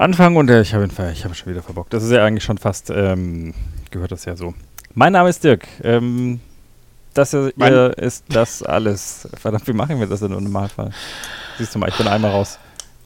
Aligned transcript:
Anfang 0.00 0.36
und 0.36 0.48
äh, 0.48 0.62
ich 0.62 0.72
habe 0.72 0.88
habe 0.88 1.34
schon 1.34 1.52
wieder 1.52 1.62
verbockt. 1.62 1.92
Das 1.92 2.02
ist 2.02 2.10
ja 2.10 2.24
eigentlich 2.24 2.42
schon 2.44 2.56
fast, 2.56 2.88
ähm, 2.90 3.52
gehört 3.90 4.12
das 4.12 4.24
ja 4.24 4.34
so. 4.34 4.54
Mein 4.94 5.12
Name 5.12 5.28
ist 5.28 5.44
Dirk. 5.44 5.66
Ähm, 5.82 6.40
das 7.12 7.32
hier 7.32 7.52
Mein- 7.56 7.72
ist 7.92 8.24
das 8.30 8.62
alles. 8.62 9.28
Verdammt, 9.34 9.66
wie 9.68 9.74
machen 9.74 10.00
wir 10.00 10.06
das 10.06 10.20
denn 10.20 10.32
im 10.32 10.44
Normalfall? 10.44 10.90
Siehst 11.58 11.74
du 11.74 11.78
mal, 11.78 11.90
ich 11.90 11.96
bin 11.96 12.08
einmal 12.08 12.30
raus. 12.30 12.58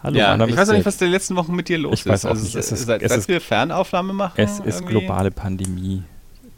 Hallo, 0.04 0.16
ja, 0.18 0.36
ich 0.36 0.50
ist 0.50 0.56
weiß 0.56 0.68
auch 0.68 0.72
nicht, 0.74 0.86
was 0.86 0.98
die 0.98 1.06
letzten 1.06 1.34
Wochen 1.34 1.56
mit 1.56 1.68
dir 1.68 1.78
los 1.78 1.94
Ich 2.00 2.06
weiß 2.06 2.20
ist. 2.20 2.24
auch 2.26 2.30
Also 2.30 2.44
nicht. 2.44 2.54
Es 2.54 2.70
ist- 2.70 2.84
seit, 2.86 3.02
es 3.02 3.08
seit 3.08 3.18
ist- 3.18 3.28
wir 3.28 3.40
Fernaufnahme 3.40 4.12
machen. 4.12 4.34
Es 4.36 4.60
ist 4.60 4.80
irgendwie, 4.82 4.84
globale 4.92 5.30
Pandemie. 5.32 6.04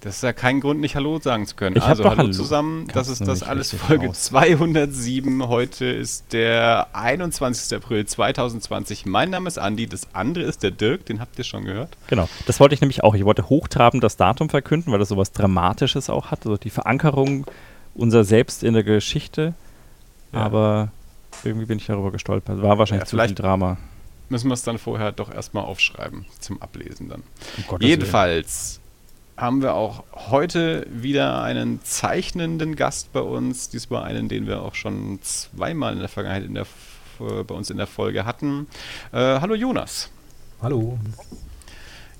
Das 0.00 0.16
ist 0.16 0.23
ja 0.23 0.32
kein 0.32 0.60
Grund, 0.60 0.80
nicht 0.80 0.95
Hallo 0.95 1.18
sagen 1.18 1.46
zu 1.46 1.56
können. 1.56 1.77
Ich 1.77 1.82
also 1.82 2.02
doch 2.02 2.10
Hallo 2.10 2.24
Hallo. 2.24 2.32
zusammen, 2.32 2.86
das 2.92 3.09
ist 3.09 3.27
das 3.27 3.42
alles 3.42 3.74
Folge 3.74 4.10
aus. 4.10 4.25
207. 4.25 5.48
Heute 5.48 5.86
ist 5.86 6.33
der 6.33 6.88
21. 6.92 7.77
April 7.77 8.05
2020. 8.06 9.06
Mein 9.06 9.30
Name 9.30 9.48
ist 9.48 9.58
Andi, 9.58 9.86
das 9.86 10.14
andere 10.14 10.44
ist 10.44 10.62
der 10.62 10.70
Dirk, 10.70 11.06
den 11.06 11.20
habt 11.20 11.38
ihr 11.38 11.44
schon 11.44 11.64
gehört. 11.64 11.97
Genau, 12.08 12.28
das 12.47 12.61
wollte 12.61 12.75
ich 12.75 12.80
nämlich 12.83 13.03
auch. 13.05 13.14
Ich 13.14 13.25
wollte 13.25 13.48
hochtrabend 13.48 14.05
das 14.05 14.16
Datum 14.16 14.50
verkünden, 14.50 14.92
weil 14.92 14.98
das 14.98 15.08
sowas 15.08 15.33
Dramatisches 15.33 16.10
auch 16.10 16.31
hat. 16.31 16.47
Also 16.47 16.56
die 16.56 16.70
Verankerung 16.70 17.47
unser 17.94 18.25
Selbst 18.25 18.62
in 18.62 18.75
der 18.75 18.84
Geschichte. 18.84 19.55
Ja. 20.33 20.41
Aber 20.41 20.92
irgendwie 21.44 21.66
bin 21.66 21.78
ich 21.78 21.86
darüber 21.86 22.12
gestolpert. 22.12 22.60
War 22.62 22.78
wahrscheinlich 22.78 23.10
Ja, 23.10 23.19
zu 23.19 23.19
viel 23.19 23.34
Drama. 23.34 23.78
Müssen 24.28 24.48
wir 24.48 24.55
es 24.55 24.62
dann 24.62 24.78
vorher 24.78 25.12
doch 25.12 25.33
erstmal 25.33 25.64
aufschreiben 25.64 26.27
zum 26.41 26.60
Ablesen 26.60 27.08
dann. 27.08 27.22
Um. 27.69 27.81
Jedenfalls 27.81 28.81
haben 29.37 29.61
wir 29.61 29.75
auch 29.75 30.05
heute 30.15 30.87
wieder 30.91 31.42
einen 31.42 31.83
zeichnenden 31.84 32.75
Gast 32.75 33.12
bei 33.12 33.20
uns. 33.20 33.69
Diesmal 33.69 34.05
einen, 34.05 34.28
den 34.28 34.47
wir 34.47 34.62
auch 34.62 34.75
schon 34.75 35.19
zweimal 35.23 35.93
in 35.93 35.98
der 35.98 36.09
Vergangenheit 36.09 36.48
in 36.48 36.55
der, 36.55 36.67
bei 37.19 37.55
uns 37.55 37.70
in 37.70 37.77
der 37.77 37.87
Folge 37.87 38.25
hatten. 38.25 38.67
Äh, 39.12 39.41
hallo 39.41 39.55
Jonas. 39.55 40.11
Hallo. 40.62 40.98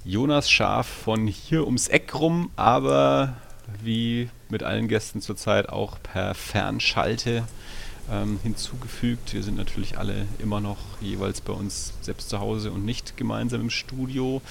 Jonas 0.05 0.50
Schaf 0.50 0.86
von 0.86 1.27
hier 1.27 1.64
ums 1.64 1.89
Eck 1.89 2.14
rum, 2.14 2.50
aber 2.55 3.34
wie 3.83 4.28
mit 4.51 4.62
allen 4.62 4.86
Gästen 4.86 5.20
zurzeit 5.20 5.70
auch 5.70 5.97
per 6.03 6.34
Fernschalte 6.34 7.45
ähm, 8.12 8.39
hinzugefügt. 8.42 9.33
Wir 9.33 9.42
sind 9.42 9.56
natürlich 9.56 9.98
alle 9.98 10.27
immer 10.39 10.61
noch 10.61 10.78
jeweils 11.01 11.41
bei 11.41 11.53
uns 11.53 11.95
selbst 12.03 12.28
zu 12.28 12.41
Hause 12.41 12.70
und 12.70 12.84
nicht 12.84 13.17
gemeinsam 13.17 13.62
im 13.62 13.70
Studio. 13.70 14.42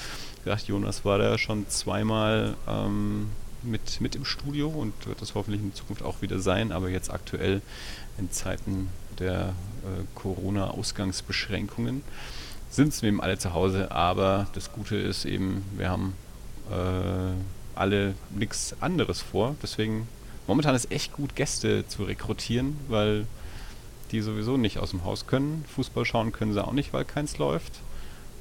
Dachte, 0.51 0.67
Jonas 0.67 1.05
war 1.05 1.17
da 1.17 1.38
schon 1.38 1.67
zweimal 1.69 2.55
ähm, 2.67 3.29
mit, 3.63 4.01
mit 4.01 4.15
im 4.15 4.25
Studio 4.25 4.69
und 4.69 4.93
wird 5.07 5.21
das 5.21 5.35
hoffentlich 5.35 5.61
in 5.61 5.73
Zukunft 5.73 6.03
auch 6.03 6.21
wieder 6.21 6.39
sein, 6.39 6.71
aber 6.71 6.89
jetzt 6.89 7.11
aktuell 7.11 7.61
in 8.17 8.31
Zeiten 8.31 8.89
der 9.19 9.49
äh, 9.49 10.03
Corona-Ausgangsbeschränkungen 10.16 12.03
sind 12.69 12.89
es 12.89 13.03
eben 13.03 13.22
alle 13.22 13.38
zu 13.38 13.53
Hause, 13.53 13.91
aber 13.91 14.47
das 14.53 14.72
Gute 14.72 14.97
ist 14.97 15.25
eben, 15.25 15.63
wir 15.78 15.89
haben 15.89 16.13
äh, 16.69 17.33
alle 17.75 18.16
nichts 18.31 18.75
anderes 18.81 19.22
vor. 19.22 19.56
Deswegen 19.62 20.07
momentan 20.47 20.75
ist 20.75 20.91
echt 20.91 21.13
gut, 21.13 21.35
Gäste 21.35 21.88
zu 21.88 22.03
rekrutieren, 22.03 22.77
weil 22.89 23.27
die 24.12 24.22
sowieso 24.22 24.57
nicht 24.57 24.77
aus 24.77 24.91
dem 24.91 25.03
Haus 25.03 25.25
können. 25.25 25.66
Fußball 25.73 26.06
schauen 26.06 26.31
können 26.31 26.53
sie 26.53 26.63
auch 26.63 26.73
nicht, 26.73 26.94
weil 26.94 27.06
keins 27.06 27.38
läuft. 27.38 27.73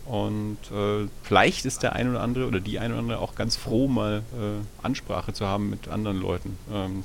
Und 0.06 0.58
äh, 0.70 1.08
vielleicht 1.22 1.64
ist 1.64 1.82
der 1.82 1.94
ein 1.94 2.10
oder 2.10 2.20
andere 2.20 2.46
oder 2.46 2.60
die 2.60 2.78
ein 2.78 2.90
oder 2.92 3.00
andere 3.00 3.18
auch 3.18 3.34
ganz 3.34 3.56
froh, 3.56 3.88
mal 3.88 4.22
äh, 4.34 4.84
Ansprache 4.84 5.32
zu 5.32 5.46
haben 5.46 5.70
mit 5.70 5.88
anderen 5.88 6.20
Leuten. 6.20 6.58
Ähm, 6.70 7.04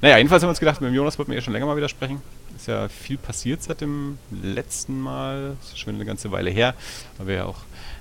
naja, 0.00 0.16
jedenfalls 0.16 0.42
haben 0.42 0.48
wir 0.48 0.52
uns 0.52 0.60
gedacht, 0.60 0.80
mit 0.80 0.88
dem 0.88 0.94
Jonas 0.94 1.18
wollten 1.18 1.30
wir 1.30 1.36
ja 1.36 1.42
schon 1.42 1.52
länger 1.52 1.66
mal 1.66 1.76
wieder 1.76 1.88
sprechen. 1.88 2.22
Ist 2.56 2.66
ja 2.66 2.88
viel 2.88 3.18
passiert 3.18 3.62
seit 3.62 3.82
dem 3.82 4.18
letzten 4.30 5.00
Mal. 5.00 5.56
Ist 5.62 5.78
schon 5.78 5.94
eine 5.94 6.04
ganze 6.04 6.32
Weile 6.32 6.50
her, 6.50 6.74
weil 7.18 7.26
wir 7.26 7.34
ja 7.36 7.44
auch 7.44 7.58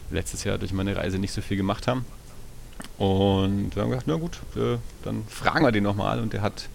letztes 0.09 0.44
Jahr 0.45 0.57
durch 0.57 0.71
meine 0.71 0.95
Reise 0.95 1.19
nicht 1.19 1.33
so 1.33 1.41
viel 1.41 1.57
gemacht 1.57 1.88
haben. 1.88 2.06
Und 2.97 3.75
wir 3.75 3.83
haben 3.83 3.89
gedacht, 3.89 4.07
na 4.07 4.16
gut, 4.16 4.39
äh, 4.56 4.77
dann 5.03 5.25
fragen 5.27 5.66
wir 5.66 5.71
den 5.71 5.83
nochmal. 5.83 6.19
Und 6.19 6.33
der 6.33 6.41
hat 6.41 6.69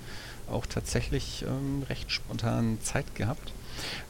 auch 0.50 0.66
tatsächlich 0.66 1.44
ähm, 1.48 1.82
recht 1.88 2.12
spontan 2.12 2.78
Zeit 2.82 3.14
gehabt. 3.14 3.52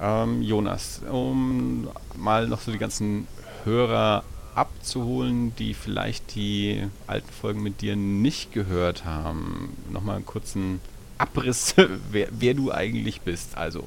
Ähm, 0.01 0.43
Jonas, 0.43 1.03
um 1.11 1.89
mal 2.17 2.49
noch 2.49 2.61
so 2.61 2.73
die 2.73 2.79
ganzen 2.79 3.27
Hörer 3.65 4.23
abzuholen, 4.55 5.55
die 5.59 5.75
vielleicht 5.75 6.35
die 6.35 6.83
alten 7.07 7.33
Folgen 7.33 7.63
mit 7.63 7.81
dir 7.81 7.97
nicht 7.97 8.53
gehört 8.53 9.05
haben, 9.05 9.71
nochmal 9.93 10.17
einen 10.17 10.27
kurzen 10.27 10.81
Abriss, 11.19 11.75
wer, 12.13 12.29
wer 12.31 12.55
du 12.55 12.73
eigentlich 12.73 13.21
bist. 13.23 13.57
Also, 13.57 13.87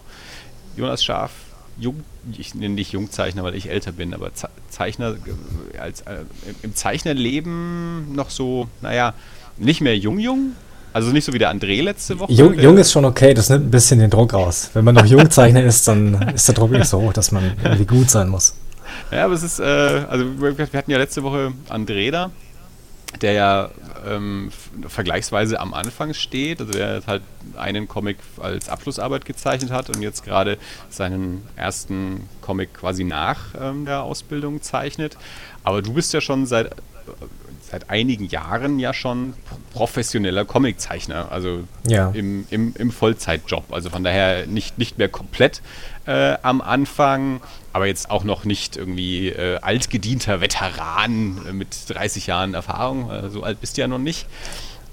Jonas 0.75 1.03
Schaf, 1.03 1.31
Jung, 1.79 2.03
ich 2.37 2.53
nenne 2.55 2.75
dich 2.75 2.91
Jungzeichner, 2.91 3.43
weil 3.43 3.55
ich 3.55 3.69
älter 3.69 3.91
bin, 3.91 4.13
aber 4.13 4.33
Ze- 4.33 4.49
Zeichner 4.69 5.15
äh, 5.73 5.77
als, 5.77 6.01
äh, 6.01 6.23
im 6.63 6.75
Zeichnerleben 6.75 8.13
noch 8.13 8.29
so, 8.29 8.67
naja, 8.81 9.13
nicht 9.57 9.81
mehr 9.81 9.97
jung-jung, 9.97 10.51
also 10.93 11.11
nicht 11.11 11.25
so 11.25 11.33
wie 11.33 11.37
der 11.39 11.53
André 11.53 11.81
letzte 11.83 12.19
Woche. 12.19 12.31
Jung, 12.33 12.57
jung 12.59 12.77
ist 12.77 12.91
schon 12.91 13.05
okay, 13.05 13.33
das 13.33 13.49
nimmt 13.49 13.65
ein 13.67 13.71
bisschen 13.71 13.99
den 13.99 14.09
Druck 14.09 14.33
raus. 14.33 14.69
Wenn 14.73 14.83
man 14.85 14.95
noch 14.95 15.05
Jungzeichner 15.05 15.63
ist, 15.63 15.87
dann 15.87 16.29
ist 16.33 16.47
der 16.47 16.55
Druck 16.55 16.71
nicht 16.71 16.85
so 16.87 16.99
hoch, 17.01 17.13
dass 17.13 17.31
man 17.31 17.53
irgendwie 17.63 17.85
gut 17.85 18.09
sein 18.09 18.29
muss. 18.29 18.53
Ja, 19.11 19.25
aber 19.25 19.33
es 19.33 19.43
ist, 19.43 19.59
äh, 19.59 19.63
also 19.63 20.25
wir 20.41 20.67
hatten 20.73 20.91
ja 20.91 20.97
letzte 20.97 21.23
Woche 21.23 21.53
André 21.69 22.11
da, 22.11 22.31
der 23.21 23.31
ja 23.33 23.69
ähm, 24.05 24.51
vergleichsweise 24.87 25.59
am 25.59 25.73
Anfang 25.73 26.13
steht, 26.13 26.59
also 26.59 26.73
der 26.73 27.01
halt 27.07 27.23
einen 27.55 27.87
Comic 27.87 28.17
als 28.37 28.67
Abschlussarbeit 28.67 29.25
gezeichnet 29.25 29.71
hat 29.71 29.89
und 29.89 30.01
jetzt 30.01 30.25
gerade 30.25 30.57
seinen 30.89 31.47
ersten 31.55 32.27
Comic 32.41 32.73
quasi 32.73 33.05
nach 33.05 33.39
ähm, 33.59 33.85
der 33.85 34.03
Ausbildung 34.03 34.61
zeichnet. 34.61 35.17
Aber 35.63 35.81
du 35.81 35.93
bist 35.93 36.13
ja 36.13 36.19
schon 36.19 36.45
seit, 36.45 36.75
seit 37.69 37.89
einigen 37.89 38.25
Jahren 38.27 38.79
ja 38.79 38.93
schon 38.93 39.33
pro- 39.47 39.57
professioneller 39.79 40.45
Comiczeichner, 40.45 41.31
also 41.31 41.63
Ja. 41.87 42.11
im, 42.11 42.45
im, 42.49 42.73
im 42.77 42.91
Vollzeitjob. 42.91 43.71
Also 43.73 43.89
von 43.89 44.03
daher 44.03 44.47
nicht, 44.47 44.77
nicht 44.77 44.97
mehr 44.97 45.09
komplett 45.09 45.61
äh, 46.05 46.35
am 46.41 46.61
Anfang, 46.61 47.41
aber 47.73 47.85
jetzt 47.87 48.09
auch 48.09 48.23
noch 48.23 48.45
nicht 48.45 48.77
irgendwie 48.77 49.27
äh, 49.29 49.57
altgedienter 49.59 50.39
Veteran 50.41 51.41
äh, 51.49 51.53
mit 51.53 51.75
30 51.89 52.27
Jahren 52.27 52.53
Erfahrung. 52.53 53.11
Äh, 53.11 53.29
so 53.29 53.43
alt 53.43 53.59
bist 53.61 53.77
du 53.77 53.81
ja 53.81 53.87
noch 53.87 53.99
nicht. 53.99 54.25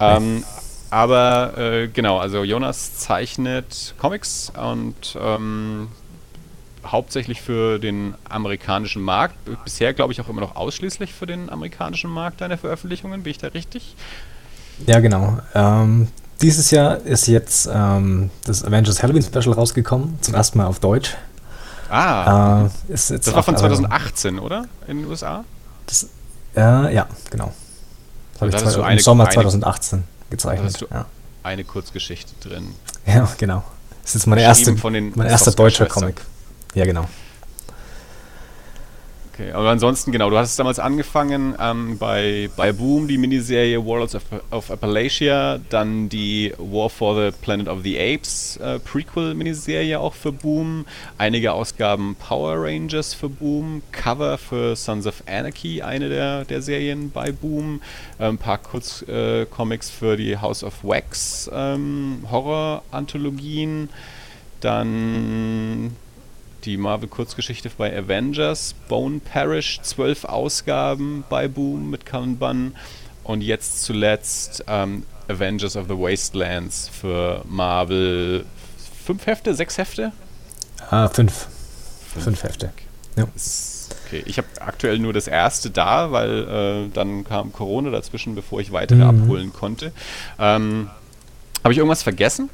Ähm, 0.00 0.42
aber 0.90 1.56
äh, 1.56 1.88
genau, 1.88 2.18
also 2.18 2.44
Jonas 2.44 2.96
zeichnet 2.98 3.94
Comics 3.98 4.52
und 4.60 5.16
ähm, 5.20 5.88
hauptsächlich 6.86 7.40
für 7.42 7.78
den 7.78 8.14
amerikanischen 8.28 9.02
Markt. 9.02 9.34
Bisher 9.64 9.92
glaube 9.94 10.12
ich 10.12 10.20
auch 10.20 10.28
immer 10.28 10.40
noch 10.40 10.56
ausschließlich 10.56 11.12
für 11.12 11.26
den 11.26 11.50
amerikanischen 11.50 12.10
Markt 12.10 12.40
deine 12.40 12.56
Veröffentlichungen. 12.58 13.22
Bin 13.22 13.30
ich 13.30 13.38
da 13.38 13.48
richtig? 13.48 13.94
Ja, 14.86 15.00
genau. 15.00 15.38
Ähm, 15.54 16.08
dieses 16.42 16.70
Jahr 16.70 16.98
ist 16.98 17.26
jetzt 17.28 17.68
ähm, 17.72 18.30
das 18.44 18.64
Avengers 18.64 19.02
Halloween 19.02 19.22
Special 19.22 19.52
rausgekommen, 19.54 20.18
zum 20.20 20.34
ersten 20.34 20.58
Mal 20.58 20.66
auf 20.66 20.80
Deutsch. 20.80 21.14
Ah, 21.90 22.66
Äh, 22.88 22.92
ist 22.92 23.10
jetzt 23.10 23.26
das 23.26 23.34
war 23.34 23.42
von 23.42 23.54
auch, 23.54 23.58
äh, 23.58 23.68
2018, 23.68 24.38
oder? 24.38 24.66
In 24.88 24.98
den 24.98 25.06
USA? 25.06 25.44
Das, 25.86 26.08
äh, 26.56 26.94
ja, 26.94 27.06
genau. 27.30 27.52
Das 28.32 28.40
habe 28.40 28.50
Da 28.50 28.58
ich 28.58 28.64
zwei, 28.64 28.74
im 28.80 28.84
eine- 28.84 29.00
Sommer 29.00 29.24
eine- 29.24 29.32
2018 29.34 30.00
Da 30.00 30.06
gezeichnet. 30.30 30.74
hast 30.82 30.90
Ja. 30.90 31.06
Eine 31.44 31.62
Kurzgeschichte 31.64 32.32
drin. 32.48 32.74
ja, 33.06 33.28
genau. 33.38 33.62
Das 34.02 34.10
ist 34.10 34.14
jetzt 34.22 34.26
meine 34.26 34.42
erste, 34.42 34.72
mein 34.74 35.26
erster 35.26 35.52
deutscher. 35.52 35.86
Comic. 35.86 36.20
Ja, 36.74 36.84
genau. 36.84 37.06
Okay, 39.34 39.50
aber 39.50 39.70
ansonsten, 39.70 40.12
genau, 40.12 40.30
du 40.30 40.38
hast 40.38 40.56
damals 40.60 40.78
angefangen 40.78 41.56
ähm, 41.60 41.98
bei, 41.98 42.50
bei 42.56 42.72
Boom, 42.72 43.08
die 43.08 43.18
Miniserie 43.18 43.84
Warlords 43.84 44.14
of, 44.14 44.22
of 44.52 44.70
Appalachia, 44.70 45.58
dann 45.70 46.08
die 46.08 46.52
War 46.56 46.88
for 46.88 47.16
the 47.16 47.36
Planet 47.42 47.66
of 47.66 47.82
the 47.82 47.98
Apes 47.98 48.58
äh, 48.58 48.78
Prequel-Miniserie 48.78 49.98
auch 49.98 50.14
für 50.14 50.30
Boom, 50.30 50.86
einige 51.18 51.52
Ausgaben 51.52 52.14
Power 52.14 52.62
Rangers 52.62 53.12
für 53.12 53.28
Boom, 53.28 53.82
Cover 53.90 54.38
für 54.38 54.76
Sons 54.76 55.04
of 55.04 55.24
Anarchy, 55.26 55.82
eine 55.82 56.08
der, 56.08 56.44
der 56.44 56.62
Serien 56.62 57.10
bei 57.10 57.32
Boom, 57.32 57.80
äh, 58.20 58.26
ein 58.26 58.38
paar 58.38 58.58
Kurzcomics 58.58 59.88
äh, 59.88 59.92
für 59.92 60.16
die 60.16 60.38
House 60.38 60.62
of 60.62 60.74
Wax 60.84 61.50
ähm, 61.52 62.24
Horror-Anthologien, 62.30 63.88
dann 64.60 65.96
die 66.64 66.76
Marvel-Kurzgeschichte 66.76 67.70
bei 67.76 67.96
Avengers, 67.96 68.74
Bone 68.88 69.20
Parish, 69.20 69.80
zwölf 69.82 70.24
Ausgaben 70.24 71.24
bei 71.28 71.48
Boom 71.48 71.90
mit 71.90 72.04
Bunn 72.38 72.74
und 73.22 73.42
jetzt 73.42 73.82
zuletzt 73.82 74.64
ähm, 74.66 75.04
Avengers 75.28 75.76
of 75.76 75.86
the 75.88 75.94
Wastelands 75.94 76.88
für 76.88 77.42
Marvel. 77.48 78.44
Fünf 79.04 79.26
Hefte, 79.26 79.54
sechs 79.54 79.78
Hefte? 79.78 80.12
Ah, 80.90 81.08
fünf. 81.08 81.48
Fünf 82.18 82.42
Hefte. 82.42 82.72
Ja. 83.16 83.24
Okay, 84.06 84.22
ich 84.26 84.38
habe 84.38 84.48
aktuell 84.60 84.98
nur 84.98 85.12
das 85.12 85.28
erste 85.28 85.70
da, 85.70 86.12
weil 86.12 86.86
äh, 86.86 86.90
dann 86.92 87.24
kam 87.24 87.52
Corona 87.52 87.90
dazwischen, 87.90 88.34
bevor 88.34 88.60
ich 88.60 88.72
weitere 88.72 89.04
Mhm. 89.04 89.22
abholen 89.22 89.52
konnte. 89.52 89.92
Ähm, 90.38 90.90
habe 91.62 91.72
ich 91.72 91.78
irgendwas 91.78 92.02
vergessen? 92.02 92.50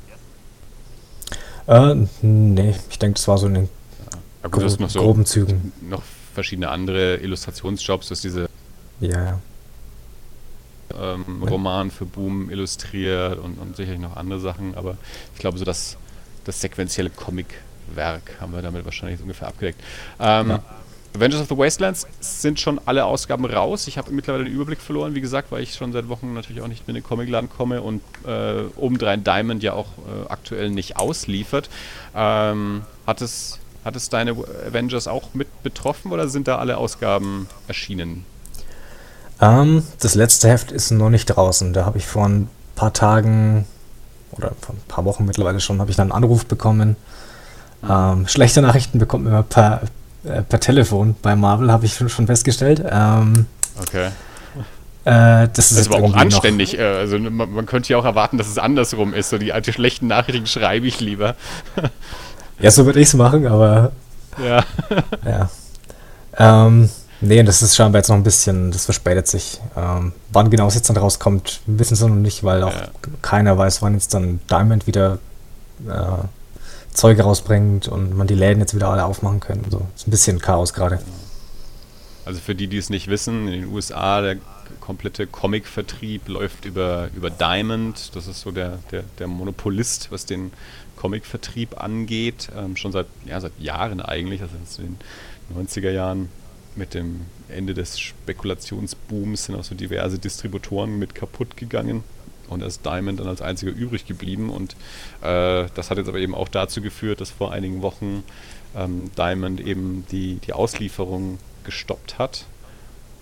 Äh, 1.66 1.94
nee, 2.22 2.74
ich 2.88 2.98
denke, 2.98 3.14
das 3.14 3.26
war 3.28 3.38
so 3.38 3.46
in 3.46 3.54
den 3.54 3.68
Ja, 4.42 4.48
gut, 4.48 4.62
du 4.62 4.66
hast 4.66 4.76
gro 4.78 4.82
noch 4.84 4.90
so 4.90 5.00
groben 5.00 5.26
Zügen. 5.26 5.72
noch 5.82 6.02
verschiedene 6.34 6.70
andere 6.70 7.16
Illustrationsjobs, 7.16 8.08
du 8.08 8.12
hast 8.12 8.24
diese 8.24 8.48
Ja, 9.00 9.24
ja. 9.24 9.40
ähm, 10.98 11.42
Roman 11.42 11.90
für 11.90 12.06
Boom 12.06 12.50
illustriert 12.50 13.38
und, 13.38 13.58
und 13.58 13.76
sicherlich 13.76 14.00
noch 14.00 14.16
andere 14.16 14.40
Sachen, 14.40 14.74
aber 14.74 14.96
ich 15.34 15.40
glaube, 15.40 15.58
so 15.58 15.64
das, 15.64 15.96
das 16.44 16.60
sequentielle 16.60 17.10
Comicwerk 17.10 18.40
haben 18.40 18.52
wir 18.52 18.62
damit 18.62 18.84
wahrscheinlich 18.84 19.20
ungefähr 19.20 19.48
abgedeckt. 19.48 19.80
Ähm, 20.18 20.50
Ja. 20.50 20.62
Avengers 21.12 21.40
of 21.40 21.48
the 21.48 21.58
Wastelands 21.58 22.06
sind 22.20 22.60
schon 22.60 22.80
alle 22.86 23.04
Ausgaben 23.04 23.44
raus. 23.44 23.88
Ich 23.88 23.98
habe 23.98 24.12
mittlerweile 24.12 24.44
den 24.44 24.52
Überblick 24.54 24.80
verloren, 24.80 25.12
wie 25.16 25.20
gesagt, 25.20 25.50
weil 25.50 25.60
ich 25.60 25.74
schon 25.74 25.90
seit 25.90 26.08
Wochen 26.08 26.34
natürlich 26.34 26.62
auch 26.62 26.68
nicht 26.68 26.86
mehr 26.86 26.94
in 26.96 27.02
den 27.02 27.04
Comicladen 27.04 27.50
komme 27.50 27.82
und 27.82 28.00
äh, 28.24 28.62
obendrein 28.76 29.24
Diamond 29.24 29.60
ja 29.64 29.72
auch 29.72 29.88
äh, 29.98 30.28
aktuell 30.28 30.70
nicht 30.70 30.98
ausliefert. 30.98 31.68
Ähm, 32.14 32.82
hat, 33.08 33.22
es, 33.22 33.58
hat 33.84 33.96
es 33.96 34.08
deine 34.08 34.32
Avengers 34.66 35.08
auch 35.08 35.34
mit 35.34 35.62
betroffen 35.62 36.12
oder 36.12 36.28
sind 36.28 36.48
da 36.48 36.58
alle 36.58 36.76
Ausgaben 36.76 37.48
erschienen? 37.68 38.24
Ähm, 39.40 39.82
das 40.00 40.14
letzte 40.14 40.48
Heft 40.48 40.70
ist 40.70 40.90
noch 40.90 41.10
nicht 41.10 41.26
draußen. 41.26 41.72
Da 41.72 41.84
habe 41.86 41.98
ich 41.98 42.06
vor 42.06 42.26
ein 42.28 42.48
paar 42.76 42.92
Tagen 42.92 43.66
oder 44.32 44.52
vor 44.60 44.74
ein 44.74 44.82
paar 44.88 45.04
Wochen 45.04 45.24
mittlerweile 45.24 45.60
schon, 45.60 45.80
habe 45.80 45.90
ich 45.90 45.96
dann 45.96 46.12
einen 46.12 46.24
Anruf 46.24 46.46
bekommen. 46.46 46.96
Ähm, 47.88 48.28
schlechte 48.28 48.60
Nachrichten 48.60 48.98
bekommt 48.98 49.24
man 49.24 49.32
immer 49.32 49.42
per, 49.42 49.80
äh, 50.24 50.42
per 50.42 50.60
Telefon 50.60 51.16
bei 51.22 51.34
Marvel, 51.34 51.72
habe 51.72 51.86
ich 51.86 51.94
schon 51.94 52.26
festgestellt. 52.26 52.84
Ähm, 52.90 53.46
Okay. 53.80 54.08
äh, 55.06 55.48
das 55.54 55.70
ist 55.70 55.72
Das 55.72 55.78
ist 55.78 55.86
aber 55.88 56.04
auch 56.04 56.10
noch- 56.10 56.16
anständig. 56.16 56.78
äh, 56.78 56.82
Also 56.82 57.18
man, 57.18 57.50
man 57.50 57.64
könnte 57.64 57.88
ja 57.90 57.96
auch 57.98 58.04
erwarten, 58.04 58.36
dass 58.36 58.46
es 58.48 58.58
andersrum 58.58 59.14
ist. 59.14 59.30
So 59.30 59.38
die, 59.38 59.52
die 59.64 59.72
schlechten 59.72 60.06
Nachrichten 60.06 60.46
schreibe 60.46 60.86
ich 60.86 61.00
lieber. 61.00 61.34
Ja, 62.60 62.70
so 62.70 62.84
würde 62.86 63.00
ich 63.00 63.08
es 63.08 63.14
machen, 63.14 63.46
aber 63.46 63.92
Ja. 64.38 64.64
ja. 65.24 65.50
Ähm, 66.36 66.88
nee, 67.20 67.42
das 67.42 67.62
ist 67.62 67.74
scheinbar 67.76 68.00
jetzt 68.00 68.08
noch 68.08 68.16
ein 68.16 68.22
bisschen, 68.22 68.70
das 68.70 68.84
verspätet 68.84 69.26
sich. 69.26 69.60
Ähm, 69.76 70.12
wann 70.32 70.50
genau 70.50 70.66
es 70.68 70.74
jetzt 70.74 70.88
dann 70.88 70.96
rauskommt, 70.96 71.60
wissen 71.66 71.96
sie 71.96 72.08
noch 72.08 72.14
nicht, 72.14 72.44
weil 72.44 72.62
auch 72.62 72.72
Ja. 72.74 72.88
keiner 73.22 73.56
weiß, 73.58 73.82
wann 73.82 73.94
jetzt 73.94 74.14
dann 74.14 74.40
Diamond 74.50 74.86
wieder 74.86 75.18
äh, 75.86 76.24
Zeug 76.94 77.20
rausbringt 77.22 77.88
und 77.88 78.16
man 78.16 78.26
die 78.26 78.34
Läden 78.34 78.60
jetzt 78.60 78.74
wieder 78.74 78.88
alle 78.88 79.04
aufmachen 79.04 79.40
können. 79.40 79.64
So, 79.70 79.86
ist 79.96 80.06
ein 80.06 80.10
bisschen 80.10 80.38
Chaos 80.40 80.72
gerade. 80.72 81.00
Also 82.24 82.40
für 82.40 82.54
die, 82.54 82.66
die 82.68 82.78
es 82.78 82.90
nicht 82.90 83.08
wissen, 83.08 83.46
in 83.48 83.62
den 83.62 83.72
USA 83.72 84.20
der 84.20 84.36
komplette 84.80 85.26
Comic-Vertrieb 85.26 86.28
läuft 86.28 86.64
über, 86.64 87.08
über 87.16 87.30
Diamond. 87.30 88.14
Das 88.14 88.26
ist 88.26 88.40
so 88.40 88.50
der, 88.50 88.78
der, 88.90 89.02
der 89.18 89.26
Monopolist, 89.26 90.10
was 90.12 90.26
den 90.26 90.52
Comic-Vertrieb 91.00 91.80
angeht. 91.82 92.50
Ähm, 92.56 92.76
schon 92.76 92.92
seit, 92.92 93.06
ja, 93.24 93.40
seit 93.40 93.58
Jahren 93.58 94.00
eigentlich, 94.00 94.42
also 94.42 94.54
in 94.82 94.98
den 95.48 95.66
90er 95.66 95.90
Jahren 95.90 96.28
mit 96.76 96.94
dem 96.94 97.22
Ende 97.48 97.74
des 97.74 97.98
Spekulationsbooms 97.98 99.46
sind 99.46 99.56
auch 99.56 99.64
so 99.64 99.74
diverse 99.74 100.18
Distributoren 100.18 100.98
mit 100.98 101.14
kaputt 101.14 101.56
gegangen. 101.56 102.04
Und 102.48 102.62
ist 102.62 102.84
Diamond 102.84 103.20
dann 103.20 103.28
als 103.28 103.42
einziger 103.42 103.70
übrig 103.72 104.06
geblieben. 104.06 104.50
Und 104.50 104.72
äh, 105.22 105.66
das 105.74 105.90
hat 105.90 105.98
jetzt 105.98 106.08
aber 106.08 106.18
eben 106.18 106.34
auch 106.34 106.48
dazu 106.48 106.82
geführt, 106.82 107.20
dass 107.20 107.30
vor 107.30 107.52
einigen 107.52 107.80
Wochen 107.80 108.24
ähm, 108.76 109.10
Diamond 109.16 109.60
eben 109.60 110.04
die, 110.10 110.36
die 110.36 110.52
Auslieferung 110.52 111.38
gestoppt 111.64 112.18
hat 112.18 112.46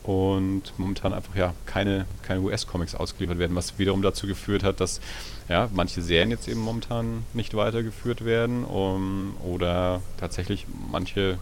und 0.02 0.72
momentan 0.78 1.12
einfach 1.12 1.36
ja 1.36 1.52
keine, 1.66 2.06
keine 2.22 2.40
US-Comics 2.40 2.94
ausgeliefert 2.94 3.38
werden, 3.38 3.54
was 3.54 3.78
wiederum 3.78 4.00
dazu 4.00 4.26
geführt 4.26 4.64
hat, 4.64 4.80
dass 4.80 5.00
ja, 5.48 5.68
manche 5.72 6.02
Serien 6.02 6.30
jetzt 6.30 6.48
eben 6.48 6.60
momentan 6.60 7.24
nicht 7.32 7.54
weitergeführt 7.54 8.24
werden 8.24 8.64
um, 8.64 9.36
oder 9.42 10.02
tatsächlich 10.18 10.66
manche 10.90 11.38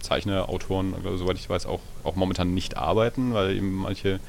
Zeichner, 0.00 0.48
Autoren, 0.48 0.94
also, 0.94 1.16
soweit 1.16 1.36
ich 1.36 1.48
weiß, 1.48 1.66
auch, 1.66 1.80
auch 2.04 2.16
momentan 2.16 2.54
nicht 2.54 2.76
arbeiten, 2.76 3.34
weil 3.34 3.56
eben 3.56 3.74
manche 3.74 4.20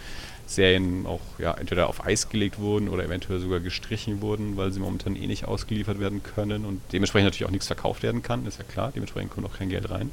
Serien 0.45 1.05
auch 1.05 1.21
ja, 1.39 1.53
entweder 1.53 1.87
auf 1.87 2.05
Eis 2.05 2.29
gelegt 2.29 2.59
wurden 2.59 2.89
oder 2.89 3.05
eventuell 3.05 3.39
sogar 3.39 3.59
gestrichen 3.59 4.21
wurden, 4.21 4.57
weil 4.57 4.71
sie 4.71 4.79
momentan 4.79 5.15
eh 5.15 5.27
nicht 5.27 5.45
ausgeliefert 5.45 5.99
werden 5.99 6.21
können 6.23 6.65
und 6.65 6.81
dementsprechend 6.91 7.27
natürlich 7.27 7.45
auch 7.45 7.51
nichts 7.51 7.67
verkauft 7.67 8.03
werden 8.03 8.21
kann, 8.21 8.45
ist 8.45 8.59
ja 8.59 8.65
klar, 8.65 8.91
dementsprechend 8.93 9.31
kommt 9.31 9.47
auch 9.47 9.57
kein 9.57 9.69
Geld 9.69 9.89
rein. 9.89 10.11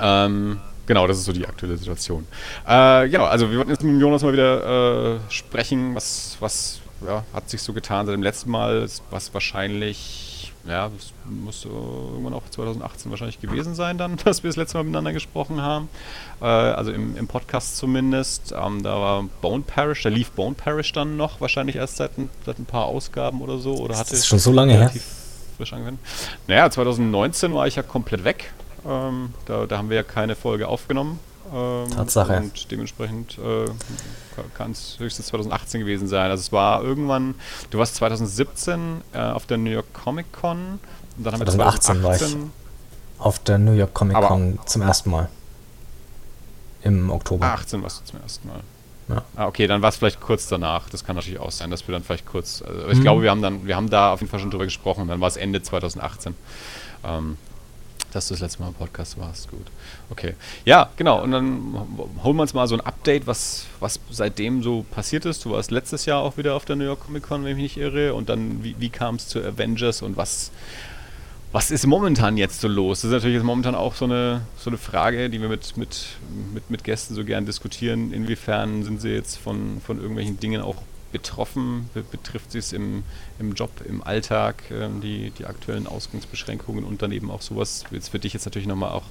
Ähm, 0.00 0.60
genau, 0.86 1.06
das 1.06 1.18
ist 1.18 1.26
so 1.26 1.32
die 1.32 1.46
aktuelle 1.46 1.76
Situation. 1.76 2.26
Äh, 2.66 3.08
genau, 3.08 3.24
also 3.24 3.50
wir 3.50 3.58
wollten 3.58 3.70
jetzt 3.70 3.84
mit 3.84 4.00
Jonas 4.00 4.22
mal 4.22 4.32
wieder 4.32 5.16
äh, 5.16 5.18
sprechen, 5.28 5.94
was, 5.94 6.36
was 6.40 6.81
ja, 7.06 7.24
hat 7.32 7.50
sich 7.50 7.62
so 7.62 7.72
getan 7.72 8.06
seit 8.06 8.14
dem 8.14 8.22
letzten 8.22 8.50
Mal, 8.50 8.88
was 9.10 9.34
wahrscheinlich, 9.34 10.52
ja, 10.66 10.88
das 10.88 11.12
muss 11.24 11.64
irgendwann 11.64 12.34
auch 12.34 12.42
2018 12.50 13.10
wahrscheinlich 13.10 13.40
gewesen 13.40 13.74
sein 13.74 13.98
dann, 13.98 14.16
dass 14.24 14.42
wir 14.42 14.48
das 14.50 14.56
letzte 14.56 14.78
Mal 14.78 14.84
miteinander 14.84 15.12
gesprochen 15.12 15.60
haben. 15.60 15.88
Äh, 16.40 16.44
also 16.44 16.92
im, 16.92 17.16
im 17.16 17.26
Podcast 17.26 17.76
zumindest. 17.76 18.52
Ähm, 18.52 18.82
da 18.82 19.00
war 19.00 19.24
Bone 19.40 19.64
Parish, 19.66 20.02
da 20.02 20.08
lief 20.08 20.30
Bone 20.32 20.54
Parish 20.54 20.92
dann 20.92 21.16
noch, 21.16 21.40
wahrscheinlich 21.40 21.76
erst 21.76 21.96
seit 21.96 22.18
ein, 22.18 22.30
seit 22.46 22.58
ein 22.58 22.66
paar 22.66 22.84
Ausgaben 22.86 23.42
oder 23.42 23.58
so. 23.58 23.74
Oder 23.74 23.96
hatte 23.96 24.10
Das 24.10 24.20
ist 24.20 24.26
schon 24.26 24.38
so 24.38 24.52
lange 24.52 24.74
her. 24.74 24.92
frisch 25.56 25.72
angefangen. 25.72 25.98
Naja, 26.46 26.70
2019 26.70 27.54
war 27.54 27.66
ich 27.66 27.76
ja 27.76 27.82
komplett 27.82 28.24
weg. 28.24 28.52
Ähm, 28.86 29.34
da, 29.46 29.66
da 29.66 29.78
haben 29.78 29.90
wir 29.90 29.96
ja 29.96 30.02
keine 30.02 30.34
Folge 30.34 30.68
aufgenommen. 30.68 31.20
Ähm, 31.54 31.90
Tatsache. 31.90 32.36
Und 32.38 32.70
dementsprechend 32.70 33.38
äh, 33.38 33.66
kann 34.56 34.72
es 34.72 34.98
höchstens 34.98 35.26
2018 35.26 35.80
gewesen 35.80 36.08
sein. 36.08 36.30
Also 36.30 36.40
es 36.40 36.52
war 36.52 36.82
irgendwann, 36.82 37.34
du 37.70 37.78
warst 37.78 37.94
2017 37.96 39.00
äh, 39.12 39.18
auf 39.18 39.46
der 39.46 39.58
New 39.58 39.70
York 39.70 39.92
Comic 39.94 40.32
Con. 40.32 40.78
Und 41.16 41.24
dann 41.26 41.34
haben 41.34 41.40
wir 41.40 41.46
2018 41.46 42.02
war 42.02 42.12
ich. 42.14 42.18
2018 42.20 42.52
Auf 43.18 43.38
der 43.40 43.58
New 43.58 43.72
York 43.72 43.94
Comic 43.94 44.16
Aber- 44.16 44.28
Con 44.28 44.58
zum 44.66 44.82
ersten 44.82 45.10
Mal. 45.10 45.28
Im 46.82 47.10
Oktober. 47.10 47.46
Ah, 47.46 47.54
18 47.54 47.82
warst 47.82 48.00
du 48.00 48.04
zum 48.10 48.20
ersten 48.20 48.48
Mal. 48.48 48.60
Ja. 49.08 49.22
Ah, 49.36 49.46
okay, 49.46 49.66
dann 49.66 49.82
war 49.82 49.88
es 49.90 49.96
vielleicht 49.96 50.20
kurz 50.20 50.48
danach. 50.48 50.88
Das 50.88 51.04
kann 51.04 51.16
natürlich 51.16 51.38
auch 51.38 51.50
sein, 51.50 51.70
dass 51.70 51.86
wir 51.86 51.92
dann 51.92 52.02
vielleicht 52.02 52.26
kurz. 52.26 52.62
Also 52.62 52.88
ich 52.88 52.98
Mhm. 52.98 53.02
glaube, 53.02 53.22
wir 53.22 53.30
haben 53.30 53.42
dann, 53.42 53.66
wir 53.66 53.76
haben 53.76 53.90
da 53.90 54.12
auf 54.12 54.20
jeden 54.20 54.30
Fall 54.30 54.40
schon 54.40 54.50
drüber 54.50 54.64
gesprochen. 54.64 55.06
Dann 55.08 55.20
war 55.20 55.28
es 55.28 55.36
Ende 55.36 55.62
2018. 55.62 56.34
Ähm, 57.04 57.36
dass 58.12 58.28
du 58.28 58.34
das 58.34 58.40
letzte 58.40 58.60
Mal 58.62 58.68
im 58.68 58.74
Podcast 58.74 59.18
warst. 59.18 59.50
Gut. 59.50 59.66
Okay. 60.10 60.34
Ja, 60.64 60.90
genau. 60.96 61.22
Und 61.22 61.32
dann 61.32 61.74
holen 62.22 62.36
wir 62.36 62.42
uns 62.42 62.54
mal 62.54 62.66
so 62.66 62.74
ein 62.74 62.80
Update, 62.80 63.26
was, 63.26 63.66
was 63.80 63.98
seitdem 64.10 64.62
so 64.62 64.84
passiert 64.90 65.24
ist. 65.24 65.44
Du 65.44 65.50
warst 65.50 65.70
letztes 65.70 66.04
Jahr 66.04 66.22
auch 66.22 66.36
wieder 66.36 66.54
auf 66.54 66.64
der 66.64 66.76
New 66.76 66.84
York 66.84 67.00
Comic 67.00 67.22
Con, 67.22 67.44
wenn 67.44 67.52
ich 67.52 67.56
mich 67.56 67.76
nicht 67.76 67.78
irre. 67.78 68.14
Und 68.14 68.28
dann, 68.28 68.62
wie, 68.62 68.76
wie 68.78 68.90
kam 68.90 69.16
es 69.16 69.28
zu 69.28 69.40
Avengers 69.40 70.02
und 70.02 70.16
was, 70.16 70.50
was 71.52 71.70
ist 71.70 71.86
momentan 71.86 72.36
jetzt 72.36 72.60
so 72.60 72.68
los? 72.68 73.00
Das 73.00 73.08
ist 73.08 73.12
natürlich 73.12 73.36
jetzt 73.36 73.44
momentan 73.44 73.74
auch 73.74 73.94
so 73.94 74.04
eine, 74.04 74.42
so 74.58 74.68
eine 74.68 74.78
Frage, 74.78 75.30
die 75.30 75.40
wir 75.40 75.48
mit, 75.48 75.76
mit, 75.76 76.06
mit, 76.52 76.70
mit 76.70 76.84
Gästen 76.84 77.14
so 77.14 77.24
gern 77.24 77.46
diskutieren. 77.46 78.12
Inwiefern 78.12 78.84
sind 78.84 79.00
sie 79.00 79.10
jetzt 79.10 79.36
von, 79.36 79.80
von 79.84 79.98
irgendwelchen 79.98 80.38
Dingen 80.38 80.60
auch 80.60 80.76
betroffen? 81.12 81.90
Be 81.94 82.02
betrifft 82.02 82.52
sie 82.52 82.58
es 82.58 82.72
im, 82.72 83.04
im 83.38 83.52
Job, 83.52 83.70
im 83.86 84.02
Alltag, 84.02 84.64
ähm, 84.70 85.00
die, 85.00 85.30
die 85.30 85.46
aktuellen 85.46 85.86
Ausgangsbeschränkungen 85.86 86.84
und 86.84 87.02
dann 87.02 87.12
eben 87.12 87.30
auch 87.30 87.42
sowas? 87.42 87.84
Jetzt 87.90 88.08
für 88.08 88.18
dich 88.18 88.32
jetzt 88.32 88.44
natürlich 88.44 88.68
nochmal 88.68 88.90
auch 88.90 89.04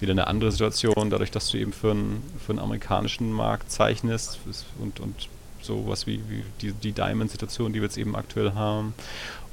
wieder 0.00 0.12
eine 0.12 0.26
andere 0.26 0.52
Situation, 0.52 1.10
dadurch, 1.10 1.30
dass 1.30 1.50
du 1.50 1.58
eben 1.58 1.72
für 1.72 1.90
einen, 1.90 2.22
für 2.44 2.52
einen 2.52 2.60
amerikanischen 2.60 3.32
Markt 3.32 3.70
zeichnest 3.70 4.38
und, 4.78 5.00
und 5.00 5.28
sowas 5.62 6.06
wie, 6.06 6.20
wie 6.28 6.44
die, 6.60 6.72
die 6.72 6.92
Diamond-Situation, 6.92 7.72
die 7.72 7.80
wir 7.80 7.86
jetzt 7.86 7.98
eben 7.98 8.16
aktuell 8.16 8.52
haben. 8.54 8.94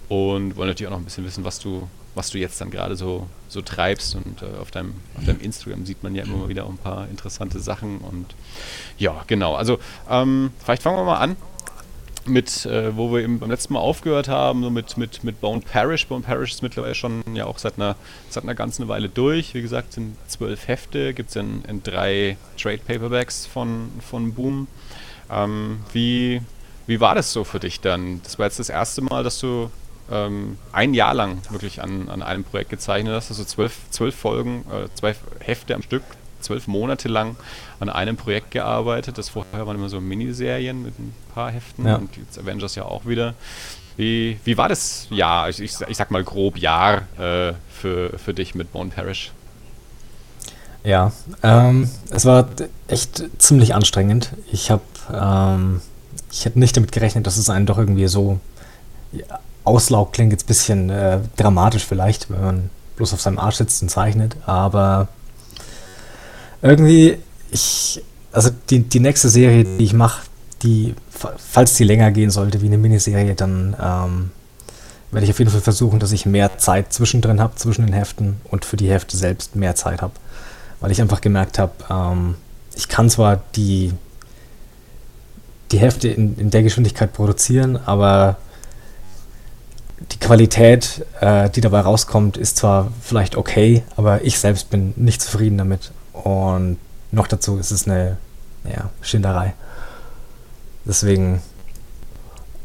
Und 0.09 0.55
wollen 0.55 0.69
natürlich 0.69 0.87
auch 0.87 0.91
noch 0.91 0.99
ein 0.99 1.05
bisschen 1.05 1.25
wissen, 1.25 1.43
was 1.43 1.59
du, 1.59 1.89
was 2.15 2.29
du 2.29 2.37
jetzt 2.37 2.61
dann 2.61 2.71
gerade 2.71 2.95
so, 2.95 3.27
so 3.49 3.61
treibst. 3.61 4.15
Und 4.15 4.41
äh, 4.41 4.57
auf, 4.61 4.71
deinem, 4.71 4.93
auf 5.17 5.25
deinem 5.25 5.41
Instagram 5.41 5.85
sieht 5.85 6.01
man 6.01 6.15
ja 6.15 6.23
immer 6.23 6.37
mal 6.37 6.49
wieder 6.49 6.65
ein 6.65 6.77
paar 6.77 7.09
interessante 7.09 7.59
Sachen. 7.59 7.97
Und 7.97 8.33
ja, 8.97 9.23
genau. 9.27 9.55
Also 9.55 9.79
ähm, 10.09 10.51
vielleicht 10.63 10.81
fangen 10.81 10.97
wir 10.97 11.03
mal 11.03 11.17
an 11.17 11.35
mit, 12.27 12.65
äh, 12.65 12.95
wo 12.95 13.11
wir 13.11 13.21
eben 13.21 13.39
beim 13.39 13.49
letzten 13.49 13.73
Mal 13.73 13.79
aufgehört 13.79 14.27
haben, 14.27 14.63
so 14.63 14.69
mit, 14.69 14.97
mit, 14.97 15.23
mit 15.23 15.41
Bone 15.41 15.61
Parish. 15.61 16.07
Bone 16.07 16.23
Parish 16.23 16.51
ist 16.51 16.63
mittlerweile 16.63 16.95
schon 16.95 17.23
ja 17.33 17.45
auch 17.45 17.57
seit 17.57 17.75
einer, 17.77 17.95
seit 18.29 18.43
einer 18.43 18.55
ganzen 18.55 18.87
Weile 18.87 19.09
durch. 19.09 19.53
Wie 19.53 19.61
gesagt, 19.61 19.93
sind 19.93 20.15
zwölf 20.27 20.67
Hefte, 20.67 21.13
gibt 21.13 21.29
es 21.29 21.35
in, 21.35 21.63
in 21.65 21.83
drei 21.83 22.37
Trade 22.57 22.79
Paperbacks 22.85 23.45
von, 23.45 23.91
von 23.99 24.33
Boom. 24.33 24.67
Ähm, 25.29 25.79
wie, 25.93 26.41
wie 26.85 26.99
war 26.99 27.15
das 27.15 27.33
so 27.33 27.43
für 27.43 27.59
dich 27.59 27.81
dann? 27.81 28.21
Das 28.23 28.39
war 28.39 28.45
jetzt 28.45 28.59
das 28.59 28.69
erste 28.69 29.01
Mal, 29.01 29.23
dass 29.23 29.39
du 29.39 29.69
ähm, 30.11 30.57
ein 30.71 30.93
Jahr 30.93 31.13
lang 31.13 31.41
wirklich 31.49 31.81
an, 31.81 32.09
an 32.09 32.21
einem 32.21 32.43
Projekt 32.43 32.69
gezeichnet 32.69 33.13
hast, 33.13 33.29
also 33.29 33.43
zwölf, 33.43 33.73
zwölf 33.89 34.15
Folgen, 34.15 34.65
äh, 34.71 34.87
zwei 34.95 35.15
Hefte 35.39 35.75
am 35.75 35.81
Stück, 35.81 36.03
zwölf 36.41 36.67
Monate 36.67 37.07
lang 37.07 37.35
an 37.79 37.89
einem 37.89 38.17
Projekt 38.17 38.51
gearbeitet. 38.51 39.17
Das 39.17 39.29
vorher 39.29 39.65
waren 39.65 39.75
immer 39.75 39.89
so 39.89 39.99
Miniserien 40.01 40.83
mit 40.83 40.97
ein 40.99 41.13
paar 41.33 41.51
Heften 41.51 41.85
Ja. 41.85 41.95
und 41.95 42.15
jetzt 42.17 42.37
Avengers 42.39 42.75
ja 42.75 42.83
auch 42.83 43.05
wieder. 43.05 43.33
Wie, 43.95 44.39
wie 44.43 44.57
war 44.57 44.69
das 44.69 45.07
Jahr, 45.09 45.49
ich, 45.49 45.59
ich, 45.59 45.73
ich 45.87 45.97
sag 45.97 46.11
mal 46.11 46.23
grob 46.23 46.57
Jahr 46.57 47.03
äh, 47.19 47.53
für, 47.69 48.17
für 48.19 48.33
dich 48.33 48.53
mit 48.53 48.71
Bone 48.71 48.91
Parish? 48.91 49.31
Ja, 50.83 51.11
ähm, 51.43 51.89
es 52.11 52.23
war 52.25 52.47
echt 52.87 53.23
ziemlich 53.39 53.73
anstrengend. 53.75 54.29
Ich 54.51 54.71
habe, 54.71 54.83
ähm, 55.11 55.81
ich 56.31 56.45
hätte 56.45 56.59
nicht 56.59 56.77
damit 56.77 56.91
gerechnet, 56.91 57.27
dass 57.27 57.37
es 57.37 57.49
einen 57.49 57.65
doch 57.65 57.77
irgendwie 57.77 58.07
so 58.07 58.39
ja, 59.11 59.25
Auslaug 59.63 60.13
klingt 60.13 60.31
jetzt 60.31 60.45
ein 60.45 60.47
bisschen 60.47 60.89
äh, 60.89 61.19
dramatisch 61.35 61.83
vielleicht, 61.83 62.29
wenn 62.29 62.41
man 62.41 62.69
bloß 62.95 63.13
auf 63.13 63.21
seinem 63.21 63.39
Arsch 63.39 63.55
sitzt 63.55 63.81
und 63.81 63.89
zeichnet, 63.89 64.37
aber 64.45 65.07
irgendwie, 66.69 67.17
ich, 67.51 68.01
also 68.31 68.49
die, 68.69 68.79
die 68.79 68.99
nächste 68.99 69.29
Serie, 69.29 69.63
die 69.63 69.83
ich 69.83 69.93
mache, 69.93 70.21
die, 70.63 70.95
falls 71.09 71.75
die 71.75 71.83
länger 71.83 72.11
gehen 72.11 72.31
sollte 72.31 72.61
wie 72.61 72.67
eine 72.67 72.77
Miniserie, 72.77 73.35
dann 73.35 73.75
ähm, 73.81 74.31
werde 75.11 75.25
ich 75.25 75.31
auf 75.31 75.39
jeden 75.39 75.51
Fall 75.51 75.61
versuchen, 75.61 75.99
dass 75.99 76.11
ich 76.11 76.25
mehr 76.25 76.57
Zeit 76.57 76.91
zwischendrin 76.91 77.39
habe, 77.39 77.55
zwischen 77.55 77.85
den 77.85 77.93
Heften 77.93 78.41
und 78.45 78.65
für 78.65 78.77
die 78.77 78.89
Hefte 78.89 79.17
selbst 79.17 79.55
mehr 79.55 79.75
Zeit 79.75 80.01
habe. 80.01 80.13
Weil 80.79 80.91
ich 80.91 81.01
einfach 81.01 81.21
gemerkt 81.21 81.59
habe, 81.59 81.73
ähm, 81.89 82.35
ich 82.75 82.87
kann 82.87 83.09
zwar 83.09 83.41
die, 83.55 83.93
die 85.71 85.79
Hefte 85.79 86.07
in, 86.07 86.37
in 86.37 86.49
der 86.49 86.63
Geschwindigkeit 86.63 87.13
produzieren, 87.13 87.77
aber 87.85 88.37
die 90.11 90.19
Qualität, 90.19 91.05
äh, 91.21 91.49
die 91.49 91.61
dabei 91.61 91.79
rauskommt, 91.79 92.37
ist 92.37 92.57
zwar 92.57 92.91
vielleicht 93.01 93.35
okay, 93.35 93.83
aber 93.95 94.23
ich 94.23 94.39
selbst 94.39 94.69
bin 94.69 94.93
nicht 94.95 95.21
zufrieden 95.21 95.57
damit. 95.57 95.91
Und 96.23 96.77
noch 97.11 97.27
dazu 97.27 97.57
ist 97.57 97.71
es 97.71 97.87
eine 97.87 98.17
ja, 98.63 98.89
Schinderei. 99.01 99.53
Deswegen, 100.85 101.41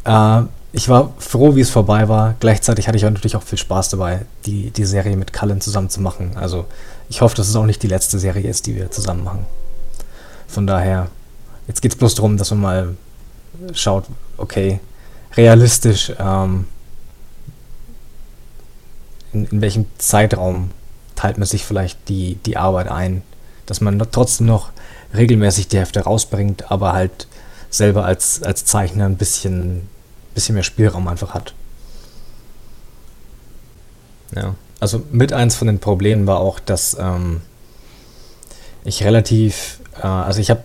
äh, 0.05 0.43
ich 0.73 0.89
war 0.89 1.13
froh, 1.19 1.55
wie 1.55 1.61
es 1.61 1.71
vorbei 1.71 2.09
war. 2.09 2.35
Gleichzeitig 2.41 2.89
hatte 2.89 2.97
ich 2.97 3.03
natürlich 3.03 3.37
auch 3.37 3.43
viel 3.43 3.59
Spaß 3.59 3.91
dabei, 3.91 4.25
die, 4.47 4.71
die 4.71 4.85
Serie 4.85 5.17
mit 5.17 5.33
Cullen 5.33 5.61
zusammen 5.61 5.91
zu 5.91 6.01
machen. 6.01 6.33
Also 6.37 6.67
ich 7.09 7.21
hoffe, 7.21 7.37
dass 7.37 7.49
es 7.49 7.57
auch 7.57 7.67
nicht 7.67 7.83
die 7.83 7.89
letzte 7.89 8.19
Serie 8.19 8.49
ist, 8.49 8.67
die 8.67 8.77
wir 8.77 8.91
zusammen 8.91 9.25
machen. 9.25 9.47
Von 10.49 10.67
daher, 10.67 11.09
jetzt 11.67 11.83
geht 11.83 11.93
es 11.93 11.99
bloß 11.99 12.15
darum, 12.15 12.37
dass 12.37 12.51
man 12.51 12.61
mal 12.61 12.97
schaut, 13.75 14.05
okay, 14.37 14.81
realistisch, 15.37 16.13
ähm, 16.19 16.67
in, 19.33 19.47
in 19.47 19.61
welchem 19.61 19.87
Zeitraum 19.99 20.71
teilt 21.15 21.39
man 21.39 21.47
sich 21.47 21.65
vielleicht 21.65 22.09
die, 22.09 22.37
die 22.47 22.57
Arbeit 22.57 22.89
ein, 22.89 23.23
dass 23.67 23.81
man 23.81 23.99
trotzdem 24.11 24.47
noch 24.47 24.71
regelmäßig 25.15 25.69
die 25.69 25.79
Hefte 25.79 26.01
rausbringt, 26.01 26.71
aber 26.71 26.93
halt 26.93 27.27
selber 27.71 28.05
als, 28.05 28.43
als 28.43 28.65
Zeichner 28.65 29.07
ein 29.07 29.17
bisschen, 29.17 29.89
bisschen 30.35 30.55
mehr 30.55 30.65
Spielraum 30.65 31.09
einfach 31.09 31.35
hat. 31.35 31.55
Ja, 34.35 34.55
also 34.81 35.03
mit 35.11 35.33
eins 35.33 35.57
von 35.57 35.67
den 35.67 35.79
Problemen 35.79 36.27
war 36.27 36.41
auch, 36.41 36.59
dass 36.59 36.97
ähm, 36.99 37.41
ich 38.85 39.05
relativ, 39.05 39.81
äh, 40.03 40.07
also 40.07 40.41
ich 40.41 40.51
habe 40.51 40.63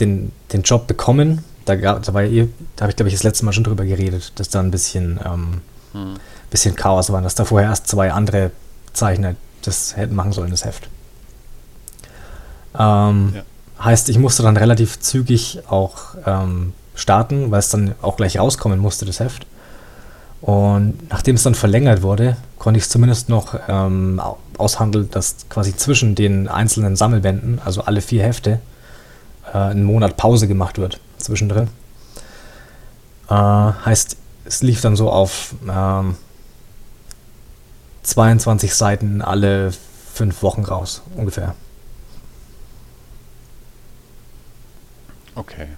den, 0.00 0.32
den 0.52 0.62
Job 0.62 0.86
bekommen, 0.86 1.44
da, 1.64 1.76
da, 1.76 1.98
da 1.98 2.12
habe 2.12 2.26
ich 2.26 2.48
glaube 2.96 3.08
ich 3.08 3.14
das 3.14 3.24
letzte 3.24 3.44
Mal 3.44 3.52
schon 3.52 3.64
drüber 3.64 3.84
geredet, 3.84 4.32
dass 4.36 4.48
da 4.48 4.60
ein 4.60 4.70
bisschen, 4.70 5.20
ähm, 5.24 5.60
hm. 5.92 6.14
bisschen 6.50 6.76
Chaos 6.76 7.10
war, 7.10 7.20
dass 7.20 7.34
da 7.34 7.44
vorher 7.44 7.70
erst 7.70 7.88
zwei 7.88 8.12
andere 8.12 8.52
Zeichner 8.92 9.34
das 9.62 9.96
hätten 9.96 10.14
machen 10.14 10.32
sollen, 10.32 10.50
das 10.50 10.64
Heft. 10.64 10.88
Ähm, 12.78 13.32
ja. 13.34 13.42
Heißt, 13.84 14.08
ich 14.08 14.18
musste 14.18 14.42
dann 14.42 14.56
relativ 14.56 14.98
zügig 14.98 15.60
auch 15.68 16.16
ähm, 16.26 16.72
starten, 16.94 17.50
weil 17.50 17.60
es 17.60 17.70
dann 17.70 17.94
auch 18.02 18.16
gleich 18.16 18.38
rauskommen 18.38 18.80
musste, 18.80 19.06
das 19.06 19.20
Heft. 19.20 19.46
Und 20.40 21.08
nachdem 21.10 21.36
es 21.36 21.42
dann 21.42 21.54
verlängert 21.54 22.02
wurde, 22.02 22.36
konnte 22.58 22.78
ich 22.78 22.84
es 22.84 22.90
zumindest 22.90 23.28
noch 23.28 23.58
ähm, 23.68 24.20
aushandeln, 24.56 25.10
dass 25.10 25.36
quasi 25.48 25.76
zwischen 25.76 26.14
den 26.14 26.48
einzelnen 26.48 26.96
Sammelbänden, 26.96 27.60
also 27.64 27.82
alle 27.82 28.00
vier 28.00 28.22
Hefte, 28.22 28.60
äh, 29.52 29.56
einen 29.56 29.84
Monat 29.84 30.16
Pause 30.16 30.48
gemacht 30.48 30.78
wird 30.78 31.00
zwischendrin. 31.18 31.68
Äh, 33.28 33.34
heißt, 33.34 34.16
es 34.44 34.62
lief 34.62 34.80
dann 34.80 34.96
so 34.96 35.10
auf 35.10 35.54
ähm, 35.70 36.16
22 38.02 38.74
Seiten 38.74 39.22
alle 39.22 39.72
fünf 40.14 40.42
Wochen 40.42 40.64
raus, 40.64 41.02
ungefähr. 41.16 41.54
Okay. 45.38 45.68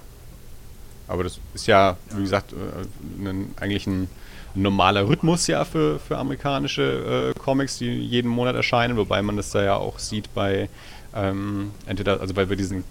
Aber 1.06 1.24
das 1.24 1.38
ist 1.54 1.66
ja, 1.66 1.96
wie 2.14 2.22
gesagt, 2.22 2.52
äh, 2.52 3.26
ein, 3.28 3.54
eigentlich 3.60 3.86
ein 3.86 4.08
normaler 4.54 5.08
Rhythmus 5.08 5.46
ja 5.46 5.64
für, 5.64 5.98
für 5.98 6.16
amerikanische 6.18 7.32
äh, 7.34 7.38
Comics, 7.38 7.78
die 7.78 7.86
jeden 7.86 8.28
Monat 8.28 8.56
erscheinen, 8.56 8.96
wobei 8.96 9.22
man 9.22 9.36
das 9.36 9.50
da 9.50 9.62
ja 9.62 9.76
auch 9.76 9.98
sieht 9.98 10.32
bei 10.34 10.68
ähm, 11.14 11.72
entweder, 11.86 12.20
also 12.20 12.34
bei, 12.34 12.44
bei 12.46 12.54
diesen 12.54 12.84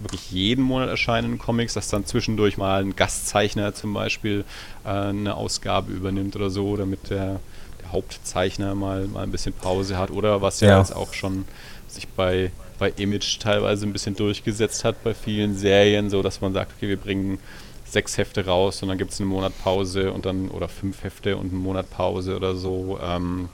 wirklich 0.00 0.30
jeden 0.30 0.62
Monat 0.62 0.88
erscheinenden 0.88 1.38
Comics, 1.38 1.74
dass 1.74 1.88
dann 1.88 2.04
zwischendurch 2.04 2.58
mal 2.58 2.82
ein 2.82 2.96
Gastzeichner 2.96 3.74
zum 3.74 3.94
Beispiel 3.94 4.44
äh, 4.84 4.88
eine 4.88 5.34
Ausgabe 5.34 5.92
übernimmt 5.92 6.36
oder 6.36 6.50
so, 6.50 6.76
damit 6.76 7.10
der, 7.10 7.40
der, 7.82 7.92
Hauptzeichner 7.92 8.74
mal, 8.74 9.06
mal 9.06 9.22
ein 9.22 9.30
bisschen 9.30 9.52
Pause 9.52 9.96
hat 9.96 10.10
oder 10.10 10.42
was 10.42 10.60
ja, 10.60 10.70
ja. 10.70 10.78
jetzt 10.78 10.94
auch 10.94 11.14
schon 11.14 11.44
sich 11.88 12.08
bei 12.08 12.50
bei 12.78 12.90
Image 12.96 13.38
teilweise 13.38 13.86
ein 13.86 13.92
bisschen 13.92 14.16
durchgesetzt 14.16 14.84
hat 14.84 15.02
bei 15.02 15.14
vielen 15.14 15.56
Serien, 15.56 16.10
so 16.10 16.22
dass 16.22 16.40
man 16.40 16.52
sagt, 16.52 16.72
okay, 16.76 16.88
wir 16.88 16.96
bringen 16.96 17.38
sechs 17.84 18.18
Hefte 18.18 18.44
raus 18.44 18.82
und 18.82 18.88
dann 18.88 18.98
gibt 18.98 19.12
es 19.12 19.20
eine 19.20 19.28
Monatpause 19.28 20.12
und 20.12 20.26
dann 20.26 20.48
oder 20.48 20.68
fünf 20.68 21.04
Hefte 21.04 21.36
und 21.36 21.50
eine 21.50 21.58
Monatpause 21.58 22.36
oder 22.36 22.54
so. 22.54 22.98
Ähm, 23.02 23.48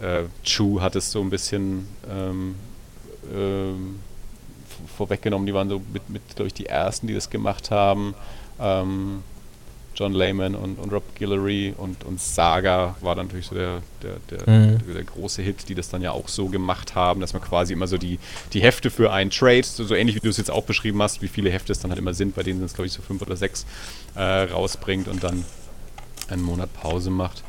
äh, 0.00 0.24
Chu 0.44 0.80
hat 0.80 0.96
es 0.96 1.10
so 1.10 1.20
ein 1.20 1.30
bisschen 1.30 1.88
ähm, 2.08 2.54
ähm, 3.34 4.00
vorweggenommen, 4.96 5.46
die 5.46 5.54
waren 5.54 5.68
so 5.68 5.82
mit, 5.92 6.08
mit 6.08 6.22
glaube 6.34 6.48
ich, 6.48 6.54
die 6.54 6.66
ersten, 6.66 7.06
die 7.06 7.14
das 7.14 7.30
gemacht 7.30 7.70
haben. 7.70 8.14
Ähm, 8.60 9.22
John 9.96 10.12
Layman 10.12 10.54
und, 10.54 10.78
und 10.78 10.92
Rob 10.92 11.02
Guillory 11.18 11.74
und, 11.76 12.04
und 12.04 12.20
Saga 12.20 12.96
war 13.00 13.16
dann 13.16 13.26
natürlich 13.26 13.46
so 13.46 13.54
der, 13.54 13.82
der, 14.02 14.16
der, 14.30 14.40
mhm. 14.40 14.78
der, 14.86 14.94
der, 14.94 15.04
große 15.04 15.42
Hit, 15.42 15.68
die 15.68 15.74
das 15.74 15.88
dann 15.88 16.02
ja 16.02 16.12
auch 16.12 16.28
so 16.28 16.48
gemacht 16.48 16.94
haben, 16.94 17.20
dass 17.20 17.32
man 17.32 17.42
quasi 17.42 17.72
immer 17.72 17.86
so 17.86 17.96
die, 17.96 18.18
die 18.52 18.60
Hefte 18.60 18.90
für 18.90 19.12
einen 19.12 19.30
Trade, 19.30 19.64
so, 19.64 19.84
so 19.84 19.94
ähnlich 19.94 20.16
wie 20.16 20.20
du 20.20 20.28
es 20.28 20.36
jetzt 20.36 20.50
auch 20.50 20.64
beschrieben 20.64 21.02
hast, 21.02 21.22
wie 21.22 21.28
viele 21.28 21.50
Hefte 21.50 21.72
es 21.72 21.80
dann 21.80 21.90
halt 21.90 21.98
immer 21.98 22.14
sind, 22.14 22.34
bei 22.34 22.42
denen 22.42 22.58
sind 22.58 22.66
es 22.66 22.74
glaube 22.74 22.86
ich 22.86 22.92
so 22.92 23.02
fünf 23.02 23.22
oder 23.22 23.36
sechs 23.36 23.64
äh, 24.14 24.20
rausbringt 24.20 25.08
und 25.08 25.24
dann 25.24 25.44
einen 26.28 26.42
Monat 26.42 26.72
Pause 26.74 27.10
macht 27.10 27.42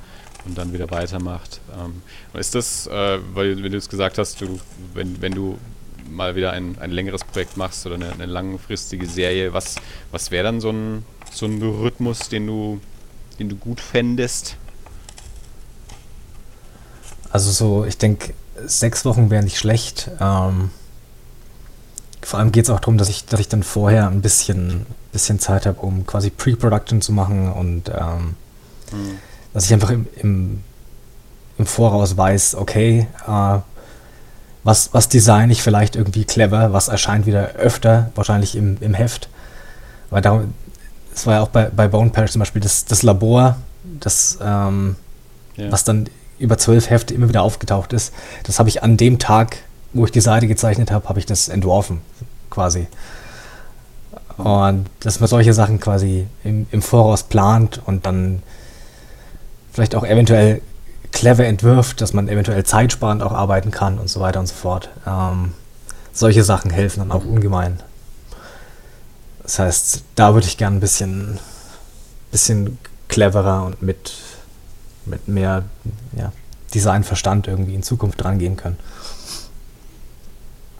und 0.45 0.57
dann 0.57 0.71
wieder 0.71 0.89
weitermacht. 0.89 1.59
Ähm, 1.77 2.01
ist 2.39 2.55
das, 2.55 2.87
äh, 2.87 3.19
weil 3.33 3.61
wenn 3.61 3.71
du 3.71 3.77
es 3.77 3.89
gesagt 3.89 4.17
hast, 4.17 4.39
du, 4.41 4.59
wenn, 4.93 5.21
wenn 5.21 5.33
du 5.33 5.57
mal 6.09 6.35
wieder 6.35 6.51
ein, 6.53 6.77
ein 6.79 6.91
längeres 6.91 7.23
Projekt 7.23 7.57
machst 7.57 7.85
oder 7.85 7.95
eine, 7.95 8.13
eine 8.13 8.25
langfristige 8.25 9.05
Serie, 9.05 9.51
was, 9.53 9.75
was 10.11 10.31
wäre 10.31 10.45
dann 10.45 10.61
so 10.61 10.69
ein 10.69 11.03
so 11.37 11.45
ein 11.45 11.61
Rhythmus, 11.61 12.29
den 12.29 12.47
du, 12.47 12.79
den 13.39 13.49
du 13.49 13.55
gut 13.55 13.79
fändest? 13.79 14.57
Also 17.31 17.51
so, 17.51 17.85
ich 17.85 17.97
denke, 17.97 18.33
sechs 18.65 19.05
Wochen 19.05 19.29
wäre 19.29 19.43
nicht 19.43 19.57
schlecht. 19.57 20.09
Ähm, 20.19 20.71
vor 22.21 22.39
allem 22.39 22.51
geht 22.51 22.65
es 22.65 22.69
auch 22.69 22.79
darum, 22.79 22.97
dass 22.97 23.09
ich, 23.09 23.25
dass 23.25 23.39
ich 23.39 23.47
dann 23.47 23.63
vorher 23.63 24.09
ein 24.09 24.21
bisschen, 24.21 24.85
bisschen 25.11 25.39
Zeit 25.39 25.65
habe, 25.65 25.79
um 25.79 26.05
quasi 26.07 26.29
Pre-Production 26.29 27.01
zu 27.01 27.11
machen 27.11 27.51
und 27.51 27.89
ähm, 27.89 28.35
mhm. 28.91 29.19
dass 29.53 29.65
ich 29.65 29.73
einfach 29.73 29.91
im, 29.91 30.07
im, 30.15 30.63
im 31.59 31.65
Voraus 31.65 32.17
weiß, 32.17 32.55
okay, 32.55 33.07
äh, 33.27 33.59
was, 34.63 34.93
was 34.93 35.07
design 35.07 35.51
ich 35.51 35.61
vielleicht 35.61 35.95
irgendwie 35.95 36.25
clever, 36.25 36.73
was 36.73 36.87
erscheint 36.87 37.25
wieder 37.25 37.53
öfter, 37.53 38.11
wahrscheinlich 38.15 38.55
im, 38.55 38.77
im 38.81 38.93
Heft. 38.93 39.29
Weil 40.09 40.21
darum, 40.21 40.53
das 41.17 41.25
war 41.25 41.33
ja 41.33 41.41
auch 41.41 41.47
bei, 41.47 41.65
bei 41.75 41.87
Bone 41.87 42.11
Parish 42.11 42.33
zum 42.33 42.39
Beispiel 42.39 42.61
das, 42.61 42.85
das 42.85 43.01
Labor, 43.01 43.57
das, 43.99 44.37
ähm, 44.39 44.95
ja. 45.55 45.71
was 45.71 45.83
dann 45.83 46.07
über 46.37 46.59
zwölf 46.59 46.91
Hefte 46.91 47.15
immer 47.15 47.27
wieder 47.27 47.41
aufgetaucht 47.41 47.91
ist. 47.91 48.13
Das 48.43 48.59
habe 48.59 48.69
ich 48.69 48.83
an 48.83 48.97
dem 48.97 49.17
Tag, 49.17 49.57
wo 49.93 50.05
ich 50.05 50.11
die 50.11 50.21
Seite 50.21 50.47
gezeichnet 50.47 50.91
habe, 50.91 51.09
habe 51.09 51.17
ich 51.17 51.25
das 51.25 51.49
entworfen, 51.49 52.01
quasi. 52.51 52.85
Und 54.37 54.85
dass 54.99 55.19
man 55.19 55.27
solche 55.27 55.55
Sachen 55.55 55.79
quasi 55.79 56.27
im, 56.43 56.67
im 56.69 56.83
Voraus 56.83 57.23
plant 57.23 57.81
und 57.83 58.05
dann 58.05 58.43
vielleicht 59.73 59.95
auch 59.95 60.05
eventuell 60.05 60.61
clever 61.11 61.47
entwirft, 61.47 61.99
dass 61.99 62.13
man 62.13 62.29
eventuell 62.29 62.63
zeitsparend 62.63 63.23
auch 63.23 63.31
arbeiten 63.31 63.71
kann 63.71 63.97
und 63.97 64.07
so 64.07 64.19
weiter 64.19 64.39
und 64.39 64.45
so 64.45 64.53
fort. 64.53 64.91
Ähm, 65.07 65.53
solche 66.13 66.43
Sachen 66.43 66.69
helfen 66.69 66.99
dann 66.99 67.11
auch 67.11 67.25
ungemein. 67.25 67.79
Das 69.47 69.59
heißt, 69.59 70.03
da 70.15 70.33
würde 70.33 70.45
ich 70.45 70.57
gern 70.57 70.75
ein 70.75 70.79
bisschen, 70.81 71.39
bisschen 72.31 72.77
cleverer 73.07 73.63
und 73.63 73.81
mit, 73.81 74.11
mit 75.05 75.29
mehr 75.29 75.63
ja, 76.17 76.33
Designverstand 76.73 77.47
irgendwie 77.47 77.73
in 77.73 77.81
Zukunft 77.81 78.25
rangehen 78.25 78.57
können. 78.57 78.77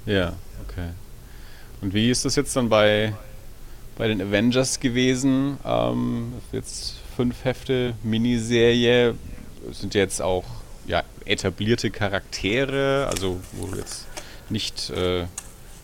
Ja, 0.06 0.34
okay. 0.68 0.90
Und 1.80 1.94
wie 1.94 2.12
ist 2.12 2.26
das 2.26 2.36
jetzt 2.36 2.58
dann 2.58 2.68
bei, 2.68 3.14
bei 3.98 4.10
den 4.10 4.22
Avengers 4.22 4.82
gewesen? 4.82 5.58
Ähm, 5.64 6.34
jetzt 6.52 6.96
fünf 7.16 7.46
Hefte, 7.46 7.94
Miniserie, 8.04 9.16
sind 9.72 9.94
jetzt 9.94 10.22
auch 10.22 10.44
ja, 10.88 11.04
etablierte 11.24 11.90
Charaktere, 11.90 13.08
also 13.10 13.40
wo 13.54 13.74
jetzt 13.78 14.08
nicht, 14.50 14.90
äh, 14.90 15.26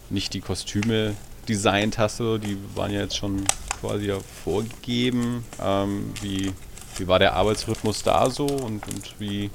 nicht 0.10 0.34
die 0.34 0.42
Kostüme 0.42 1.16
designt 1.48 1.98
hast, 1.98 2.20
die 2.20 2.58
waren 2.76 2.92
ja 2.92 3.02
jetzt 3.02 3.18
schon 3.18 3.44
quasi 3.82 4.08
ja 4.08 4.18
vorgegeben. 4.44 5.44
Ähm, 5.62 6.14
wie, 6.22 6.54
wie 6.98 7.08
war 7.08 7.20
der 7.20 7.34
Arbeitsrhythmus 7.34 8.04
da 8.04 8.30
so 8.30 8.46
und, 8.46 8.88
und 8.88 9.16
wie, 9.20 9.50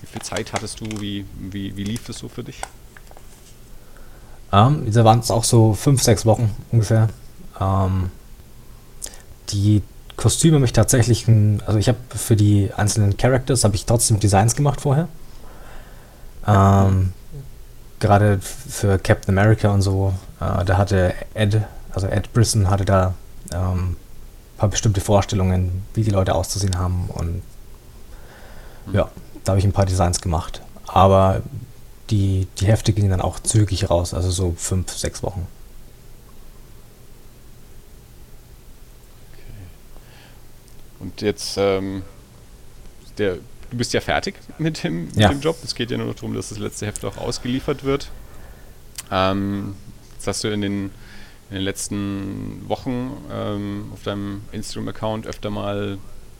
wie 0.00 0.06
viel 0.06 0.22
Zeit 0.22 0.52
hattest 0.52 0.80
du? 0.80 0.86
Wie, 1.00 1.24
wie, 1.38 1.76
wie 1.76 1.84
lief 1.84 2.04
das 2.06 2.18
so 2.18 2.28
für 2.28 2.44
dich? 2.44 2.60
Ähm, 4.52 4.90
da 4.92 5.04
waren 5.04 5.20
es 5.20 5.30
auch 5.30 5.44
so 5.44 5.74
fünf, 5.74 6.02
sechs 6.02 6.26
Wochen 6.26 6.54
ungefähr. 6.72 7.08
Ähm, 7.60 8.10
die 9.50 9.82
Kostüme 10.16 10.56
habe 10.56 10.66
ich 10.66 10.72
tatsächlich, 10.72 11.26
also 11.66 11.78
ich 11.78 11.88
habe 11.88 11.98
für 12.10 12.36
die 12.36 12.70
einzelnen 12.76 13.16
Characters 13.16 13.64
habe 13.64 13.76
ich 13.76 13.86
trotzdem 13.86 14.20
Designs 14.20 14.54
gemacht 14.54 14.80
vorher. 14.80 15.08
Ähm, 16.46 17.12
gerade 18.00 18.40
für 18.40 18.98
Captain 18.98 19.38
America 19.38 19.72
und 19.72 19.82
so, 19.82 20.14
äh, 20.40 20.64
da 20.64 20.76
hatte 20.76 21.14
Ed, 21.34 21.62
also 21.92 22.06
Ed 22.06 22.32
Brisson 22.32 22.68
hatte 22.68 22.84
da 22.84 23.14
ähm, 23.52 23.96
paar 24.60 24.68
bestimmte 24.68 25.00
Vorstellungen, 25.00 25.86
wie 25.94 26.02
die 26.02 26.10
Leute 26.10 26.34
auszusehen 26.34 26.78
haben 26.78 27.08
und 27.08 27.42
mhm. 28.86 28.94
ja, 28.94 29.10
da 29.44 29.52
habe 29.52 29.58
ich 29.58 29.64
ein 29.64 29.72
paar 29.72 29.86
Designs 29.86 30.20
gemacht. 30.20 30.60
Aber 30.86 31.42
die, 32.10 32.46
die 32.58 32.66
Hefte 32.66 32.92
gingen 32.92 33.10
dann 33.10 33.22
auch 33.22 33.40
zügig 33.40 33.88
raus, 33.88 34.12
also 34.12 34.30
so 34.30 34.54
fünf, 34.56 34.92
sechs 34.92 35.22
Wochen. 35.22 35.46
Und 40.98 41.22
jetzt, 41.22 41.56
ähm, 41.56 42.02
der, 43.16 43.38
du 43.70 43.76
bist 43.76 43.92
ja 43.92 44.00
fertig 44.00 44.36
mit 44.58 44.84
dem, 44.84 45.08
ja. 45.14 45.28
mit 45.28 45.38
dem 45.38 45.42
Job. 45.42 45.56
Es 45.64 45.74
geht 45.74 45.90
ja 45.90 45.96
nur 45.96 46.06
noch 46.06 46.14
darum, 46.14 46.34
dass 46.34 46.50
das 46.50 46.58
letzte 46.58 46.86
Heft 46.86 47.04
auch 47.04 47.16
ausgeliefert 47.16 47.82
wird. 47.84 48.10
Ähm, 49.10 49.74
jetzt 50.14 50.26
hast 50.26 50.44
du 50.44 50.48
in 50.48 50.60
den, 50.60 50.90
in 51.48 51.56
den 51.56 51.62
letzten 51.62 52.68
Wochen 52.68 53.12
ähm, 53.32 53.88
auf 53.92 54.02
deinem 54.02 54.42
Instagram-Account 54.52 55.26
öfter 55.26 55.48
mal 55.50 55.96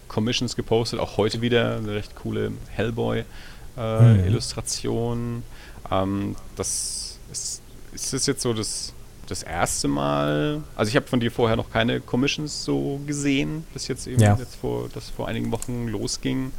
Commissions 0.09 0.57
gepostet. 0.57 1.01
Auch 1.01 1.17
heute 1.17 1.41
wieder 1.41 1.77
eine 1.77 1.95
recht 1.95 2.15
coole 2.17 2.53
Hellboy-Illustration. 2.71 5.43
Äh, 5.91 6.05
mhm. 6.05 6.17
ähm, 6.31 6.37
das 6.57 7.19
ist, 7.33 7.63
ist 7.93 8.13
das 8.13 8.27
jetzt 8.27 8.43
so 8.43 8.53
das 8.53 8.93
das 9.31 9.45
erste 9.45 9.87
Mal, 9.87 10.63
also 10.75 10.89
ich 10.89 10.97
habe 10.97 11.07
von 11.07 11.21
dir 11.21 11.31
vorher 11.31 11.57
noch 11.57 11.71
keine 11.71 12.01
Commissions 12.01 12.65
so 12.65 13.01
gesehen, 13.07 13.65
bis 13.73 13.87
jetzt 13.87 14.09
eben 14.09 14.21
ja. 14.21 14.37
jetzt 14.37 14.57
vor, 14.57 14.89
das 14.93 15.09
vor 15.09 15.29
einigen 15.29 15.53
Wochen 15.53 15.87
losging. 15.87 16.51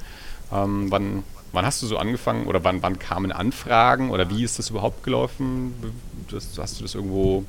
Ähm, 0.52 0.88
wann, 0.90 1.24
wann 1.52 1.66
hast 1.66 1.82
du 1.82 1.88
so 1.88 1.98
angefangen 1.98 2.48
oder 2.48 2.64
wann, 2.64 2.82
wann 2.82 3.00
kamen 3.00 3.32
Anfragen 3.32 4.12
oder 4.12 4.30
wie 4.30 4.44
ist 4.44 4.60
das 4.60 4.70
überhaupt 4.70 5.04
gelaufen? 5.04 5.74
Das, 6.30 6.58
hast 6.58 6.80
du 6.80 6.84
das 6.84 6.96
irgendwo 6.96 7.46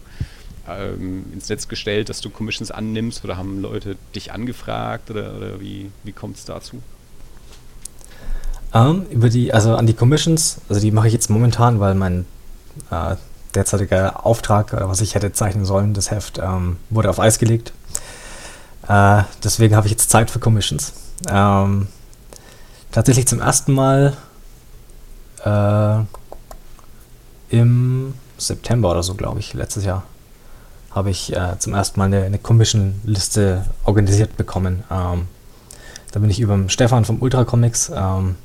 ähm, 0.69 1.25
ins 1.33 1.49
Netz 1.49 1.69
gestellt, 1.69 2.09
dass 2.09 2.21
du 2.21 2.31
Commissions 2.31 2.71
annimmst 2.71 3.25
oder 3.25 3.37
haben 3.37 3.61
Leute 3.61 3.97
dich 4.15 4.33
angefragt 4.33 5.11
oder, 5.11 5.37
oder 5.37 5.61
wie, 5.61 5.91
wie 6.05 6.13
kommt 6.13 6.37
es 6.37 6.45
dazu? 6.45 6.83
Um, 8.73 8.81
ähm, 8.81 9.07
über 9.11 9.29
die, 9.29 9.53
also 9.53 9.75
an 9.75 9.87
die 9.87 9.95
Commissions, 9.95 10.59
also 10.69 10.81
die 10.81 10.93
mache 10.93 11.07
ich 11.07 11.13
jetzt 11.13 11.29
momentan, 11.29 11.79
weil 11.81 11.95
mein 11.95 12.25
äh, 12.91 13.17
derzeitiger 13.55 14.25
Auftrag, 14.25 14.73
was 14.73 15.01
ich 15.03 15.15
hätte 15.15 15.33
zeichnen 15.33 15.65
sollen, 15.65 15.93
das 15.93 16.11
Heft, 16.11 16.39
ähm, 16.39 16.79
wurde 16.89 17.11
auf 17.11 17.21
Eis 17.21 17.39
gelegt. 17.39 17.73
Äh, 18.89 19.23
deswegen 19.45 19.77
habe 19.77 19.87
ich 19.87 19.93
jetzt 19.93 20.11
Zeit 20.11 20.31
für 20.31 20.39
Commissions. 20.39 20.95
Ähm, 21.29 21.89
tatsächlich 22.93 23.27
zum 23.27 23.41
ersten 23.41 23.73
Mal 23.73 24.17
äh, 25.45 25.97
im 27.51 28.15
September 28.39 28.91
oder 28.91 29.03
so, 29.03 29.15
glaube 29.15 29.41
ich, 29.41 29.55
letztes 29.55 29.85
Jahr, 29.85 30.05
habe 30.93 31.11
ich 31.11 31.35
äh, 31.35 31.59
zum 31.59 31.75
ersten 31.75 31.99
Mal 31.99 32.07
eine, 32.07 32.23
eine 32.23 32.39
Commission-Liste 32.39 33.65
organisiert 33.85 34.37
bekommen. 34.37 34.85
Ähm, 34.91 35.27
da 36.13 36.21
bin 36.21 36.31
ich 36.31 36.41
über 36.41 36.59
Stefan 36.69 37.05
vom 37.05 37.21
Ultra 37.23 37.45
Comics, 37.45 37.91
ähm, 37.95 38.37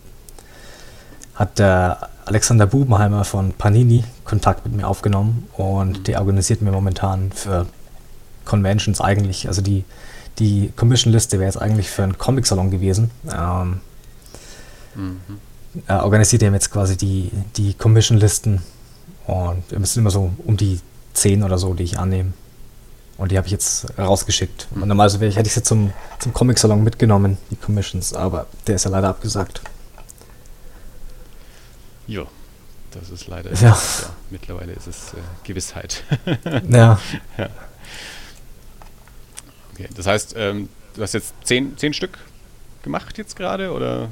hat 1.35 1.59
der 1.59 2.09
Alexander 2.25 2.65
Bubenheimer 2.65 3.23
von 3.25 3.53
Panini 3.53 4.03
Kontakt 4.23 4.65
mit 4.65 4.75
mir 4.75 4.87
aufgenommen 4.87 5.47
und 5.55 5.99
mhm. 5.99 6.03
der 6.03 6.19
organisiert 6.19 6.61
mir 6.61 6.71
momentan 6.71 7.31
für 7.31 7.67
Conventions 8.45 9.01
eigentlich, 9.01 9.47
also 9.47 9.61
die, 9.61 9.83
die 10.39 10.71
Commission-Liste 10.75 11.39
wäre 11.39 11.49
jetzt 11.49 11.61
eigentlich 11.61 11.89
für 11.89 12.03
einen 12.03 12.17
Comic-Salon 12.17 12.71
gewesen. 12.71 13.11
Ähm, 13.29 13.81
mhm. 14.97 15.39
Er 15.85 16.03
organisiert 16.03 16.41
ihm 16.41 16.53
jetzt 16.53 16.71
quasi 16.71 16.97
die, 16.97 17.29
die 17.55 17.73
Commission-Listen 17.73 18.61
und 19.27 19.69
wir 19.69 19.79
müssen 19.79 19.99
immer 19.99 20.09
so 20.09 20.31
um 20.45 20.57
die 20.57 20.79
10 21.13 21.43
oder 21.43 21.57
so, 21.57 21.73
die 21.73 21.83
ich 21.83 21.99
annehme. 21.99 22.33
Und 23.17 23.31
die 23.31 23.37
habe 23.37 23.47
ich 23.47 23.51
jetzt 23.51 23.97
rausgeschickt. 23.97 24.67
Mhm. 24.71 24.83
Und 24.83 24.87
normalerweise 24.89 25.29
hätte 25.29 25.47
ich 25.47 25.53
sie 25.53 25.63
zum, 25.63 25.91
zum 26.19 26.33
Comic-Salon 26.33 26.83
mitgenommen, 26.83 27.37
die 27.51 27.55
Commissions, 27.55 28.13
aber 28.13 28.47
der 28.67 28.75
ist 28.75 28.85
ja 28.85 28.91
leider 28.91 29.09
abgesagt. 29.09 29.61
Ja, 32.05 32.25
das 32.91 33.09
ist 33.09 33.27
leider. 33.27 33.51
Ja. 33.53 33.57
ja 33.69 33.77
mittlerweile 34.29 34.73
ist 34.73 34.87
es 34.87 35.13
äh, 35.13 35.17
Gewissheit. 35.43 36.03
ja. 36.69 36.99
ja. 37.37 37.49
Okay, 39.73 39.89
das 39.95 40.05
heißt, 40.07 40.33
ähm, 40.37 40.69
du 40.95 41.01
hast 41.01 41.13
jetzt 41.13 41.33
zehn, 41.43 41.77
zehn 41.77 41.93
Stück 41.93 42.17
gemacht 42.83 43.17
jetzt 43.17 43.35
gerade 43.35 43.71
oder? 43.71 44.09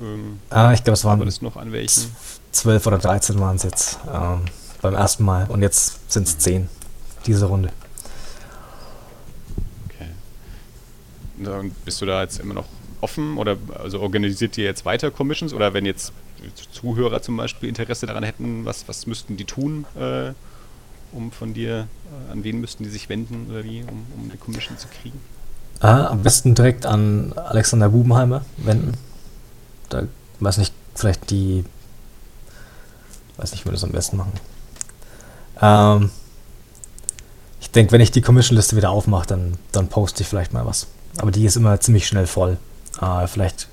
Ähm, 0.00 0.40
ah, 0.50 0.72
ich 0.72 0.84
glaube, 0.84 0.94
es 0.94 1.04
waren 1.04 1.20
das 1.20 1.42
noch 1.42 1.56
an 1.56 1.72
welchen? 1.72 2.14
Zwölf 2.52 2.86
oder 2.86 2.98
dreizehn 2.98 3.38
waren 3.38 3.56
es 3.56 3.62
jetzt 3.62 3.98
ähm, 4.12 4.42
beim 4.82 4.94
ersten 4.94 5.24
Mal 5.24 5.46
und 5.48 5.62
jetzt 5.62 6.10
sind 6.10 6.26
es 6.26 6.38
zehn 6.38 6.68
diese 7.26 7.46
Runde. 7.46 7.70
Okay. 9.86 10.08
Und 11.38 11.84
bist 11.84 12.00
du 12.00 12.06
da 12.06 12.22
jetzt 12.22 12.40
immer 12.40 12.54
noch 12.54 12.66
offen 13.00 13.36
oder 13.36 13.56
also 13.78 14.00
organisiert 14.00 14.56
ihr 14.58 14.64
jetzt 14.64 14.84
weiter 14.84 15.10
Commissions 15.10 15.52
oder 15.52 15.74
wenn 15.74 15.84
jetzt 15.84 16.12
Zuhörer 16.72 17.22
zum 17.22 17.36
Beispiel 17.36 17.68
Interesse 17.68 18.06
daran 18.06 18.24
hätten, 18.24 18.64
was, 18.64 18.88
was 18.88 19.06
müssten 19.06 19.36
die 19.36 19.44
tun, 19.44 19.86
äh, 19.98 20.32
um 21.12 21.32
von 21.32 21.54
dir, 21.54 21.88
äh, 22.28 22.32
an 22.32 22.44
wen 22.44 22.60
müssten 22.60 22.84
die 22.84 22.90
sich 22.90 23.08
wenden 23.08 23.48
oder 23.50 23.64
wie, 23.64 23.82
um, 23.82 24.06
um 24.16 24.28
eine 24.28 24.38
Commission 24.38 24.78
zu 24.78 24.88
kriegen? 24.88 25.20
Ah, 25.80 26.06
am 26.06 26.22
besten 26.22 26.54
direkt 26.54 26.86
an 26.86 27.32
Alexander 27.36 27.88
Bubenheimer 27.88 28.44
wenden. 28.58 28.94
Da 29.88 30.04
weiß 30.40 30.58
nicht, 30.58 30.72
vielleicht 30.94 31.30
die, 31.30 31.64
weiß 33.36 33.52
nicht, 33.52 33.64
wie 33.64 33.66
wir 33.66 33.72
das 33.72 33.84
am 33.84 33.92
besten 33.92 34.16
machen. 34.16 34.32
Ähm, 35.60 36.10
ich 37.60 37.70
denke, 37.70 37.92
wenn 37.92 38.00
ich 38.00 38.10
die 38.10 38.22
Commission-Liste 38.22 38.76
wieder 38.76 38.90
aufmache, 38.90 39.26
dann, 39.26 39.58
dann 39.72 39.88
poste 39.88 40.22
ich 40.22 40.28
vielleicht 40.28 40.52
mal 40.52 40.66
was. 40.66 40.86
Aber 41.18 41.30
die 41.30 41.44
ist 41.44 41.56
immer 41.56 41.80
ziemlich 41.80 42.06
schnell 42.06 42.26
voll. 42.26 42.58
Äh, 43.00 43.26
vielleicht 43.26 43.68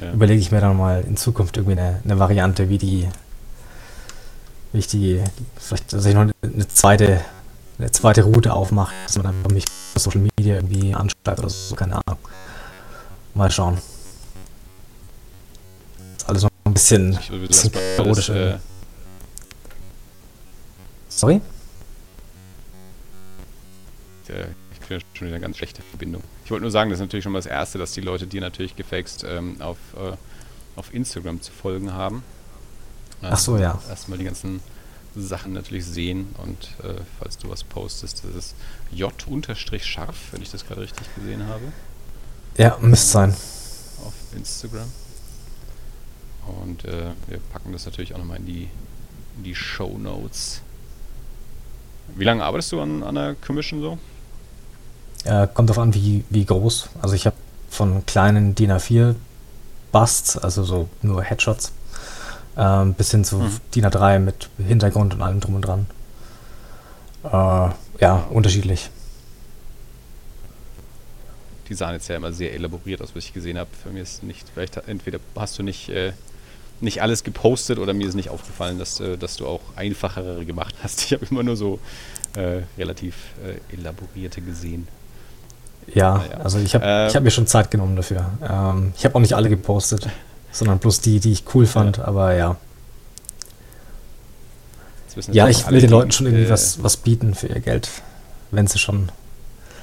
ja. 0.00 0.12
überlege 0.12 0.40
ich 0.40 0.50
mir 0.50 0.60
dann 0.60 0.76
mal 0.76 1.02
in 1.02 1.16
Zukunft 1.16 1.56
irgendwie 1.56 1.78
eine, 1.78 2.00
eine 2.04 2.18
Variante, 2.18 2.68
wie 2.68 2.78
die, 2.78 3.08
wie 4.72 4.78
ich 4.78 4.86
die, 4.86 5.22
vielleicht, 5.56 5.92
dass 5.92 6.04
ich 6.04 6.14
noch 6.14 6.26
eine 6.42 6.68
zweite, 6.68 7.20
eine 7.78 7.90
zweite 7.90 8.22
Route 8.22 8.52
aufmache, 8.52 8.94
dass 9.06 9.16
man 9.16 9.26
einfach 9.26 9.50
mich 9.50 9.64
auf 9.94 10.02
Social 10.02 10.20
Media 10.20 10.56
irgendwie 10.56 10.94
anschreibt 10.94 11.38
oder 11.38 11.48
so, 11.48 11.74
keine 11.74 11.94
Ahnung. 11.94 12.18
Mal 13.34 13.50
schauen. 13.50 13.78
Noch 16.88 17.30
ein 17.30 17.46
bisschen, 17.46 17.70
bisschen 17.70 17.72
chaotisch. 17.96 18.28
Äh 18.30 18.58
Sorry? 21.08 21.40
Der 24.28 24.48
für 24.90 25.00
schon 25.14 25.28
wieder 25.28 25.36
eine 25.36 25.40
ganz 25.40 25.56
schlechte 25.56 25.82
Verbindung. 25.82 26.22
Ich 26.44 26.50
wollte 26.50 26.62
nur 26.62 26.72
sagen, 26.72 26.90
das 26.90 26.98
ist 26.98 27.02
natürlich 27.02 27.22
schon 27.22 27.32
mal 27.32 27.38
das 27.38 27.46
Erste, 27.46 27.78
dass 27.78 27.92
die 27.92 28.00
Leute 28.00 28.26
dir 28.26 28.40
natürlich 28.40 28.74
gefaked 28.74 29.24
ähm, 29.24 29.60
auf, 29.60 29.78
äh, 29.96 30.16
auf 30.74 30.92
Instagram 30.92 31.40
zu 31.40 31.52
folgen 31.52 31.92
haben. 31.92 32.24
Ähm, 33.22 33.28
Ach 33.30 33.38
so, 33.38 33.56
ja. 33.56 33.80
Erstmal 33.88 34.18
die 34.18 34.24
ganzen 34.24 34.60
Sachen 35.14 35.52
natürlich 35.52 35.86
sehen 35.86 36.34
und 36.42 36.84
äh, 36.84 37.00
falls 37.20 37.38
du 37.38 37.48
was 37.48 37.62
postest, 37.62 38.24
das 38.24 38.34
ist 38.34 38.54
J-scharf, 38.90 40.16
wenn 40.32 40.42
ich 40.42 40.50
das 40.50 40.66
gerade 40.66 40.80
richtig 40.80 41.06
gesehen 41.14 41.46
habe. 41.46 41.62
Ja, 42.56 42.76
müsste 42.80 43.06
sein. 43.06 43.30
Auf 44.04 44.14
Instagram. 44.34 44.90
Und 46.46 46.84
äh, 46.84 47.10
wir 47.28 47.38
packen 47.52 47.72
das 47.72 47.84
natürlich 47.86 48.14
auch 48.14 48.18
nochmal 48.18 48.38
in 48.38 48.46
die, 48.46 48.68
in 49.36 49.44
die 49.44 49.54
Show 49.54 49.98
Notes. 49.98 50.62
Wie 52.16 52.24
lange 52.24 52.44
arbeitest 52.44 52.72
du 52.72 52.80
an, 52.80 53.02
an 53.02 53.14
der 53.14 53.34
Commission 53.34 53.80
so? 53.80 53.98
Äh, 55.24 55.46
kommt 55.52 55.70
darauf 55.70 55.82
an, 55.82 55.94
wie, 55.94 56.24
wie 56.30 56.44
groß. 56.44 56.90
Also 57.02 57.14
ich 57.14 57.26
habe 57.26 57.36
von 57.68 58.04
kleinen 58.06 58.54
DIN 58.54 58.72
A4 58.72 59.14
Busts, 59.92 60.36
also 60.36 60.64
so 60.64 60.88
nur 61.02 61.22
Headshots, 61.22 61.72
äh, 62.56 62.84
bis 62.86 63.10
hin 63.10 63.24
zu 63.24 63.36
mhm. 63.38 63.60
DIN 63.74 63.86
A3 63.86 64.18
mit 64.18 64.48
Hintergrund 64.58 65.14
und 65.14 65.22
allem 65.22 65.40
drum 65.40 65.56
und 65.56 65.62
dran. 65.62 65.86
Äh, 67.24 67.70
ja, 68.00 68.26
unterschiedlich. 68.30 68.90
Die 71.68 71.74
sahen 71.74 71.94
jetzt 71.94 72.08
ja 72.08 72.16
immer 72.16 72.32
sehr 72.32 72.52
elaboriert 72.52 73.00
aus, 73.00 73.14
was 73.14 73.24
ich 73.24 73.32
gesehen 73.32 73.58
habe. 73.58 73.70
Für 73.80 73.90
mich 73.90 74.02
ist 74.02 74.22
nicht, 74.22 74.48
vielleicht 74.52 74.76
entweder 74.88 75.20
hast 75.36 75.58
du 75.58 75.62
nicht, 75.62 75.88
äh, 75.90 76.12
nicht 76.80 77.02
alles 77.02 77.24
gepostet 77.24 77.78
oder 77.78 77.92
mir 77.92 78.08
ist 78.08 78.14
nicht 78.14 78.30
aufgefallen, 78.30 78.78
dass, 78.78 79.00
äh, 79.00 79.16
dass 79.16 79.36
du 79.36 79.46
auch 79.46 79.60
einfachere 79.76 80.44
gemacht 80.44 80.74
hast. 80.82 81.02
Ich 81.04 81.12
habe 81.12 81.26
immer 81.30 81.42
nur 81.42 81.56
so 81.56 81.78
äh, 82.36 82.62
relativ 82.78 83.14
äh, 83.44 83.74
elaborierte 83.74 84.40
gesehen. 84.40 84.88
Ja, 85.94 86.18
naja. 86.18 86.36
also 86.38 86.58
ich 86.58 86.74
habe 86.74 86.84
äh, 86.84 87.10
hab 87.10 87.22
mir 87.22 87.30
schon 87.30 87.46
Zeit 87.46 87.70
genommen 87.70 87.96
dafür. 87.96 88.30
Ähm, 88.48 88.92
ich 88.96 89.04
habe 89.04 89.14
auch 89.16 89.20
nicht 89.20 89.34
alle 89.34 89.48
gepostet, 89.48 90.08
sondern 90.52 90.78
bloß 90.78 91.00
die, 91.00 91.20
die 91.20 91.32
ich 91.32 91.44
cool 91.54 91.66
fand, 91.66 91.98
ja. 91.98 92.04
aber 92.04 92.34
ja. 92.34 92.56
Ja, 95.32 95.48
ich 95.48 95.68
will 95.68 95.80
den 95.80 95.90
Leuten 95.90 96.12
schon 96.12 96.26
irgendwie 96.26 96.44
äh, 96.44 96.50
was, 96.50 96.82
was 96.84 96.96
bieten 96.96 97.34
für 97.34 97.48
ihr 97.48 97.60
Geld, 97.60 97.88
wenn 98.52 98.68
sie 98.68 98.78
schon 98.78 99.10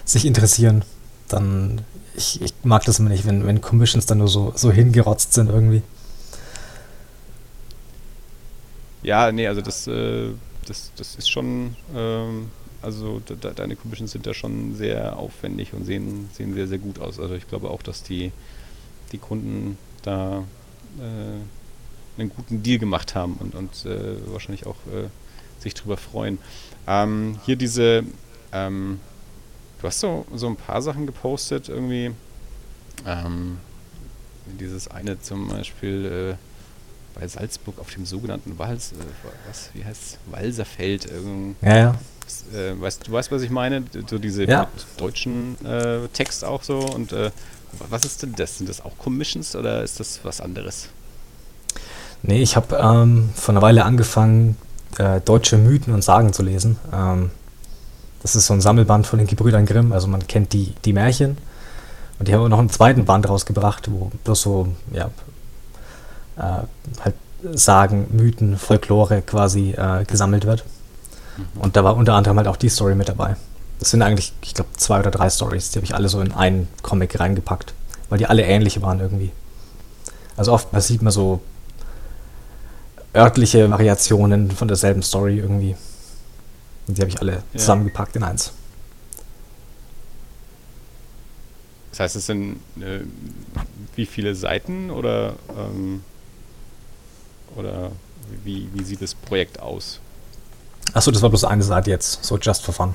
sich 0.05 0.25
interessieren. 0.25 0.83
Dann, 1.27 1.81
ich, 2.15 2.41
ich 2.41 2.53
mag 2.63 2.85
das 2.85 2.99
immer 2.99 3.09
nicht, 3.09 3.27
wenn, 3.27 3.45
wenn 3.45 3.59
Commissions 3.59 4.05
dann 4.05 4.19
nur 4.19 4.29
so, 4.29 4.53
so 4.55 4.71
hingerotzt 4.71 5.33
sind 5.33 5.49
irgendwie. 5.49 5.83
Ja, 9.07 9.31
nee, 9.31 9.47
also 9.47 9.61
das, 9.61 9.87
äh, 9.87 10.31
das, 10.65 10.91
das 10.97 11.15
ist 11.15 11.29
schon, 11.29 11.77
ähm, 11.95 12.51
also 12.81 13.21
de, 13.21 13.37
deine 13.55 13.77
Commissions 13.77 14.11
sind 14.11 14.27
da 14.27 14.33
schon 14.33 14.75
sehr 14.75 15.17
aufwendig 15.17 15.71
und 15.71 15.85
sehen, 15.85 16.29
sehen 16.33 16.53
sehr, 16.53 16.67
sehr 16.67 16.77
gut 16.77 16.99
aus. 16.99 17.17
Also 17.17 17.33
ich 17.35 17.47
glaube 17.47 17.69
auch, 17.69 17.81
dass 17.81 18.03
die, 18.03 18.33
die 19.13 19.17
Kunden 19.17 19.77
da 20.01 20.43
äh, 20.99 22.19
einen 22.19 22.29
guten 22.35 22.63
Deal 22.63 22.79
gemacht 22.79 23.15
haben 23.15 23.37
und, 23.39 23.55
und 23.55 23.85
äh, 23.85 24.17
wahrscheinlich 24.29 24.65
auch 24.65 24.75
äh, 24.87 25.07
sich 25.63 25.73
drüber 25.73 25.95
freuen. 25.95 26.37
Ähm, 26.85 27.39
hier 27.45 27.55
diese, 27.55 28.03
ähm, 28.51 28.99
du 29.79 29.87
hast 29.87 30.01
so, 30.01 30.25
so 30.35 30.47
ein 30.47 30.57
paar 30.57 30.81
Sachen 30.81 31.05
gepostet 31.05 31.69
irgendwie. 31.69 32.11
Ähm, 33.05 33.59
dieses 34.59 34.89
eine 34.89 35.21
zum 35.21 35.47
Beispiel 35.47 36.35
äh, 36.35 36.46
bei 37.19 37.27
Salzburg 37.27 37.79
auf 37.79 37.89
dem 37.93 38.05
sogenannten 38.05 38.57
Wals, 38.59 38.93
äh, 38.93 38.95
was, 39.47 39.69
wie 39.73 39.83
heißt 39.83 40.17
Walserfeld. 40.27 41.09
ja, 41.61 41.77
ja. 41.77 41.95
Äh, 42.53 42.79
weißt, 42.79 43.07
du 43.07 43.11
weißt, 43.13 43.31
was 43.31 43.41
ich 43.41 43.49
meine? 43.49 43.83
So 44.07 44.17
diese 44.17 44.43
ja. 44.43 44.67
deutschen 44.97 45.55
äh, 45.65 46.07
Text 46.09 46.43
auch 46.43 46.61
so 46.61 46.79
und 46.79 47.13
äh, 47.13 47.31
was 47.89 48.03
ist 48.03 48.23
denn 48.23 48.33
das? 48.35 48.57
Sind 48.57 48.69
das 48.69 48.83
auch 48.83 48.97
Commissions 48.97 49.55
oder 49.55 49.83
ist 49.83 49.99
das 49.99 50.19
was 50.23 50.41
anderes? 50.41 50.89
Nee, 52.23 52.41
ich 52.41 52.55
habe 52.55 52.75
ähm, 52.75 53.29
vor 53.35 53.53
einer 53.53 53.61
Weile 53.61 53.85
angefangen, 53.85 54.57
äh, 54.97 55.21
deutsche 55.21 55.57
Mythen 55.57 55.93
und 55.93 56.03
Sagen 56.03 56.33
zu 56.33 56.43
lesen. 56.43 56.77
Ähm, 56.91 57.31
das 58.21 58.35
ist 58.35 58.47
so 58.47 58.53
ein 58.53 58.61
Sammelband 58.61 59.05
von 59.05 59.19
den 59.19 59.27
Gebrüdern 59.27 59.65
Grimm, 59.65 59.93
also 59.93 60.07
man 60.07 60.27
kennt 60.27 60.53
die, 60.53 60.73
die 60.83 60.93
Märchen. 60.93 61.37
Und 62.19 62.27
die 62.27 62.33
haben 62.33 62.41
auch 62.41 62.49
noch 62.49 62.59
einen 62.59 62.69
zweiten 62.69 63.05
Band 63.05 63.29
rausgebracht, 63.29 63.91
wo 63.91 64.11
bloß 64.23 64.41
so, 64.41 64.67
ja, 64.91 65.11
halt 66.37 67.15
Sagen, 67.53 68.07
Mythen, 68.11 68.57
Folklore 68.57 69.21
quasi 69.21 69.71
äh, 69.71 70.03
gesammelt 70.05 70.45
wird. 70.45 70.65
Mhm. 71.37 71.61
Und 71.61 71.75
da 71.75 71.83
war 71.83 71.95
unter 71.95 72.15
anderem 72.15 72.37
halt 72.37 72.47
auch 72.47 72.57
die 72.57 72.69
Story 72.69 72.95
mit 72.95 73.09
dabei. 73.09 73.35
Das 73.79 73.91
sind 73.91 74.01
eigentlich, 74.01 74.33
ich 74.41 74.55
glaube, 74.55 74.71
zwei 74.75 74.99
oder 74.99 75.11
drei 75.11 75.29
Stories, 75.29 75.69
die 75.69 75.77
habe 75.77 75.85
ich 75.85 75.93
alle 75.93 76.09
so 76.09 76.19
in 76.19 76.31
einen 76.31 76.67
Comic 76.81 77.19
reingepackt, 77.19 77.73
weil 78.09 78.17
die 78.17 78.25
alle 78.25 78.43
ähnlich 78.43 78.81
waren 78.81 78.99
irgendwie. 78.99 79.31
Also 80.35 80.51
oft 80.51 80.69
sieht 80.81 81.03
man 81.03 81.13
so 81.13 81.41
örtliche 83.15 83.69
Variationen 83.69 84.49
von 84.51 84.67
derselben 84.67 85.03
Story 85.03 85.37
irgendwie. 85.37 85.75
Und 86.87 86.97
die 86.97 87.01
habe 87.01 87.09
ich 87.09 87.19
alle 87.21 87.33
ja. 87.33 87.59
zusammengepackt 87.59 88.15
in 88.15 88.23
eins. 88.23 88.51
Das 91.91 91.99
heißt, 91.99 92.15
es 92.15 92.25
sind 92.25 92.59
äh, 92.79 93.01
wie 93.95 94.05
viele 94.05 94.33
Seiten 94.35 94.89
oder, 94.89 95.33
ähm, 95.55 96.03
oder 97.57 97.91
wie, 98.43 98.69
wie 98.73 98.83
sieht 98.83 99.01
das 99.01 99.15
Projekt 99.15 99.59
aus? 99.59 99.99
Achso, 100.93 101.11
das 101.11 101.21
war 101.21 101.29
bloß 101.29 101.43
eine 101.43 101.63
Seite 101.63 101.89
jetzt, 101.89 102.23
so 102.23 102.37
just 102.37 102.63
for 102.63 102.73
fun. 102.73 102.93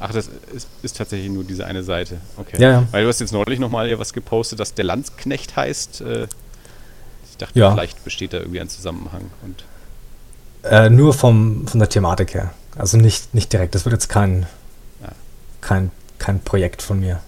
Ach, 0.00 0.12
das 0.12 0.28
ist, 0.52 0.68
ist 0.82 0.96
tatsächlich 0.96 1.30
nur 1.30 1.44
diese 1.44 1.64
eine 1.64 1.82
Seite. 1.82 2.18
Okay. 2.36 2.60
Ja, 2.60 2.70
ja. 2.70 2.88
Weil 2.90 3.04
du 3.04 3.08
hast 3.08 3.20
jetzt 3.20 3.32
neulich 3.32 3.58
nochmal 3.58 3.96
was 3.98 4.12
gepostet, 4.12 4.60
dass 4.60 4.74
der 4.74 4.84
Landsknecht 4.84 5.56
heißt. 5.56 6.00
Äh, 6.00 6.26
ich 7.30 7.36
dachte, 7.38 7.58
ja. 7.58 7.72
vielleicht 7.72 8.04
besteht 8.04 8.32
da 8.32 8.38
irgendwie 8.38 8.60
ein 8.60 8.68
Zusammenhang. 8.68 9.30
Und 9.42 9.64
äh, 10.64 10.90
nur 10.90 11.14
vom, 11.14 11.66
von 11.66 11.78
der 11.78 11.88
Thematik 11.88 12.34
her. 12.34 12.52
Also 12.76 12.96
nicht, 12.96 13.34
nicht 13.34 13.52
direkt. 13.52 13.74
Das 13.74 13.84
wird 13.84 13.92
jetzt 13.92 14.08
kein, 14.08 14.46
ja. 15.00 15.12
kein, 15.60 15.90
kein 16.18 16.40
Projekt 16.40 16.82
von 16.82 17.00
mir. 17.00 17.20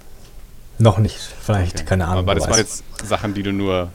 Noch 0.79 0.99
nicht. 0.99 1.19
Vielleicht, 1.19 1.77
okay. 1.77 1.85
keine 1.85 2.07
Ahnung. 2.07 2.25
Aber 2.25 2.35
das 2.35 2.49
waren 2.49 2.59
jetzt 2.59 2.85
Sachen, 3.05 3.33
die 3.35 3.43
du 3.43 3.53
nur 3.53 3.91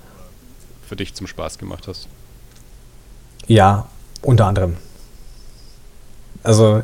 für 0.88 0.95
dich 0.95 1.13
zum 1.13 1.28
Spaß 1.28 1.58
gemacht 1.58 1.88
hast. 1.88 2.08
Ja, 3.47 3.88
unter 4.21 4.45
anderem. 4.45 4.77
Also 6.43 6.82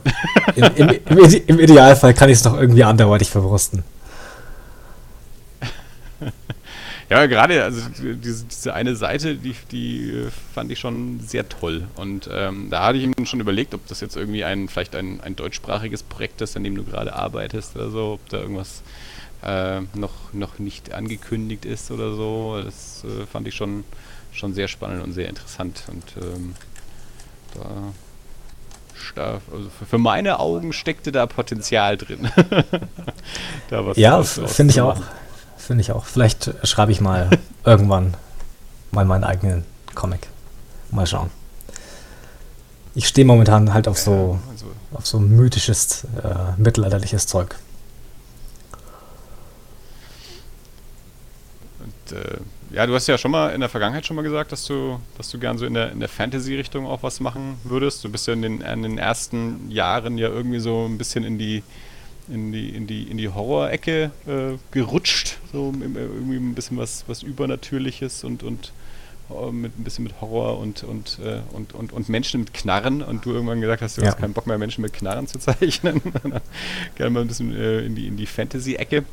im, 0.56 0.64
im, 0.76 1.00
im, 1.48 1.60
Idealfall 1.60 2.14
kann 2.14 2.30
ich 2.30 2.38
es 2.38 2.44
doch 2.44 2.60
irgendwie 2.60 2.84
anderweitig 2.84 3.30
verwursten. 3.30 3.84
Ja, 7.10 7.26
gerade 7.26 7.64
also 7.64 7.80
diese, 7.98 8.44
diese 8.44 8.74
eine 8.74 8.98
Seite, 8.98 9.36
die, 9.36 9.56
die 9.72 10.10
äh, 10.10 10.30
fand 10.54 10.70
ich 10.74 10.80
schon 10.80 11.22
sehr 11.22 11.48
toll. 11.48 11.88
Und 11.96 12.30
ähm, 12.30 12.68
da 12.70 12.84
hatte 12.84 12.98
ich 12.98 13.08
mir 13.08 13.26
schon 13.26 13.40
überlegt, 13.40 13.74
ob 13.74 13.88
das 13.88 14.02
jetzt 14.02 14.18
irgendwie 14.18 14.44
ein, 14.44 14.68
vielleicht 14.68 14.94
ein, 14.94 15.22
ein 15.22 15.38
deutschsprachiges 15.38 16.04
Projekt 16.04 16.42
ist, 16.42 16.58
an 16.58 16.66
dem 16.66 16.76
du 16.76 16.84
gerade 16.84 17.14
arbeitest 17.14 17.78
oder 17.78 17.92
so, 17.92 18.14
ob 18.16 18.28
da 18.28 18.40
irgendwas 18.40 18.84
äh, 19.42 19.80
noch, 19.94 20.34
noch 20.34 20.60
nicht 20.60 20.94
angekündigt 20.94 21.64
ist 21.64 21.92
oder 21.92 22.14
so. 22.14 22.62
Das 22.62 23.06
äh, 23.06 23.26
fand 23.26 23.48
ich 23.48 23.56
schon, 23.56 23.86
schon 24.38 24.54
sehr 24.54 24.68
spannend 24.68 25.04
und 25.04 25.14
sehr 25.14 25.30
interessant. 25.30 25.84
Und 25.88 26.04
ähm, 26.24 26.56
da 27.56 27.94
also 29.52 29.70
für 29.90 29.98
meine 29.98 30.40
Augen 30.40 30.74
steckte 30.74 31.12
da 31.12 31.26
Potenzial 31.26 31.98
drin. 31.98 32.30
da 33.70 33.92
ja, 33.94 34.22
finde 34.24 34.72
ich 34.72 34.82
auch. 34.82 35.02
Finde 35.58 35.82
ich 35.82 35.92
auch. 35.92 36.06
Vielleicht 36.06 36.52
schreibe 36.64 36.92
ich 36.92 37.02
mal 37.02 37.30
irgendwann 37.66 38.16
mal 38.92 39.06
meinen 39.06 39.24
eigenen 39.24 39.66
Comic. 39.96 40.28
Mal 40.92 41.08
schauen. 41.08 41.30
Ich 42.96 43.08
stehe 43.08 43.26
momentan 43.26 43.74
halt 43.74 43.88
auf 43.88 44.00
so, 44.00 44.40
ja, 44.42 44.52
also 44.52 44.66
auf 44.94 45.06
so 45.06 45.20
mythisches, 45.20 46.06
äh, 46.24 46.60
mittelalterliches 46.60 47.28
Zeug. 47.28 47.56
Und, 51.80 52.18
äh, 52.18 52.38
ja, 52.72 52.86
du 52.86 52.94
hast 52.94 53.08
ja 53.08 53.18
schon 53.18 53.32
mal 53.32 53.54
in 53.54 53.62
der 53.62 53.70
Vergangenheit 53.70 54.06
schon 54.06 54.16
mal 54.16 54.24
gesagt, 54.24 54.52
dass 54.52 54.66
du, 54.66 55.00
dass 55.18 55.30
du 55.30 55.40
gern 55.40 55.58
so 55.58 55.66
in 55.66 55.74
der, 55.74 55.92
in 55.92 56.00
der 56.00 56.10
Fantasy-Richtung 56.10 56.86
auch 56.86 57.04
was 57.04 57.20
machen 57.20 57.60
würdest. 57.64 58.04
Du 58.04 58.10
bist 58.10 58.28
ja 58.28 58.34
in 58.34 58.42
den, 58.42 58.62
in 58.62 58.84
den 58.84 58.98
ersten 58.98 59.72
Jahren 59.72 60.18
ja 60.18 60.28
irgendwie 60.28 60.60
so 60.60 60.86
ein 60.86 60.98
bisschen 60.98 61.24
in 61.24 61.38
die 61.38 61.64
in 62.30 62.52
die, 62.52 62.70
in 62.70 62.88
die, 62.88 63.04
in 63.04 63.18
die 63.18 63.30
Horror-Ecke 63.30 64.12
äh, 64.28 64.58
gerutscht. 64.72 65.38
So 65.52 65.74
irgendwie 65.80 66.36
ein 66.36 66.56
bisschen 66.56 66.78
was, 66.78 67.06
was 67.08 67.24
Übernatürliches 67.24 68.24
und, 68.24 68.44
und 68.44 68.74
uh, 69.30 69.52
mit 69.52 69.80
ein 69.80 69.84
bisschen 69.84 70.04
mit 70.04 70.20
Horror 70.20 70.60
und, 70.60 70.84
und, 70.84 71.20
äh, 71.24 71.40
und, 71.54 71.74
und, 71.74 71.94
und 71.94 72.10
Menschen 72.10 72.42
mit 72.42 72.54
Knarren 72.54 73.02
und 73.02 73.26
du 73.26 73.32
irgendwann 73.32 73.62
gesagt 73.62 73.82
hast, 73.82 73.98
du 73.98 74.02
ja. 74.02 74.08
hast 74.08 74.18
keinen 74.18 74.34
Bock 74.34 74.48
mehr, 74.48 74.58
Menschen 74.58 74.82
mit 74.82 74.94
Knarren 74.94 75.28
zu 75.28 75.40
zeichnen. 75.40 76.02
Gerne 76.96 77.12
mal 77.12 77.22
ein 77.22 77.28
bisschen 77.28 77.56
äh, 77.56 77.80
in 77.80 77.96
die, 77.96 78.08
in 78.08 78.18
die 78.18 78.26
Fantasy-Ecke. 78.26 79.06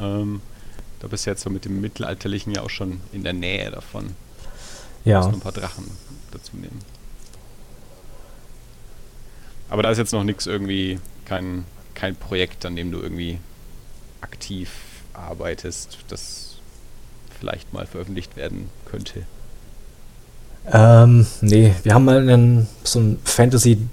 Ähm, 0.00 0.40
da 1.02 1.08
bist 1.08 1.26
du 1.26 1.30
jetzt 1.30 1.42
so 1.42 1.50
mit 1.50 1.64
dem 1.64 1.80
Mittelalterlichen 1.80 2.52
ja 2.52 2.62
auch 2.62 2.70
schon 2.70 3.00
in 3.12 3.24
der 3.24 3.32
Nähe 3.32 3.72
davon. 3.72 4.14
Ja. 5.04 5.18
Du 5.18 5.26
musst 5.26 5.38
ein 5.38 5.42
paar 5.42 5.50
Drachen 5.50 5.90
dazu 6.30 6.56
nehmen. 6.56 6.78
Aber 9.68 9.82
da 9.82 9.90
ist 9.90 9.98
jetzt 9.98 10.12
noch 10.12 10.22
nichts 10.22 10.46
irgendwie, 10.46 11.00
kein, 11.24 11.64
kein 11.94 12.14
Projekt, 12.14 12.64
an 12.64 12.76
dem 12.76 12.92
du 12.92 13.00
irgendwie 13.00 13.38
aktiv 14.20 14.70
arbeitest, 15.12 15.98
das 16.06 16.58
vielleicht 17.36 17.72
mal 17.72 17.86
veröffentlicht 17.86 18.36
werden 18.36 18.70
könnte? 18.84 19.24
Ähm, 20.70 21.26
nee, 21.40 21.74
wir 21.82 21.94
haben 21.94 22.04
mal 22.04 22.18
einen, 22.18 22.68
so 22.84 23.00
ein 23.00 23.18
Fantasy, 23.24 23.88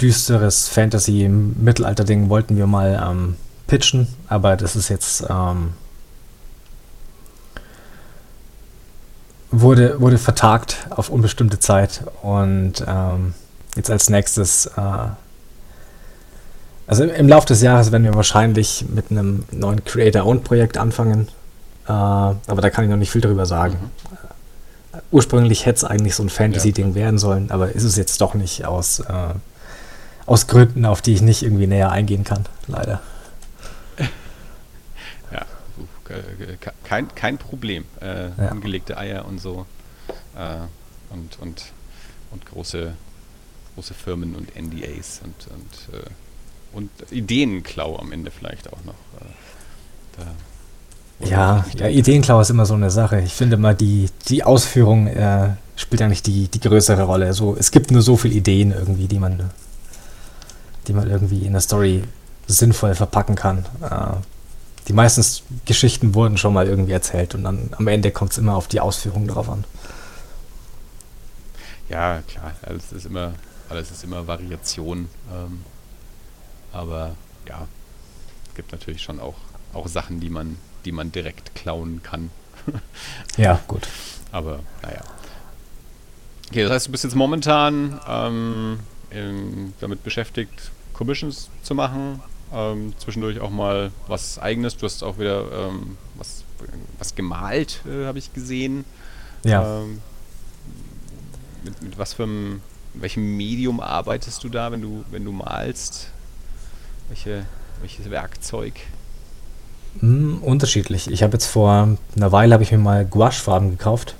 düsteres 0.00 0.68
Fantasy-Mittelalter-Ding 0.68 2.30
wollten 2.30 2.56
wir 2.56 2.66
mal 2.66 3.06
ähm, 3.10 3.36
pitchen, 3.66 4.08
aber 4.28 4.56
das 4.56 4.74
ist 4.74 4.88
jetzt 4.88 5.26
ähm, 5.28 5.74
wurde, 9.52 10.00
wurde 10.00 10.18
vertagt 10.18 10.88
auf 10.90 11.08
unbestimmte 11.08 11.60
Zeit 11.60 12.02
und 12.22 12.84
ähm, 12.86 13.34
jetzt 13.76 13.90
als 13.90 14.10
nächstes 14.10 14.66
äh, 14.66 14.80
also 16.86 17.04
im 17.04 17.28
Laufe 17.28 17.46
des 17.46 17.62
Jahres 17.62 17.92
werden 17.92 18.04
wir 18.04 18.14
wahrscheinlich 18.14 18.84
mit 18.88 19.10
einem 19.10 19.44
neuen 19.50 19.84
Creator-Owned-Projekt 19.84 20.76
anfangen. 20.76 21.28
Äh, 21.86 21.92
aber 21.92 22.60
da 22.60 22.70
kann 22.70 22.84
ich 22.84 22.90
noch 22.90 22.96
nicht 22.96 23.10
viel 23.10 23.20
drüber 23.20 23.46
sagen. 23.46 23.78
Mhm. 23.80 25.00
Ursprünglich 25.10 25.64
hätte 25.64 25.76
es 25.76 25.84
eigentlich 25.84 26.14
so 26.14 26.22
ein 26.22 26.28
Fantasy-Ding 26.28 26.90
ja. 26.90 26.94
werden 26.94 27.18
sollen, 27.18 27.50
aber 27.50 27.72
ist 27.72 27.84
es 27.84 27.96
jetzt 27.96 28.20
doch 28.20 28.34
nicht 28.34 28.66
aus, 28.66 29.00
äh, 29.00 29.34
aus 30.26 30.48
Gründen, 30.48 30.84
auf 30.84 31.00
die 31.00 31.14
ich 31.14 31.22
nicht 31.22 31.42
irgendwie 31.42 31.66
näher 31.66 31.90
eingehen 31.90 32.24
kann, 32.24 32.44
leider. 32.66 33.00
Ja, 35.32 35.46
kein, 36.84 37.14
kein 37.14 37.38
Problem. 37.38 37.84
Äh, 38.00 38.28
ja. 38.28 38.48
Angelegte 38.48 38.96
Eier 38.96 39.24
und 39.26 39.40
so. 39.40 39.66
Äh, 40.36 40.56
und, 41.10 41.38
und, 41.40 41.64
und 42.30 42.46
große, 42.46 42.94
große 43.74 43.94
Firmen 43.94 44.34
und 44.34 44.56
NDAs 44.56 45.20
und, 45.24 45.46
und 45.52 45.98
äh, 45.98 46.10
und 46.72 46.90
Ideenklau 47.10 47.98
am 47.98 48.12
Ende 48.12 48.30
vielleicht 48.30 48.72
auch 48.72 48.84
noch. 48.84 48.94
Äh, 51.20 51.28
ja, 51.28 51.64
ja, 51.76 51.88
Ideenklau 51.88 52.40
ist 52.40 52.50
immer 52.50 52.66
so 52.66 52.74
eine 52.74 52.90
Sache. 52.90 53.20
Ich 53.20 53.32
finde 53.32 53.56
immer, 53.56 53.74
die, 53.74 54.08
die 54.28 54.42
Ausführung 54.42 55.06
äh, 55.06 55.50
spielt 55.76 56.02
eigentlich 56.02 56.22
die, 56.22 56.48
die 56.48 56.60
größere 56.60 57.04
Rolle. 57.04 57.32
So, 57.32 57.56
es 57.56 57.70
gibt 57.70 57.90
nur 57.90 58.02
so 58.02 58.16
viele 58.16 58.34
Ideen 58.34 58.72
irgendwie, 58.72 59.06
die 59.06 59.18
man, 59.18 59.50
die 60.88 60.92
man 60.92 61.08
irgendwie 61.08 61.46
in 61.46 61.52
der 61.52 61.60
Story 61.60 62.02
sinnvoll 62.48 62.94
verpacken 62.94 63.36
kann. 63.36 63.64
Die 64.88 64.92
meisten 64.92 65.24
Geschichten 65.64 66.14
wurden 66.14 66.36
schon 66.36 66.52
mal 66.52 66.66
irgendwie 66.66 66.92
erzählt 66.92 67.34
und 67.34 67.44
dann 67.44 67.70
am 67.78 67.86
Ende 67.86 68.10
kommt 68.10 68.32
es 68.32 68.38
immer 68.38 68.56
auf 68.56 68.66
die 68.68 68.80
Ausführung 68.80 69.28
drauf 69.28 69.48
an. 69.48 69.64
Ja, 71.88 72.22
klar, 72.22 72.52
alles 72.62 72.92
ist 72.92 73.06
immer, 73.06 73.34
alles 73.68 73.90
ist 73.90 74.02
immer 74.02 74.26
Variation. 74.26 75.08
Ähm, 75.32 75.62
aber 76.72 77.14
ja, 77.48 77.66
es 78.48 78.54
gibt 78.54 78.72
natürlich 78.72 79.02
schon 79.02 79.20
auch, 79.20 79.36
auch 79.72 79.88
Sachen, 79.88 80.20
die 80.20 80.30
man, 80.30 80.56
die 80.84 80.92
man 80.92 81.12
direkt 81.12 81.54
klauen 81.54 82.02
kann. 82.02 82.30
ja, 83.36 83.60
gut. 83.68 83.88
Aber 84.32 84.60
naja. 84.82 85.02
Okay, 86.48 86.62
das 86.62 86.72
heißt, 86.72 86.86
du 86.88 86.92
bist 86.92 87.04
jetzt 87.04 87.14
momentan 87.14 88.00
ähm, 88.08 88.80
in, 89.10 89.74
damit 89.80 90.02
beschäftigt, 90.02 90.70
Commissions 90.92 91.50
zu 91.62 91.74
machen, 91.74 92.22
ähm, 92.54 92.92
zwischendurch 92.98 93.40
auch 93.40 93.50
mal 93.50 93.90
was 94.06 94.38
eigenes. 94.38 94.76
Du 94.76 94.86
hast 94.86 95.02
auch 95.02 95.18
wieder 95.18 95.44
ähm, 95.52 95.96
was, 96.16 96.44
was 96.98 97.14
gemalt, 97.14 97.82
äh, 97.86 98.06
habe 98.06 98.18
ich 98.18 98.32
gesehen. 98.32 98.84
Ja. 99.44 99.80
Ähm, 99.80 100.00
mit, 101.64 101.82
mit, 101.82 101.98
was 101.98 102.14
für 102.14 102.24
einem, 102.24 102.60
welchem 102.94 103.36
Medium 103.36 103.80
arbeitest 103.80 104.42
du 104.44 104.48
da, 104.48 104.72
wenn 104.72 104.82
du, 104.82 105.04
wenn 105.10 105.24
du 105.24 105.32
malst? 105.32 106.10
Welche, 107.08 107.46
welches 107.80 108.10
Werkzeug? 108.10 108.74
Hm, 110.00 110.38
unterschiedlich. 110.42 111.10
Ich 111.10 111.22
habe 111.22 111.34
jetzt 111.34 111.46
vor 111.46 111.96
einer 112.16 112.32
Weile 112.32 112.54
habe 112.54 112.62
ich 112.62 112.72
mir 112.72 112.78
mal 112.78 113.04
Gouache-Farben 113.04 113.70
gekauft 113.70 114.14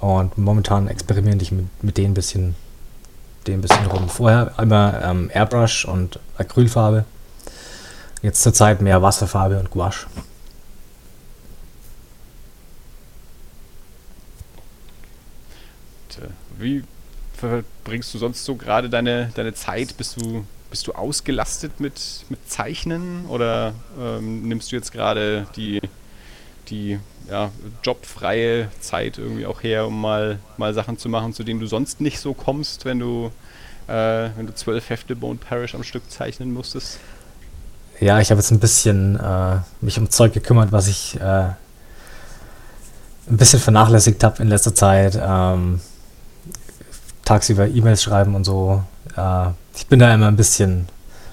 und 0.00 0.36
momentan 0.36 0.88
experimentiere 0.88 1.42
ich 1.42 1.52
mit, 1.52 1.82
mit 1.82 1.96
denen 1.96 2.10
ein 2.10 2.14
bisschen, 2.14 2.54
den 3.46 3.62
bisschen 3.62 3.86
rum. 3.86 4.08
Vorher 4.08 4.52
immer 4.60 5.02
ähm, 5.02 5.30
Airbrush 5.32 5.84
und 5.86 6.20
Acrylfarbe. 6.36 7.04
Jetzt 8.26 8.42
zurzeit 8.42 8.82
mehr 8.82 9.02
Wasserfarbe 9.02 9.56
und 9.56 9.70
Gouache. 9.70 10.08
Wie 16.58 16.82
verbringst 17.34 18.12
du 18.12 18.18
sonst 18.18 18.44
so 18.44 18.56
gerade 18.56 18.90
deine, 18.90 19.30
deine 19.36 19.54
Zeit? 19.54 19.96
Bist 19.96 20.20
du, 20.20 20.44
bist 20.70 20.88
du 20.88 20.92
ausgelastet 20.94 21.78
mit, 21.78 22.24
mit 22.28 22.50
Zeichnen 22.50 23.26
oder 23.26 23.74
ähm, 23.96 24.48
nimmst 24.48 24.72
du 24.72 24.76
jetzt 24.76 24.90
gerade 24.90 25.46
die, 25.54 25.80
die 26.66 26.98
ja, 27.30 27.52
jobfreie 27.84 28.72
Zeit 28.80 29.18
irgendwie 29.18 29.46
auch 29.46 29.62
her, 29.62 29.86
um 29.86 30.00
mal, 30.00 30.40
mal 30.56 30.74
Sachen 30.74 30.98
zu 30.98 31.08
machen, 31.08 31.32
zu 31.32 31.44
denen 31.44 31.60
du 31.60 31.66
sonst 31.68 32.00
nicht 32.00 32.18
so 32.18 32.34
kommst, 32.34 32.86
wenn 32.86 32.98
du, 32.98 33.30
äh, 33.86 34.30
wenn 34.34 34.48
du 34.48 34.54
zwölf 34.56 34.90
Hefte 34.90 35.14
Bone 35.14 35.38
Parish 35.38 35.76
am 35.76 35.84
Stück 35.84 36.10
zeichnen 36.10 36.52
musstest? 36.52 36.98
Ja, 38.00 38.20
ich 38.20 38.30
habe 38.30 38.40
jetzt 38.40 38.50
ein 38.50 38.60
bisschen 38.60 39.18
äh, 39.18 39.56
mich 39.80 39.98
um 39.98 40.10
Zeug 40.10 40.32
gekümmert, 40.34 40.70
was 40.70 40.86
ich 40.86 41.18
äh, 41.20 41.44
ein 43.28 43.36
bisschen 43.36 43.58
vernachlässigt 43.58 44.22
habe 44.22 44.42
in 44.42 44.48
letzter 44.48 44.74
Zeit. 44.74 45.18
Ähm, 45.20 45.80
tagsüber 47.24 47.66
E-Mails 47.66 48.02
schreiben 48.02 48.34
und 48.34 48.44
so. 48.44 48.82
Äh, 49.16 49.48
ich 49.74 49.86
bin 49.86 49.98
da 49.98 50.12
immer 50.14 50.28
ein 50.28 50.36
bisschen, 50.36 50.88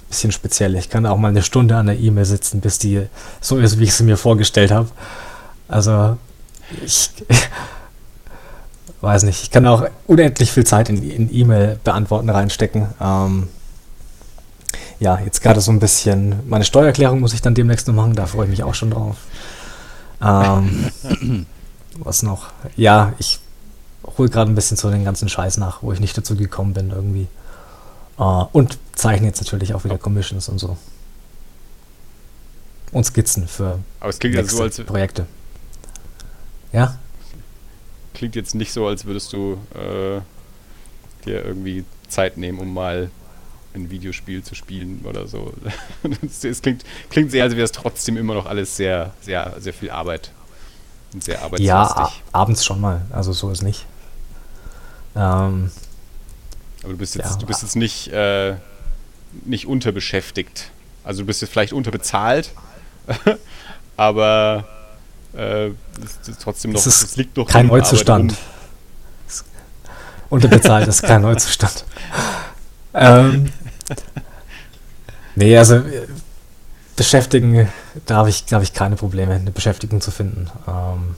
bisschen 0.10 0.32
speziell. 0.32 0.76
Ich 0.76 0.90
kann 0.90 1.06
auch 1.06 1.18
mal 1.18 1.30
eine 1.30 1.44
Stunde 1.44 1.76
an 1.76 1.88
der 1.88 2.00
E-Mail 2.00 2.26
sitzen, 2.26 2.62
bis 2.62 2.80
die 2.80 3.08
so 3.42 3.58
ist, 3.58 3.80
wie 3.80 3.84
ich 3.84 3.94
sie 3.94 4.04
mir 4.04 4.18
vorgestellt 4.18 4.72
habe. 4.72 4.90
Also 5.68 6.18
ich 6.86 7.12
weiß 9.02 9.24
nicht, 9.24 9.44
ich 9.44 9.52
kann 9.52 9.68
auch 9.68 9.86
unendlich 10.08 10.52
viel 10.52 10.66
Zeit 10.66 10.90
in, 10.90 11.30
E-Mail 11.34 11.78
beantworten 11.84 12.30
reinstecken. 12.30 12.88
Ähm, 13.02 13.50
ja, 15.04 15.20
jetzt 15.20 15.42
gerade 15.42 15.60
so 15.60 15.70
ein 15.70 15.80
bisschen, 15.80 16.48
meine 16.48 16.64
Steuererklärung 16.64 17.20
muss 17.20 17.34
ich 17.34 17.42
dann 17.42 17.54
demnächst 17.54 17.88
noch 17.88 17.94
machen, 17.94 18.16
da 18.16 18.26
freue 18.26 18.46
ich 18.46 18.52
mich 18.52 18.64
auch 18.64 18.74
schon 18.74 18.92
drauf. 18.92 19.18
Ähm, 20.22 21.46
was 21.98 22.24
noch? 22.24 22.52
Ja, 22.78 23.12
ich 23.20 23.40
hole 24.18 24.30
gerade 24.30 24.50
ein 24.50 24.56
bisschen 24.56 24.78
so 24.78 24.90
den 24.90 25.04
ganzen 25.04 25.28
Scheiß 25.28 25.58
nach, 25.58 25.84
wo 25.84 25.92
ich 25.92 26.00
nicht 26.00 26.18
dazu 26.18 26.38
gekommen 26.38 26.74
bin 26.74 26.92
irgendwie. 26.92 27.28
Uh, 28.18 28.46
und 28.54 28.78
zeichne 28.94 29.28
jetzt 29.28 29.42
natürlich 29.42 29.74
auch 29.74 29.84
wieder 29.84 29.98
Commissions 29.98 30.48
und 30.48 30.60
so. 30.60 30.78
Und 32.94 33.04
Skizzen 33.06 33.48
für 33.48 33.80
Aber 34.00 34.10
es 34.10 34.20
klingt 34.20 34.50
so, 34.50 34.64
als 34.64 34.80
Projekte. 34.82 35.26
Ja? 36.72 36.98
Klingt 38.14 38.36
jetzt 38.36 38.56
nicht 38.56 38.72
so, 38.72 38.88
als 38.88 39.04
würdest 39.04 39.34
du 39.34 39.58
äh, 39.74 40.22
dir 41.26 41.44
irgendwie 41.44 41.84
Zeit 42.08 42.38
nehmen, 42.38 42.60
um 42.60 42.74
mal 42.74 43.10
ein 43.76 43.90
Videospiel 43.90 44.44
zu 44.44 44.56
spielen 44.56 45.02
oder 45.04 45.28
so. 45.28 45.54
es 46.44 46.62
klingt, 46.62 46.84
klingt 47.10 47.32
sehr, 47.32 47.44
als 47.44 47.54
wäre 47.54 47.64
es 47.64 47.72
trotzdem 47.72 48.18
immer 48.18 48.34
noch 48.34 48.46
alles 48.46 48.76
sehr, 48.76 49.14
sehr, 49.22 49.56
sehr 49.60 49.74
viel 49.74 49.90
Arbeit. 49.92 50.32
Und 51.14 51.24
sehr 51.24 51.42
arbeitslastig. 51.42 52.04
Ja, 52.04 52.12
abends 52.32 52.66
schon 52.66 52.82
mal. 52.82 53.02
Also 53.12 53.34
so 53.34 53.52
ist 53.52 53.62
nicht. 53.62 53.86
Ähm, 55.16 55.72
Aber 56.82 56.92
du 56.94 56.98
bist 56.98 57.16
jetzt, 57.16 57.32
ja, 57.32 57.38
du 57.38 57.46
bist 57.46 57.62
jetzt 57.62 57.76
nicht, 57.76 58.08
äh, 58.08 58.56
nicht 59.46 59.68
unterbeschäftigt. 59.68 60.72
Also 61.04 61.22
du 61.22 61.28
bist 61.28 61.42
jetzt 61.42 61.52
vielleicht 61.52 61.74
unterbezahlt, 61.74 62.52
aber 63.98 64.66
äh, 65.36 65.68
es 65.68 66.28
ist 66.28 66.42
trotzdem 66.42 66.72
noch, 66.72 66.80
es, 66.80 67.04
es 67.04 67.16
liegt 67.18 67.38
noch 67.38 67.48
kein 67.48 67.68
Neuzustand. 67.68 68.36
Unterbezahlt 70.30 70.88
ist 70.88 71.04
kein 71.04 71.22
Neuzustand. 71.24 71.86
ähm, 72.94 73.52
nee, 75.36 75.58
also 75.58 75.82
beschäftigen, 76.96 77.68
da 78.06 78.18
habe 78.18 78.30
ich, 78.30 78.46
glaube 78.46 78.64
ich, 78.64 78.74
keine 78.74 78.96
Probleme, 78.96 79.34
eine 79.34 79.52
Beschäftigung 79.52 80.02
zu 80.02 80.12
finden. 80.12 80.50
Ähm, 80.68 81.16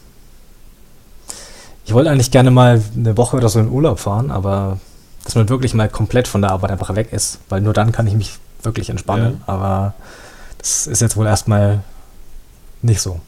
ich 1.85 1.93
wollte 1.93 2.09
eigentlich 2.09 2.31
gerne 2.31 2.51
mal 2.51 2.81
eine 2.95 3.17
Woche 3.17 3.37
oder 3.37 3.49
so 3.49 3.59
in 3.59 3.69
Urlaub 3.69 3.99
fahren, 3.99 4.31
aber 4.31 4.79
dass 5.23 5.35
man 5.35 5.49
wirklich 5.49 5.73
mal 5.73 5.89
komplett 5.89 6.27
von 6.27 6.41
der 6.41 6.51
Arbeit 6.51 6.71
einfach 6.71 6.95
weg 6.95 7.11
ist, 7.11 7.39
weil 7.49 7.61
nur 7.61 7.73
dann 7.73 7.91
kann 7.91 8.07
ich 8.07 8.13
mich 8.13 8.37
wirklich 8.61 8.89
entspannen. 8.89 9.41
Ja. 9.47 9.53
Aber 9.53 9.93
das 10.57 10.87
ist 10.87 11.01
jetzt 11.01 11.15
wohl 11.15 11.27
erstmal 11.27 11.83
nicht 12.81 13.01
so. 13.01 13.19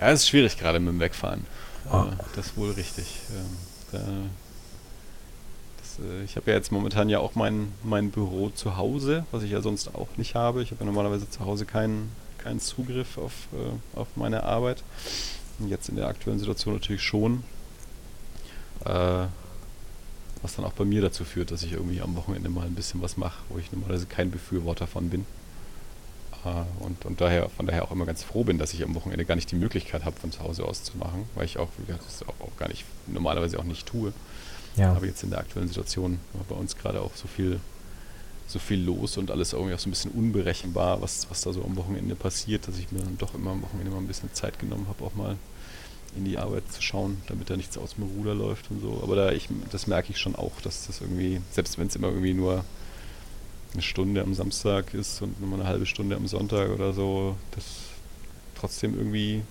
Ja, 0.00 0.10
es 0.10 0.20
ist 0.20 0.28
schwierig 0.28 0.58
gerade 0.58 0.80
mit 0.80 0.88
dem 0.88 1.00
Wegfahren. 1.00 1.46
Oh. 1.90 2.04
das 2.36 2.46
ist 2.46 2.56
wohl 2.56 2.70
richtig. 2.72 3.20
Äh, 5.98 6.24
ich 6.24 6.36
habe 6.36 6.50
ja 6.50 6.56
jetzt 6.56 6.72
momentan 6.72 7.08
ja 7.08 7.18
auch 7.18 7.34
mein, 7.34 7.72
mein 7.82 8.10
Büro 8.10 8.50
zu 8.50 8.76
Hause, 8.76 9.24
was 9.30 9.42
ich 9.42 9.50
ja 9.50 9.60
sonst 9.60 9.94
auch 9.94 10.08
nicht 10.16 10.34
habe. 10.34 10.62
Ich 10.62 10.70
habe 10.70 10.80
ja 10.80 10.86
normalerweise 10.86 11.28
zu 11.28 11.40
Hause 11.40 11.64
keinen, 11.64 12.10
keinen 12.38 12.60
Zugriff 12.60 13.18
auf, 13.18 13.32
äh, 13.52 13.98
auf 13.98 14.08
meine 14.16 14.44
Arbeit. 14.44 14.82
Jetzt 15.68 15.88
in 15.88 15.96
der 15.96 16.08
aktuellen 16.08 16.38
Situation 16.38 16.74
natürlich 16.74 17.02
schon. 17.02 17.44
Äh, 18.84 19.26
was 20.42 20.56
dann 20.56 20.64
auch 20.64 20.72
bei 20.72 20.84
mir 20.84 21.00
dazu 21.00 21.24
führt, 21.24 21.52
dass 21.52 21.62
ich 21.62 21.72
irgendwie 21.72 22.00
am 22.00 22.16
Wochenende 22.16 22.48
mal 22.48 22.66
ein 22.66 22.74
bisschen 22.74 23.00
was 23.00 23.16
mache, 23.16 23.40
wo 23.48 23.58
ich 23.58 23.70
normalerweise 23.70 24.06
kein 24.06 24.30
Befürworter 24.30 24.88
von 24.88 25.08
bin. 25.08 25.24
Äh, 26.44 26.64
und, 26.84 27.04
und 27.04 27.20
daher, 27.20 27.48
von 27.48 27.66
daher 27.66 27.84
auch 27.84 27.92
immer 27.92 28.06
ganz 28.06 28.22
froh 28.24 28.44
bin, 28.44 28.58
dass 28.58 28.74
ich 28.74 28.82
am 28.82 28.94
Wochenende 28.94 29.24
gar 29.24 29.36
nicht 29.36 29.50
die 29.50 29.56
Möglichkeit 29.56 30.04
habe, 30.04 30.18
von 30.18 30.32
zu 30.32 30.40
Hause 30.40 30.64
aus 30.64 30.82
zu 30.82 30.96
machen, 30.98 31.28
weil 31.34 31.44
ich 31.44 31.58
auch, 31.58 31.68
wie 31.78 31.86
gesagt, 31.86 32.04
das 32.04 32.22
auch, 32.22 32.40
auch 32.40 32.56
gar 32.58 32.68
nicht, 32.68 32.84
normalerweise 33.06 33.58
auch 33.58 33.64
nicht 33.64 33.86
tue. 33.86 34.12
Ja. 34.76 34.92
Aber 34.92 35.06
jetzt 35.06 35.22
in 35.22 35.30
der 35.30 35.40
aktuellen 35.40 35.68
Situation 35.68 36.18
war 36.32 36.44
bei 36.48 36.54
uns 36.54 36.76
gerade 36.76 37.00
auch 37.00 37.14
so 37.14 37.28
viel, 37.28 37.60
so 38.46 38.58
viel 38.58 38.82
los 38.82 39.16
und 39.18 39.30
alles 39.30 39.52
irgendwie 39.52 39.74
auch 39.74 39.78
so 39.78 39.88
ein 39.88 39.92
bisschen 39.92 40.12
unberechenbar, 40.12 41.00
was, 41.02 41.28
was 41.30 41.42
da 41.42 41.52
so 41.52 41.64
am 41.64 41.76
Wochenende 41.76 42.14
passiert, 42.14 42.68
dass 42.68 42.78
ich 42.78 42.90
mir 42.90 43.00
dann 43.00 43.18
doch 43.18 43.34
immer 43.34 43.50
am 43.50 43.62
Wochenende 43.62 43.90
mal 43.90 43.98
ein 43.98 44.06
bisschen 44.06 44.32
Zeit 44.32 44.58
genommen 44.58 44.86
habe, 44.88 45.04
auch 45.04 45.14
mal 45.14 45.36
in 46.16 46.24
die 46.24 46.36
Arbeit 46.38 46.70
zu 46.70 46.82
schauen, 46.82 47.22
damit 47.26 47.48
da 47.48 47.56
nichts 47.56 47.78
aus 47.78 47.94
dem 47.94 48.04
Ruder 48.04 48.34
läuft 48.34 48.70
und 48.70 48.80
so. 48.80 49.00
Aber 49.02 49.16
da 49.16 49.32
ich, 49.32 49.48
das 49.70 49.86
merke 49.86 50.10
ich 50.10 50.18
schon 50.18 50.36
auch, 50.36 50.60
dass 50.62 50.86
das 50.86 51.00
irgendwie, 51.00 51.40
selbst 51.50 51.78
wenn 51.78 51.86
es 51.86 51.96
immer 51.96 52.08
irgendwie 52.08 52.34
nur 52.34 52.64
eine 53.72 53.82
Stunde 53.82 54.22
am 54.22 54.34
Samstag 54.34 54.92
ist 54.92 55.22
und 55.22 55.40
nochmal 55.40 55.60
eine 55.60 55.68
halbe 55.68 55.86
Stunde 55.86 56.16
am 56.16 56.26
Sonntag 56.26 56.70
oder 56.70 56.92
so, 56.92 57.36
das 57.52 57.64
trotzdem 58.54 58.96
irgendwie 58.96 59.42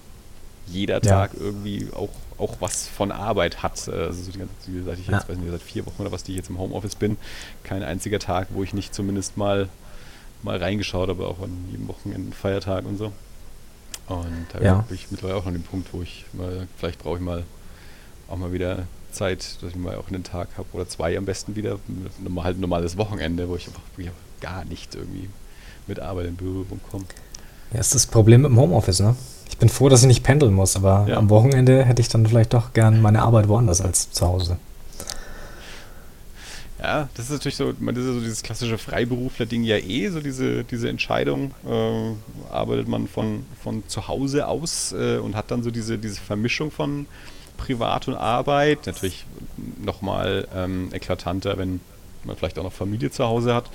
jeder 0.68 1.02
Tag 1.02 1.34
ja. 1.34 1.40
irgendwie 1.42 1.88
auch, 1.94 2.10
auch 2.42 2.58
was 2.60 2.88
von 2.88 3.12
Arbeit 3.12 3.64
hat. 3.64 3.88
Also 3.88 4.24
so 4.24 4.32
die 4.32 4.40
ganze, 4.40 4.54
seit 4.86 5.00
ich 5.00 5.08
jetzt, 5.08 5.24
ja. 5.24 5.30
weiß 5.30 5.38
nicht, 5.38 5.52
seit 5.52 5.62
vier 5.62 5.86
Wochen 5.86 6.02
oder 6.02 6.12
was, 6.12 6.24
die 6.24 6.32
ich 6.32 6.38
jetzt 6.38 6.50
im 6.50 6.58
Homeoffice 6.58 6.96
bin, 6.96 7.18
kein 7.64 7.84
einziger 7.84 8.20
Tag, 8.20 8.48
wo 8.52 8.64
ich 8.64 8.74
nicht 8.74 8.94
zumindest 8.94 9.38
mal, 9.38 9.70
mal 10.44 10.58
reingeschaut 10.58 11.10
habe, 11.10 11.28
auch 11.28 11.42
an 11.42 11.52
jedem 11.70 11.88
Wochenende, 11.88 12.36
Feiertag 12.36 12.86
und 12.86 12.98
so. 12.98 13.12
Und 14.08 14.48
da 14.54 14.62
ja. 14.62 14.76
bin 14.88 14.96
ich 14.96 15.12
mittlerweile 15.12 15.40
auch 15.40 15.46
an 15.46 15.54
dem 15.54 15.64
Punkt, 15.64 15.94
wo 15.94 16.02
ich 16.02 16.26
mal, 16.34 16.68
vielleicht 16.78 17.00
brauche 17.00 17.18
ich 17.18 17.24
mal 17.24 17.44
auch 18.28 18.38
mal 18.38 18.52
wieder 18.52 18.88
Zeit, 19.12 19.62
dass 19.62 19.72
ich 19.72 19.76
mal 19.76 19.96
auch 19.96 20.08
einen 20.08 20.24
Tag 20.24 20.50
habe 20.58 20.68
oder 20.74 20.88
zwei 20.88 21.18
am 21.18 21.26
besten 21.26 21.56
wieder, 21.56 21.80
halt 22.38 22.58
ein 22.58 22.62
normales 22.62 22.98
Wochenende, 22.98 23.48
wo 23.50 23.56
ich 23.56 23.68
einfach 23.68 23.82
gar 24.40 24.66
nicht 24.66 24.96
irgendwie 24.96 25.30
mit 25.88 26.00
Arbeit 26.00 26.28
in 26.28 26.36
Berührung 26.38 26.80
komme. 26.90 27.06
Ja, 27.74 27.80
ist 27.80 27.94
das 27.96 28.08
Problem 28.08 28.42
mit 28.42 28.52
dem 28.52 28.58
Homeoffice, 28.58 29.00
ne? 29.00 29.16
Ich 29.52 29.58
bin 29.58 29.70
froh, 29.70 29.90
dass 29.90 30.02
ich 30.02 30.08
nicht 30.08 30.24
pendeln 30.24 30.54
muss, 30.56 30.76
aber 30.76 31.06
Ja. 31.08 31.18
am 31.18 31.30
Wochenende 31.30 31.84
hätte 31.86 32.02
ich 32.02 32.10
dann 32.10 32.26
vielleicht 32.26 32.54
doch 32.54 32.74
gern 32.74 33.02
meine 33.02 33.22
Arbeit 33.22 33.48
woanders 33.48 33.80
als 33.82 34.10
zu 34.12 34.26
Hause. 34.28 34.58
Ja, 36.82 37.10
das 37.16 37.26
ist 37.26 37.32
natürlich 37.32 37.58
so, 37.58 37.74
man, 37.80 37.94
das 37.94 38.04
ist 38.06 38.14
so 38.14 38.20
dieses 38.22 38.42
klassische 38.42 38.80
Freiberufler-Ding 38.80 39.64
ja 39.64 39.78
eh, 39.78 40.10
so 40.10 40.20
diese, 40.20 40.64
diese 40.64 40.90
Entscheidung, 40.90 41.52
äh, 41.70 42.52
arbeitet 42.52 42.88
man 42.88 43.08
von, 43.08 43.46
von 43.62 43.84
zu 43.88 44.08
Hause 44.08 44.48
aus 44.48 44.92
äh, 44.94 45.18
und 45.18 45.36
hat 45.36 45.52
dann 45.52 45.62
so 45.62 45.70
diese, 45.70 46.00
diese 46.00 46.20
Vermischung 46.20 46.72
von 46.72 47.06
Privat 47.58 48.08
und 48.08 48.16
Arbeit. 48.16 48.88
Natürlich 48.88 49.26
nochmal 49.84 50.48
ähm, 50.56 50.90
eklatanter, 50.92 51.60
wenn 51.60 51.82
man 52.24 52.36
vielleicht 52.36 52.58
auch 52.58 52.64
noch 52.64 52.74
Familie 52.74 53.12
zu 53.12 53.26
Hause 53.26 53.54
hat. 53.54 53.66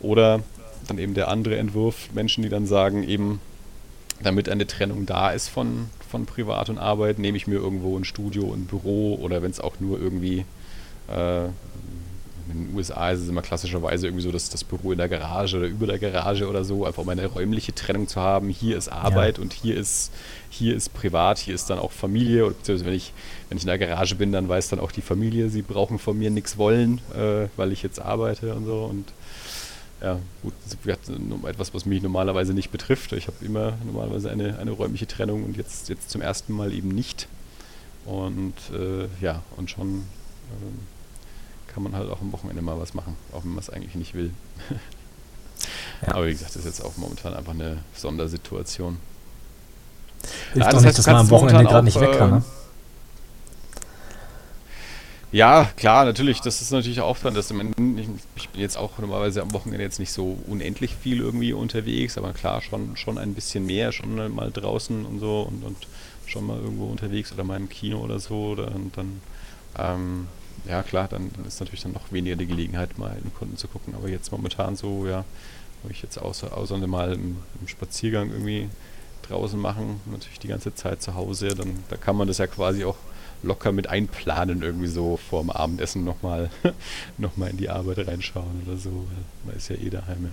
Oder 0.00 0.40
dann 0.88 0.96
eben 0.96 1.12
der 1.12 1.28
andere 1.28 1.58
Entwurf, 1.58 2.08
Menschen, 2.14 2.42
die 2.44 2.48
dann 2.48 2.66
sagen, 2.66 3.02
eben 3.06 3.40
damit 4.22 4.48
eine 4.48 4.66
Trennung 4.66 5.06
da 5.06 5.30
ist 5.30 5.48
von, 5.48 5.88
von 6.08 6.26
Privat 6.26 6.68
und 6.70 6.78
Arbeit, 6.78 7.18
nehme 7.18 7.36
ich 7.36 7.46
mir 7.46 7.56
irgendwo 7.56 7.98
ein 7.98 8.04
Studio, 8.04 8.52
ein 8.52 8.66
Büro 8.66 9.16
oder 9.16 9.42
wenn 9.42 9.50
es 9.50 9.60
auch 9.60 9.80
nur 9.80 10.00
irgendwie 10.00 10.44
äh, 11.08 11.48
in 12.50 12.66
den 12.66 12.76
USA 12.76 13.10
ist 13.10 13.20
es 13.20 13.28
immer 13.28 13.42
klassischerweise 13.42 14.06
irgendwie 14.06 14.22
so, 14.22 14.30
dass 14.30 14.50
das 14.50 14.64
Büro 14.64 14.92
in 14.92 14.98
der 14.98 15.08
Garage 15.08 15.56
oder 15.56 15.66
über 15.66 15.86
der 15.86 15.98
Garage 15.98 16.46
oder 16.46 16.64
so, 16.64 16.84
einfach 16.84 17.04
mal 17.04 17.12
eine 17.12 17.26
räumliche 17.26 17.74
Trennung 17.74 18.06
zu 18.06 18.20
haben. 18.20 18.48
Hier 18.48 18.76
ist 18.76 18.88
Arbeit 18.88 19.38
und 19.38 19.52
hier 19.52 19.76
ist, 19.76 20.12
hier 20.50 20.76
ist 20.76 20.92
privat, 20.92 21.38
hier 21.38 21.54
ist 21.54 21.70
dann 21.70 21.78
auch 21.78 21.92
Familie. 21.92 22.44
Oder 22.44 22.54
beziehungsweise 22.54 22.86
wenn 22.86 22.96
ich, 22.96 23.12
wenn 23.48 23.58
ich 23.58 23.64
in 23.64 23.68
der 23.68 23.78
Garage 23.78 24.14
bin, 24.14 24.32
dann 24.32 24.48
weiß 24.48 24.68
dann 24.68 24.80
auch 24.80 24.92
die 24.92 25.00
Familie, 25.00 25.48
sie 25.48 25.62
brauchen 25.62 25.98
von 25.98 26.18
mir 26.18 26.30
nichts 26.30 26.58
wollen, 26.58 27.00
äh, 27.14 27.48
weil 27.56 27.72
ich 27.72 27.82
jetzt 27.82 28.00
arbeite 28.00 28.54
und 28.54 28.66
so. 28.66 28.84
Und 28.84 29.06
ja, 30.04 30.18
gut, 30.42 30.52
das 30.64 30.74
ist 30.74 31.44
etwas, 31.46 31.72
was 31.72 31.86
mich 31.86 32.02
normalerweise 32.02 32.52
nicht 32.52 32.70
betrifft. 32.70 33.12
Ich 33.12 33.26
habe 33.26 33.42
immer 33.42 33.72
normalerweise 33.86 34.30
eine, 34.30 34.58
eine 34.58 34.70
räumliche 34.70 35.06
Trennung 35.06 35.44
und 35.44 35.56
jetzt, 35.56 35.88
jetzt 35.88 36.10
zum 36.10 36.20
ersten 36.20 36.52
Mal 36.52 36.74
eben 36.74 36.88
nicht. 36.88 37.26
Und 38.04 38.52
äh, 38.74 39.06
ja, 39.24 39.40
und 39.56 39.70
schon 39.70 39.88
ähm, 39.88 40.78
kann 41.68 41.82
man 41.82 41.96
halt 41.96 42.10
auch 42.10 42.20
am 42.20 42.32
Wochenende 42.32 42.60
mal 42.60 42.78
was 42.78 42.92
machen, 42.92 43.16
auch 43.32 43.44
wenn 43.44 43.52
man 43.52 43.60
es 43.60 43.70
eigentlich 43.70 43.94
nicht 43.94 44.12
will. 44.14 44.30
Ja. 46.02 46.16
Aber 46.16 46.26
wie 46.26 46.32
gesagt, 46.32 46.50
das 46.50 46.56
ist 46.56 46.64
jetzt 46.66 46.84
auch 46.84 46.96
momentan 46.98 47.32
einfach 47.32 47.54
eine 47.54 47.78
Sondersituation. 47.94 48.98
Hilft 50.52 50.56
Ja, 50.56 50.64
das 50.64 50.82
nicht, 50.82 50.86
heißt, 50.88 50.98
du 50.98 51.02
dass 51.02 51.06
man 51.06 51.16
am 51.16 51.30
Wochenende 51.30 51.64
gerade 51.64 51.84
nicht 51.84 51.98
weg 51.98 52.18
kann, 52.18 52.28
äh, 52.28 52.34
ne? 52.34 52.44
Ja, 55.34 55.64
klar, 55.76 56.04
natürlich, 56.04 56.40
das 56.42 56.62
ist 56.62 56.70
natürlich 56.70 57.00
auch 57.00 57.18
dann, 57.18 57.34
dass 57.34 57.50
ich, 57.50 57.56
ich 58.36 58.48
bin 58.50 58.60
jetzt 58.60 58.78
auch 58.78 58.98
normalerweise 58.98 59.42
am 59.42 59.52
Wochenende 59.52 59.82
jetzt 59.82 59.98
nicht 59.98 60.12
so 60.12 60.38
unendlich 60.46 60.94
viel 60.94 61.18
irgendwie 61.18 61.52
unterwegs, 61.52 62.16
aber 62.16 62.32
klar, 62.32 62.62
schon, 62.62 62.96
schon 62.96 63.18
ein 63.18 63.34
bisschen 63.34 63.66
mehr, 63.66 63.90
schon 63.90 64.32
mal 64.32 64.52
draußen 64.52 65.04
und 65.04 65.18
so 65.18 65.42
und, 65.42 65.64
und 65.64 65.88
schon 66.26 66.46
mal 66.46 66.60
irgendwo 66.60 66.86
unterwegs 66.86 67.32
oder 67.32 67.42
mal 67.42 67.56
im 67.56 67.68
Kino 67.68 67.98
oder 67.98 68.20
so. 68.20 68.50
Oder, 68.52 68.72
und 68.76 68.96
dann, 68.96 69.20
ähm, 69.76 70.28
ja 70.68 70.84
klar, 70.84 71.08
dann, 71.08 71.32
dann 71.34 71.44
ist 71.46 71.58
natürlich 71.58 71.82
dann 71.82 71.94
noch 71.94 72.12
weniger 72.12 72.36
die 72.36 72.46
Gelegenheit, 72.46 72.96
mal 72.96 73.16
in 73.16 73.24
den 73.24 73.34
Kunden 73.34 73.56
zu 73.56 73.66
gucken. 73.66 73.96
Aber 73.96 74.08
jetzt 74.08 74.30
momentan 74.30 74.76
so, 74.76 75.04
ja, 75.04 75.24
wo 75.82 75.90
ich 75.90 76.00
jetzt 76.00 76.16
außer, 76.16 76.56
außer 76.56 76.78
mal 76.86 77.12
im, 77.12 77.38
im 77.60 77.66
Spaziergang 77.66 78.30
irgendwie 78.30 78.68
draußen 79.22 79.58
machen, 79.58 80.00
natürlich 80.06 80.38
die 80.38 80.46
ganze 80.48 80.76
Zeit 80.76 81.02
zu 81.02 81.16
Hause, 81.16 81.48
dann 81.56 81.82
da 81.88 81.96
kann 81.96 82.14
man 82.14 82.28
das 82.28 82.38
ja 82.38 82.46
quasi 82.46 82.84
auch 82.84 82.98
locker 83.44 83.72
mit 83.72 83.88
einplanen, 83.88 84.62
irgendwie 84.62 84.86
so 84.86 85.16
vorm 85.16 85.50
Abendessen 85.50 86.04
nochmal 86.04 86.50
noch 87.18 87.36
mal 87.36 87.50
in 87.50 87.56
die 87.56 87.70
Arbeit 87.70 88.06
reinschauen 88.06 88.62
oder 88.66 88.76
so. 88.76 89.06
Man 89.44 89.56
ist 89.56 89.68
ja 89.68 89.76
eh 89.76 89.90
daheim, 89.90 90.24
ja. 90.24 90.30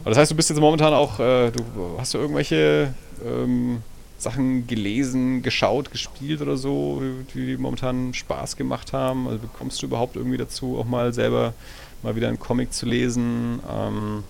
Aber 0.00 0.10
das 0.10 0.18
heißt, 0.18 0.30
du 0.30 0.36
bist 0.36 0.50
jetzt 0.50 0.58
momentan 0.58 0.94
auch, 0.94 1.18
äh, 1.20 1.50
du 1.50 1.64
hast 1.98 2.14
du 2.14 2.18
irgendwelche 2.18 2.94
ähm, 3.24 3.82
Sachen 4.18 4.66
gelesen, 4.66 5.42
geschaut, 5.42 5.90
gespielt 5.90 6.40
oder 6.40 6.56
so, 6.56 7.02
die, 7.34 7.46
die 7.46 7.56
momentan 7.56 8.14
Spaß 8.14 8.56
gemacht 8.56 8.92
haben? 8.92 9.28
Also 9.28 9.40
kommst 9.58 9.82
du 9.82 9.86
überhaupt 9.86 10.16
irgendwie 10.16 10.36
dazu, 10.36 10.78
auch 10.78 10.84
mal 10.84 11.12
selber 11.12 11.54
mal 12.02 12.16
wieder 12.16 12.28
einen 12.28 12.38
Comic 12.38 12.72
zu 12.72 12.86
lesen? 12.86 13.60
Ähm, 13.70 14.24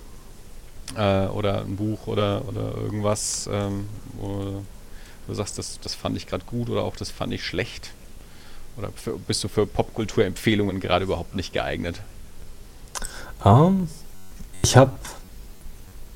äh, 0.96 1.26
oder 1.26 1.62
ein 1.62 1.76
Buch 1.76 2.07
oder, 2.07 2.42
oder 2.48 2.74
irgendwas, 2.76 3.48
ähm, 3.53 3.88
wo 4.20 4.62
du 5.31 5.37
sagst, 5.37 5.59
das, 5.59 5.81
das 5.81 5.95
fand 5.95 6.16
ich 6.16 6.27
gerade 6.27 6.45
gut 6.45 6.69
oder 6.69 6.83
auch 6.83 6.97
das 6.97 7.11
fand 7.11 7.33
ich 7.33 7.45
schlecht? 7.45 7.90
Oder 8.77 8.90
für, 8.95 9.19
bist 9.19 9.43
du 9.45 9.49
für 9.49 9.66
Popkulturempfehlungen 9.66 10.81
gerade 10.81 11.05
überhaupt 11.05 11.35
nicht 11.35 11.53
geeignet? 11.53 12.01
Ähm, 13.45 13.88
ich 14.62 14.77
habe 14.77 14.93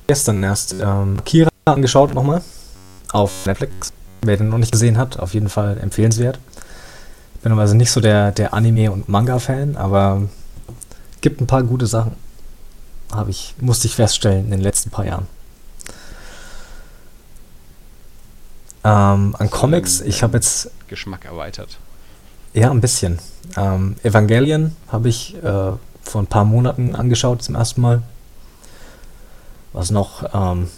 gestern 0.07 0.43
erst 0.43 0.75
ähm, 0.79 1.23
Kira 1.25 1.49
angeschaut 1.65 2.13
nochmal 2.13 2.41
auf 3.11 3.45
Netflix. 3.45 3.91
Wer 4.21 4.37
den 4.37 4.49
noch 4.49 4.57
nicht 4.57 4.71
gesehen 4.71 4.97
hat, 4.97 5.19
auf 5.19 5.33
jeden 5.33 5.49
Fall 5.49 5.77
empfehlenswert. 5.77 6.39
Ich 7.35 7.41
bin 7.41 7.57
also 7.57 7.75
nicht 7.75 7.91
so 7.91 8.01
der, 8.01 8.31
der 8.31 8.53
Anime- 8.53 8.91
und 8.91 9.07
Manga-Fan, 9.07 9.77
aber 9.77 10.23
gibt 11.21 11.41
ein 11.41 11.47
paar 11.47 11.63
gute 11.63 11.87
Sachen. 11.87 12.13
Habe 13.11 13.29
ich, 13.29 13.53
musste 13.59 13.87
ich 13.87 13.95
feststellen 13.95 14.45
in 14.45 14.51
den 14.51 14.61
letzten 14.61 14.89
paar 14.89 15.05
Jahren. 15.05 15.27
Ähm, 18.85 19.35
an 19.39 19.49
Comics, 19.49 19.99
ich 20.01 20.21
habe 20.21 20.37
jetzt 20.37 20.69
Geschmack 20.87 21.25
erweitert. 21.25 21.79
ja, 22.53 22.69
ein 22.69 22.81
bisschen. 22.81 23.17
Ähm, 23.57 23.95
Evangelion 24.03 24.75
habe 24.89 25.09
ich 25.09 25.35
äh, 25.37 25.71
vor 26.03 26.21
ein 26.21 26.27
paar 26.27 26.45
Monaten 26.45 26.95
angeschaut 26.95 27.41
zum 27.41 27.55
ersten 27.55 27.81
Mal. 27.81 28.03
Was 29.73 29.89
noch? 29.89 30.23
Ähm, 30.33 30.69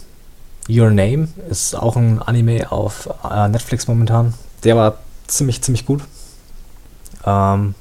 Your 0.70 0.90
Name 0.90 1.28
ist 1.50 1.74
auch 1.74 1.96
ein 1.96 2.20
Anime 2.20 2.72
auf 2.72 3.08
äh, 3.30 3.48
Netflix 3.48 3.86
momentan. 3.86 4.34
Der 4.64 4.76
war 4.76 4.98
ziemlich, 5.26 5.62
ziemlich 5.62 5.84
gut. 5.86 6.02
Ähm, 7.24 7.74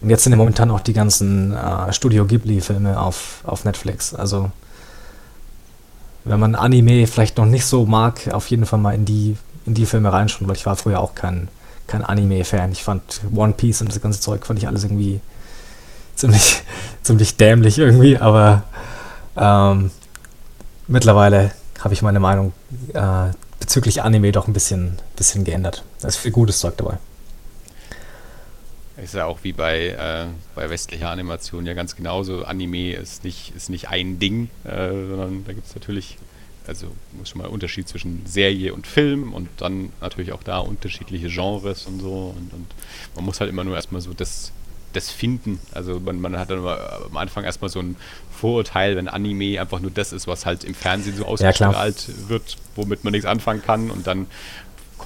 und 0.00 0.10
jetzt 0.10 0.24
sind 0.24 0.32
ja 0.32 0.36
momentan 0.36 0.70
auch 0.70 0.80
die 0.80 0.92
ganzen 0.92 1.52
äh, 1.54 1.92
Studio 1.92 2.26
Ghibli-Filme 2.26 3.00
auf, 3.00 3.40
auf 3.44 3.64
Netflix. 3.64 4.14
Also, 4.14 4.50
wenn 6.24 6.40
man 6.40 6.54
Anime 6.54 7.06
vielleicht 7.06 7.38
noch 7.38 7.46
nicht 7.46 7.66
so 7.66 7.86
mag, 7.86 8.28
auf 8.32 8.48
jeden 8.48 8.66
Fall 8.66 8.78
mal 8.78 8.94
in 8.94 9.04
die, 9.04 9.36
in 9.66 9.74
die 9.74 9.86
Filme 9.86 10.12
reinschauen, 10.12 10.48
weil 10.48 10.56
ich 10.56 10.66
war 10.66 10.76
früher 10.76 11.00
auch 11.00 11.14
kein, 11.14 11.48
kein 11.86 12.04
Anime-Fan. 12.04 12.72
Ich 12.72 12.82
fand 12.82 13.20
One 13.34 13.54
Piece 13.54 13.80
und 13.80 13.88
das 13.88 14.00
ganze 14.00 14.20
Zeug 14.20 14.46
fand 14.46 14.58
ich 14.58 14.68
alles 14.68 14.84
irgendwie 14.84 15.20
ziemlich, 16.14 16.62
ziemlich 17.02 17.36
dämlich 17.36 17.78
irgendwie, 17.78 18.18
aber 18.18 18.62
ähm, 19.36 19.90
mittlerweile 20.86 21.52
habe 21.80 21.94
ich 21.94 22.02
meine 22.02 22.20
Meinung 22.20 22.52
äh, 22.94 23.30
bezüglich 23.58 24.02
Anime 24.02 24.32
doch 24.32 24.46
ein 24.46 24.52
bisschen, 24.52 24.98
bisschen 25.16 25.44
geändert. 25.44 25.84
Da 26.00 26.08
ist 26.08 26.16
viel 26.16 26.30
gutes 26.30 26.58
Zeug 26.58 26.76
dabei. 26.76 26.98
Ist 29.02 29.14
ja 29.14 29.26
auch 29.26 29.40
wie 29.42 29.52
bei, 29.52 29.88
äh, 29.88 30.26
bei 30.54 30.70
westlicher 30.70 31.10
Animation 31.10 31.66
ja 31.66 31.74
ganz 31.74 31.96
genauso. 31.96 32.44
Anime 32.44 32.92
ist 32.92 33.24
nicht, 33.24 33.52
ist 33.56 33.68
nicht 33.68 33.88
ein 33.88 34.20
Ding, 34.20 34.48
äh, 34.64 34.90
sondern 34.90 35.44
da 35.44 35.52
gibt 35.52 35.66
es 35.66 35.74
natürlich, 35.74 36.18
also 36.68 36.86
muss 37.12 37.30
schon 37.30 37.42
mal 37.42 37.48
Unterschied 37.48 37.88
zwischen 37.88 38.24
Serie 38.26 38.72
und 38.72 38.86
Film 38.86 39.32
und 39.34 39.48
dann 39.56 39.90
natürlich 40.00 40.32
auch 40.32 40.44
da 40.44 40.58
unterschiedliche 40.58 41.28
Genres 41.28 41.86
und 41.86 42.00
so. 42.00 42.32
Und, 42.36 42.52
und 42.52 42.66
man 43.16 43.24
muss 43.24 43.40
halt 43.40 43.50
immer 43.50 43.64
nur 43.64 43.74
erstmal 43.74 44.00
so 44.00 44.12
das, 44.12 44.52
das 44.92 45.10
finden. 45.10 45.58
Also 45.72 45.98
man, 45.98 46.20
man 46.20 46.38
hat 46.38 46.50
dann 46.50 46.58
immer 46.58 46.78
am 47.10 47.16
Anfang 47.16 47.42
erstmal 47.42 47.70
so 47.70 47.80
ein 47.80 47.96
Vorurteil, 48.30 48.94
wenn 48.94 49.08
Anime 49.08 49.60
einfach 49.60 49.80
nur 49.80 49.90
das 49.90 50.12
ist, 50.12 50.28
was 50.28 50.46
halt 50.46 50.62
im 50.62 50.74
Fernsehen 50.74 51.16
so 51.16 51.24
Ja, 51.24 51.28
ausgestrahlt 51.28 52.28
wird, 52.28 52.56
womit 52.76 53.02
man 53.02 53.10
nichts 53.10 53.26
anfangen 53.26 53.62
kann 53.62 53.90
und 53.90 54.06
dann 54.06 54.28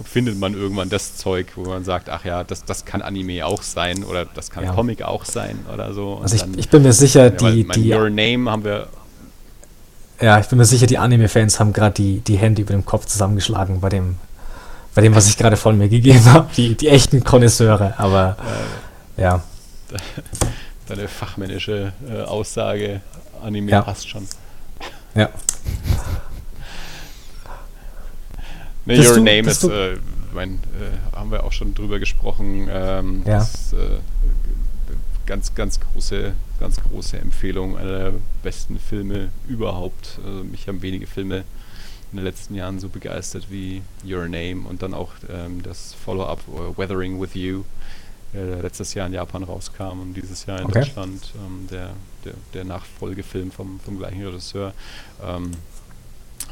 findet 0.04 0.38
man 0.38 0.54
irgendwann 0.54 0.88
das 0.88 1.16
Zeug, 1.16 1.46
wo 1.56 1.64
man 1.64 1.84
sagt, 1.84 2.08
ach 2.10 2.24
ja, 2.24 2.44
das, 2.44 2.64
das 2.64 2.84
kann 2.84 3.02
Anime 3.02 3.44
auch 3.46 3.62
sein 3.62 4.04
oder 4.04 4.24
das 4.24 4.50
kann 4.50 4.64
Ja. 4.64 4.72
Comic 4.72 5.02
auch 5.02 5.24
sein 5.24 5.58
oder 5.72 5.92
so. 5.94 6.14
Und 6.14 6.22
Also 6.24 6.36
dann- 6.38 6.52
ich, 6.54 6.60
ich 6.60 6.68
bin 6.68 6.82
mir 6.82 6.92
sicher, 6.92 7.30
die, 7.30 7.66
die, 7.68 7.92
Your 7.94 8.10
Name 8.10 8.50
haben 8.50 8.64
wir, 8.64 8.88
ja, 10.20 10.38
ich 10.40 10.46
bin 10.46 10.58
mir 10.58 10.64
sicher, 10.64 10.86
die 10.86 10.98
Anime-Fans 10.98 11.60
haben 11.60 11.72
gerade 11.72 11.94
die, 11.94 12.20
die 12.20 12.36
Hände 12.36 12.62
über 12.62 12.72
dem 12.72 12.84
Kopf 12.84 13.06
zusammengeschlagen 13.06 13.80
bei 13.80 13.88
dem, 13.90 14.16
bei 14.94 15.02
dem, 15.02 15.14
was 15.14 15.28
ich 15.28 15.36
gerade 15.36 15.56
von 15.56 15.76
mir 15.76 15.88
gegeben 15.88 16.24
habe. 16.32 16.48
Die, 16.56 16.74
die 16.74 16.88
echten 16.88 17.22
Konnoisseure, 17.22 17.94
aber 17.98 18.36
äh, 19.18 19.22
ja. 19.22 19.42
deine 20.88 21.06
fachmännische 21.08 21.92
äh, 22.08 22.22
Aussage, 22.22 23.00
Anime 23.42 23.70
Ja. 23.70 23.82
passt 23.82 24.08
schon. 24.08 24.26
Ja. 25.14 25.28
Ne, 28.86 28.98
Your 28.98 29.14
du- 29.16 29.20
Name 29.22 29.48
ist, 29.50 29.64
äh, 29.64 29.96
mein, 30.34 30.54
äh, 30.54 31.16
haben 31.16 31.30
wir 31.30 31.44
auch 31.44 31.52
schon 31.52 31.74
drüber 31.74 31.98
gesprochen. 31.98 32.68
Ähm, 32.70 33.22
Ja. 33.26 33.38
Das, 33.38 33.72
äh, 33.72 33.98
ganz, 35.26 35.54
ganz 35.56 35.80
große, 35.80 36.32
ganz 36.60 36.76
große 36.80 37.18
Empfehlung, 37.18 37.76
einer 37.76 37.98
der 37.98 38.12
besten 38.44 38.78
Filme 38.78 39.30
überhaupt. 39.48 40.20
Also 40.24 40.44
mich 40.44 40.68
haben 40.68 40.82
wenige 40.82 41.06
Filme 41.08 41.38
in 42.12 42.18
den 42.18 42.24
letzten 42.24 42.54
Jahren 42.54 42.78
so 42.78 42.88
begeistert 42.88 43.48
wie 43.50 43.82
Your 44.04 44.28
Name 44.28 44.68
und 44.68 44.82
dann 44.82 44.94
auch 44.94 45.10
ähm, 45.28 45.62
das 45.64 45.94
Follow-up 46.04 46.40
äh, 46.48 46.78
Weathering 46.78 47.20
with 47.20 47.34
You 47.34 47.64
der 48.32 48.62
letztes 48.62 48.92
Jahr 48.94 49.06
in 49.06 49.14
Japan 49.14 49.42
rauskam 49.44 50.00
und 50.00 50.14
dieses 50.14 50.44
Jahr 50.46 50.58
in 50.60 50.66
Okay. 50.66 50.80
Deutschland, 50.80 51.32
ähm, 51.36 51.66
der, 51.70 51.90
der, 52.24 52.34
der 52.54 52.64
Nachfolgefilm 52.64 53.50
vom, 53.50 53.80
vom 53.80 53.96
gleichen 53.98 54.24
Regisseur, 54.26 54.74
ähm, 55.24 55.52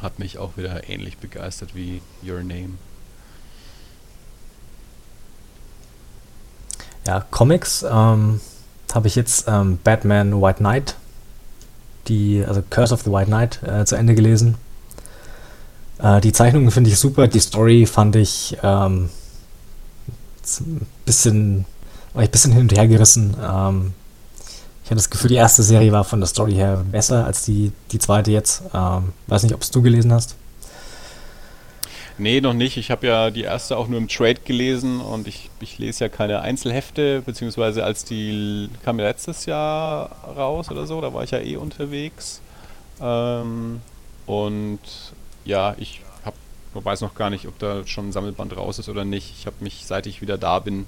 hat 0.01 0.19
mich 0.19 0.37
auch 0.37 0.57
wieder 0.57 0.89
ähnlich 0.89 1.17
begeistert 1.17 1.75
wie 1.75 2.01
Your 2.23 2.39
Name. 2.39 2.71
Ja, 7.05 7.25
Comics 7.29 7.83
ähm, 7.83 8.41
habe 8.93 9.07
ich 9.07 9.15
jetzt 9.15 9.45
ähm, 9.47 9.77
Batman 9.83 10.41
White 10.41 10.59
Knight, 10.59 10.95
die, 12.07 12.43
also 12.45 12.63
Curse 12.69 12.93
of 12.93 13.03
the 13.03 13.11
White 13.11 13.27
Knight, 13.27 13.61
äh, 13.63 13.85
zu 13.85 13.95
Ende 13.95 14.15
gelesen. 14.15 14.55
Äh, 15.99 16.21
die 16.21 16.31
Zeichnungen 16.31 16.71
finde 16.71 16.89
ich 16.89 16.97
super, 16.97 17.27
die 17.27 17.39
Story 17.39 17.85
fand 17.85 18.15
ich 18.15 18.57
ähm, 18.63 19.09
ein 20.59 20.87
bisschen, 21.05 21.65
war 22.13 22.23
ich 22.23 22.29
ein 22.29 22.31
bisschen 22.31 22.51
hin 22.53 22.61
und 22.61 22.73
her 22.73 22.87
gerissen. 22.87 23.35
Ich 24.85 24.91
hatte 24.91 24.97
das 24.97 25.09
Gefühl, 25.09 25.29
die 25.29 25.35
erste 25.35 25.63
Serie 25.63 25.91
war 25.91 26.03
von 26.03 26.19
der 26.19 26.27
Story 26.27 26.53
her 26.53 26.85
besser 26.91 27.25
als 27.25 27.43
die, 27.43 27.71
die 27.91 27.97
zweite 27.97 28.29
jetzt. 28.29 28.61
Ähm, 28.71 29.13
weiß 29.25 29.41
nicht, 29.41 29.55
ob 29.55 29.63
es 29.63 29.71
du 29.71 29.81
gelesen 29.81 30.13
hast. 30.13 30.35
Nee, 32.19 32.39
noch 32.39 32.53
nicht. 32.53 32.77
Ich 32.77 32.91
habe 32.91 33.07
ja 33.07 33.31
die 33.31 33.41
erste 33.41 33.77
auch 33.77 33.87
nur 33.87 33.97
im 33.97 34.07
Trade 34.07 34.41
gelesen 34.45 35.01
und 35.01 35.27
ich, 35.27 35.49
ich 35.59 35.79
lese 35.79 36.03
ja 36.03 36.09
keine 36.09 36.41
Einzelhefte, 36.41 37.23
beziehungsweise 37.25 37.83
als 37.83 38.05
die 38.05 38.69
kam 38.83 38.99
ja 38.99 39.07
letztes 39.07 39.47
Jahr 39.47 40.11
raus 40.37 40.69
oder 40.69 40.85
so, 40.85 41.01
da 41.01 41.11
war 41.15 41.23
ich 41.23 41.31
ja 41.31 41.39
eh 41.39 41.55
unterwegs. 41.55 42.41
Ähm, 43.01 43.81
und 44.27 44.79
ja, 45.45 45.73
ich 45.79 46.01
hab, 46.23 46.35
weiß 46.75 47.01
noch 47.01 47.15
gar 47.15 47.31
nicht, 47.31 47.47
ob 47.47 47.57
da 47.57 47.87
schon 47.87 48.09
ein 48.09 48.11
Sammelband 48.11 48.55
raus 48.55 48.77
ist 48.77 48.87
oder 48.87 49.03
nicht. 49.03 49.33
Ich 49.35 49.47
habe 49.47 49.55
mich, 49.61 49.87
seit 49.87 50.05
ich 50.05 50.21
wieder 50.21 50.37
da 50.37 50.59
bin, 50.59 50.85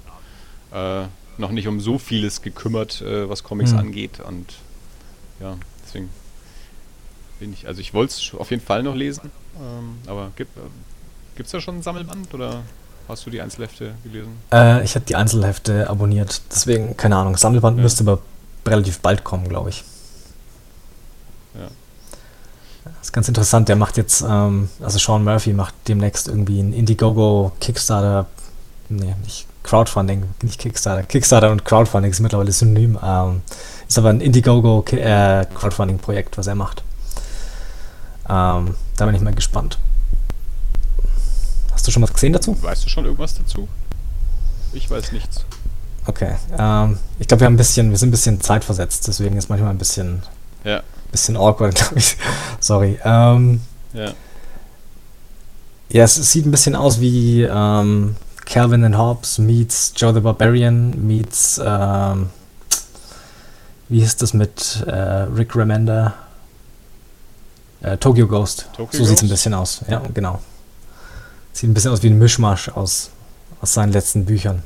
äh, 0.72 1.02
noch 1.38 1.50
nicht 1.50 1.68
um 1.68 1.80
so 1.80 1.98
vieles 1.98 2.42
gekümmert, 2.42 3.00
äh, 3.02 3.28
was 3.28 3.42
Comics 3.44 3.70
Hm. 3.72 3.78
angeht. 3.78 4.20
Und 4.20 4.54
ja, 5.40 5.56
deswegen 5.84 6.08
bin 7.40 7.52
ich, 7.52 7.66
also 7.66 7.80
ich 7.80 7.94
wollte 7.94 8.14
es 8.14 8.32
auf 8.38 8.50
jeden 8.50 8.62
Fall 8.62 8.82
noch 8.82 8.94
lesen, 8.96 9.30
ähm, 9.60 9.98
aber 10.06 10.32
gibt 10.36 10.56
es 11.46 11.50
da 11.52 11.60
schon 11.60 11.76
ein 11.78 11.82
Sammelband 11.82 12.34
oder 12.34 12.62
hast 13.06 13.24
du 13.26 13.30
die 13.30 13.40
Einzelhefte 13.40 13.94
gelesen? 14.02 14.32
Äh, 14.52 14.82
ich 14.84 14.94
habe 14.96 15.04
die 15.06 15.14
Einzelhefte 15.16 15.88
abonniert, 15.88 16.42
deswegen, 16.50 16.96
keine 16.96 17.16
Ahnung, 17.16 17.36
Sammelband 17.36 17.76
Ja. 17.76 17.82
müsste 17.84 18.02
aber 18.02 18.20
relativ 18.66 18.98
bald 19.00 19.22
kommen, 19.24 19.48
glaube 19.48 19.70
ich. 19.70 19.84
Ja. 21.54 21.68
Das 22.84 22.94
ist 23.02 23.12
ganz 23.12 23.28
interessant, 23.28 23.68
der 23.68 23.76
macht 23.76 23.96
jetzt, 23.96 24.22
ähm, 24.28 24.68
also 24.80 24.98
Sean 24.98 25.22
Murphy 25.24 25.52
macht 25.52 25.74
demnächst 25.86 26.26
irgendwie 26.28 26.60
ein 26.60 26.72
Indiegogo 26.72 27.52
Kickstarter, 27.60 28.26
nee, 28.88 29.14
nicht 29.24 29.46
Crowdfunding, 29.68 30.24
nicht 30.42 30.58
Kickstarter. 30.58 31.02
Kickstarter 31.02 31.52
und 31.52 31.66
Crowdfunding 31.66 32.10
ist 32.10 32.20
mittlerweile 32.20 32.52
synonym. 32.52 32.98
Ähm, 33.04 33.42
ist 33.86 33.98
aber 33.98 34.08
ein 34.08 34.22
Indiegogo 34.22 34.82
äh, 34.92 35.44
Crowdfunding-Projekt, 35.54 36.38
was 36.38 36.46
er 36.46 36.54
macht. 36.54 36.82
Ähm, 38.30 38.74
da 38.96 39.04
bin 39.04 39.14
ich 39.14 39.20
mal 39.20 39.34
gespannt. 39.34 39.78
Hast 41.70 41.86
du 41.86 41.90
schon 41.90 42.02
was 42.02 42.14
gesehen 42.14 42.32
dazu? 42.32 42.56
Weißt 42.62 42.86
du 42.86 42.88
schon 42.88 43.04
irgendwas 43.04 43.34
dazu? 43.34 43.68
Ich 44.72 44.90
weiß 44.90 45.12
nichts. 45.12 45.44
Okay. 46.06 46.36
Ähm, 46.58 46.98
ich 47.18 47.28
glaube, 47.28 47.42
wir 47.42 47.46
haben 47.46 47.54
ein 47.54 47.58
bisschen, 47.58 47.90
wir 47.90 47.98
sind 47.98 48.08
ein 48.08 48.12
bisschen 48.12 48.40
zeitversetzt, 48.40 49.06
deswegen 49.06 49.36
ist 49.36 49.50
manchmal 49.50 49.70
ein 49.70 49.78
bisschen, 49.78 50.22
Ja, 50.64 50.82
bisschen 51.12 51.36
awkward, 51.36 51.74
glaube 51.76 51.98
ich. 51.98 52.16
Sorry. 52.58 52.98
Ähm, 53.04 53.60
ja. 53.92 54.12
ja, 55.90 56.04
es 56.04 56.14
sieht 56.14 56.46
ein 56.46 56.50
bisschen 56.50 56.74
aus 56.74 57.00
wie 57.02 57.42
ähm, 57.42 58.16
Calvin 58.48 58.82
and 58.82 58.96
Hobbes 58.96 59.38
meets 59.38 59.92
Joe 59.94 60.12
the 60.12 60.20
Barbarian 60.20 61.06
meets 61.06 61.60
ähm, 61.62 62.30
wie 63.90 64.00
hieß 64.00 64.16
das 64.16 64.32
mit 64.32 64.84
äh, 64.86 64.92
Rick 64.92 65.54
Remender? 65.54 66.14
Äh, 67.82 67.96
Tokyo 67.98 68.26
Ghost. 68.26 68.68
Tokyo 68.74 68.98
so 68.98 69.04
sieht 69.04 69.18
es 69.18 69.22
ein 69.22 69.28
bisschen 69.28 69.54
aus. 69.54 69.82
Ja, 69.88 70.02
genau. 70.12 70.40
Sieht 71.52 71.70
ein 71.70 71.74
bisschen 71.74 71.92
aus 71.92 72.02
wie 72.02 72.08
ein 72.08 72.18
Mischmasch 72.18 72.68
aus, 72.70 73.10
aus 73.60 73.72
seinen 73.74 73.92
letzten 73.92 74.24
Büchern. 74.24 74.62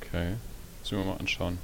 Okay. 0.00 0.34
Müssen 0.80 0.98
wir 0.98 1.04
mal 1.04 1.16
anschauen. 1.18 1.58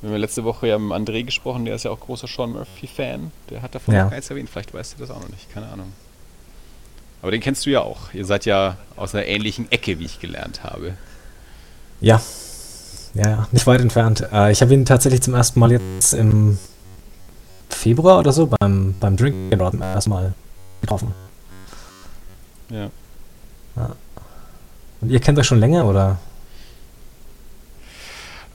Wir 0.00 0.10
haben 0.10 0.16
letzte 0.18 0.44
Woche 0.44 0.68
ja 0.68 0.78
mit 0.78 0.92
André 0.92 1.24
gesprochen, 1.24 1.64
der 1.64 1.74
ist 1.74 1.84
ja 1.84 1.90
auch 1.90 2.00
großer 2.00 2.28
Sean 2.28 2.52
Murphy-Fan. 2.52 3.32
Der 3.50 3.62
hat 3.62 3.74
davon 3.74 3.94
Ja. 3.94 4.04
noch 4.04 4.12
eins 4.12 4.28
erwähnt, 4.30 4.50
vielleicht 4.50 4.74
weißt 4.74 4.94
du 4.94 4.98
das 4.98 5.10
auch 5.10 5.20
noch 5.20 5.28
nicht, 5.30 5.50
keine 5.52 5.68
Ahnung. 5.68 5.92
Aber 7.22 7.30
den 7.32 7.40
kennst 7.40 7.66
du 7.66 7.70
ja 7.70 7.80
auch. 7.80 8.12
Ihr 8.14 8.24
seid 8.24 8.44
ja 8.44 8.76
aus 8.96 9.14
einer 9.14 9.26
ähnlichen 9.26 9.70
Ecke, 9.72 9.98
wie 9.98 10.04
ich 10.04 10.20
gelernt 10.20 10.62
habe. 10.64 10.94
Ja. 12.00 12.20
Ja, 13.14 13.28
ja, 13.28 13.48
nicht 13.52 13.66
weit 13.66 13.80
entfernt. 13.80 14.24
Äh, 14.32 14.52
ich 14.52 14.60
habe 14.62 14.72
ihn 14.74 14.84
tatsächlich 14.84 15.22
zum 15.22 15.34
ersten 15.34 15.58
Mal 15.58 15.72
jetzt 15.72 16.12
im 16.12 16.58
Februar 17.70 18.18
oder 18.18 18.32
so 18.32 18.46
beim, 18.46 18.94
beim 19.00 19.16
Drinking 19.16 19.58
Rod 19.60 19.72
zum 19.72 19.82
ersten 19.82 20.10
Mal 20.10 20.34
getroffen. 20.80 21.14
Ja. 22.70 22.90
Und 25.00 25.10
ihr 25.10 25.20
kennt 25.20 25.38
euch 25.38 25.46
schon 25.46 25.58
länger, 25.60 25.86
oder? 25.86 26.18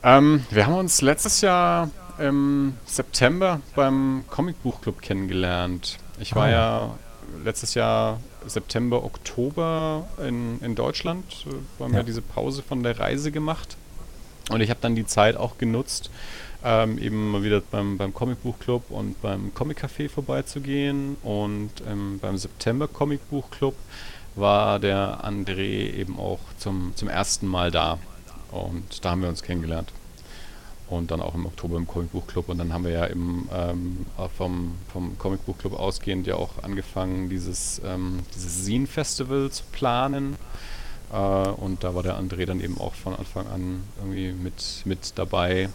Ähm, 0.03 0.45
wir 0.51 0.65
haben 0.65 0.75
uns 0.75 1.01
letztes 1.01 1.41
Jahr 1.41 1.89
im 2.19 2.75
September 2.85 3.59
beim 3.75 4.23
Comicbuchclub 4.29 5.01
kennengelernt. 5.01 5.97
Ich 6.19 6.35
war 6.35 6.43
Ah, 6.45 6.49
ja. 6.49 6.55
ja 6.79 6.95
letztes 7.43 7.73
Jahr 7.73 8.19
September, 8.47 9.03
Oktober 9.03 10.07
in, 10.25 10.59
in 10.61 10.75
Deutschland. 10.75 11.23
Äh, 11.45 11.51
Wir 11.77 11.85
haben 11.85 11.93
ja. 11.93 11.99
Ja. 11.99 12.03
diese 12.03 12.21
Pause 12.21 12.63
von 12.63 12.83
der 12.83 12.99
Reise 12.99 13.31
gemacht. 13.31 13.77
Und 14.49 14.61
ich 14.61 14.69
habe 14.69 14.79
dann 14.81 14.95
die 14.95 15.05
Zeit 15.05 15.37
auch 15.37 15.57
genutzt, 15.57 16.09
ähm, 16.65 16.97
eben 16.97 17.31
mal 17.31 17.43
wieder 17.43 17.61
beim, 17.61 17.97
beim 17.97 18.13
Comicbuchclub 18.13 18.91
und 18.91 19.21
beim 19.21 19.53
Comic 19.53 19.83
Café 19.83 20.09
vorbeizugehen. 20.09 21.15
Und 21.23 21.71
ähm, 21.87 22.19
beim 22.19 22.37
September 22.37 22.87
Comicbuchclub 22.87 23.75
war 24.35 24.79
der 24.79 25.23
André 25.23 25.93
eben 25.93 26.17
auch 26.19 26.39
zum, 26.57 26.93
zum 26.95 27.07
ersten 27.07 27.47
Mal 27.47 27.71
da. 27.71 27.99
Und 28.51 29.03
da 29.03 29.11
haben 29.11 29.21
wir 29.21 29.29
uns 29.29 29.43
kennengelernt. 29.43 29.91
Und 30.89 31.11
dann 31.11 31.21
auch 31.21 31.33
im 31.33 31.45
Oktober 31.45 31.77
im 31.77 31.87
Comicbuchclub. 31.87 32.49
Und 32.49 32.57
dann 32.57 32.73
haben 32.73 32.83
wir 32.83 32.91
ja 32.91 33.05
im, 33.05 33.49
ähm, 33.53 34.05
äh, 34.17 34.27
vom, 34.29 34.75
vom 34.91 35.17
Comicbuchclub 35.17 35.73
ausgehend 35.73 36.27
ja 36.27 36.35
auch 36.35 36.61
angefangen, 36.61 37.29
dieses, 37.29 37.81
ähm, 37.85 38.19
dieses 38.35 38.65
Zine-Festival 38.65 39.49
zu 39.49 39.63
planen. 39.71 40.35
Äh, 41.11 41.15
und 41.15 41.83
da 41.83 41.95
war 41.95 42.03
der 42.03 42.19
André 42.19 42.45
dann 42.45 42.59
eben 42.59 42.77
auch 42.79 42.93
von 42.93 43.15
Anfang 43.15 43.47
an 43.47 43.83
irgendwie 43.99 44.31
mit, 44.33 44.81
mit 44.85 45.13
dabei. 45.15 45.69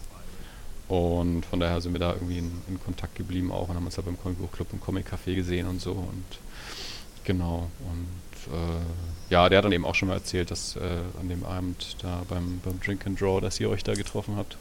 Und 0.87 1.45
von 1.45 1.59
daher 1.59 1.81
sind 1.81 1.93
wir 1.93 1.99
da 1.99 2.13
irgendwie 2.13 2.39
in, 2.39 2.51
in 2.67 2.79
Kontakt 2.83 3.15
geblieben 3.15 3.51
auch 3.51 3.69
und 3.69 3.75
haben 3.75 3.85
uns 3.85 3.95
da 3.95 4.01
beim 4.01 4.19
Comicbuchclub 4.19 4.73
im 4.73 4.81
Comic 4.81 5.11
Café 5.11 5.35
gesehen 5.35 5.67
und 5.67 5.79
so. 5.79 5.91
Und 5.91 6.25
genau. 7.23 7.69
Und 7.79 8.53
äh, 8.53 9.31
ja, 9.31 9.47
der 9.47 9.59
hat 9.59 9.65
dann 9.65 9.71
eben 9.71 9.85
auch 9.85 9.93
schon 9.93 10.07
mal 10.07 10.15
erzählt, 10.15 10.49
dass 10.49 10.75
äh, 10.75 10.79
an 11.19 11.29
dem 11.29 11.45
Abend 11.45 11.97
da 12.01 12.23
beim, 12.27 12.59
beim 12.65 12.79
Drink 12.79 13.05
and 13.05 13.21
Draw, 13.21 13.39
dass 13.39 13.59
ihr 13.59 13.69
euch 13.69 13.83
da 13.83 13.93
getroffen 13.93 14.35
habt. 14.35 14.57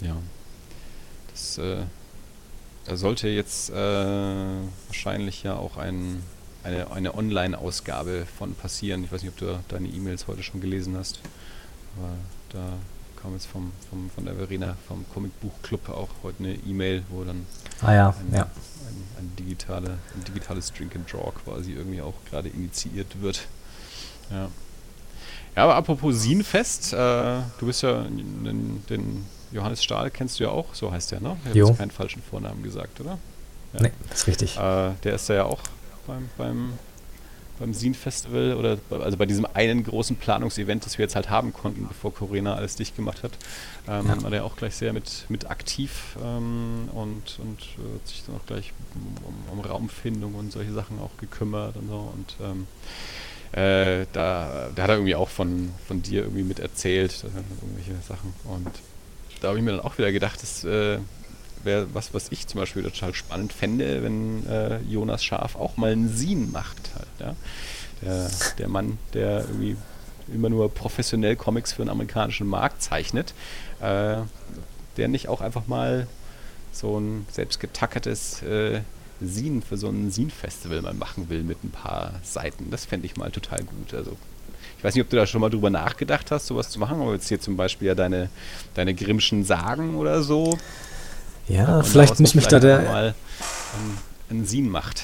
Ja, 0.00 0.16
das 1.30 1.58
äh, 1.58 1.82
da 2.86 2.96
sollte 2.96 3.28
jetzt 3.28 3.70
äh, 3.70 3.74
wahrscheinlich 3.74 5.42
ja 5.42 5.54
auch 5.54 5.76
ein, 5.76 6.22
eine, 6.64 6.90
eine 6.90 7.14
Online-Ausgabe 7.14 8.26
von 8.38 8.54
passieren. 8.54 9.04
Ich 9.04 9.12
weiß 9.12 9.22
nicht, 9.22 9.30
ob 9.30 9.38
du 9.38 9.62
deine 9.68 9.88
E-Mails 9.88 10.26
heute 10.26 10.42
schon 10.42 10.60
gelesen 10.60 10.96
hast. 10.96 11.20
Aber 11.96 12.08
da 12.48 12.72
kam 13.22 13.34
jetzt 13.34 13.46
vom, 13.46 13.72
vom, 13.90 14.10
von 14.10 14.24
der 14.24 14.34
Verena 14.34 14.76
vom 14.88 15.04
Comicbuchclub 15.12 15.90
auch 15.90 16.08
heute 16.22 16.38
eine 16.40 16.54
E-Mail, 16.54 17.04
wo 17.10 17.22
dann 17.22 17.46
Ah 17.82 17.94
ja, 17.94 18.08
ein, 18.08 18.34
ja. 18.34 18.42
ein, 18.42 19.04
ein, 19.18 19.36
digitale, 19.38 19.98
ein 20.14 20.24
digitales 20.26 20.72
Drink 20.72 20.96
and 20.96 21.12
Draw 21.12 21.32
quasi 21.44 21.72
irgendwie 21.72 22.00
auch 22.00 22.14
gerade 22.28 22.48
initiiert 22.48 23.20
wird. 23.20 23.46
Ja. 24.30 24.48
Ja, 25.54 25.64
aber 25.64 25.76
apropos 25.76 26.22
Sinfest, 26.22 26.92
äh, 26.92 26.96
du 26.96 27.66
bist 27.66 27.82
ja 27.82 28.02
den, 28.02 28.84
den 28.88 29.26
Johannes 29.52 29.82
Stahl 29.82 30.10
kennst 30.10 30.38
du 30.40 30.44
ja 30.44 30.50
auch, 30.50 30.74
so 30.74 30.92
heißt 30.92 31.12
der, 31.12 31.20
ne? 31.20 31.36
Ich 31.44 31.48
habe 31.50 31.58
jetzt 31.58 31.78
keinen 31.78 31.90
falschen 31.90 32.22
Vornamen 32.22 32.62
gesagt, 32.62 33.00
oder? 33.00 33.18
Ja. 33.74 33.82
Nee, 33.82 33.92
das 34.08 34.20
ist 34.20 34.26
richtig. 34.26 34.56
Äh, 34.56 34.92
der 35.04 35.14
ist 35.14 35.28
da 35.28 35.34
ja 35.34 35.44
auch 35.44 35.60
beim, 36.06 36.28
beim, 36.38 36.72
beim 37.58 37.74
Sin-Festival 37.74 38.54
oder 38.54 38.76
bei- 38.88 38.98
also 39.00 39.16
bei 39.16 39.26
diesem 39.26 39.46
einen 39.54 39.84
großen 39.84 40.16
Planungsevent, 40.16 40.86
das 40.86 40.98
wir 40.98 41.04
jetzt 41.04 41.14
halt 41.14 41.30
haben 41.30 41.52
konnten, 41.52 41.86
bevor 41.88 42.12
Corona 42.14 42.54
alles 42.54 42.76
dicht 42.76 42.96
gemacht 42.96 43.22
hat, 43.22 43.32
ähm, 43.88 44.06
Ja. 44.08 44.22
war 44.22 44.30
der 44.30 44.44
auch 44.44 44.56
gleich 44.56 44.74
sehr 44.76 44.92
mit, 44.92 45.26
mit 45.28 45.50
aktiv 45.50 46.16
ähm, 46.24 46.88
und, 46.92 47.38
und 47.38 47.60
äh, 47.60 47.94
hat 47.98 48.08
sich 48.08 48.24
dann 48.26 48.36
auch 48.36 48.46
gleich 48.46 48.72
um, 49.24 49.58
um 49.58 49.64
Raumfindung 49.64 50.34
und 50.34 50.52
solche 50.52 50.72
Sachen 50.72 50.98
auch 51.00 51.10
gekümmert 51.18 51.76
und 51.76 51.88
so 51.88 52.12
und 52.14 52.34
ähm, 52.42 52.66
äh, 53.52 54.06
da, 54.12 54.70
da 54.74 54.82
hat 54.82 54.90
er 54.90 54.94
irgendwie 54.96 55.16
auch 55.16 55.28
von, 55.28 55.70
von 55.88 56.02
dir 56.02 56.22
irgendwie 56.22 56.44
mit 56.44 56.60
erzählt, 56.60 57.24
äh, 57.24 57.26
irgendwelche 57.66 58.00
Sachen 58.06 58.32
und 58.44 58.68
da 59.40 59.48
habe 59.48 59.58
ich 59.58 59.64
mir 59.64 59.72
dann 59.72 59.80
auch 59.80 59.98
wieder 59.98 60.12
gedacht, 60.12 60.42
das 60.42 60.64
äh, 60.64 60.98
wäre 61.62 61.86
was, 61.92 62.14
was 62.14 62.30
ich 62.30 62.46
zum 62.46 62.60
Beispiel 62.60 62.82
total 62.82 63.14
spannend 63.14 63.52
fände, 63.52 64.02
wenn 64.02 64.46
äh, 64.46 64.80
Jonas 64.82 65.24
Schaf 65.24 65.56
auch 65.56 65.76
mal 65.76 65.92
einen 65.92 66.14
Scene 66.14 66.46
macht. 66.46 66.90
Halt, 66.94 67.08
ja? 67.20 67.36
der, 68.02 68.30
der 68.58 68.68
Mann, 68.68 68.98
der 69.12 69.40
irgendwie 69.40 69.76
immer 70.32 70.48
nur 70.48 70.72
professionell 70.72 71.36
Comics 71.36 71.72
für 71.72 71.82
den 71.82 71.90
amerikanischen 71.90 72.46
Markt 72.46 72.82
zeichnet, 72.82 73.34
äh, 73.80 74.18
der 74.96 75.08
nicht 75.08 75.28
auch 75.28 75.40
einfach 75.40 75.66
mal 75.66 76.06
so 76.72 76.98
ein 76.98 77.26
selbst 77.30 77.60
getackertes 77.60 78.42
äh, 78.42 78.80
für 79.68 79.76
so 79.76 79.88
ein 79.88 80.10
Scene-Festival 80.10 80.80
mal 80.80 80.94
machen 80.94 81.28
will 81.28 81.42
mit 81.42 81.62
ein 81.62 81.70
paar 81.70 82.14
Seiten. 82.22 82.70
Das 82.70 82.86
fände 82.86 83.04
ich 83.04 83.16
mal 83.16 83.30
total 83.30 83.62
gut. 83.64 83.92
Also 83.92 84.16
ich 84.80 84.84
weiß 84.84 84.94
nicht, 84.94 85.04
ob 85.04 85.10
du 85.10 85.16
da 85.16 85.26
schon 85.26 85.42
mal 85.42 85.50
drüber 85.50 85.68
nachgedacht 85.68 86.30
hast, 86.30 86.46
sowas 86.46 86.70
zu 86.70 86.78
machen, 86.78 87.02
aber 87.02 87.12
jetzt 87.12 87.28
hier 87.28 87.38
zum 87.38 87.54
Beispiel 87.54 87.88
ja 87.88 87.94
deine, 87.94 88.30
deine 88.72 88.94
Grimmschen 88.94 89.44
Sagen 89.44 89.94
oder 89.96 90.22
so. 90.22 90.56
Ja, 91.48 91.82
vielleicht 91.82 92.18
muss 92.18 92.34
mich 92.34 92.46
da 92.46 92.60
der. 92.60 92.80
Mal 92.80 93.14
einen 94.30 94.46
Sin 94.46 94.70
macht. 94.70 95.02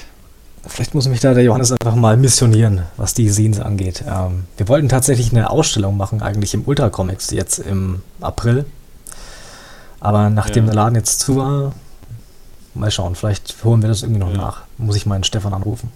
Vielleicht 0.65 0.95
muss 0.95 1.07
mich 1.07 1.19
da 1.19 1.35
der 1.35 1.43
Johannes 1.43 1.71
einfach 1.71 1.93
mal 1.93 2.17
missionieren, 2.17 2.85
was 2.97 3.13
die 3.13 3.29
Scenes 3.29 3.59
angeht. 3.59 4.03
Ähm, 4.07 4.45
wir 4.57 4.67
wollten 4.67 4.89
tatsächlich 4.89 5.31
eine 5.31 5.51
Ausstellung 5.51 5.95
machen, 5.95 6.23
eigentlich 6.23 6.55
im 6.55 6.63
Ultra 6.65 6.89
Comics, 6.89 7.29
jetzt 7.29 7.59
im 7.59 8.01
April. 8.19 8.65
Aber 9.99 10.31
nachdem 10.31 10.63
ja. 10.65 10.71
der 10.71 10.75
Laden 10.75 10.95
jetzt 10.95 11.19
zu 11.19 11.35
war, 11.37 11.73
mal 12.73 12.89
schauen, 12.89 13.13
vielleicht 13.13 13.63
holen 13.63 13.83
wir 13.83 13.89
das 13.89 14.01
irgendwie 14.01 14.21
noch 14.21 14.31
ja. 14.31 14.37
nach. 14.37 14.61
Muss 14.79 14.95
ich 14.95 15.05
meinen 15.05 15.23
Stefan 15.23 15.53
anrufen. 15.53 15.91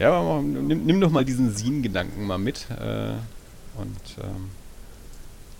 Ja, 0.00 0.12
aber 0.12 0.40
nimm, 0.40 0.86
nimm 0.86 1.00
doch 1.00 1.10
mal 1.10 1.26
diesen 1.26 1.54
Sin-Gedanken 1.54 2.26
mal 2.26 2.38
mit. 2.38 2.66
Äh, 2.70 3.12
und 3.76 4.00
ähm, 4.22 4.50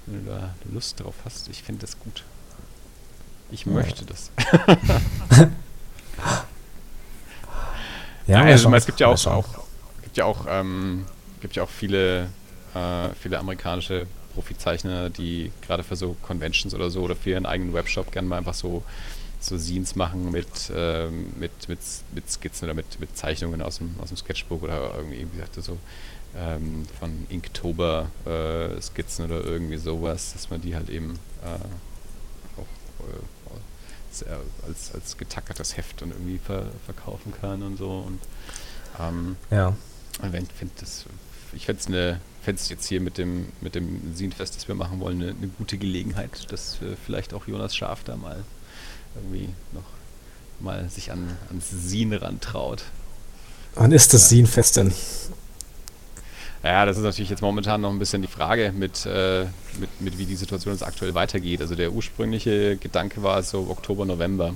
wenn 0.07 0.25
du 0.25 0.31
da 0.31 0.55
Lust 0.73 0.99
drauf 0.99 1.15
hast, 1.27 1.49
ich 1.49 1.63
finde 1.63 1.83
das 1.83 2.01
gut. 2.01 2.25
Ich 3.51 3.67
ja. 3.67 3.73
möchte 3.73 4.07
das. 4.07 4.31
ja, 8.27 8.41
also, 8.41 8.75
es 8.75 8.87
gibt 8.87 8.99
ja 9.01 9.09
auch, 9.09 9.27
auch 9.27 9.47
gibt 10.05 10.17
ja 10.17 10.25
auch, 10.25 10.47
ähm, 10.49 11.05
gibt 11.43 11.57
ja 11.57 11.65
auch 11.65 11.69
viele, 11.69 12.29
äh, 12.75 13.11
viele 13.21 13.39
amerikanische 13.39 14.07
Profizeichner, 14.33 15.11
die 15.11 15.53
gerade 15.61 15.83
für 15.83 15.97
so 15.97 16.17
Conventions 16.23 16.75
oder 16.75 16.89
so 16.89 17.03
oder 17.03 17.15
für 17.15 17.29
ihren 17.31 17.45
eigenen 17.45 17.75
Webshop 17.75 18.11
gerne 18.11 18.27
mal 18.27 18.39
einfach 18.39 18.55
so 18.55 18.85
so 19.41 19.59
Scenes 19.59 19.97
machen 19.97 20.31
mit, 20.31 20.71
ähm, 20.75 21.33
mit, 21.39 21.69
mit, 21.69 21.79
mit 22.15 22.31
Skizzen 22.31 22.67
oder 22.67 22.75
mit, 22.75 23.01
mit 23.01 23.17
Zeichnungen 23.17 23.63
aus 23.63 23.79
dem, 23.79 23.95
aus 24.01 24.09
dem 24.09 24.17
Sketchbook 24.17 24.63
oder 24.63 24.95
irgendwie, 24.97 25.21
wie 25.21 25.37
gesagt, 25.37 25.63
so 25.63 25.79
ähm, 26.37 26.87
von 26.99 27.27
Inktober 27.29 28.11
äh, 28.27 28.81
Skizzen 28.81 29.25
oder 29.25 29.45
irgendwie 29.45 29.79
sowas, 29.79 30.33
dass 30.35 30.51
man 30.51 30.61
die 30.61 30.77
halt 30.77 30.89
eben 30.91 31.19
äh, 31.43 32.61
auch 32.61 32.67
äh, 33.07 34.25
als, 34.67 34.95
als 34.95 35.17
getackertes 35.17 35.77
Heft 35.77 36.03
und 36.03 36.11
irgendwie 36.11 36.39
ver 36.39 36.67
verkaufen 36.85 37.33
kann 37.41 37.63
und 37.63 37.79
so. 37.79 38.05
Und 38.07 38.21
ähm, 38.99 39.37
ja. 39.51 39.75
Find 40.21 40.73
das, 40.81 41.07
ich 41.53 41.65
fände 41.65 41.81
es 41.81 41.87
eine 41.87 42.21
fände 42.43 42.61
es 42.61 42.69
jetzt 42.69 42.87
hier 42.87 43.01
mit 43.01 43.19
dem, 43.19 43.49
mit 43.61 43.75
dem 43.75 44.15
Scenefest, 44.15 44.57
das 44.57 44.69
wir 44.69 44.75
machen 44.75 45.01
wollen, 45.01 45.23
eine, 45.23 45.31
eine 45.33 45.49
gute 45.49 45.79
Gelegenheit, 45.79 46.51
dass 46.51 46.79
vielleicht 47.05 47.35
auch 47.35 47.47
Jonas 47.47 47.77
Schaf 47.77 48.03
da 48.05 48.17
mal 48.17 48.45
irgendwie 49.15 49.49
noch 49.73 49.85
mal 50.61 50.89
sich 50.89 51.11
an, 51.11 51.37
ans 51.49 51.71
Sin 51.71 52.13
rantraut. 52.13 52.85
Wann 53.75 53.93
ist 53.93 54.13
das 54.15 54.31
ja. 54.31 54.37
Sin-Fest 54.37 54.77
denn? 54.77 54.93
Ja, 56.63 56.85
das 56.85 56.99
ist 56.99 57.05
natürlich 57.05 57.31
jetzt 57.31 57.41
momentan 57.41 57.81
noch 57.81 57.91
ein 57.91 57.99
bisschen 57.99 58.21
die 58.21 58.29
Frage, 58.29 58.73
mit, 58.77 59.07
äh, 59.07 59.47
mit, 59.79 60.01
mit 60.01 60.19
wie 60.19 60.27
die 60.27 60.37
Situation 60.37 60.75
jetzt 60.75 60.83
aktuell 60.83 61.15
weitergeht. 61.15 61.63
Also 61.63 61.75
der 61.75 61.93
ursprüngliche 61.93 62.77
Gedanke 62.77 63.23
war 63.23 63.43
so 63.43 63.69
Oktober, 63.71 64.05
November, 64.05 64.55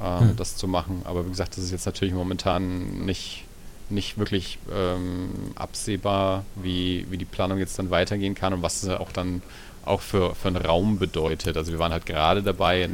äh, 0.00 0.20
hm. 0.20 0.36
das 0.36 0.56
zu 0.56 0.66
machen. 0.66 1.02
Aber 1.04 1.26
wie 1.26 1.30
gesagt, 1.30 1.56
das 1.56 1.64
ist 1.64 1.70
jetzt 1.70 1.84
natürlich 1.84 2.14
momentan 2.14 3.04
nicht, 3.04 3.44
nicht 3.92 4.18
wirklich 4.18 4.58
ähm, 4.72 5.30
absehbar, 5.54 6.44
wie, 6.56 7.06
wie 7.10 7.18
die 7.18 7.24
Planung 7.24 7.58
jetzt 7.58 7.78
dann 7.78 7.90
weitergehen 7.90 8.34
kann 8.34 8.52
und 8.52 8.62
was 8.62 8.88
auch 8.88 9.12
dann 9.12 9.42
auch 9.84 10.00
für, 10.00 10.34
für 10.34 10.48
einen 10.48 10.56
Raum 10.56 10.98
bedeutet. 10.98 11.56
Also 11.56 11.72
wir 11.72 11.78
waren 11.78 11.92
halt 11.92 12.06
gerade 12.06 12.42
dabei, 12.42 12.88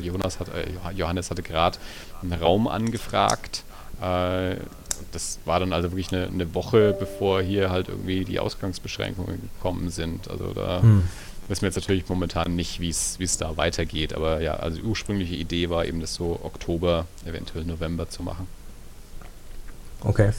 Jonas 0.00 0.40
hat, 0.40 0.48
äh, 0.48 0.66
Johannes 0.94 1.30
hatte 1.30 1.42
gerade 1.42 1.78
einen 2.22 2.32
Raum 2.32 2.68
angefragt. 2.68 3.64
Äh, 4.00 4.56
das 5.12 5.38
war 5.44 5.60
dann 5.60 5.72
also 5.72 5.90
wirklich 5.90 6.12
eine, 6.12 6.26
eine, 6.26 6.54
Woche, 6.54 6.94
bevor 6.98 7.40
hier 7.42 7.70
halt 7.70 7.88
irgendwie 7.88 8.24
die 8.24 8.38
Ausgangsbeschränkungen 8.38 9.40
gekommen 9.54 9.90
sind. 9.90 10.28
Also 10.28 10.52
da 10.52 10.82
hm. 10.82 11.04
wissen 11.48 11.62
wir 11.62 11.68
jetzt 11.68 11.76
natürlich 11.76 12.08
momentan 12.08 12.56
nicht, 12.56 12.80
wie 12.80 12.88
es 12.88 13.38
da 13.38 13.56
weitergeht. 13.56 14.12
Aber 14.14 14.40
ja, 14.40 14.54
also 14.54 14.78
die 14.78 14.84
ursprüngliche 14.84 15.34
Idee 15.34 15.70
war 15.70 15.86
eben 15.86 16.00
das 16.00 16.14
so 16.14 16.40
Oktober, 16.42 17.06
eventuell 17.24 17.64
November 17.64 18.08
zu 18.08 18.22
machen. 18.22 18.46
Okay. 20.04 20.32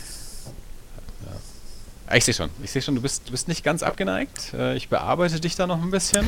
Ah, 2.09 2.15
ich 2.15 2.25
sehe 2.25 2.33
schon. 2.33 2.49
Ich 2.63 2.71
sehe 2.71 2.81
schon, 2.81 2.95
du 2.95 3.01
bist, 3.01 3.27
du 3.27 3.31
bist 3.31 3.47
nicht 3.47 3.63
ganz 3.63 3.83
abgeneigt. 3.83 4.51
Äh, 4.55 4.75
ich 4.75 4.89
bearbeite 4.89 5.39
dich 5.39 5.55
da 5.55 5.67
noch 5.67 5.79
ein 5.79 5.91
bisschen. 5.91 6.25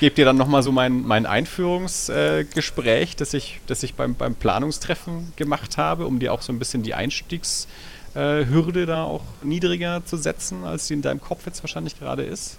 Gebe 0.00 0.14
dir 0.14 0.24
dann 0.24 0.38
nochmal 0.38 0.62
so 0.62 0.72
mein, 0.72 1.02
mein 1.02 1.26
Einführungsgespräch, 1.26 3.16
das 3.16 3.34
ich, 3.34 3.60
das 3.66 3.82
ich 3.82 3.94
beim, 3.94 4.14
beim 4.14 4.34
Planungstreffen 4.34 5.34
gemacht 5.36 5.76
habe, 5.76 6.06
um 6.06 6.18
dir 6.18 6.32
auch 6.32 6.40
so 6.40 6.50
ein 6.52 6.58
bisschen 6.58 6.82
die 6.82 6.94
Einstiegshürde 6.94 8.86
da 8.86 9.04
auch 9.04 9.24
niedriger 9.42 10.02
zu 10.06 10.16
setzen, 10.16 10.64
als 10.64 10.86
sie 10.86 10.94
in 10.94 11.02
deinem 11.02 11.20
Kopf 11.20 11.44
jetzt 11.44 11.62
wahrscheinlich 11.62 11.98
gerade 11.98 12.22
ist. 12.22 12.56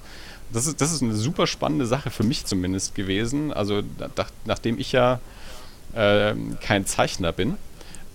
Das 0.51 0.67
ist, 0.67 0.81
das 0.81 0.91
ist 0.91 1.01
eine 1.01 1.15
super 1.15 1.47
spannende 1.47 1.87
Sache 1.87 2.11
für 2.11 2.23
mich 2.23 2.45
zumindest 2.45 2.93
gewesen. 2.93 3.51
Also 3.51 3.81
nach, 4.15 4.29
nachdem 4.45 4.77
ich 4.77 4.91
ja 4.91 5.19
äh, 5.95 6.35
kein 6.61 6.85
Zeichner 6.85 7.31
bin, 7.31 7.57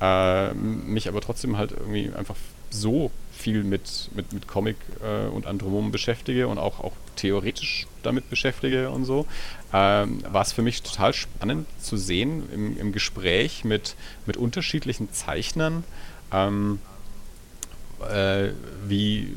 äh, 0.04 0.54
mich 0.54 1.08
aber 1.08 1.20
trotzdem 1.20 1.56
halt 1.56 1.72
irgendwie 1.72 2.10
einfach 2.14 2.36
so 2.70 3.10
viel 3.32 3.64
mit, 3.64 4.10
mit, 4.14 4.32
mit 4.32 4.46
Comic 4.46 4.76
äh, 5.02 5.28
und 5.28 5.46
Andromomen 5.46 5.92
beschäftige 5.92 6.48
und 6.48 6.58
auch, 6.58 6.80
auch 6.80 6.92
theoretisch 7.16 7.86
damit 8.02 8.28
beschäftige 8.28 8.90
und 8.90 9.04
so, 9.04 9.26
ähm, 9.72 10.22
war 10.30 10.42
es 10.42 10.52
für 10.52 10.62
mich 10.62 10.82
total 10.82 11.14
spannend 11.14 11.66
zu 11.80 11.96
sehen 11.96 12.42
im, 12.52 12.78
im 12.78 12.92
Gespräch 12.92 13.64
mit, 13.64 13.96
mit 14.26 14.36
unterschiedlichen 14.36 15.12
Zeichnern, 15.12 15.84
ähm, 16.32 16.80
äh, 18.10 18.50
wie, 18.86 19.36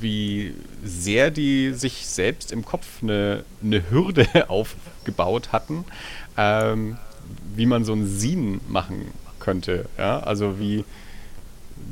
wie 0.00 0.54
sehr 0.82 1.30
die 1.30 1.72
sich 1.74 2.06
selbst 2.06 2.50
im 2.50 2.64
Kopf 2.64 3.02
eine, 3.02 3.44
eine 3.62 3.90
Hürde 3.90 4.48
aufgebaut 4.50 5.52
hatten, 5.52 5.84
ähm, 6.36 6.96
wie 7.54 7.66
man 7.66 7.84
so 7.84 7.92
ein 7.92 8.08
Scene 8.08 8.60
machen 8.68 9.12
könnte. 9.44 9.86
Ja? 9.98 10.20
Also 10.20 10.58
wie, 10.58 10.84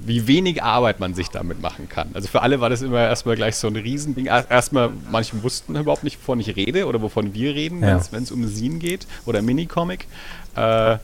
wie 0.04 0.26
wenig 0.26 0.62
Arbeit 0.62 1.00
man 1.00 1.14
sich 1.14 1.28
damit 1.28 1.60
machen 1.60 1.88
kann. 1.88 2.10
Also 2.14 2.28
für 2.28 2.42
alle 2.42 2.60
war 2.60 2.70
das 2.70 2.82
immer 2.82 3.00
erstmal 3.00 3.36
gleich 3.36 3.56
so 3.56 3.68
ein 3.68 3.76
Riesending. 3.76 4.26
Erstmal, 4.26 4.90
manche 5.10 5.42
wussten 5.42 5.76
überhaupt 5.76 6.04
nicht, 6.04 6.18
wovon 6.20 6.40
ich 6.40 6.56
rede 6.56 6.86
oder 6.86 7.00
wovon 7.02 7.34
wir 7.34 7.54
reden, 7.54 7.82
ja. 7.82 8.00
wenn 8.10 8.22
es 8.22 8.32
um 8.32 8.46
Scene 8.48 8.78
geht 8.78 9.06
oder 9.26 9.42
Minicomic. 9.42 10.06
Äh, 10.56 10.98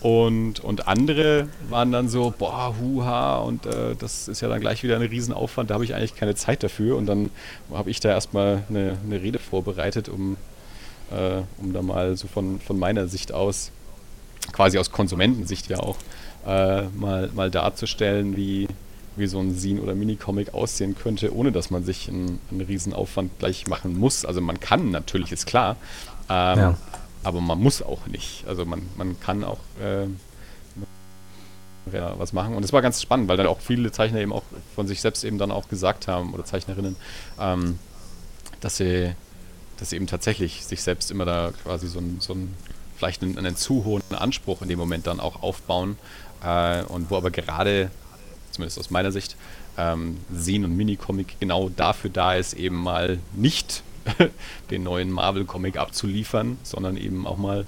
und, 0.00 0.60
und 0.60 0.88
andere 0.88 1.48
waren 1.68 1.92
dann 1.92 2.08
so, 2.08 2.32
boah, 2.36 2.74
huha, 2.80 3.38
und 3.38 3.66
äh, 3.66 3.94
das 3.98 4.28
ist 4.28 4.40
ja 4.40 4.48
dann 4.48 4.60
gleich 4.60 4.82
wieder 4.82 4.96
ein 4.96 5.02
Riesenaufwand, 5.02 5.68
da 5.68 5.74
habe 5.74 5.84
ich 5.84 5.94
eigentlich 5.94 6.14
keine 6.14 6.34
Zeit 6.34 6.62
dafür. 6.62 6.96
Und 6.96 7.06
dann 7.06 7.30
habe 7.70 7.90
ich 7.90 8.00
da 8.00 8.08
erstmal 8.08 8.62
eine, 8.70 8.96
eine 9.04 9.20
Rede 9.20 9.38
vorbereitet, 9.38 10.08
um, 10.08 10.38
äh, 11.10 11.42
um 11.58 11.74
da 11.74 11.82
mal 11.82 12.16
so 12.16 12.28
von, 12.28 12.60
von 12.60 12.78
meiner 12.78 13.08
Sicht 13.08 13.32
aus, 13.32 13.72
quasi 14.52 14.78
aus 14.78 14.90
Konsumentensicht 14.90 15.68
ja 15.68 15.78
auch, 15.78 15.96
äh, 16.46 16.82
mal, 16.82 17.30
mal 17.34 17.50
darzustellen, 17.50 18.36
wie, 18.36 18.68
wie 19.16 19.26
so 19.26 19.40
ein 19.40 19.54
Scene 19.54 19.80
oder 19.80 19.94
Minicomic 19.94 20.54
aussehen 20.54 20.96
könnte, 20.96 21.34
ohne 21.34 21.52
dass 21.52 21.70
man 21.70 21.84
sich 21.84 22.08
einen, 22.08 22.40
einen 22.50 22.62
riesen 22.62 22.92
Aufwand 22.92 23.38
gleich 23.38 23.66
machen 23.66 23.98
muss. 23.98 24.24
Also 24.24 24.40
man 24.40 24.60
kann 24.60 24.90
natürlich, 24.90 25.32
ist 25.32 25.46
klar, 25.46 25.76
ähm, 26.28 26.58
ja. 26.58 26.78
aber 27.22 27.40
man 27.40 27.60
muss 27.60 27.82
auch 27.82 28.06
nicht. 28.06 28.44
Also 28.46 28.64
man, 28.64 28.82
man 28.96 29.18
kann 29.20 29.44
auch 29.44 29.58
äh, 29.80 30.06
was 31.92 32.32
machen. 32.32 32.54
Und 32.54 32.64
es 32.64 32.72
war 32.72 32.82
ganz 32.82 33.00
spannend, 33.02 33.28
weil 33.28 33.36
dann 33.36 33.46
auch 33.46 33.60
viele 33.60 33.90
Zeichner 33.90 34.20
eben 34.20 34.32
auch 34.32 34.42
von 34.74 34.86
sich 34.86 35.00
selbst 35.00 35.24
eben 35.24 35.38
dann 35.38 35.50
auch 35.50 35.68
gesagt 35.68 36.08
haben, 36.08 36.34
oder 36.34 36.44
Zeichnerinnen, 36.44 36.96
ähm, 37.38 37.78
dass 38.60 38.76
sie, 38.76 39.12
dass 39.78 39.90
sie 39.90 39.96
eben 39.96 40.06
tatsächlich 40.06 40.64
sich 40.64 40.82
selbst 40.82 41.10
immer 41.10 41.24
da 41.24 41.52
quasi 41.64 41.88
so 41.88 41.98
ein, 41.98 42.18
so 42.20 42.34
ein 42.34 42.54
vielleicht 43.00 43.22
einen, 43.22 43.38
einen 43.38 43.56
zu 43.56 43.84
hohen 43.84 44.02
Anspruch 44.10 44.60
in 44.60 44.68
dem 44.68 44.78
Moment 44.78 45.06
dann 45.06 45.20
auch 45.20 45.42
aufbauen, 45.42 45.96
äh, 46.44 46.82
und 46.84 47.10
wo 47.10 47.16
aber 47.16 47.30
gerade, 47.30 47.90
zumindest 48.50 48.78
aus 48.78 48.90
meiner 48.90 49.10
Sicht, 49.10 49.36
ähm, 49.78 50.18
Sehen 50.32 50.64
und 50.64 50.76
Minicomic 50.76 51.40
genau 51.40 51.70
dafür 51.70 52.10
da 52.10 52.34
ist, 52.34 52.52
eben 52.52 52.76
mal 52.76 53.18
nicht 53.32 53.82
den 54.70 54.82
neuen 54.82 55.10
Marvel-Comic 55.10 55.78
abzuliefern, 55.78 56.58
sondern 56.62 56.96
eben 56.96 57.26
auch 57.26 57.38
mal 57.38 57.66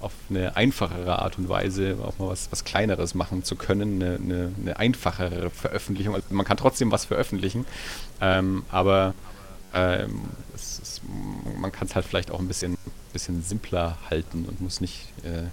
auf 0.00 0.12
eine 0.30 0.56
einfachere 0.56 1.18
Art 1.18 1.38
und 1.38 1.48
Weise 1.48 1.96
auch 2.04 2.18
mal 2.18 2.28
was, 2.28 2.52
was 2.52 2.62
Kleineres 2.62 3.16
machen 3.16 3.42
zu 3.42 3.56
können, 3.56 4.00
eine, 4.00 4.14
eine, 4.14 4.52
eine 4.60 4.76
einfachere 4.78 5.50
Veröffentlichung. 5.50 6.14
Also 6.14 6.28
man 6.30 6.46
kann 6.46 6.56
trotzdem 6.56 6.92
was 6.92 7.04
veröffentlichen, 7.06 7.66
ähm, 8.20 8.64
aber 8.70 9.14
ähm, 9.74 10.20
es, 10.54 10.78
es, 10.80 11.00
man 11.60 11.72
kann 11.72 11.88
es 11.88 11.96
halt 11.96 12.06
vielleicht 12.06 12.30
auch 12.30 12.38
ein 12.38 12.46
bisschen, 12.46 12.76
bisschen 13.18 13.42
simpler 13.42 13.98
halten 14.08 14.44
und 14.44 14.60
muss 14.60 14.80
nicht 14.80 15.08
äh, 15.24 15.48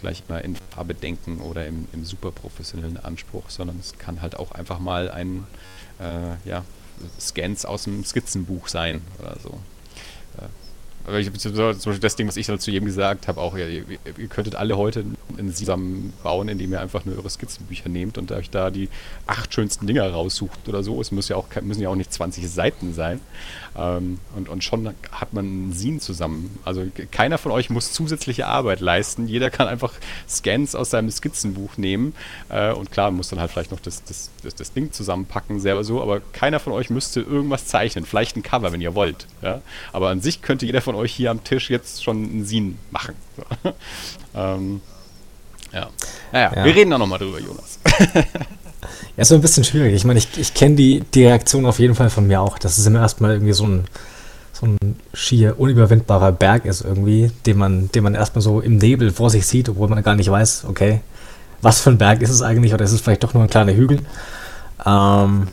gleich 0.00 0.24
immer 0.28 0.42
in 0.42 0.56
Farbe 0.70 0.94
denken 0.94 1.40
oder 1.40 1.64
im, 1.66 1.86
im 1.92 2.04
super 2.04 2.32
professionellen 2.32 2.96
Anspruch, 2.96 3.48
sondern 3.48 3.78
es 3.78 3.96
kann 3.96 4.20
halt 4.22 4.36
auch 4.36 4.50
einfach 4.52 4.80
mal 4.80 5.08
ein 5.08 5.46
äh, 6.00 6.48
ja, 6.48 6.64
Scans 7.20 7.64
aus 7.64 7.84
dem 7.84 8.04
Skizzenbuch 8.04 8.66
sein 8.66 9.02
oder 9.20 9.36
so. 9.40 9.50
Äh, 10.38 10.48
aber 11.06 11.18
ich, 11.20 11.32
zum 11.32 11.54
Beispiel 11.54 11.98
das 12.00 12.16
Ding, 12.16 12.26
was 12.26 12.36
ich 12.36 12.46
dann 12.46 12.58
zu 12.58 12.72
jedem 12.72 12.86
gesagt 12.86 13.28
habe, 13.28 13.40
auch, 13.40 13.56
ihr, 13.56 13.68
ihr 13.68 14.28
könntet 14.28 14.56
alle 14.56 14.76
heute 14.76 15.04
einen 15.38 15.54
zusammen 15.54 16.12
bauen, 16.22 16.48
indem 16.48 16.72
ihr 16.72 16.80
einfach 16.80 17.04
nur 17.04 17.16
eure 17.16 17.30
Skizzenbücher 17.30 17.88
nehmt 17.88 18.18
und 18.18 18.32
euch 18.32 18.50
da 18.50 18.70
die 18.70 18.88
acht 19.26 19.54
schönsten 19.54 19.86
Dinger 19.86 20.10
raussucht 20.10 20.68
oder 20.68 20.82
so. 20.82 21.00
Es 21.00 21.10
muss 21.10 21.28
ja 21.28 21.36
auch, 21.36 21.46
müssen 21.62 21.82
ja 21.82 21.88
auch 21.88 21.94
nicht 21.94 22.12
20 22.12 22.48
Seiten 22.50 22.92
sein. 22.94 23.20
Ähm, 23.76 24.18
und, 24.36 24.48
und 24.48 24.64
schon 24.64 24.94
hat 25.12 25.32
man 25.32 25.44
einen 25.44 25.72
Scene 25.72 25.98
zusammen. 25.98 26.58
Also 26.64 26.86
keiner 27.10 27.38
von 27.38 27.52
euch 27.52 27.70
muss 27.70 27.92
zusätzliche 27.92 28.46
Arbeit 28.46 28.80
leisten. 28.80 29.28
Jeder 29.28 29.50
kann 29.50 29.68
einfach 29.68 29.92
Scans 30.28 30.74
aus 30.74 30.90
seinem 30.90 31.10
Skizzenbuch 31.10 31.76
nehmen. 31.76 32.14
Äh, 32.48 32.72
und 32.72 32.90
klar, 32.90 33.10
muss 33.10 33.28
dann 33.28 33.40
halt 33.40 33.50
vielleicht 33.50 33.70
noch 33.70 33.80
das, 33.80 34.02
das, 34.04 34.30
das, 34.42 34.54
das, 34.54 34.72
Ding 34.72 34.92
zusammenpacken, 34.92 35.60
selber 35.60 35.84
so. 35.84 36.02
Aber 36.02 36.20
keiner 36.20 36.60
von 36.60 36.72
euch 36.72 36.90
müsste 36.90 37.20
irgendwas 37.20 37.66
zeichnen. 37.66 38.04
Vielleicht 38.04 38.36
ein 38.36 38.42
Cover, 38.42 38.72
wenn 38.72 38.80
ihr 38.80 38.94
wollt. 38.94 39.26
Ja? 39.42 39.62
Aber 39.92 40.08
an 40.08 40.20
sich 40.20 40.42
könnte 40.42 40.66
jeder 40.66 40.80
von 40.80 40.94
euch 40.94 41.12
hier 41.12 41.30
am 41.30 41.44
Tisch 41.44 41.70
jetzt 41.70 42.02
schon 42.02 42.24
einen 42.24 42.46
Scene 42.46 42.74
machen. 42.90 43.14
So. 43.36 43.72
ähm, 44.34 44.80
ja. 45.72 45.88
Naja, 46.32 46.52
ja. 46.56 46.64
wir 46.64 46.74
reden 46.74 46.90
da 46.90 46.98
nochmal 46.98 47.18
drüber, 47.18 47.38
Jonas. 47.38 47.78
Ja, 49.16 49.22
ist 49.22 49.28
so 49.28 49.34
ein 49.34 49.40
bisschen 49.40 49.64
schwierig. 49.64 49.94
Ich 49.94 50.04
meine, 50.04 50.18
ich, 50.18 50.28
ich 50.38 50.54
kenne 50.54 50.76
die, 50.76 51.02
die 51.14 51.24
Reaktion 51.24 51.66
auf 51.66 51.78
jeden 51.78 51.94
Fall 51.94 52.10
von 52.10 52.26
mir 52.26 52.40
auch, 52.40 52.58
dass 52.58 52.78
es 52.78 52.86
immer 52.86 53.00
erstmal 53.00 53.32
irgendwie 53.32 53.52
so 53.52 53.66
ein, 53.66 53.84
so 54.52 54.66
ein 54.66 54.96
schier 55.14 55.58
unüberwindbarer 55.58 56.32
Berg 56.32 56.64
ist 56.64 56.82
irgendwie, 56.82 57.30
den 57.46 57.58
man, 57.58 57.90
den 57.92 58.04
man 58.04 58.14
erstmal 58.14 58.42
so 58.42 58.60
im 58.60 58.76
Nebel 58.76 59.10
vor 59.10 59.30
sich 59.30 59.46
sieht, 59.46 59.68
obwohl 59.68 59.88
man 59.88 60.02
gar 60.02 60.14
nicht 60.14 60.30
weiß, 60.30 60.64
okay, 60.68 61.00
was 61.62 61.80
für 61.80 61.90
ein 61.90 61.98
Berg 61.98 62.22
ist 62.22 62.30
es 62.30 62.42
eigentlich 62.42 62.74
oder 62.74 62.84
ist 62.84 62.92
es 62.92 63.00
vielleicht 63.00 63.22
doch 63.22 63.34
nur 63.34 63.42
ein 63.42 63.50
kleiner 63.50 63.74
Hügel. 63.74 64.00
Ähm, 64.86 65.48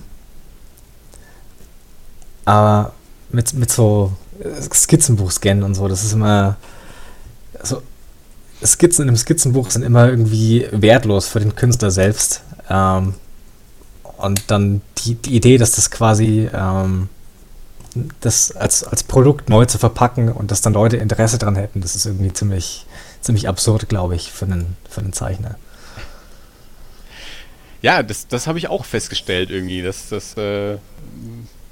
aber 2.45 2.93
mit, 3.29 3.53
mit 3.53 3.71
so 3.71 4.13
Skizzenbuch-Scannen 4.71 5.63
und 5.63 5.75
so, 5.75 5.87
das 5.87 6.03
ist 6.03 6.13
immer 6.13 6.55
so, 7.61 7.81
Skizzen 8.63 9.03
in 9.03 9.09
einem 9.09 9.17
Skizzenbuch 9.17 9.69
sind 9.69 9.83
immer 9.83 10.09
irgendwie 10.09 10.67
wertlos 10.71 11.27
für 11.27 11.39
den 11.39 11.55
Künstler 11.55 11.91
selbst. 11.91 12.41
Ähm, 12.69 13.13
und 14.17 14.49
dann 14.51 14.81
die, 14.99 15.15
die 15.15 15.35
Idee, 15.35 15.57
dass 15.57 15.71
das 15.71 15.91
quasi 15.91 16.49
ähm, 16.53 17.09
das 18.19 18.55
als, 18.55 18.83
als 18.83 19.03
Produkt 19.03 19.49
neu 19.49 19.65
zu 19.65 19.77
verpacken 19.77 20.31
und 20.31 20.51
dass 20.51 20.61
dann 20.61 20.73
Leute 20.73 20.97
Interesse 20.97 21.37
dran 21.37 21.55
hätten, 21.55 21.81
das 21.81 21.95
ist 21.95 22.05
irgendwie 22.05 22.33
ziemlich, 22.33 22.85
ziemlich 23.21 23.47
absurd, 23.47 23.89
glaube 23.89 24.15
ich, 24.15 24.31
für 24.31 24.45
einen, 24.45 24.77
für 24.89 25.01
einen 25.01 25.13
Zeichner. 25.13 25.55
Ja, 27.81 28.03
das, 28.03 28.27
das 28.27 28.47
habe 28.47 28.57
ich 28.57 28.69
auch 28.69 28.85
festgestellt 28.85 29.49
irgendwie, 29.49 29.81
dass, 29.81 30.09
dass, 30.09 30.35
äh, 30.37 30.77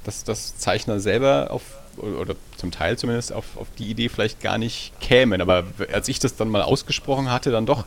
dass, 0.03 0.23
dass 0.23 0.57
Zeichner 0.57 0.99
selber 0.99 1.47
auf, 1.49 1.63
oder 1.97 2.35
zum 2.57 2.71
Teil 2.71 2.97
zumindest 2.97 3.33
auf, 3.33 3.57
auf 3.57 3.67
die 3.77 3.89
Idee 3.89 4.09
vielleicht 4.09 4.41
gar 4.41 4.57
nicht 4.57 4.93
kämen. 4.99 5.41
Aber 5.41 5.63
als 5.91 6.07
ich 6.07 6.19
das 6.19 6.35
dann 6.35 6.49
mal 6.49 6.61
ausgesprochen 6.61 7.31
hatte, 7.31 7.51
dann 7.51 7.65
doch 7.65 7.85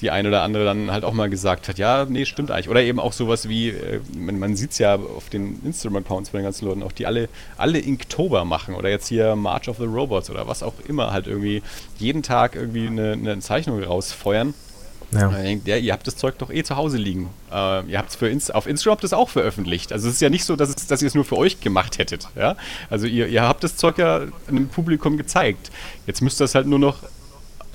die 0.00 0.10
eine 0.10 0.28
oder 0.28 0.42
andere 0.42 0.64
dann 0.64 0.90
halt 0.90 1.04
auch 1.04 1.12
mal 1.12 1.28
gesagt 1.28 1.68
hat, 1.68 1.78
ja, 1.78 2.06
nee, 2.08 2.24
stimmt 2.24 2.50
eigentlich. 2.50 2.68
Oder 2.68 2.82
eben 2.82 2.98
auch 2.98 3.12
sowas 3.12 3.48
wie, 3.48 3.70
äh, 3.70 4.00
man, 4.16 4.38
man 4.38 4.56
sieht 4.56 4.72
es 4.72 4.78
ja 4.78 4.94
auf 4.94 5.28
den 5.30 5.60
Instagram-Accounts 5.64 6.30
von 6.30 6.38
den 6.38 6.44
ganzen 6.44 6.66
Leuten, 6.66 6.82
auch 6.82 6.92
die 6.92 7.06
alle, 7.06 7.28
alle 7.56 7.78
Inktober 7.78 8.44
machen 8.44 8.74
oder 8.74 8.88
jetzt 8.88 9.08
hier 9.08 9.36
March 9.36 9.68
of 9.68 9.78
the 9.78 9.84
Robots 9.84 10.30
oder 10.30 10.46
was 10.46 10.62
auch 10.62 10.74
immer, 10.86 11.12
halt 11.12 11.26
irgendwie 11.26 11.62
jeden 11.98 12.22
Tag 12.22 12.56
irgendwie 12.56 12.86
eine, 12.86 13.12
eine 13.12 13.38
Zeichnung 13.40 13.82
rausfeuern. 13.82 14.54
Ja. 15.12 15.28
Denkt, 15.28 15.66
ja, 15.66 15.76
ihr 15.76 15.92
habt 15.92 16.06
das 16.06 16.16
Zeug 16.16 16.38
doch 16.38 16.50
eh 16.50 16.62
zu 16.62 16.76
Hause 16.76 16.96
liegen. 16.96 17.30
Äh, 17.50 17.84
ihr 17.86 17.98
habt 17.98 18.14
es 18.14 18.22
Inst 18.22 18.54
auf 18.54 18.68
Instagram 18.68 18.98
das 19.00 19.12
auch 19.12 19.28
veröffentlicht. 19.28 19.92
Also 19.92 20.08
es 20.08 20.14
ist 20.14 20.20
ja 20.20 20.30
nicht 20.30 20.44
so, 20.44 20.54
dass, 20.54 20.68
es, 20.68 20.86
dass 20.86 21.02
ihr 21.02 21.08
es 21.08 21.14
nur 21.14 21.24
für 21.24 21.36
euch 21.36 21.60
gemacht 21.60 21.98
hättet. 21.98 22.28
Ja? 22.36 22.56
Also 22.90 23.06
ihr, 23.06 23.26
ihr 23.26 23.42
habt 23.42 23.64
das 23.64 23.76
Zeug 23.76 23.98
ja 23.98 24.22
einem 24.46 24.68
Publikum 24.68 25.16
gezeigt. 25.16 25.72
Jetzt 26.06 26.20
müsst 26.22 26.40
ihr 26.40 26.44
es 26.44 26.54
halt 26.54 26.68
nur 26.68 26.78
noch 26.78 26.98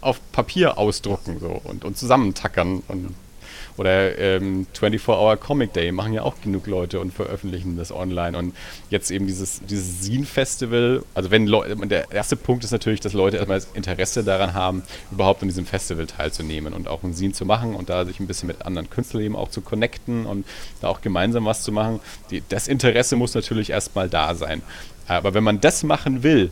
auf 0.06 0.20
Papier 0.32 0.78
ausdrucken 0.78 1.38
so, 1.40 1.62
und, 1.64 1.84
und 1.84 1.98
zusammentackern. 1.98 2.84
Und, 2.88 3.16
oder 3.78 4.18
ähm, 4.18 4.68
24-Hour 4.74 5.36
Comic 5.38 5.74
Day 5.74 5.92
machen 5.92 6.14
ja 6.14 6.22
auch 6.22 6.36
genug 6.42 6.66
Leute 6.68 7.00
und 7.02 7.14
veröffentlichen 7.14 7.76
das 7.76 7.92
online. 7.92 8.38
Und 8.38 8.56
jetzt 8.90 9.12
eben 9.12 9.28
dieses, 9.28 9.62
dieses 9.66 10.02
Zine-Festival, 10.02 11.04
also 11.14 11.32
wenn 11.32 11.46
Leute, 11.46 11.76
der 11.88 12.10
erste 12.12 12.38
Punkt 12.38 12.64
ist 12.64 12.72
natürlich, 12.72 13.02
dass 13.02 13.12
Leute 13.12 13.38
erstmal 13.38 13.60
das 13.60 13.68
Interesse 13.74 14.24
daran 14.24 14.54
haben, 14.54 14.84
überhaupt 15.12 15.42
an 15.42 15.50
diesem 15.50 15.66
Festival 15.66 16.06
teilzunehmen 16.06 16.74
und 16.74 16.88
auch 16.88 17.04
ein 17.04 17.14
Zine 17.14 17.34
zu 17.34 17.46
machen 17.46 17.76
und 17.76 17.90
da 17.90 18.06
sich 18.06 18.20
ein 18.22 18.28
bisschen 18.28 18.48
mit 18.48 18.66
anderen 18.66 18.90
Künstlern 18.90 19.24
eben 19.24 19.36
auch 19.36 19.50
zu 19.50 19.60
connecten 19.60 20.26
und 20.26 20.46
da 20.80 20.88
auch 20.88 21.02
gemeinsam 21.02 21.44
was 21.46 21.64
zu 21.64 21.74
machen. 21.74 22.00
Die, 22.30 22.44
das 22.48 22.70
Interesse 22.70 23.18
muss 23.18 23.34
natürlich 23.34 23.72
erstmal 23.72 24.08
da 24.08 24.36
sein. 24.36 24.62
Aber 25.08 25.34
wenn 25.34 25.44
man 25.44 25.60
das 25.60 25.84
machen 25.84 26.24
will, 26.24 26.52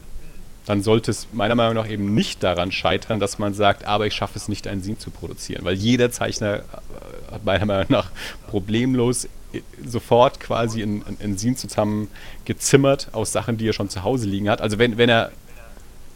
dann 0.65 0.81
sollte 0.81 1.11
es 1.11 1.27
meiner 1.33 1.55
Meinung 1.55 1.75
nach 1.75 1.89
eben 1.89 2.13
nicht 2.13 2.41
daran 2.41 2.71
scheitern, 2.71 3.19
dass 3.19 3.37
man 3.37 3.53
sagt, 3.53 3.85
aber 3.85 4.07
ich 4.07 4.13
schaffe 4.13 4.37
es 4.37 4.47
nicht, 4.47 4.67
ein 4.67 4.81
Scene 4.81 4.97
zu 4.97 5.11
produzieren. 5.11 5.65
Weil 5.65 5.75
jeder 5.75 6.11
Zeichner 6.11 6.59
äh, 6.59 7.33
hat 7.33 7.43
meiner 7.43 7.65
Meinung 7.65 7.87
nach 7.89 8.11
problemlos 8.47 9.25
äh, 9.25 9.61
sofort 9.85 10.39
quasi 10.39 10.81
ein, 10.81 11.03
ein 11.21 11.37
Scene 11.37 11.55
zusammen 11.55 12.07
gezimmert 12.45 13.09
aus 13.11 13.31
Sachen, 13.33 13.57
die 13.57 13.67
er 13.67 13.73
schon 13.73 13.89
zu 13.89 14.03
Hause 14.03 14.27
liegen 14.27 14.49
hat. 14.49 14.61
Also 14.61 14.79
wenn, 14.79 14.97
wenn 14.97 15.09
er 15.09 15.31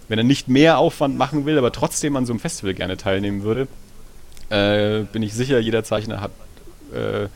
wenn 0.07 0.17
er 0.17 0.23
nicht 0.23 0.47
mehr 0.47 0.77
Aufwand 0.77 1.17
machen 1.17 1.45
will, 1.45 1.57
aber 1.57 1.71
trotzdem 1.71 2.15
an 2.15 2.25
so 2.25 2.33
einem 2.33 2.39
Festival 2.39 2.73
gerne 2.73 2.97
teilnehmen 2.97 3.43
würde, 3.43 3.67
äh, 4.49 5.03
bin 5.11 5.21
ich 5.21 5.33
sicher, 5.33 5.59
jeder 5.59 5.83
Zeichner 5.83 6.21
hat 6.21 6.31
äh, 6.93 7.27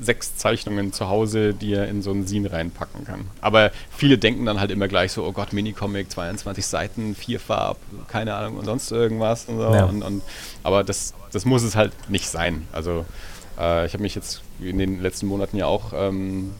sechs 0.00 0.36
Zeichnungen 0.36 0.92
zu 0.92 1.08
Hause, 1.08 1.54
die 1.54 1.74
er 1.74 1.88
in 1.88 2.02
so 2.02 2.10
einen 2.10 2.26
Scene 2.26 2.50
reinpacken 2.50 3.04
kann. 3.04 3.26
Aber 3.40 3.70
viele 3.90 4.18
denken 4.18 4.46
dann 4.46 4.60
halt 4.60 4.70
immer 4.70 4.88
gleich 4.88 5.12
so, 5.12 5.24
oh 5.24 5.32
Gott, 5.32 5.52
Minicomic, 5.52 6.10
22 6.10 6.66
Seiten, 6.66 7.14
vier 7.14 7.40
Farb, 7.40 7.76
keine 8.08 8.34
Ahnung 8.34 8.56
und 8.56 8.64
sonst 8.64 8.90
irgendwas. 8.90 9.46
Und 9.46 9.58
so. 9.58 9.74
ja. 9.74 9.84
und, 9.84 10.02
und, 10.02 10.22
aber 10.62 10.84
das, 10.84 11.14
das 11.32 11.44
muss 11.44 11.62
es 11.62 11.76
halt 11.76 11.92
nicht 12.08 12.28
sein. 12.28 12.66
Also 12.72 13.04
äh, 13.58 13.86
ich 13.86 13.92
habe 13.92 14.02
mich 14.02 14.14
jetzt 14.14 14.42
in 14.60 14.78
den 14.78 15.00
letzten 15.00 15.26
Monaten 15.26 15.56
ja 15.56 15.66
auch 15.66 15.92
ähm, 15.94 16.52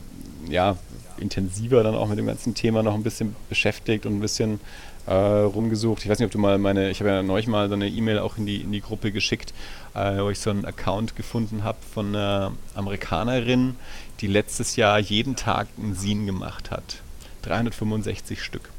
ja, 0.48 0.76
intensiver 1.18 1.82
dann 1.82 1.94
auch 1.94 2.08
mit 2.08 2.18
dem 2.18 2.26
ganzen 2.26 2.54
Thema 2.54 2.82
noch 2.82 2.94
ein 2.94 3.02
bisschen 3.02 3.36
beschäftigt 3.48 4.06
und 4.06 4.16
ein 4.16 4.20
bisschen 4.20 4.60
äh, 5.06 5.12
rumgesucht. 5.12 6.04
Ich 6.04 6.10
weiß 6.10 6.18
nicht, 6.18 6.26
ob 6.26 6.32
du 6.32 6.38
mal 6.38 6.58
meine, 6.58 6.90
ich 6.90 7.00
habe 7.00 7.10
ja 7.10 7.22
neulich 7.22 7.46
mal 7.46 7.68
so 7.68 7.74
eine 7.74 7.88
E-Mail 7.88 8.18
auch 8.18 8.36
in 8.36 8.46
die, 8.46 8.60
in 8.60 8.72
die 8.72 8.80
Gruppe 8.80 9.12
geschickt, 9.12 9.52
äh, 9.94 10.18
wo 10.18 10.30
ich 10.30 10.38
so 10.38 10.50
einen 10.50 10.64
Account 10.64 11.16
gefunden 11.16 11.64
habe 11.64 11.78
von 11.92 12.14
einer 12.14 12.52
Amerikanerin, 12.74 13.76
die 14.20 14.26
letztes 14.26 14.76
Jahr 14.76 14.98
jeden 14.98 15.36
Tag 15.36 15.68
einen 15.78 15.94
Scene 15.94 16.26
gemacht 16.26 16.70
hat. 16.70 17.00
365 17.42 18.42
Stück. 18.42 18.70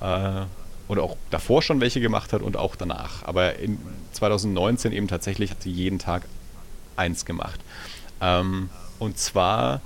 Äh, 0.00 0.42
oder 0.88 1.04
auch 1.04 1.16
davor 1.30 1.62
schon 1.62 1.80
welche 1.80 2.00
gemacht 2.00 2.32
hat 2.32 2.42
und 2.42 2.56
auch 2.56 2.74
danach. 2.74 3.22
Aber 3.22 3.56
in 3.60 3.78
2019 4.12 4.92
eben 4.92 5.06
tatsächlich 5.06 5.52
hat 5.52 5.62
sie 5.62 5.70
jeden 5.70 6.00
Tag 6.00 6.22
eins 6.96 7.24
gemacht. 7.24 7.60
Ähm, 8.20 8.70
und 8.98 9.16
zwar 9.16 9.80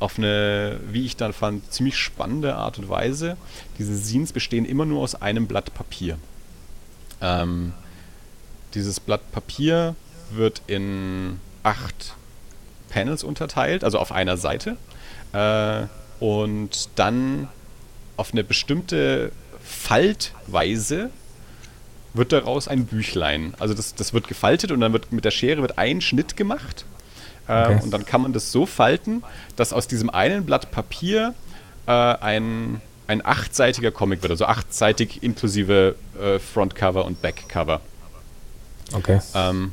auf 0.00 0.18
eine, 0.18 0.78
wie 0.90 1.04
ich 1.04 1.16
dann 1.16 1.32
fand, 1.32 1.72
ziemlich 1.72 1.96
spannende 1.96 2.54
Art 2.54 2.78
und 2.78 2.88
Weise. 2.88 3.36
Diese 3.78 3.96
Scenes 3.96 4.32
bestehen 4.32 4.64
immer 4.64 4.84
nur 4.84 5.02
aus 5.02 5.14
einem 5.14 5.46
Blatt 5.46 5.74
Papier. 5.74 6.18
Ähm, 7.20 7.72
dieses 8.74 9.00
Blatt 9.00 9.32
Papier 9.32 9.96
wird 10.30 10.62
in 10.66 11.40
acht 11.62 12.14
Panels 12.90 13.24
unterteilt, 13.24 13.82
also 13.82 13.98
auf 13.98 14.12
einer 14.12 14.36
Seite. 14.36 14.76
Äh, 15.32 15.86
und 16.20 16.88
dann 16.96 17.48
auf 18.16 18.32
eine 18.32 18.44
bestimmte 18.44 19.32
Faltweise 19.62 21.10
wird 22.14 22.32
daraus 22.32 22.68
ein 22.68 22.86
Büchlein. 22.86 23.54
Also 23.58 23.74
das, 23.74 23.94
das 23.94 24.12
wird 24.12 24.28
gefaltet 24.28 24.70
und 24.72 24.80
dann 24.80 24.92
wird 24.92 25.12
mit 25.12 25.24
der 25.24 25.30
Schere 25.30 25.60
wird 25.60 25.78
ein 25.78 26.00
Schnitt 26.00 26.36
gemacht 26.36 26.84
Okay. 27.48 27.72
Ähm, 27.72 27.80
und 27.80 27.90
dann 27.90 28.04
kann 28.04 28.20
man 28.20 28.32
das 28.32 28.52
so 28.52 28.66
falten, 28.66 29.22
dass 29.56 29.72
aus 29.72 29.88
diesem 29.88 30.10
einen 30.10 30.44
Blatt 30.44 30.70
Papier 30.70 31.34
äh, 31.86 31.90
ein, 31.90 32.80
ein 33.06 33.24
achtseitiger 33.24 33.90
Comic 33.90 34.22
wird. 34.22 34.30
Also 34.30 34.46
achtseitig 34.46 35.22
inklusive 35.22 35.94
äh, 36.20 36.38
Frontcover 36.38 37.04
und 37.04 37.22
Backcover. 37.22 37.80
Okay. 38.92 39.20
Ähm, 39.34 39.72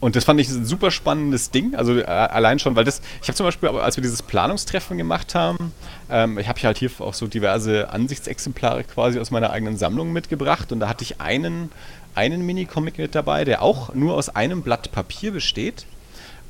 und 0.00 0.16
das 0.16 0.24
fand 0.24 0.40
ich 0.40 0.48
ein 0.48 0.64
super 0.64 0.90
spannendes 0.90 1.50
Ding. 1.50 1.74
Also 1.74 1.98
äh, 1.98 2.04
allein 2.04 2.58
schon, 2.58 2.74
weil 2.74 2.84
das, 2.84 3.02
ich 3.20 3.28
habe 3.28 3.36
zum 3.36 3.46
Beispiel, 3.46 3.68
als 3.68 3.96
wir 3.96 4.02
dieses 4.02 4.22
Planungstreffen 4.22 4.96
gemacht 4.96 5.34
haben, 5.34 5.72
ähm, 6.10 6.38
ich 6.38 6.48
habe 6.48 6.58
hier 6.58 6.68
halt 6.68 6.78
hier 6.78 6.90
auch 7.00 7.14
so 7.14 7.26
diverse 7.26 7.90
Ansichtsexemplare 7.90 8.84
quasi 8.84 9.20
aus 9.20 9.30
meiner 9.30 9.50
eigenen 9.50 9.76
Sammlung 9.76 10.12
mitgebracht 10.12 10.72
und 10.72 10.80
da 10.80 10.88
hatte 10.88 11.04
ich 11.04 11.20
einen, 11.20 11.70
einen 12.14 12.46
Mini-Comic 12.46 12.96
mit 12.96 13.14
dabei, 13.14 13.44
der 13.44 13.62
auch 13.62 13.94
nur 13.94 14.14
aus 14.14 14.30
einem 14.30 14.62
Blatt 14.62 14.90
Papier 14.90 15.32
besteht. 15.32 15.84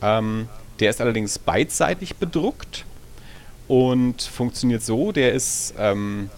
Ähm, 0.02 0.48
der 0.80 0.90
ist 0.90 1.00
allerdings 1.00 1.38
beidseitig 1.38 2.16
bedruckt 2.16 2.84
und 3.68 4.22
funktioniert 4.22 4.82
so, 4.82 5.12
der 5.12 5.32
ist, 5.32 5.74
ähm, 5.78 6.30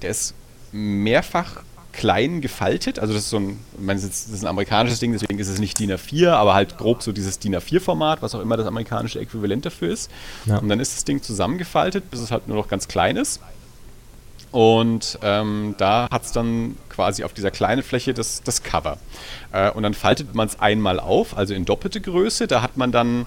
der 0.00 0.10
ist 0.10 0.34
mehrfach 0.72 1.62
klein 1.92 2.40
gefaltet. 2.40 2.98
Also 2.98 3.12
das 3.12 3.24
ist 3.24 3.30
so 3.30 3.38
ein, 3.38 3.58
meine, 3.78 4.00
das 4.00 4.26
ist 4.26 4.42
ein 4.42 4.48
amerikanisches 4.48 4.98
Ding, 4.98 5.12
deswegen 5.12 5.38
ist 5.38 5.48
es 5.48 5.58
nicht 5.58 5.78
DIN 5.78 5.92
A4, 5.92 6.30
aber 6.30 6.54
halt 6.54 6.78
grob 6.78 7.02
so 7.02 7.12
dieses 7.12 7.38
DIN 7.38 7.54
A4-Format, 7.54 8.22
was 8.22 8.34
auch 8.34 8.40
immer 8.40 8.56
das 8.56 8.66
amerikanische 8.66 9.20
Äquivalent 9.20 9.66
dafür 9.66 9.90
ist. 9.90 10.10
Ja. 10.46 10.58
Und 10.58 10.68
dann 10.68 10.80
ist 10.80 10.96
das 10.96 11.04
Ding 11.04 11.22
zusammengefaltet, 11.22 12.10
bis 12.10 12.20
es 12.20 12.30
halt 12.30 12.48
nur 12.48 12.56
noch 12.56 12.68
ganz 12.68 12.88
klein 12.88 13.16
ist. 13.16 13.40
Und 14.52 15.18
ähm, 15.22 15.74
da 15.78 16.08
hat 16.10 16.24
es 16.24 16.32
dann 16.32 16.76
quasi 16.90 17.24
auf 17.24 17.32
dieser 17.32 17.50
kleinen 17.50 17.82
Fläche 17.82 18.12
das, 18.12 18.42
das 18.42 18.62
Cover. 18.62 18.98
Äh, 19.50 19.70
und 19.70 19.82
dann 19.82 19.94
faltet 19.94 20.34
man 20.34 20.46
es 20.46 20.60
einmal 20.60 21.00
auf, 21.00 21.36
also 21.36 21.54
in 21.54 21.64
doppelte 21.64 22.00
Größe. 22.00 22.46
Da 22.46 22.62
hat 22.62 22.76
man 22.76 22.92
dann 22.92 23.26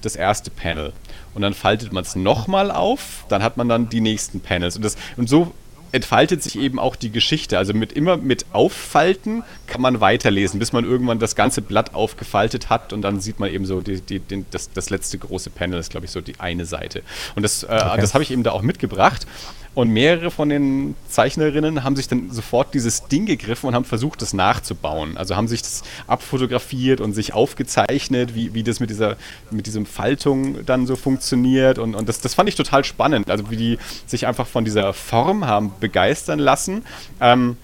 das 0.00 0.16
erste 0.16 0.50
Panel. 0.50 0.92
Und 1.34 1.42
dann 1.42 1.54
faltet 1.54 1.92
man 1.92 2.02
es 2.02 2.16
nochmal 2.16 2.70
auf, 2.70 3.24
dann 3.28 3.42
hat 3.42 3.56
man 3.56 3.68
dann 3.68 3.88
die 3.88 4.00
nächsten 4.00 4.40
Panels. 4.40 4.76
Und, 4.76 4.82
das, 4.82 4.96
und 5.16 5.28
so 5.28 5.52
entfaltet 5.92 6.42
sich 6.42 6.58
eben 6.58 6.78
auch 6.78 6.96
die 6.96 7.10
Geschichte. 7.10 7.58
Also 7.58 7.74
mit 7.74 7.92
immer 7.92 8.16
mit 8.16 8.46
Auffalten 8.52 9.44
kann 9.66 9.82
man 9.82 10.00
weiterlesen, 10.00 10.58
bis 10.58 10.72
man 10.72 10.84
irgendwann 10.84 11.18
das 11.18 11.36
ganze 11.36 11.60
Blatt 11.60 11.94
aufgefaltet 11.94 12.70
hat 12.70 12.92
und 12.94 13.02
dann 13.02 13.20
sieht 13.20 13.38
man 13.38 13.50
eben 13.50 13.66
so 13.66 13.82
die, 13.82 14.00
die, 14.00 14.18
den, 14.18 14.46
das, 14.50 14.72
das 14.72 14.88
letzte 14.90 15.18
große 15.18 15.50
Panel, 15.50 15.78
ist 15.78 15.90
glaube 15.90 16.06
ich 16.06 16.12
so 16.12 16.22
die 16.22 16.40
eine 16.40 16.64
Seite. 16.64 17.02
Und 17.36 17.42
das, 17.42 17.62
äh, 17.62 17.66
okay. 17.66 18.00
das 18.00 18.14
habe 18.14 18.24
ich 18.24 18.30
eben 18.30 18.42
da 18.42 18.52
auch 18.52 18.62
mitgebracht. 18.62 19.26
Und 19.74 19.88
mehrere 19.88 20.30
von 20.30 20.50
den 20.50 20.94
Zeichnerinnen 21.08 21.82
haben 21.82 21.96
sich 21.96 22.06
dann 22.06 22.30
sofort 22.30 22.74
dieses 22.74 23.06
Ding 23.06 23.24
gegriffen 23.24 23.68
und 23.68 23.74
haben 23.74 23.86
versucht, 23.86 24.20
das 24.20 24.34
nachzubauen. 24.34 25.16
Also 25.16 25.34
haben 25.34 25.48
sich 25.48 25.62
das 25.62 25.82
abfotografiert 26.06 27.00
und 27.00 27.14
sich 27.14 27.32
aufgezeichnet, 27.32 28.34
wie, 28.34 28.52
wie 28.52 28.62
das 28.62 28.80
mit 28.80 28.90
dieser 28.90 29.16
mit 29.50 29.66
diesem 29.66 29.86
Faltung 29.86 30.66
dann 30.66 30.86
so 30.86 30.94
funktioniert. 30.94 31.78
Und, 31.78 31.94
und 31.94 32.08
das, 32.08 32.20
das 32.20 32.34
fand 32.34 32.50
ich 32.50 32.54
total 32.54 32.84
spannend. 32.84 33.30
Also 33.30 33.50
wie 33.50 33.56
die 33.56 33.78
sich 34.06 34.26
einfach 34.26 34.46
von 34.46 34.64
dieser 34.64 34.92
Form 34.92 35.46
haben 35.46 35.72
begeistern 35.80 36.38
lassen. 36.38 36.84
Ähm, 37.20 37.56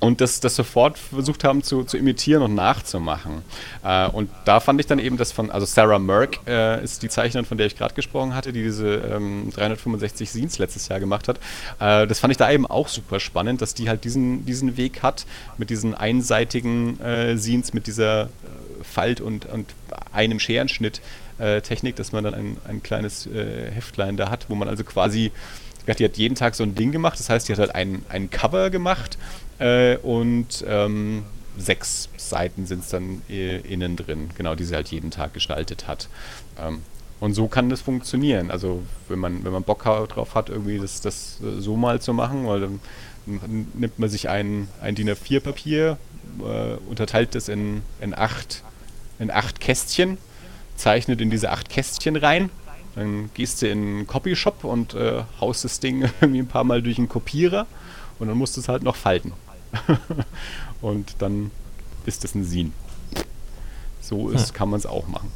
und 0.00 0.20
das, 0.20 0.40
das 0.40 0.54
sofort 0.54 0.96
versucht 0.96 1.42
haben 1.42 1.62
zu, 1.62 1.82
zu 1.82 1.96
imitieren 1.96 2.42
und 2.42 2.54
nachzumachen. 2.54 3.42
Äh, 3.84 4.08
und 4.08 4.30
da 4.44 4.60
fand 4.60 4.80
ich 4.80 4.86
dann 4.86 4.98
eben 4.98 5.16
das 5.16 5.32
von, 5.32 5.50
also 5.50 5.66
Sarah 5.66 5.98
Merck 5.98 6.38
äh, 6.46 6.82
ist 6.82 7.02
die 7.02 7.08
Zeichnerin, 7.08 7.44
von 7.44 7.58
der 7.58 7.66
ich 7.66 7.76
gerade 7.76 7.94
gesprochen 7.94 8.34
hatte, 8.34 8.52
die 8.52 8.62
diese 8.62 8.94
ähm, 8.96 9.50
365 9.52 10.30
Scenes 10.30 10.58
letztes 10.58 10.88
Jahr 10.88 11.00
gemacht 11.00 11.26
hat. 11.26 11.38
Äh, 11.80 12.06
das 12.06 12.20
fand 12.20 12.30
ich 12.30 12.38
da 12.38 12.50
eben 12.50 12.66
auch 12.66 12.86
super 12.88 13.18
spannend, 13.18 13.60
dass 13.60 13.74
die 13.74 13.88
halt 13.88 14.04
diesen, 14.04 14.46
diesen 14.46 14.76
Weg 14.76 15.02
hat 15.02 15.26
mit 15.56 15.70
diesen 15.70 15.94
einseitigen 15.94 17.00
äh, 17.00 17.36
Scenes, 17.36 17.74
mit 17.74 17.88
dieser 17.88 18.22
äh, 18.22 18.28
Falt- 18.82 19.20
und, 19.20 19.46
und 19.46 19.66
einem 20.12 20.38
Scherenschnitt. 20.38 21.00
Äh, 21.38 21.60
Technik, 21.60 21.94
dass 21.94 22.10
man 22.10 22.24
dann 22.24 22.34
ein, 22.34 22.56
ein 22.66 22.82
kleines 22.82 23.28
Heftlein 23.32 24.16
da 24.16 24.28
hat, 24.28 24.46
wo 24.48 24.56
man 24.56 24.68
also 24.68 24.82
quasi 24.82 25.30
die 25.86 26.04
hat 26.04 26.18
jeden 26.18 26.34
Tag 26.34 26.54
so 26.54 26.64
ein 26.64 26.74
Ding 26.74 26.92
gemacht. 26.92 27.18
Das 27.18 27.30
heißt, 27.30 27.48
die 27.48 27.52
hat 27.52 27.60
halt 27.60 27.74
ein, 27.74 28.04
ein 28.10 28.28
Cover 28.28 28.68
gemacht 28.68 29.16
äh, 29.58 29.96
und 29.98 30.64
ähm, 30.66 31.24
sechs 31.56 32.08
Seiten 32.16 32.66
sind 32.66 32.80
es 32.80 32.90
dann 32.90 33.22
äh, 33.28 33.58
innen 33.58 33.96
drin, 33.96 34.30
genau, 34.36 34.54
die 34.54 34.64
sie 34.64 34.74
halt 34.74 34.88
jeden 34.88 35.10
Tag 35.10 35.34
gestaltet 35.34 35.88
hat. 35.88 36.08
Ähm, 36.58 36.82
und 37.20 37.34
so 37.34 37.48
kann 37.48 37.68
das 37.68 37.80
funktionieren. 37.80 38.50
Also 38.50 38.82
wenn 39.08 39.18
man, 39.18 39.44
wenn 39.44 39.52
man 39.52 39.64
Bock 39.64 39.82
drauf 39.82 40.34
hat, 40.34 40.50
irgendwie 40.50 40.78
das, 40.78 41.00
das 41.00 41.40
äh, 41.42 41.60
so 41.60 41.76
mal 41.76 42.00
zu 42.00 42.12
machen, 42.12 42.46
weil 42.46 42.60
dann 42.60 42.80
nimmt 43.26 43.98
man 43.98 44.08
sich 44.08 44.28
ein, 44.28 44.68
ein 44.80 44.94
DIN 44.94 45.10
A4-Papier, 45.10 45.98
äh, 46.40 46.74
unterteilt 46.88 47.34
das 47.34 47.48
in, 47.48 47.82
in, 48.00 48.14
acht, 48.14 48.62
in 49.18 49.30
acht 49.30 49.60
Kästchen, 49.60 50.18
zeichnet 50.76 51.20
in 51.20 51.30
diese 51.30 51.50
acht 51.50 51.68
Kästchen 51.68 52.16
rein. 52.16 52.50
Dann 52.94 53.30
gehst 53.34 53.62
du 53.62 53.68
in 53.68 53.78
einen 53.78 54.06
Copyshop 54.06 54.64
und 54.64 54.94
äh, 54.94 55.22
haust 55.40 55.64
das 55.64 55.80
Ding 55.80 56.08
irgendwie 56.20 56.40
ein 56.40 56.48
paar 56.48 56.64
Mal 56.64 56.82
durch 56.82 56.98
einen 56.98 57.08
Kopierer 57.08 57.66
und 58.18 58.28
dann 58.28 58.38
musst 58.38 58.56
du 58.56 58.60
es 58.60 58.68
halt 58.68 58.82
noch 58.82 58.96
falten. 58.96 59.32
und 60.80 61.16
dann 61.18 61.50
ist 62.06 62.24
es 62.24 62.34
ein 62.34 62.44
Sin. 62.44 62.72
So 64.00 64.30
ist, 64.30 64.48
hm. 64.48 64.54
kann 64.54 64.70
man 64.70 64.80
es 64.80 64.86
auch 64.86 65.06
machen. 65.06 65.30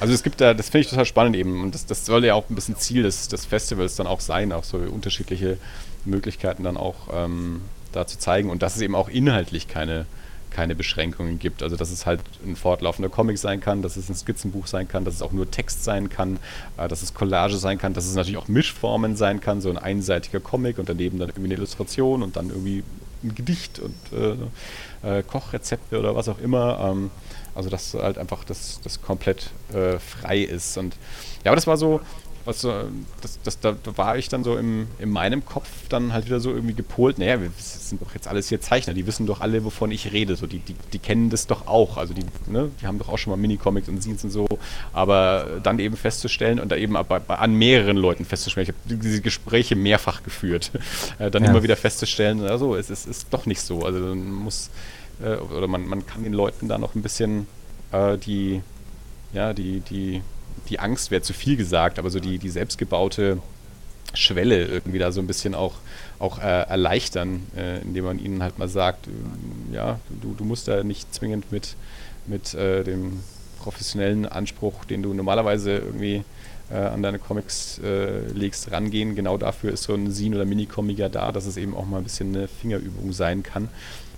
Also 0.00 0.12
es 0.14 0.24
gibt 0.24 0.40
da, 0.40 0.52
das 0.52 0.68
finde 0.68 0.80
ich 0.80 0.90
total 0.90 1.06
spannend 1.06 1.36
eben 1.36 1.62
und 1.62 1.74
das, 1.76 1.86
das 1.86 2.04
soll 2.04 2.24
ja 2.24 2.34
auch 2.34 2.50
ein 2.50 2.56
bisschen 2.56 2.76
Ziel 2.76 3.04
des, 3.04 3.28
des 3.28 3.44
Festivals 3.44 3.94
dann 3.94 4.08
auch 4.08 4.18
sein, 4.18 4.50
auch 4.50 4.64
so 4.64 4.78
unterschiedliche 4.78 5.58
Möglichkeiten 6.04 6.64
dann 6.64 6.76
auch 6.76 7.08
ähm, 7.12 7.62
da 7.92 8.04
zu 8.04 8.18
zeigen 8.18 8.50
und 8.50 8.62
dass 8.62 8.74
es 8.74 8.82
eben 8.82 8.96
auch 8.96 9.08
inhaltlich 9.08 9.68
keine, 9.68 10.06
keine 10.52 10.74
Beschränkungen 10.74 11.38
gibt. 11.38 11.62
Also 11.62 11.76
dass 11.76 11.90
es 11.90 12.06
halt 12.06 12.20
ein 12.44 12.56
fortlaufender 12.56 13.08
Comic 13.08 13.38
sein 13.38 13.60
kann, 13.60 13.82
dass 13.82 13.96
es 13.96 14.08
ein 14.08 14.14
Skizzenbuch 14.14 14.66
sein 14.66 14.86
kann, 14.86 15.04
dass 15.04 15.14
es 15.14 15.22
auch 15.22 15.32
nur 15.32 15.50
Text 15.50 15.84
sein 15.84 16.08
kann, 16.08 16.38
äh, 16.76 16.88
dass 16.88 17.02
es 17.02 17.14
Collage 17.14 17.56
sein 17.56 17.78
kann, 17.78 17.94
dass 17.94 18.06
es 18.06 18.14
natürlich 18.14 18.38
auch 18.38 18.48
Mischformen 18.48 19.16
sein 19.16 19.40
kann, 19.40 19.60
so 19.60 19.70
ein 19.70 19.78
einseitiger 19.78 20.40
Comic 20.40 20.78
und 20.78 20.88
daneben 20.88 21.18
dann 21.18 21.30
irgendwie 21.30 21.46
eine 21.46 21.54
Illustration 21.54 22.22
und 22.22 22.36
dann 22.36 22.50
irgendwie 22.50 22.84
ein 23.24 23.34
Gedicht 23.34 23.80
und 23.80 23.94
äh, 24.12 25.18
äh, 25.18 25.22
Kochrezepte 25.22 25.98
oder 25.98 26.14
was 26.14 26.28
auch 26.28 26.38
immer. 26.38 26.78
Ähm, 26.90 27.10
also 27.54 27.68
dass 27.68 27.94
halt 27.94 28.18
einfach 28.18 28.44
das, 28.44 28.80
das 28.82 29.02
komplett 29.02 29.50
äh, 29.72 29.98
frei 29.98 30.38
ist. 30.38 30.78
Und 30.78 30.96
ja, 31.44 31.50
aber 31.50 31.56
das 31.56 31.66
war 31.66 31.76
so, 31.76 32.00
was 32.44 32.60
so, 32.60 32.72
das, 33.20 33.38
das, 33.42 33.60
da 33.60 33.76
war 33.96 34.16
ich 34.16 34.28
dann 34.28 34.42
so 34.44 34.56
im, 34.56 34.88
in 34.98 35.10
meinem 35.10 35.44
Kopf 35.44 35.68
dann 35.88 36.12
halt 36.12 36.26
wieder 36.26 36.40
so 36.40 36.50
irgendwie 36.50 36.74
gepolt, 36.74 37.18
naja, 37.18 37.40
wir 37.40 37.50
sind 37.56 38.02
doch 38.02 38.14
jetzt 38.14 38.26
alles 38.26 38.48
hier 38.48 38.60
Zeichner, 38.60 38.94
die 38.94 39.06
wissen 39.06 39.26
doch 39.26 39.40
alle, 39.40 39.64
wovon 39.64 39.90
ich 39.90 40.12
rede, 40.12 40.34
so, 40.36 40.46
die, 40.46 40.58
die, 40.58 40.74
die 40.92 40.98
kennen 40.98 41.30
das 41.30 41.46
doch 41.46 41.66
auch, 41.66 41.96
also 41.96 42.14
die, 42.14 42.24
ne, 42.50 42.70
die 42.80 42.86
haben 42.86 42.98
doch 42.98 43.08
auch 43.08 43.18
schon 43.18 43.30
mal 43.30 43.36
Minicomics 43.36 43.88
und 43.88 44.02
Scenes 44.02 44.24
und 44.24 44.30
so, 44.30 44.46
aber 44.92 45.60
dann 45.62 45.78
eben 45.78 45.96
festzustellen 45.96 46.58
und 46.58 46.70
da 46.72 46.76
eben 46.76 46.94
bei, 46.94 47.18
bei, 47.18 47.36
an 47.36 47.54
mehreren 47.54 47.96
Leuten 47.96 48.24
festzustellen, 48.24 48.68
ich 48.68 48.74
habe 48.74 49.00
diese 49.02 49.20
Gespräche 49.20 49.76
mehrfach 49.76 50.22
geführt, 50.22 50.72
äh, 51.18 51.30
dann 51.30 51.44
ja. 51.44 51.50
immer 51.50 51.62
wieder 51.62 51.76
festzustellen, 51.76 52.42
also 52.42 52.74
es 52.74 52.90
ist, 52.90 53.06
ist 53.06 53.28
doch 53.30 53.46
nicht 53.46 53.60
so, 53.60 53.84
also 53.84 54.00
man 54.00 54.32
muss, 54.32 54.70
äh, 55.22 55.36
oder 55.36 55.68
man, 55.68 55.86
man 55.86 56.06
kann 56.06 56.24
den 56.24 56.32
Leuten 56.32 56.68
da 56.68 56.78
noch 56.78 56.94
ein 56.94 57.02
bisschen 57.02 57.46
äh, 57.92 58.18
die, 58.18 58.62
ja, 59.32 59.52
die, 59.52 59.80
die 59.80 60.22
die 60.72 60.80
Angst 60.80 61.10
wäre 61.10 61.20
zu 61.20 61.34
viel 61.34 61.56
gesagt, 61.56 61.98
aber 61.98 62.08
so 62.08 62.18
die, 62.18 62.38
die 62.38 62.48
selbstgebaute 62.48 63.38
Schwelle 64.14 64.64
irgendwie 64.64 64.98
da 64.98 65.12
so 65.12 65.20
ein 65.20 65.26
bisschen 65.26 65.54
auch, 65.54 65.74
auch 66.18 66.38
äh, 66.38 66.62
erleichtern, 66.62 67.46
äh, 67.54 67.82
indem 67.82 68.04
man 68.06 68.18
ihnen 68.18 68.42
halt 68.42 68.58
mal 68.58 68.68
sagt, 68.68 69.06
äh, 69.06 69.74
ja, 69.74 70.00
du, 70.22 70.34
du 70.34 70.44
musst 70.44 70.68
da 70.68 70.82
nicht 70.82 71.14
zwingend 71.14 71.52
mit, 71.52 71.76
mit 72.26 72.54
äh, 72.54 72.84
dem 72.84 73.22
professionellen 73.62 74.24
Anspruch, 74.24 74.86
den 74.86 75.02
du 75.02 75.12
normalerweise 75.12 75.76
irgendwie 75.76 76.24
äh, 76.70 76.76
an 76.76 77.02
deine 77.02 77.18
Comics 77.18 77.78
äh, 77.84 78.26
legst, 78.32 78.70
rangehen. 78.72 79.14
Genau 79.14 79.36
dafür 79.36 79.72
ist 79.72 79.82
so 79.82 79.94
ein 79.94 80.10
Sin- 80.10 80.34
oder 80.34 80.46
Mini-Comic 80.46 81.12
da, 81.12 81.32
dass 81.32 81.44
es 81.44 81.58
eben 81.58 81.76
auch 81.76 81.84
mal 81.84 81.98
ein 81.98 82.04
bisschen 82.04 82.34
eine 82.34 82.48
Fingerübung 82.48 83.12
sein 83.12 83.42
kann 83.42 83.68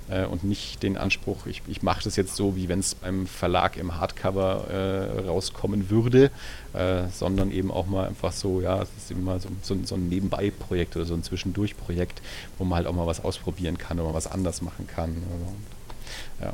äh, 0.08 0.24
und 0.24 0.44
nicht 0.44 0.82
den 0.82 0.96
Anspruch, 0.96 1.46
ich, 1.46 1.62
ich 1.66 1.82
mache 1.82 2.04
das 2.04 2.16
jetzt 2.16 2.36
so, 2.36 2.56
wie 2.56 2.68
wenn 2.68 2.80
es 2.80 2.94
beim 2.94 3.26
Verlag 3.26 3.76
im 3.76 3.98
Hardcover 3.98 4.68
äh, 4.68 5.26
rauskommen 5.26 5.90
würde, 5.90 6.30
äh, 6.72 7.04
sondern 7.12 7.50
eben 7.50 7.70
auch 7.70 7.86
mal 7.86 8.06
einfach 8.06 8.32
so, 8.32 8.60
ja, 8.60 8.82
es 8.82 8.88
ist 8.96 9.10
immer 9.10 9.40
so, 9.40 9.48
so, 9.62 9.76
so 9.84 9.94
ein 9.94 10.08
Nebenbei-Projekt 10.08 10.96
oder 10.96 11.04
so 11.04 11.14
ein 11.14 11.22
Zwischendurch-Projekt, 11.22 12.20
wo 12.58 12.64
man 12.64 12.78
halt 12.78 12.86
auch 12.86 12.92
mal 12.92 13.06
was 13.06 13.24
ausprobieren 13.24 13.78
kann 13.78 13.98
oder 13.98 14.14
was 14.14 14.26
anders 14.26 14.62
machen 14.62 14.86
kann. 14.86 15.10
Und, 15.10 16.44
ja. 16.44 16.52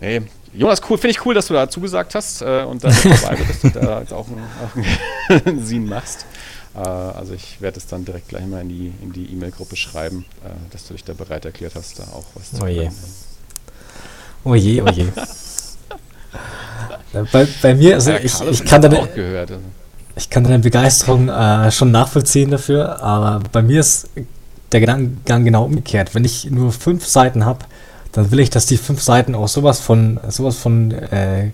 Hey, 0.00 0.22
Jonas, 0.54 0.80
cool, 0.88 0.96
finde 0.96 1.10
ich 1.10 1.26
cool, 1.26 1.34
dass 1.34 1.48
du 1.48 1.54
da 1.54 1.68
zugesagt 1.68 2.14
hast 2.14 2.40
äh, 2.40 2.64
und 2.64 2.82
dass 2.82 3.02
du 3.02 3.70
da 3.70 4.00
jetzt 4.00 4.12
auch 4.12 4.26
einen, 4.28 5.44
einen 5.46 5.62
Sinn 5.64 5.86
machst. 5.86 6.24
Äh, 6.74 6.78
also 6.78 7.34
ich 7.34 7.60
werde 7.60 7.78
es 7.78 7.86
dann 7.86 8.04
direkt 8.04 8.28
gleich 8.28 8.46
mal 8.46 8.60
in 8.62 8.68
die 8.68 8.92
in 9.02 9.12
die 9.12 9.32
E-Mail-Gruppe 9.32 9.76
schreiben, 9.76 10.24
äh, 10.44 10.48
dass 10.72 10.86
du 10.86 10.94
dich 10.94 11.04
da 11.04 11.12
bereit 11.12 11.44
erklärt 11.44 11.74
hast, 11.74 11.98
da 11.98 12.04
auch 12.04 12.26
was 12.34 12.52
zu 12.52 12.62
Oje. 12.62 12.90
Oh 14.44 14.54
je, 14.54 14.80
oh 14.80 14.88
je. 14.88 15.06
bei, 17.32 17.46
bei 17.60 17.74
mir, 17.74 17.94
also 17.94 18.12
ja, 18.12 18.18
ich, 18.18 18.40
ich 18.40 18.64
kann 18.64 18.80
deine, 18.80 19.06
gehört, 19.08 19.50
also. 19.50 19.62
ich 20.16 20.30
kann 20.30 20.44
deine 20.44 20.60
Begeisterung 20.60 21.28
äh, 21.28 21.70
schon 21.70 21.90
nachvollziehen 21.90 22.50
dafür, 22.50 23.02
aber 23.02 23.42
bei 23.52 23.60
mir 23.62 23.80
ist 23.80 24.08
der 24.72 24.80
Gedankengang 24.80 25.44
genau 25.44 25.64
umgekehrt. 25.64 26.14
Wenn 26.14 26.24
ich 26.24 26.50
nur 26.50 26.72
fünf 26.72 27.06
Seiten 27.06 27.44
habe, 27.44 27.66
dann 28.12 28.30
will 28.30 28.40
ich, 28.40 28.50
dass 28.50 28.66
die 28.66 28.76
fünf 28.76 29.02
Seiten 29.02 29.34
auch 29.34 29.48
sowas 29.48 29.80
von 29.80 30.18
sowas 30.28 30.56
von 30.56 30.92
äh, 30.92 31.50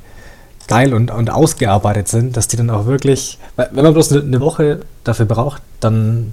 geil 0.68 0.94
und, 0.94 1.10
und 1.10 1.30
ausgearbeitet 1.30 2.08
sind, 2.08 2.36
dass 2.36 2.48
die 2.48 2.56
dann 2.56 2.70
auch 2.70 2.86
wirklich, 2.86 3.38
wenn 3.56 3.74
man 3.74 3.92
bloß 3.92 4.12
eine, 4.12 4.22
eine 4.22 4.40
Woche 4.40 4.80
dafür 5.04 5.26
braucht, 5.26 5.62
dann, 5.80 6.32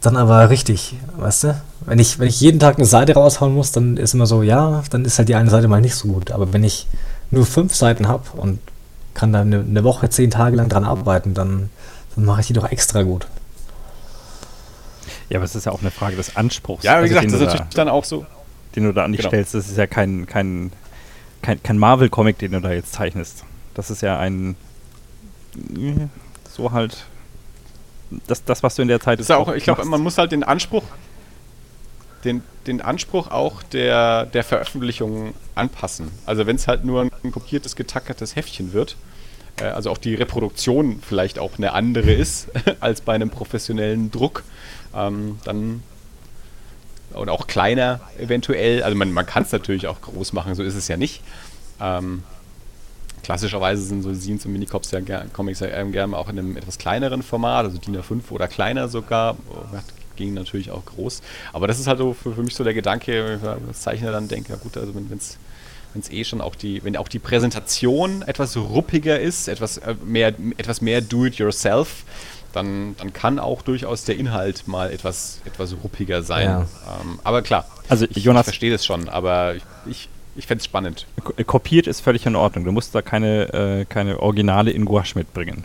dann 0.00 0.16
aber 0.16 0.50
richtig, 0.50 0.94
weißt 1.16 1.44
du? 1.44 1.62
Wenn 1.84 1.98
ich, 1.98 2.18
wenn 2.18 2.28
ich 2.28 2.40
jeden 2.40 2.58
Tag 2.58 2.76
eine 2.76 2.86
Seite 2.86 3.14
raushauen 3.14 3.54
muss, 3.54 3.72
dann 3.72 3.96
ist 3.96 4.14
immer 4.14 4.26
so, 4.26 4.42
ja, 4.42 4.82
dann 4.90 5.04
ist 5.04 5.18
halt 5.18 5.28
die 5.28 5.34
eine 5.34 5.50
Seite 5.50 5.68
mal 5.68 5.80
nicht 5.80 5.94
so 5.94 6.08
gut. 6.08 6.30
Aber 6.30 6.52
wenn 6.52 6.64
ich 6.64 6.86
nur 7.30 7.46
fünf 7.46 7.74
Seiten 7.74 8.08
habe 8.08 8.24
und 8.36 8.58
kann 9.14 9.32
dann 9.32 9.52
eine, 9.52 9.60
eine, 9.60 9.84
Woche, 9.84 10.08
zehn 10.10 10.30
Tage 10.30 10.56
lang 10.56 10.68
dran 10.68 10.84
arbeiten, 10.84 11.34
dann, 11.34 11.70
dann 12.14 12.24
mache 12.24 12.40
ich 12.40 12.48
die 12.48 12.52
doch 12.52 12.70
extra 12.70 13.02
gut. 13.02 13.26
Ja, 15.28 15.38
aber 15.38 15.44
es 15.44 15.54
ist 15.54 15.66
ja 15.66 15.72
auch 15.72 15.80
eine 15.80 15.90
Frage 15.90 16.16
des 16.16 16.36
Anspruchs. 16.36 16.84
Ja, 16.84 16.92
wie 16.92 16.96
also, 16.96 17.08
gesagt, 17.08 17.26
das 17.26 17.32
ist 17.34 17.40
natürlich 17.40 17.66
da, 17.70 17.84
dann 17.84 17.88
auch 17.88 18.04
so. 18.04 18.26
Den 18.74 18.84
du 18.84 18.92
da 18.92 19.04
an 19.04 19.12
dich 19.12 19.20
genau. 19.20 19.30
stellst, 19.30 19.54
das 19.54 19.68
ist 19.68 19.78
ja 19.78 19.86
kein, 19.86 20.26
kein 20.26 20.70
kein, 21.46 21.62
kein 21.62 21.78
Marvel-Comic, 21.78 22.38
den 22.38 22.52
du 22.52 22.60
da 22.60 22.72
jetzt 22.72 22.92
zeichnest. 22.92 23.44
Das 23.74 23.90
ist 23.90 24.02
ja 24.02 24.18
ein. 24.18 24.56
So 26.50 26.72
halt. 26.72 27.04
das, 28.26 28.44
das, 28.44 28.64
was 28.64 28.74
du 28.74 28.82
in 28.82 28.88
der 28.88 28.98
Zeit. 28.98 29.20
Das 29.20 29.26
ist 29.26 29.30
auch, 29.30 29.52
ich 29.52 29.62
glaube, 29.62 29.84
man 29.84 30.00
muss 30.00 30.18
halt 30.18 30.32
den 30.32 30.42
Anspruch, 30.42 30.82
den, 32.24 32.42
den 32.66 32.80
Anspruch 32.80 33.30
auch 33.30 33.62
der, 33.62 34.26
der 34.26 34.42
Veröffentlichung 34.42 35.34
anpassen. 35.54 36.10
Also 36.26 36.46
wenn 36.46 36.56
es 36.56 36.66
halt 36.66 36.84
nur 36.84 37.02
ein 37.02 37.30
kopiertes, 37.30 37.76
getackertes 37.76 38.34
Heftchen 38.34 38.72
wird, 38.72 38.96
äh, 39.60 39.66
also 39.66 39.90
auch 39.90 39.98
die 39.98 40.16
Reproduktion 40.16 41.00
vielleicht 41.00 41.38
auch 41.38 41.58
eine 41.58 41.72
andere 41.74 42.12
ist 42.12 42.48
als 42.80 43.02
bei 43.02 43.14
einem 43.14 43.30
professionellen 43.30 44.10
Druck, 44.10 44.42
ähm, 44.96 45.38
dann 45.44 45.84
und 47.16 47.28
auch 47.28 47.46
kleiner 47.46 48.00
eventuell. 48.18 48.82
Also 48.82 48.96
man, 48.96 49.12
man 49.12 49.26
kann 49.26 49.42
es 49.42 49.52
natürlich 49.52 49.86
auch 49.86 50.00
groß 50.00 50.32
machen, 50.32 50.54
so 50.54 50.62
ist 50.62 50.74
es 50.74 50.88
ja 50.88 50.96
nicht. 50.96 51.22
Ähm, 51.80 52.22
klassischerweise 53.22 53.82
sind 53.82 54.02
so 54.02 54.14
Scenes 54.14 54.46
und 54.46 54.52
Minicops 54.52 54.90
ja 54.92 55.00
Comics 55.32 55.60
ja 55.60 55.82
gerne 55.82 56.16
auch 56.16 56.28
in 56.28 56.38
einem 56.38 56.56
etwas 56.56 56.78
kleineren 56.78 57.22
Format, 57.22 57.66
also 57.66 57.78
DIN 57.78 57.96
A5 57.96 58.30
oder 58.30 58.48
kleiner 58.48 58.88
sogar. 58.88 59.36
Ging 60.14 60.32
natürlich 60.32 60.70
auch 60.70 60.84
groß. 60.84 61.20
Aber 61.52 61.66
das 61.66 61.78
ist 61.78 61.88
halt 61.88 61.98
so 61.98 62.14
für, 62.14 62.34
für 62.34 62.42
mich 62.42 62.54
so 62.54 62.64
der 62.64 62.72
Gedanke, 62.72 63.38
wenn 63.42 63.70
ich 63.70 63.76
Zeichner 63.76 64.12
dann 64.12 64.28
denke, 64.28 64.52
ja 64.52 64.58
gut, 64.58 64.76
also 64.78 64.94
wenn 64.94 65.10
es 65.18 65.38
wenn 65.96 66.02
es 66.02 66.10
eh 66.10 66.24
schon 66.24 66.42
auch 66.42 66.54
die, 66.54 66.84
wenn 66.84 66.94
auch 66.96 67.08
die 67.08 67.18
Präsentation 67.18 68.20
etwas 68.22 68.54
ruppiger 68.56 69.18
ist, 69.18 69.48
etwas 69.48 69.78
äh, 69.78 69.94
mehr, 70.04 70.34
etwas 70.58 70.82
mehr 70.82 71.00
do-it-yourself, 71.00 72.04
dann, 72.56 72.96
dann 72.96 73.12
kann 73.12 73.38
auch 73.38 73.62
durchaus 73.62 74.04
der 74.04 74.16
Inhalt 74.16 74.66
mal 74.66 74.90
etwas, 74.90 75.40
etwas 75.44 75.76
ruppiger 75.84 76.22
sein. 76.22 76.48
Ja. 76.48 76.60
Ähm, 76.62 77.20
aber 77.22 77.42
klar, 77.42 77.66
also 77.88 78.06
ich, 78.08 78.24
Jonas, 78.24 78.42
ich 78.42 78.46
verstehe 78.46 78.72
das 78.72 78.84
schon, 78.84 79.08
aber 79.08 79.54
ich, 79.86 80.08
ich, 80.34 80.46
fände 80.46 80.60
es 80.60 80.64
spannend. 80.64 81.06
Kopiert 81.46 81.86
ist 81.86 82.00
völlig 82.00 82.24
in 82.26 82.34
Ordnung. 82.34 82.64
Du 82.64 82.72
musst 82.72 82.94
da 82.94 83.02
keine, 83.02 83.52
äh, 83.52 83.84
keine 83.84 84.20
Originale 84.20 84.70
in 84.70 84.86
Gouache 84.86 85.12
mitbringen. 85.14 85.64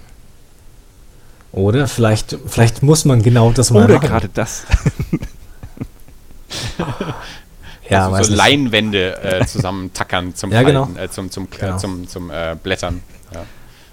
Oder 1.53 1.87
vielleicht, 1.87 2.37
vielleicht 2.45 2.83
muss 2.83 3.05
man 3.05 3.23
genau 3.23 3.51
das 3.51 3.71
mal 3.71 3.85
Oder 3.85 3.99
gerade 3.99 4.29
das. 4.29 4.65
ja, 7.89 8.09
also 8.09 8.31
so 8.31 8.37
Leinwände 8.37 9.21
äh, 9.21 9.45
zusammentackern 9.45 10.35
zum, 10.35 10.51
ja, 10.51 10.63
genau. 10.63 10.89
äh, 10.97 11.09
zum, 11.09 11.31
zum, 11.31 11.49
genau. 11.49 11.77
zum, 11.77 12.07
zum, 12.07 12.07
zum 12.07 12.31
äh, 12.31 12.55
Blättern. 12.61 13.01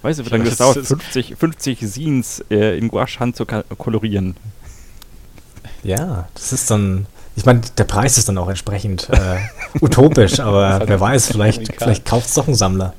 Weißt 0.03 0.21
du, 0.21 0.27
wie 0.27 0.31
lange 0.31 0.45
das, 0.45 0.59
dauert, 0.59 0.87
50, 0.87 1.37
50 1.37 1.81
Scenes 1.81 2.45
äh, 2.51 2.79
in 2.79 2.89
Gouache-Hand 2.89 3.37
zu 3.37 3.47
kolorieren? 3.47 4.37
Ja, 5.83 6.29
das 6.35 6.53
ist 6.53 6.71
dann. 6.71 7.07
Ich 7.35 7.45
meine, 7.45 7.61
der 7.77 7.85
Preis 7.85 8.19
ist 8.19 8.29
dann 8.29 8.39
auch 8.39 8.49
entsprechend 8.49 9.09
äh, 9.11 9.39
utopisch, 9.81 10.41
aber 10.41 10.83
wer 10.87 11.01
weiß, 11.01 11.29
vielleicht, 11.29 11.73
vielleicht 11.77 12.05
kauft 12.05 12.27
es 12.27 12.35
doch 12.35 12.49
ein 12.49 12.55
Sammler. 12.55 12.95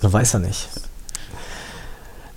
Man 0.00 0.12
weiß 0.12 0.34
ja 0.34 0.38
nicht. 0.38 0.68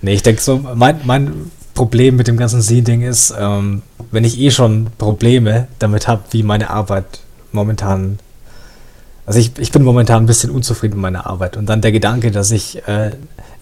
Nee, 0.00 0.14
ich 0.14 0.22
denke 0.22 0.42
so, 0.42 0.58
mein, 0.58 1.00
mein 1.04 1.52
Problem 1.74 2.16
mit 2.16 2.26
dem 2.26 2.36
ganzen 2.36 2.60
Scene-Ding 2.60 3.02
ist, 3.02 3.32
ähm, 3.38 3.82
wenn 4.10 4.24
ich 4.24 4.38
eh 4.38 4.50
schon 4.50 4.88
Probleme 4.98 5.68
damit 5.78 6.08
habe, 6.08 6.22
wie 6.32 6.42
meine 6.42 6.70
Arbeit 6.70 7.20
momentan 7.52 8.18
also 9.24 9.38
ich, 9.38 9.52
ich 9.58 9.70
bin 9.70 9.82
momentan 9.82 10.24
ein 10.24 10.26
bisschen 10.26 10.50
unzufrieden 10.50 10.94
mit 10.94 11.02
meiner 11.02 11.26
Arbeit. 11.26 11.56
Und 11.56 11.66
dann 11.66 11.80
der 11.80 11.92
Gedanke, 11.92 12.30
dass 12.32 12.50
ich 12.50 12.86
äh, 12.88 13.12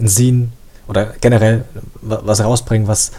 ein 0.00 0.08
Scene 0.08 0.48
oder 0.88 1.14
generell 1.20 1.64
was 2.02 2.42
rausbringe, 2.42 2.88
was 2.88 3.12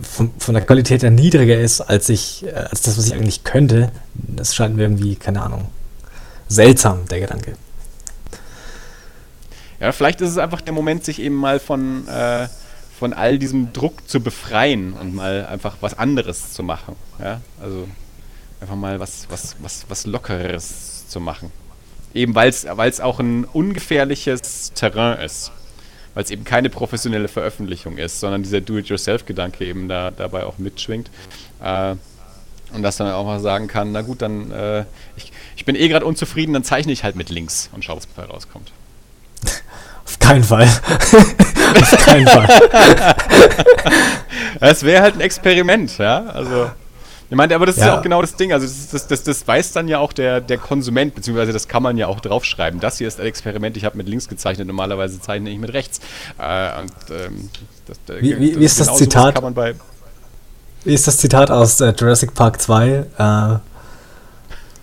von, 0.00 0.30
von 0.38 0.54
der 0.54 0.64
Qualität 0.64 1.02
her 1.02 1.10
niedriger 1.10 1.58
ist, 1.58 1.80
als 1.80 2.08
ich, 2.08 2.44
äh, 2.44 2.50
als 2.52 2.82
das, 2.82 2.98
was 2.98 3.06
ich 3.06 3.14
eigentlich 3.14 3.44
könnte, 3.44 3.90
das 4.14 4.54
scheint 4.54 4.76
mir 4.76 4.82
irgendwie, 4.82 5.16
keine 5.16 5.42
Ahnung, 5.42 5.68
seltsam, 6.48 7.06
der 7.08 7.20
Gedanke. 7.20 7.56
Ja, 9.80 9.92
vielleicht 9.92 10.20
ist 10.20 10.30
es 10.30 10.38
einfach 10.38 10.60
der 10.60 10.72
Moment, 10.72 11.04
sich 11.04 11.20
eben 11.20 11.34
mal 11.34 11.58
von, 11.58 12.06
äh, 12.08 12.48
von 12.98 13.12
all 13.12 13.38
diesem 13.38 13.72
Druck 13.72 14.08
zu 14.08 14.20
befreien 14.20 14.94
und 14.94 15.14
mal 15.14 15.46
einfach 15.46 15.76
was 15.80 15.98
anderes 15.98 16.52
zu 16.52 16.62
machen. 16.62 16.96
Ja? 17.18 17.40
Also 17.60 17.86
einfach 18.60 18.76
mal 18.76 19.00
was, 19.00 19.26
was, 19.28 19.56
was, 19.60 19.84
was 19.88 20.06
Lockeres 20.06 21.06
zu 21.08 21.20
machen. 21.20 21.52
Eben 22.16 22.34
weil 22.34 22.48
es 22.48 23.00
auch 23.00 23.20
ein 23.20 23.44
ungefährliches 23.44 24.72
Terrain 24.74 25.20
ist. 25.20 25.52
Weil 26.14 26.24
es 26.24 26.30
eben 26.30 26.44
keine 26.44 26.70
professionelle 26.70 27.28
Veröffentlichung 27.28 27.98
ist, 27.98 28.20
sondern 28.20 28.42
dieser 28.42 28.62
Do-it-yourself-Gedanke 28.62 29.66
eben 29.66 29.86
da, 29.86 30.10
dabei 30.10 30.44
auch 30.44 30.56
mitschwingt. 30.56 31.10
Äh, 31.62 31.96
und 32.72 32.82
dass 32.82 32.96
dann 32.96 33.12
auch 33.12 33.24
mal 33.24 33.38
sagen 33.40 33.68
kann, 33.68 33.92
na 33.92 34.00
gut, 34.00 34.22
dann 34.22 34.50
äh, 34.50 34.84
ich, 35.16 35.30
ich 35.56 35.64
bin 35.66 35.76
eh 35.76 35.88
gerade 35.88 36.06
unzufrieden, 36.06 36.54
dann 36.54 36.64
zeichne 36.64 36.92
ich 36.92 37.04
halt 37.04 37.16
mit 37.16 37.28
links 37.28 37.68
und 37.72 37.84
schaue, 37.84 37.98
was 37.98 38.08
dabei 38.16 38.32
rauskommt. 38.32 38.72
Auf 40.04 40.18
keinen 40.18 40.44
Fall. 40.44 40.64
Auf 41.80 42.04
keinen 42.04 42.26
Fall. 42.26 42.48
Es 44.58 44.82
wäre 44.84 45.02
halt 45.02 45.16
ein 45.16 45.20
Experiment, 45.20 45.98
ja. 45.98 46.24
Also. 46.24 46.70
Ich 47.28 47.36
meine, 47.36 47.54
aber 47.54 47.66
das 47.66 47.76
ja. 47.76 47.82
ist 47.82 47.88
ja 47.88 47.98
auch 47.98 48.02
genau 48.02 48.20
das 48.20 48.36
Ding. 48.36 48.52
Also 48.52 48.66
das, 48.66 48.90
das, 48.90 49.06
das, 49.08 49.22
das, 49.24 49.48
weiß 49.48 49.72
dann 49.72 49.88
ja 49.88 49.98
auch 49.98 50.12
der, 50.12 50.40
der 50.40 50.58
Konsument, 50.58 51.14
beziehungsweise 51.14 51.52
das 51.52 51.66
kann 51.66 51.82
man 51.82 51.96
ja 51.96 52.06
auch 52.06 52.20
draufschreiben. 52.20 52.78
Das 52.78 52.98
hier 52.98 53.08
ist 53.08 53.20
ein 53.20 53.26
Experiment, 53.26 53.76
ich 53.76 53.84
habe 53.84 53.96
mit 53.96 54.08
links 54.08 54.28
gezeichnet, 54.28 54.68
normalerweise 54.68 55.20
zeichne 55.20 55.50
ich 55.50 55.58
mit 55.58 55.72
rechts. 55.72 56.00
Äh, 56.38 56.80
und, 56.80 56.92
ähm, 57.10 57.50
das, 57.86 57.98
wie, 58.20 58.38
wie, 58.38 58.60
wie 58.60 58.64
ist 58.64 58.78
das 58.78 58.96
Zitat? 58.96 59.42
wie 60.84 60.94
ist 60.94 61.06
das 61.06 61.18
Zitat 61.18 61.50
aus 61.50 61.80
äh, 61.80 61.92
Jurassic 61.98 62.34
Park 62.34 62.60
2? 62.60 63.06
Äh, 63.18 63.58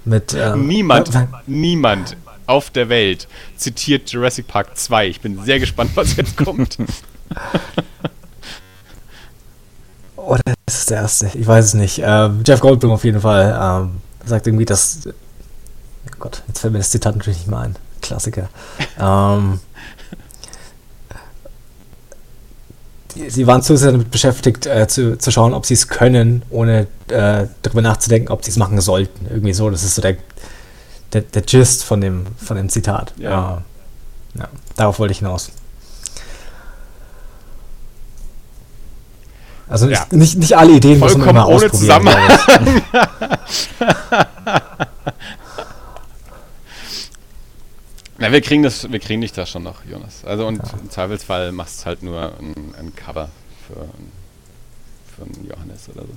mit, 0.06 0.34
ähm, 0.34 0.68
niemand, 0.68 1.12
niemand 1.48 2.18
auf 2.46 2.70
der 2.70 2.89
Welt 2.89 3.30
zitiert 3.56 4.12
Jurassic 4.12 4.48
Park 4.48 4.78
2. 4.78 5.08
Ich 5.08 5.22
bin 5.22 5.41
sehr 5.44 5.60
gespannt, 5.60 5.91
was 5.96 6.18
jetzt 6.18 6.36
kommt. 6.36 6.78
Oder 10.26 10.53
ist 10.65 10.80
es 10.80 10.86
der 10.86 10.97
erste? 11.01 11.32
Ich 11.34 11.45
weiß 11.45 11.65
es 11.65 11.74
nicht. 11.74 12.01
Ähm, 12.03 12.41
Jeff 12.45 12.59
Goldblum 12.59 12.91
auf 12.91 13.03
jeden 13.03 13.21
Fall 13.21 13.57
ähm, 13.59 14.01
sagt 14.26 14.47
irgendwie, 14.47 14.65
dass. 14.65 14.99
Oh 15.05 16.15
Gott, 16.19 16.43
jetzt 16.47 16.59
fällt 16.59 16.74
mir 16.74 16.80
das 16.80 16.91
Zitat 16.91 17.15
natürlich 17.15 17.39
nicht 17.39 17.49
mehr 17.49 17.59
ein. 17.59 17.76
Klassiker. 18.01 18.49
ähm, 18.99 19.59
sie 23.28 23.47
waren 23.47 23.61
zu 23.61 23.78
sehr 23.78 23.91
damit 23.91 24.11
beschäftigt, 24.11 24.65
äh, 24.65 24.88
zu, 24.88 25.17
zu 25.17 25.32
schauen, 25.32 25.53
ob 25.53 25.65
sie 25.65 25.74
es 25.74 25.88
können, 25.88 26.43
ohne 26.49 26.88
äh, 27.07 27.47
darüber 27.61 27.82
nachzudenken, 27.82 28.32
ob 28.32 28.43
sie 28.43 28.51
es 28.51 28.57
machen 28.57 28.80
sollten. 28.82 29.28
Irgendwie 29.30 29.53
so. 29.53 29.69
Das 29.69 29.84
ist 29.84 29.95
so 29.95 30.01
der, 30.01 30.17
der, 31.13 31.21
der 31.21 31.41
Gist 31.41 31.84
von 31.84 32.01
dem, 32.01 32.26
von 32.38 32.57
dem 32.57 32.69
Zitat. 32.69 33.13
Ja. 33.17 33.63
Äh, 34.36 34.39
ja. 34.39 34.49
Darauf 34.76 34.99
wollte 34.99 35.11
ich 35.11 35.19
hinaus. 35.19 35.51
Also 39.68 39.88
nicht, 39.88 40.11
ja. 40.11 40.18
nicht, 40.18 40.38
nicht 40.38 40.57
alle 40.57 40.74
Ideen 40.74 40.99
Vollkommen 40.99 41.26
muss 41.26 41.34
man 41.34 41.36
immer 41.36 41.47
ohne 41.47 41.66
ausprobieren. 41.66 42.82
Na, 48.20 48.32
wir 48.32 48.41
kriegen 48.41 48.64
das, 48.64 48.91
wir 48.91 48.99
kriegen 48.99 49.22
dich 49.22 49.34
da 49.34 49.45
schon 49.45 49.64
noch, 49.64 49.84
Jonas. 49.86 50.24
Also 50.26 50.47
und 50.47 50.57
ja. 50.57 50.64
im 50.82 50.89
Zweifelsfall 50.89 51.51
machst 51.51 51.82
du 51.82 51.86
halt 51.86 52.03
nur 52.03 52.34
ein, 52.39 52.74
ein 52.80 52.95
Cover 52.95 53.30
für, 53.68 53.89
für 55.16 55.24
einen 55.24 55.47
Johannes 55.49 55.89
oder 55.89 56.03
so. 56.03 56.14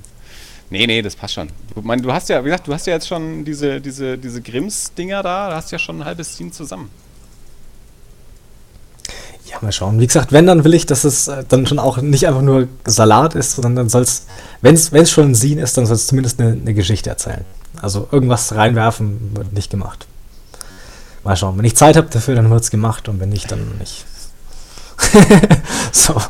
Nee, 0.70 0.86
nee, 0.86 1.00
das 1.00 1.14
passt 1.14 1.34
schon. 1.34 1.48
Du, 1.74 1.80
mein, 1.82 2.02
du 2.02 2.12
hast 2.12 2.28
ja, 2.28 2.44
wie 2.44 2.48
gesagt, 2.48 2.66
du 2.66 2.74
hast 2.74 2.86
ja 2.86 2.94
jetzt 2.94 3.06
schon 3.06 3.44
diese, 3.44 3.80
diese, 3.80 4.18
diese 4.18 4.42
Grimms-Dinger 4.42 5.22
da, 5.22 5.50
da 5.50 5.56
hast 5.56 5.70
ja 5.70 5.78
schon 5.78 6.00
ein 6.00 6.04
halbes 6.04 6.36
Team 6.36 6.52
zusammen. 6.52 6.90
Ja, 9.46 9.58
mal 9.60 9.72
schauen. 9.72 10.00
Wie 10.00 10.06
gesagt, 10.06 10.32
wenn, 10.32 10.46
dann 10.46 10.64
will 10.64 10.74
ich, 10.74 10.86
dass 10.86 11.04
es 11.04 11.28
äh, 11.28 11.44
dann 11.48 11.66
schon 11.66 11.78
auch 11.78 11.98
nicht 11.98 12.26
einfach 12.26 12.42
nur 12.42 12.68
Salat 12.84 13.34
ist, 13.34 13.52
sondern 13.52 13.76
dann 13.76 13.88
soll 13.88 14.02
es, 14.02 14.26
wenn 14.60 14.74
es 14.74 15.10
schon 15.10 15.30
ein 15.30 15.34
Scene 15.34 15.62
ist, 15.62 15.76
dann 15.76 15.86
soll 15.86 15.94
es 15.96 16.08
zumindest 16.08 16.40
eine, 16.40 16.52
eine, 16.52 16.74
Geschichte 16.74 17.10
erzählen. 17.10 17.44
Also 17.80 18.08
irgendwas 18.10 18.54
reinwerfen 18.54 19.36
wird 19.36 19.52
nicht 19.52 19.70
gemacht. 19.70 20.06
Mal 21.22 21.36
schauen. 21.36 21.58
Wenn 21.58 21.64
ich 21.64 21.76
Zeit 21.76 21.96
habe 21.96 22.08
dafür, 22.10 22.34
dann 22.34 22.50
wird 22.50 22.62
es 22.62 22.70
gemacht 22.70 23.08
und 23.08 23.20
wenn 23.20 23.28
nicht, 23.28 23.50
dann 23.52 23.78
nicht. 23.78 24.04
so. 25.92 26.20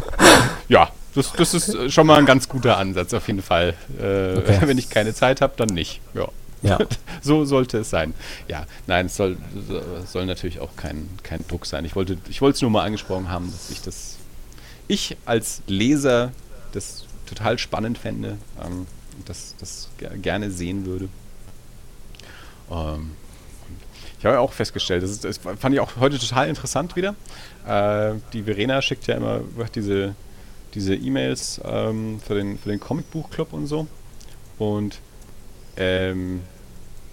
Ja, 0.69 0.91
das, 1.15 1.33
das 1.33 1.55
ist 1.55 1.93
schon 1.93 2.07
mal 2.07 2.19
ein 2.19 2.27
ganz 2.27 2.49
guter 2.49 2.77
Ansatz 2.77 3.15
auf 3.15 3.27
jeden 3.29 3.43
Fall. 3.43 3.75
Äh, 3.99 4.37
okay. 4.39 4.59
Wenn 4.67 4.77
ich 4.77 4.91
keine 4.91 5.15
Zeit 5.15 5.41
habe, 5.41 5.55
dann 5.57 5.69
nicht. 5.69 6.01
Ja. 6.15 6.29
Ja. 6.63 6.79
so 7.23 7.45
sollte 7.45 7.79
es 7.79 7.91
sein. 7.91 8.15
Ja, 8.49 8.67
nein, 8.87 9.07
es 9.07 9.17
soll, 9.17 9.37
soll 10.07 10.27
natürlich 10.27 10.61
auch 10.61 10.75
kein, 10.77 11.09
kein 11.23 11.47
Druck 11.47 11.67
sein. 11.67 11.85
Ich 11.85 11.97
wollte 11.97 12.19
ich 12.29 12.41
es 12.41 12.63
nur 12.63 12.71
mal 12.71 12.85
angesprochen 12.85 13.31
haben, 13.31 13.51
dass 13.51 13.71
ich 13.71 13.83
das, 13.83 14.17
ich 14.89 15.17
als 15.25 15.63
Leser 15.67 16.33
das 16.73 17.07
total 17.27 17.59
spannend 17.59 17.99
fände, 17.99 18.39
ähm, 18.65 18.87
das, 19.25 19.55
das 19.59 19.89
gerne 20.23 20.51
sehen 20.51 20.87
würde. 20.87 21.09
Ähm, 22.71 23.13
ich 24.19 24.25
habe 24.25 24.41
auch 24.41 24.53
festgestellt, 24.53 25.03
das, 25.03 25.11
ist, 25.11 25.25
das, 25.25 25.39
fand 25.39 25.75
ich 25.75 25.81
auch 25.81 25.97
heute 26.01 26.19
total 26.19 26.49
interessant 26.49 26.97
wieder. 26.97 27.15
Äh, 27.67 28.15
die 28.33 28.43
Verena 28.43 28.81
schickt 28.81 29.07
ja 29.07 29.17
immer 29.17 29.41
diese 29.75 30.15
diese 30.77 30.95
E-Mails 30.95 31.61
ähm, 31.65 32.21
für 32.25 32.35
den, 32.35 32.59
für 32.59 32.69
den 32.69 32.79
Comicbuchclub 32.79 33.53
und 33.53 33.67
so. 33.67 33.87
Und 34.59 35.01
ähm, 35.77 36.41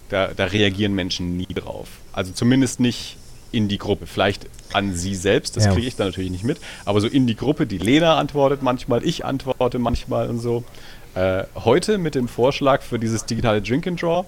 da, 0.08 0.28
da 0.36 0.44
reagieren 0.44 0.94
Menschen 0.94 1.36
nie 1.36 1.46
drauf. 1.52 1.88
Also 2.12 2.32
zumindest 2.32 2.80
nicht 2.80 3.16
in 3.52 3.68
die 3.68 3.78
Gruppe. 3.78 4.06
Vielleicht 4.06 4.46
an 4.72 4.94
sie 4.94 5.14
selbst, 5.14 5.56
das 5.56 5.66
Ja. 5.66 5.72
kriege 5.72 5.86
ich 5.86 5.96
dann 5.96 6.08
natürlich 6.08 6.30
nicht 6.30 6.44
mit, 6.44 6.58
aber 6.84 7.00
so 7.00 7.06
in 7.06 7.26
die 7.26 7.36
Gruppe, 7.36 7.66
die 7.66 7.78
Lena 7.78 8.18
antwortet 8.18 8.62
manchmal, 8.62 9.04
ich 9.04 9.24
antworte 9.24 9.78
manchmal 9.78 10.28
und 10.28 10.40
so. 10.40 10.64
Äh, 11.14 11.44
heute 11.54 11.98
mit 11.98 12.16
dem 12.16 12.26
Vorschlag 12.26 12.82
für 12.82 12.98
dieses 12.98 13.24
digitale 13.24 13.62
Drink 13.62 13.86
and 13.86 14.02
Draw, 14.02 14.24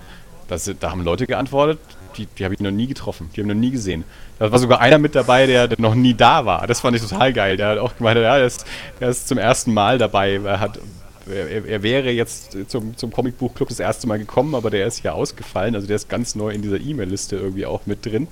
das, 0.49 0.71
da 0.79 0.91
haben 0.93 1.03
Leute 1.03 1.27
geantwortet, 1.27 1.81
die, 2.17 2.27
die 2.27 2.45
habe 2.45 2.55
ich 2.55 2.61
noch 2.61 2.71
nie 2.71 2.87
getroffen, 2.87 3.29
die 3.35 3.41
habe 3.41 3.51
ich 3.51 3.55
noch 3.57 3.61
nie 3.61 3.73
gesehen. 3.73 4.05
Da 4.39 4.53
war 4.53 4.59
sogar 4.61 4.81
einer 4.81 4.99
mit 4.99 5.15
dabei, 5.17 5.47
der, 5.47 5.67
der 5.67 5.81
noch 5.81 5.95
nie 5.97 6.15
da 6.15 6.47
war. 6.47 6.67
Das 6.69 6.81
fand 6.81 6.97
ich 6.97 7.03
total 7.03 7.33
geil. 7.33 7.57
Der 7.57 7.69
hat 7.71 7.79
auch 7.79 7.97
gemeint, 7.97 8.19
ja, 8.21 8.37
der 8.37 8.47
ist, 8.47 8.65
der 9.01 9.09
ist 9.09 9.27
zum 9.29 9.39
ersten 9.39 9.75
Mal 9.75 9.99
dabei. 9.99 10.41
Er, 10.45 10.61
hat, 10.61 10.79
er, 11.31 11.65
er 11.67 11.83
wäre 11.83 12.11
jetzt 12.11 12.57
zum, 12.69 12.97
zum 12.97 13.13
Comicbuchclub 13.13 13.69
das 13.69 13.81
erste 13.81 14.07
Mal 14.07 14.19
gekommen, 14.19 14.55
aber 14.55 14.71
der 14.71 14.87
ist 14.87 15.03
ja 15.03 15.13
ausgefallen. 15.13 15.75
Also 15.75 15.87
der 15.87 15.97
ist 15.97 16.09
ganz 16.09 16.35
neu 16.35 16.51
in 16.51 16.63
dieser 16.63 16.81
E-Mail-Liste 16.81 17.37
irgendwie 17.37 17.67
auch 17.67 17.87
mit 17.87 18.05
drin. 18.07 18.29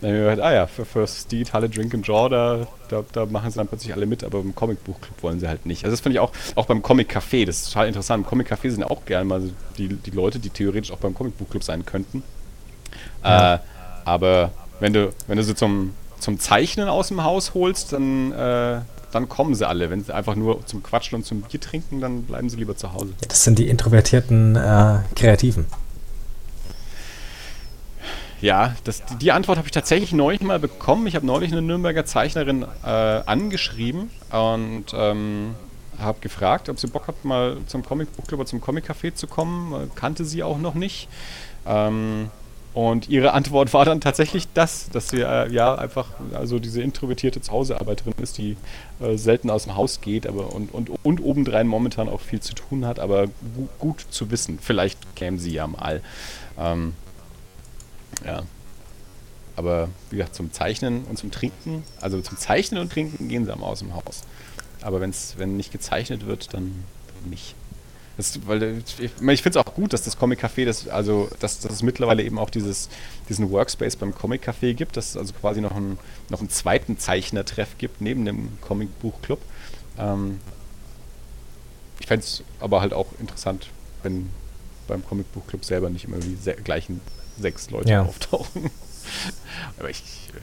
Dann 0.00 0.10
habe 0.10 0.18
ich 0.18 0.30
gedacht, 0.30 0.46
ah 0.46 0.54
ja, 0.54 0.66
für, 0.66 0.84
für 0.84 1.00
das 1.00 1.26
digitale 1.26 1.68
Drink 1.68 1.94
and 1.94 2.06
Draw, 2.06 2.28
da, 2.28 2.66
da, 2.88 3.04
da 3.12 3.26
machen 3.26 3.50
sie 3.50 3.56
dann 3.56 3.68
plötzlich 3.68 3.92
alle 3.92 4.06
mit, 4.06 4.24
aber 4.24 4.40
im 4.40 4.54
Comicbuchclub 4.54 5.22
wollen 5.22 5.40
sie 5.40 5.48
halt 5.48 5.66
nicht. 5.66 5.84
Also 5.84 5.92
das 5.92 6.00
finde 6.00 6.16
ich 6.16 6.20
auch, 6.20 6.32
auch 6.54 6.66
beim 6.66 6.82
Comic 6.82 7.14
Café, 7.14 7.44
das 7.44 7.58
ist 7.62 7.72
total 7.72 7.88
interessant. 7.88 8.24
Im 8.24 8.28
Comic 8.28 8.50
Café 8.50 8.70
sind 8.70 8.84
auch 8.84 9.04
gerne 9.04 9.24
mal 9.24 9.42
die, 9.76 9.88
die 9.88 10.10
Leute, 10.10 10.38
die 10.38 10.50
theoretisch 10.50 10.90
auch 10.92 10.98
beim 10.98 11.14
Comicbuchclub 11.14 11.62
sein 11.62 11.84
könnten. 11.84 12.22
Ja. 13.22 13.54
Äh, 13.54 13.58
aber 14.04 14.52
wenn 14.80 14.92
du, 14.92 15.12
wenn 15.26 15.36
du 15.36 15.44
sie 15.44 15.54
zum, 15.54 15.94
zum 16.18 16.38
Zeichnen 16.38 16.88
aus 16.88 17.08
dem 17.08 17.22
Haus 17.22 17.54
holst, 17.54 17.92
dann, 17.92 18.32
äh, 18.32 18.80
dann 19.12 19.28
kommen 19.28 19.54
sie 19.54 19.66
alle. 19.66 19.90
Wenn 19.90 20.02
sie 20.04 20.14
einfach 20.14 20.34
nur 20.36 20.64
zum 20.66 20.82
Quatschen 20.82 21.16
und 21.16 21.24
zum 21.24 21.42
Bier 21.42 21.60
trinken, 21.60 22.00
dann 22.00 22.22
bleiben 22.24 22.48
sie 22.48 22.56
lieber 22.56 22.76
zu 22.76 22.92
Hause. 22.92 23.12
Das 23.26 23.44
sind 23.44 23.58
die 23.58 23.68
introvertierten 23.68 24.56
äh, 24.56 24.98
Kreativen. 25.16 25.66
Ja, 28.40 28.76
das, 28.84 29.02
die- 29.04 29.16
die 29.16 29.32
Antwort 29.32 29.58
habe 29.58 29.66
ich 29.66 29.72
tatsächlich 29.72 30.12
neulich 30.12 30.40
mal 30.42 30.58
bekommen. 30.60 31.06
Ich 31.08 31.16
habe 31.16 31.26
neulich 31.26 31.50
eine 31.50 31.62
Nürnberger 31.62 32.04
Zeichnerin 32.04 32.64
äh, 32.84 32.88
angeschrieben 32.88 34.10
und 34.30 34.84
ähm, 34.94 35.54
habe 35.98 36.20
gefragt, 36.20 36.68
ob 36.68 36.78
sie 36.78 36.86
Bock 36.86 37.08
hat, 37.08 37.24
mal 37.24 37.56
zum 37.66 37.84
Comicbuchclub 37.84 38.38
oder 38.40 38.48
zum 38.48 38.60
Comic-Café 38.60 39.14
zu 39.14 39.26
kommen. 39.26 39.72
Äh, 39.72 39.86
Kannte 39.96 40.24
sie 40.24 40.44
auch 40.44 40.58
noch 40.58 40.74
nicht. 40.74 41.08
Ähm, 41.66 42.30
und 42.74 43.08
ihre 43.08 43.32
Antwort 43.32 43.72
war 43.74 43.84
dann 43.84 44.00
tatsächlich 44.00 44.46
das, 44.54 44.88
dass 44.90 45.08
sie 45.08 45.20
äh, 45.22 45.50
ja 45.50 45.74
einfach 45.74 46.06
also 46.32 46.58
diese 46.58 46.82
introvertierte 46.82 47.40
Zuhausearbeiterin 47.40 48.14
ist, 48.22 48.38
die 48.38 48.56
äh, 49.00 49.16
selten 49.16 49.50
aus 49.50 49.64
dem 49.64 49.74
Haus 49.74 50.00
geht, 50.00 50.26
aber 50.26 50.52
und, 50.54 50.72
und, 50.72 50.90
und 51.02 51.20
obendrein 51.20 51.66
momentan 51.66 52.08
auch 52.08 52.20
viel 52.20 52.40
zu 52.40 52.54
tun 52.54 52.86
hat, 52.86 53.00
aber 53.00 53.26
gu 53.26 53.68
gut 53.78 54.06
zu 54.10 54.30
wissen. 54.30 54.58
Vielleicht 54.60 55.16
käme 55.16 55.38
sie 55.38 55.52
ja 55.52 55.66
mal. 55.66 56.02
Ähm, 56.58 56.94
ja. 58.24 58.42
Aber 59.56 59.88
wie 60.10 60.16
gesagt, 60.18 60.36
zum 60.36 60.52
Zeichnen 60.52 61.04
und 61.04 61.18
zum 61.18 61.32
Trinken, 61.32 61.82
also 62.00 62.20
zum 62.20 62.38
Zeichnen 62.38 62.80
und 62.80 62.92
Trinken 62.92 63.28
gehen 63.28 63.44
sie 63.44 63.52
am 63.52 63.64
aus 63.64 63.80
dem 63.80 63.92
Haus. 63.94 64.22
Aber 64.82 65.00
wenn's, 65.00 65.34
wenn 65.36 65.56
nicht 65.56 65.72
gezeichnet 65.72 66.26
wird, 66.26 66.54
dann 66.54 66.84
nicht. 67.28 67.56
Das, 68.18 68.46
weil, 68.48 68.82
ich 68.98 69.04
ich 69.04 69.42
finde 69.42 69.58
es 69.60 69.64
auch 69.64 69.74
gut, 69.74 69.92
dass 69.92 70.02
das 70.02 70.18
Comic 70.18 70.42
Café, 70.44 70.64
das, 70.64 70.88
also, 70.88 71.30
dass, 71.38 71.60
dass 71.60 71.72
es 71.72 71.82
mittlerweile 71.82 72.24
eben 72.24 72.36
auch 72.36 72.50
dieses, 72.50 72.88
diesen 73.28 73.48
Workspace 73.52 73.94
beim 73.94 74.12
Comic 74.12 74.46
Café 74.46 74.74
gibt, 74.74 74.96
dass 74.96 75.10
es 75.10 75.16
also 75.16 75.32
quasi 75.34 75.60
noch 75.60 75.70
einen, 75.76 75.98
noch 76.28 76.40
einen 76.40 76.50
zweiten 76.50 76.98
Zeichnertreff 76.98 77.78
gibt, 77.78 78.00
neben 78.00 78.24
dem 78.24 78.58
Comic 78.60 78.88
Buch 78.98 79.22
Club. 79.22 79.40
Ähm, 79.98 80.40
ich 82.00 82.08
fände 82.08 82.24
es 82.24 82.42
aber 82.58 82.80
halt 82.80 82.92
auch 82.92 83.06
interessant, 83.20 83.68
wenn 84.02 84.30
beim 84.88 85.04
Comic 85.06 85.32
Buch 85.32 85.46
Club 85.46 85.64
selber 85.64 85.88
nicht 85.88 86.04
immer 86.04 86.18
die 86.18 86.34
se 86.34 86.54
gleichen 86.54 87.00
sechs 87.38 87.70
Leute 87.70 87.90
Ja. 87.90 88.02
auftauchen. 88.02 88.68
aber 89.78 89.90
ich 89.90 89.98
äh, 90.30 90.40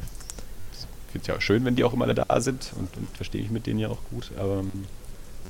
finde 1.11 1.21
es 1.23 1.27
ja 1.27 1.35
auch 1.35 1.41
schön, 1.41 1.65
wenn 1.65 1.75
die 1.75 1.83
auch 1.83 1.91
immer 1.93 2.05
alle 2.05 2.15
da 2.15 2.39
sind 2.39 2.71
und, 2.77 2.95
und 2.95 3.09
verstehe 3.17 3.41
ich 3.41 3.51
mit 3.51 3.67
denen 3.67 3.79
ja 3.79 3.89
auch 3.89 3.99
gut. 4.11 4.31
Aber 4.37 4.59
ähm, 4.59 4.85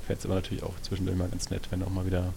fände 0.06 0.20
es 0.20 0.26
aber 0.26 0.36
natürlich 0.36 0.64
auch 0.64 0.74
zwischendurch 0.82 1.18
mal 1.18 1.28
ganz 1.28 1.49
nett, 1.49 1.64
wenn 1.72 1.84
auch 1.84 1.89
mal 1.89 2.06
wieder 2.06 2.34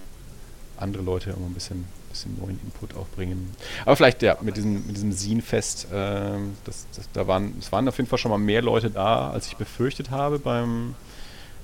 andere 0.76 1.02
Leute 1.02 1.30
immer 1.30 1.46
ein 1.46 1.54
bisschen, 1.54 1.84
bisschen 2.10 2.38
neuen 2.40 2.60
Input 2.64 2.94
auch 2.96 3.06
bringen. 3.08 3.54
Aber 3.84 3.96
vielleicht 3.96 4.22
ja 4.22 4.36
mit 4.40 4.56
diesem, 4.56 4.86
mit 4.86 4.96
diesem 4.96 5.12
Scene-Fest, 5.12 5.88
ähm, 5.92 6.54
das, 6.64 6.86
das, 6.94 7.08
da 7.12 7.26
waren, 7.26 7.54
es 7.58 7.72
waren 7.72 7.88
auf 7.88 7.96
jeden 7.96 8.08
Fall 8.08 8.18
schon 8.18 8.30
mal 8.30 8.38
mehr 8.38 8.62
Leute 8.62 8.90
da, 8.90 9.30
als 9.30 9.48
ich 9.48 9.56
befürchtet 9.56 10.10
habe 10.10 10.38
beim 10.38 10.94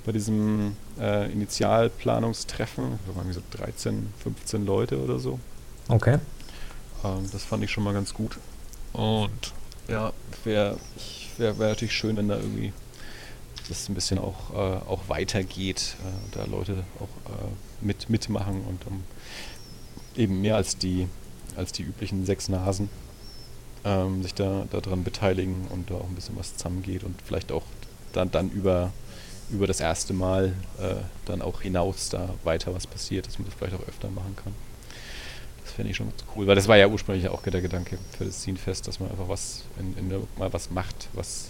bei 0.05 0.13
diesem 0.13 0.77
äh, 1.01 1.33
Initialplanungstreffen. 1.33 2.99
Da 3.07 3.17
waren 3.17 3.33
so 3.33 3.41
13, 3.53 4.13
15 4.23 4.67
Leute 4.67 5.03
oder 5.03 5.19
so. 5.19 5.41
Okay. 5.89 6.19
Ähm, 7.03 7.29
das 7.33 7.45
fand 7.45 7.65
ich 7.65 7.71
schon 7.71 7.85
mal 7.85 7.95
ganz 7.95 8.13
gut. 8.13 8.37
Und 8.93 9.31
ja, 9.89 10.13
wäre 10.45 10.77
wär, 11.39 11.59
wär 11.59 11.69
natürlich 11.69 11.95
schön, 11.95 12.17
wenn 12.17 12.29
da 12.29 12.37
irgendwie 12.37 12.73
das 13.69 13.89
ein 13.89 13.95
bisschen 13.95 14.19
auch, 14.19 14.51
äh, 14.53 14.89
auch 14.89 15.09
weitergeht, 15.09 15.97
äh, 16.01 16.37
da 16.37 16.45
Leute 16.45 16.85
auch 16.99 17.31
äh, 17.31 17.49
mit, 17.81 18.11
mitmachen 18.11 18.63
und 18.65 18.87
um, 18.87 19.05
eben 20.17 20.41
mehr 20.41 20.57
als 20.57 20.77
die, 20.77 21.09
als 21.57 21.73
die 21.73 21.83
üblichen 21.83 22.27
sechs 22.27 22.49
Nasen 22.49 22.89
ähm, 23.85 24.23
sich 24.23 24.35
da 24.35 24.67
daran 24.71 25.05
beteiligen 25.05 25.67
und 25.71 25.91
da 25.91 25.95
auch 25.95 26.09
ein 26.09 26.15
bisschen 26.15 26.37
was 26.37 26.57
zusammengeht 26.57 27.05
und 27.05 27.21
vielleicht 27.23 27.53
auch 27.53 27.65
dann, 28.13 28.31
dann 28.31 28.51
über, 28.51 28.93
über 29.51 29.67
das 29.67 29.81
erste 29.81 30.15
Mal 30.15 30.55
äh, 30.79 30.95
dann 31.27 31.43
auch 31.43 31.63
hinaus 31.63 32.09
da 32.09 32.31
weiter 32.45 32.75
was 32.75 32.87
passiert, 32.87 33.27
dass 33.27 33.39
man 33.39 33.47
das 33.47 33.55
vielleicht 33.55 33.75
auch 33.75 33.87
öfter 33.89 34.09
machen 34.11 34.37
kann. 34.43 34.55
Das 35.63 35.73
fände 35.73 35.91
ich 35.91 35.97
schon 35.97 36.09
ganz 36.09 36.25
cool, 36.37 36.47
weil 36.47 36.55
das 36.55 36.69
war 36.69 36.77
ja 36.77 36.87
ursprünglich 36.87 37.29
auch 37.29 37.43
der 37.43 37.61
Gedanke 37.61 37.99
für 38.17 38.27
das 38.27 38.43
Scenefest, 38.43 38.87
dass 38.87 39.01
man 39.01 39.11
einfach 39.11 39.29
was 39.29 39.65
in, 39.79 39.97
in 39.97 40.27
mal 40.39 40.53
was 40.53 40.71
macht, 40.71 41.09
was 41.13 41.49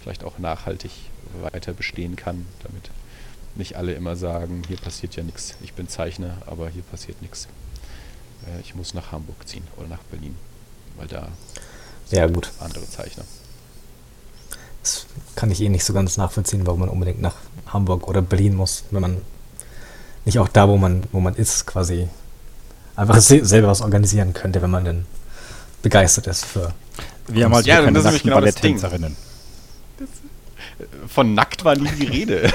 vielleicht 0.00 0.24
auch 0.24 0.38
nachhaltig 0.38 0.90
weiter 1.40 1.72
bestehen 1.72 2.16
kann, 2.16 2.46
damit 2.62 2.90
nicht 3.54 3.76
alle 3.76 3.92
immer 3.94 4.16
sagen, 4.16 4.62
hier 4.68 4.76
passiert 4.76 5.16
ja 5.16 5.22
nichts, 5.22 5.54
ich 5.62 5.72
bin 5.72 5.88
Zeichner, 5.88 6.38
aber 6.46 6.68
hier 6.68 6.82
passiert 6.82 7.20
nichts. 7.22 7.48
Äh, 8.46 8.60
ich 8.60 8.74
muss 8.74 8.94
nach 8.94 9.12
Hamburg 9.12 9.36
ziehen 9.48 9.64
oder 9.76 9.88
nach 9.88 10.02
Berlin, 10.10 10.36
weil 10.96 11.08
da 11.08 11.28
Ja, 12.10 12.26
gut. 12.26 12.50
andere 12.60 12.88
Zeichner. 12.88 13.24
Das 14.82 15.06
kann 15.34 15.50
ich 15.50 15.60
eh 15.60 15.68
nicht 15.68 15.84
so 15.84 15.92
ganz 15.92 16.16
nachvollziehen, 16.16 16.66
warum 16.66 16.80
man 16.80 16.88
unbedingt 16.88 17.20
nach 17.20 17.34
Hamburg 17.66 18.06
oder 18.08 18.22
Berlin 18.22 18.54
muss, 18.54 18.84
wenn 18.90 19.00
man 19.02 19.22
nicht 20.24 20.38
auch 20.38 20.48
da, 20.48 20.68
wo 20.68 20.76
man, 20.76 21.02
wo 21.12 21.20
man 21.20 21.34
ist, 21.34 21.66
quasi 21.66 22.08
einfach 22.94 23.18
se 23.20 23.44
selber 23.44 23.68
was 23.68 23.80
organisieren 23.80 24.32
könnte, 24.32 24.62
wenn 24.62 24.70
man 24.70 24.84
denn 24.84 25.06
begeistert 25.82 26.26
ist 26.26 26.44
für. 26.44 26.72
Wir 27.28 27.44
haben 27.44 27.54
halt 27.54 27.66
Ja, 27.66 27.80
das 27.80 27.96
ist 27.98 28.04
nämlich 28.04 28.22
genau 28.22 28.40
das 28.40 28.54
Ding. 28.56 28.80
Von 31.08 31.34
nackt 31.34 31.64
war 31.64 31.74
nie 31.76 31.88
die 32.00 32.06
Rede. 32.18 32.50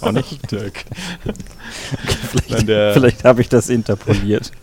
Auch 0.00 0.12
nicht? 0.12 0.50
Dirk. 0.52 0.84
Vielleicht, 2.30 2.68
Dann 2.68 2.92
vielleicht 2.94 3.24
habe 3.24 3.40
ich 3.40 3.48
das 3.48 3.68
interpoliert. 3.70 4.52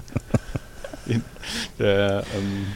Der, 1.80 2.24
ähm, 2.38 2.68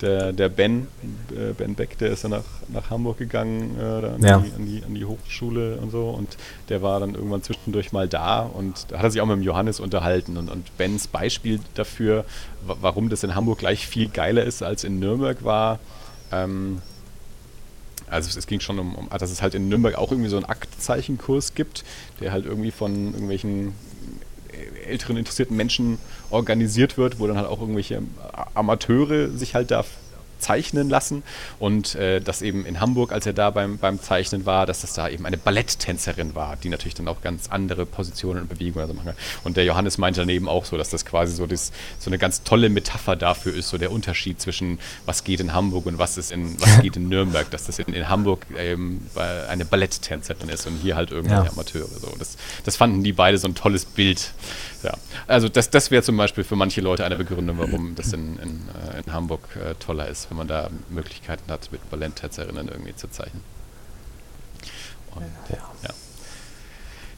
der, 0.00 0.32
der 0.32 0.48
Ben, 0.50 0.86
äh, 1.30 1.52
Ben 1.56 1.74
Beck, 1.74 1.96
der 1.98 2.10
ist 2.10 2.22
ja 2.24 2.28
nach, 2.28 2.42
nach 2.68 2.90
Hamburg 2.90 3.16
gegangen, 3.16 3.76
äh, 3.78 4.02
da 4.02 4.14
an, 4.14 4.22
Ja. 4.22 4.38
die, 4.38 4.52
an, 4.54 4.66
die, 4.66 4.82
an 4.84 4.94
die 4.94 5.04
Hochschule 5.06 5.76
und 5.76 5.90
so. 5.90 6.10
Und 6.10 6.36
der 6.68 6.82
war 6.82 7.00
dann 7.00 7.14
irgendwann 7.14 7.42
zwischendurch 7.42 7.92
mal 7.92 8.06
da 8.08 8.40
und 8.40 8.86
da 8.90 8.98
hat 8.98 9.04
er 9.04 9.10
sich 9.12 9.20
auch 9.22 9.26
mit 9.26 9.36
dem 9.36 9.42
Johannes 9.42 9.80
unterhalten. 9.80 10.36
Und, 10.36 10.50
und 10.50 10.76
Bens 10.76 11.06
Beispiel 11.06 11.60
dafür, 11.74 12.24
wa- 12.66 12.76
warum 12.82 13.08
das 13.08 13.22
in 13.24 13.34
Hamburg 13.34 13.60
gleich 13.60 13.86
viel 13.86 14.08
geiler 14.08 14.44
ist 14.44 14.62
als 14.62 14.84
in 14.84 14.98
Nürnberg, 14.98 15.42
war, 15.44 15.78
ähm, 16.32 16.82
also 18.14 18.38
es, 18.38 18.46
ging 18.46 18.60
schon 18.60 18.78
um, 18.78 18.94
um, 18.94 19.08
dass 19.10 19.30
es 19.30 19.42
halt 19.42 19.54
in 19.54 19.68
Nürnberg 19.68 19.96
auch 19.96 20.10
irgendwie 20.10 20.30
so 20.30 20.36
einen 20.36 20.46
Aktzeichenkurs 20.46 21.54
gibt, 21.54 21.84
der 22.20 22.32
halt 22.32 22.46
irgendwie 22.46 22.70
von 22.70 23.12
irgendwelchen 23.12 23.74
äh, 24.52 24.88
älteren 24.88 25.16
interessierten 25.16 25.56
Menschen 25.56 25.98
organisiert 26.30 26.96
wird, 26.96 27.18
wo 27.18 27.26
dann 27.26 27.36
halt 27.36 27.48
auch 27.48 27.60
irgendwelche 27.60 28.02
Amateure 28.54 29.30
sich 29.30 29.54
halt 29.54 29.70
da 29.70 29.84
zeichnen 30.44 30.88
lassen 30.90 31.22
und 31.58 31.94
äh, 31.94 32.20
dass 32.20 32.42
eben 32.42 32.66
in 32.66 32.80
Hamburg, 32.80 33.12
als 33.12 33.26
er 33.26 33.32
da 33.32 33.50
beim, 33.50 33.78
beim 33.78 34.00
Zeichnen 34.00 34.44
war, 34.46 34.66
dass 34.66 34.82
das 34.82 34.92
da 34.94 35.08
eben 35.08 35.24
eine 35.26 35.38
Balletttänzerin 35.38 36.34
war, 36.34 36.56
die 36.56 36.68
natürlich 36.68 36.94
dann 36.94 37.08
auch 37.08 37.20
ganz 37.22 37.48
andere 37.48 37.86
Positionen 37.86 38.42
und 38.42 38.48
Bewegungen 38.48 38.82
also 38.82 38.94
machen 38.94 39.06
kann. 39.06 39.16
Und 39.44 39.56
der 39.56 39.64
Johannes 39.64 39.98
meinte 39.98 40.20
daneben 40.20 40.48
auch 40.48 40.64
so, 40.64 40.76
dass 40.76 40.90
das 40.90 41.04
quasi 41.04 41.34
so, 41.34 41.46
das, 41.46 41.72
so 41.98 42.10
eine 42.10 42.18
ganz 42.18 42.42
tolle 42.42 42.68
Metapher 42.68 43.16
dafür 43.16 43.54
ist, 43.54 43.68
so 43.70 43.78
der 43.78 43.90
Unterschied 43.92 44.40
zwischen 44.40 44.78
was 45.06 45.24
geht 45.24 45.40
in 45.40 45.52
Hamburg 45.52 45.86
und 45.86 45.98
was 45.98 46.18
ist 46.18 46.32
in 46.32 46.60
was 46.60 46.78
geht 46.82 46.96
in 46.96 47.08
Nürnberg, 47.08 47.50
dass 47.50 47.64
das 47.64 47.78
in, 47.78 47.92
in 47.94 48.08
Hamburg 48.08 48.46
bei- 49.14 49.48
eine 49.48 49.64
Balletttänzerin 49.64 50.48
ist 50.48 50.66
und 50.66 50.76
hier 50.82 50.96
halt 50.96 51.10
irgendwelche 51.10 51.44
Ja. 51.44 51.50
Amateure. 51.50 51.88
So. 52.00 52.12
Das, 52.18 52.36
das 52.64 52.76
fanden 52.76 53.02
die 53.02 53.12
beide 53.12 53.38
so 53.38 53.48
ein 53.48 53.54
tolles 53.54 53.84
Bild. 53.84 54.32
Ja. 54.82 54.92
Also 55.26 55.48
das, 55.48 55.70
das 55.70 55.90
wäre 55.90 56.02
zum 56.02 56.16
Beispiel 56.16 56.44
für 56.44 56.56
manche 56.56 56.80
Leute 56.80 57.04
eine 57.04 57.16
Begründung, 57.16 57.58
warum 57.58 57.94
das 57.94 58.12
in, 58.12 58.38
in, 58.38 58.50
äh, 58.92 59.00
in 59.06 59.12
Hamburg 59.12 59.40
äh, 59.56 59.74
toller 59.76 60.08
ist, 60.08 60.30
wenn 60.34 60.38
man 60.38 60.48
da 60.48 60.68
Möglichkeiten 60.90 61.50
hat, 61.50 61.70
mit 61.70 61.88
Balletttänzerinnen 61.90 62.68
irgendwie 62.68 62.94
zu 62.96 63.08
zeichnen. 63.08 63.42
Und, 65.14 65.24
Ja. 65.50 65.58
ja. 65.82 65.94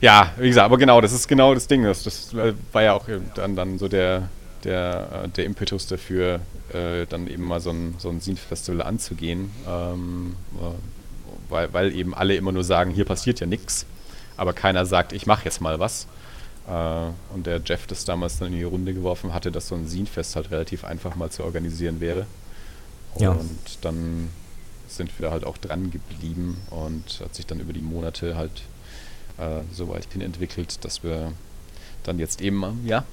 Ja, 0.01 0.31
wie 0.37 0.49
gesagt, 0.49 0.67
aber 0.67 0.77
genau, 0.77 1.01
das 1.01 1.13
ist 1.13 1.27
genau 1.27 1.55
das 1.55 1.69
Ding. 1.69 1.83
Das, 1.85 2.03
das 2.03 2.35
äh, 2.35 2.53
war 2.73 2.83
ja 2.83 2.93
auch 2.93 3.07
dann, 3.35 3.57
dann 3.57 3.79
so 3.79 3.89
der, 3.89 4.29
der, 4.63 5.25
äh, 5.25 5.29
der 5.29 5.47
Impetus 5.47 5.87
dafür, 5.87 6.41
äh, 6.73 7.07
dann 7.07 7.27
eben 7.29 7.45
mal 7.45 7.61
so 7.61 7.71
ein, 7.71 7.95
so 7.97 8.11
ein 8.11 8.21
Scene-Festival 8.21 8.83
anzugehen, 8.83 9.51
ähm, 9.67 10.37
äh, 10.61 11.51
weil, 11.51 11.73
weil 11.73 11.95
eben 11.95 12.15
alle 12.15 12.37
immer 12.37 12.53
nur 12.53 12.63
sagen, 12.63 12.91
hier 12.91 13.07
passiert 13.07 13.41
ja 13.41 13.47
nichts, 13.47 13.87
aber 14.37 14.53
keiner 14.53 14.85
sagt, 14.85 15.15
ich 15.15 15.27
mache 15.27 15.47
jetzt 15.47 15.63
mal 15.63 15.79
was. 15.79 16.07
Äh, 16.69 17.35
und 17.35 17.47
der 17.47 17.63
Jeff 17.65 17.87
das 17.87 18.05
damals 18.05 18.39
dann 18.39 18.49
in 18.49 18.59
die 18.59 18.65
Runde 18.65 18.93
geworfen 18.93 19.33
hatte, 19.33 19.51
dass 19.51 19.69
so 19.69 19.77
ein 19.77 19.89
Scene-Fest 19.89 20.37
halt 20.37 20.51
relativ 20.51 20.85
einfach 20.85 21.17
mal 21.17 21.31
zu 21.31 21.43
organisieren 21.43 22.01
wäre. 22.01 22.27
Ja. 23.19 23.33
Und 23.33 23.79
dann 23.83 24.29
sind 24.89 25.19
wir 25.19 25.27
da 25.27 25.33
halt 25.33 25.45
auch 25.45 25.59
dran 25.59 25.91
geblieben 25.91 26.59
und 26.71 27.21
hat 27.23 27.35
sich 27.35 27.47
dann 27.47 27.61
über 27.61 27.73
die 27.73 27.81
Monate 27.81 28.37
halt 28.37 28.63
äh, 29.39 29.63
so 29.73 29.89
weit 29.89 30.07
hin 30.13 30.23
entwickelt, 30.23 30.85
dass 30.85 31.03
wir 31.03 31.33
dann 32.05 32.19
jetzt 32.19 32.41
eben, 32.41 32.87
ja, 32.87 33.05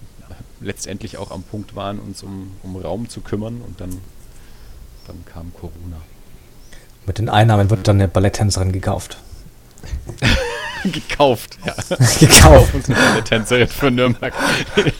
letztendlich 0.60 1.18
auch 1.18 1.32
am 1.32 1.44
Punkt 1.44 1.76
waren, 1.76 2.00
uns 2.00 2.24
um, 2.24 2.52
um 2.64 2.76
Raum 2.78 3.10
zu 3.10 3.22
kümmern 3.22 3.62
und 3.62 3.82
dann, 3.82 3.90
dann 5.08 5.24
kam 5.26 5.54
Corona. 5.54 5.98
Mit 7.06 7.18
den 7.18 7.30
Einnahmen 7.30 7.70
wird 7.70 7.88
dann 7.88 7.98
eine 7.98 8.08
Balletttänzerin 8.08 8.72
gekauft. 8.72 9.18
gekauft, 10.92 11.58
ja. 11.66 11.74
gekauft. 12.20 12.74
eine 12.74 12.96
Balletttänzerin 12.96 13.68
für 13.68 13.92
Nürnberg. 13.92 14.34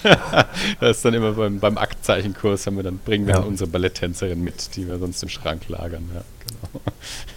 das 0.80 0.98
ist 0.98 1.06
dann 1.06 1.14
immer 1.14 1.34
beim, 1.34 1.60
beim 1.60 1.78
Aktzeichenkurs, 1.78 2.66
haben 2.68 2.78
wir 2.78 2.84
dann, 2.84 3.00
bringen 3.00 3.28
wir 3.28 3.34
Ja. 3.36 3.40
dann 3.42 3.50
unsere 3.50 3.70
Balletttänzerin 3.70 4.42
mit, 4.44 4.76
die 4.76 4.88
wir 4.88 4.98
sonst 5.00 5.22
im 5.24 5.30
Schrank 5.30 5.68
lagern. 5.68 6.10
Ja, 6.14 6.24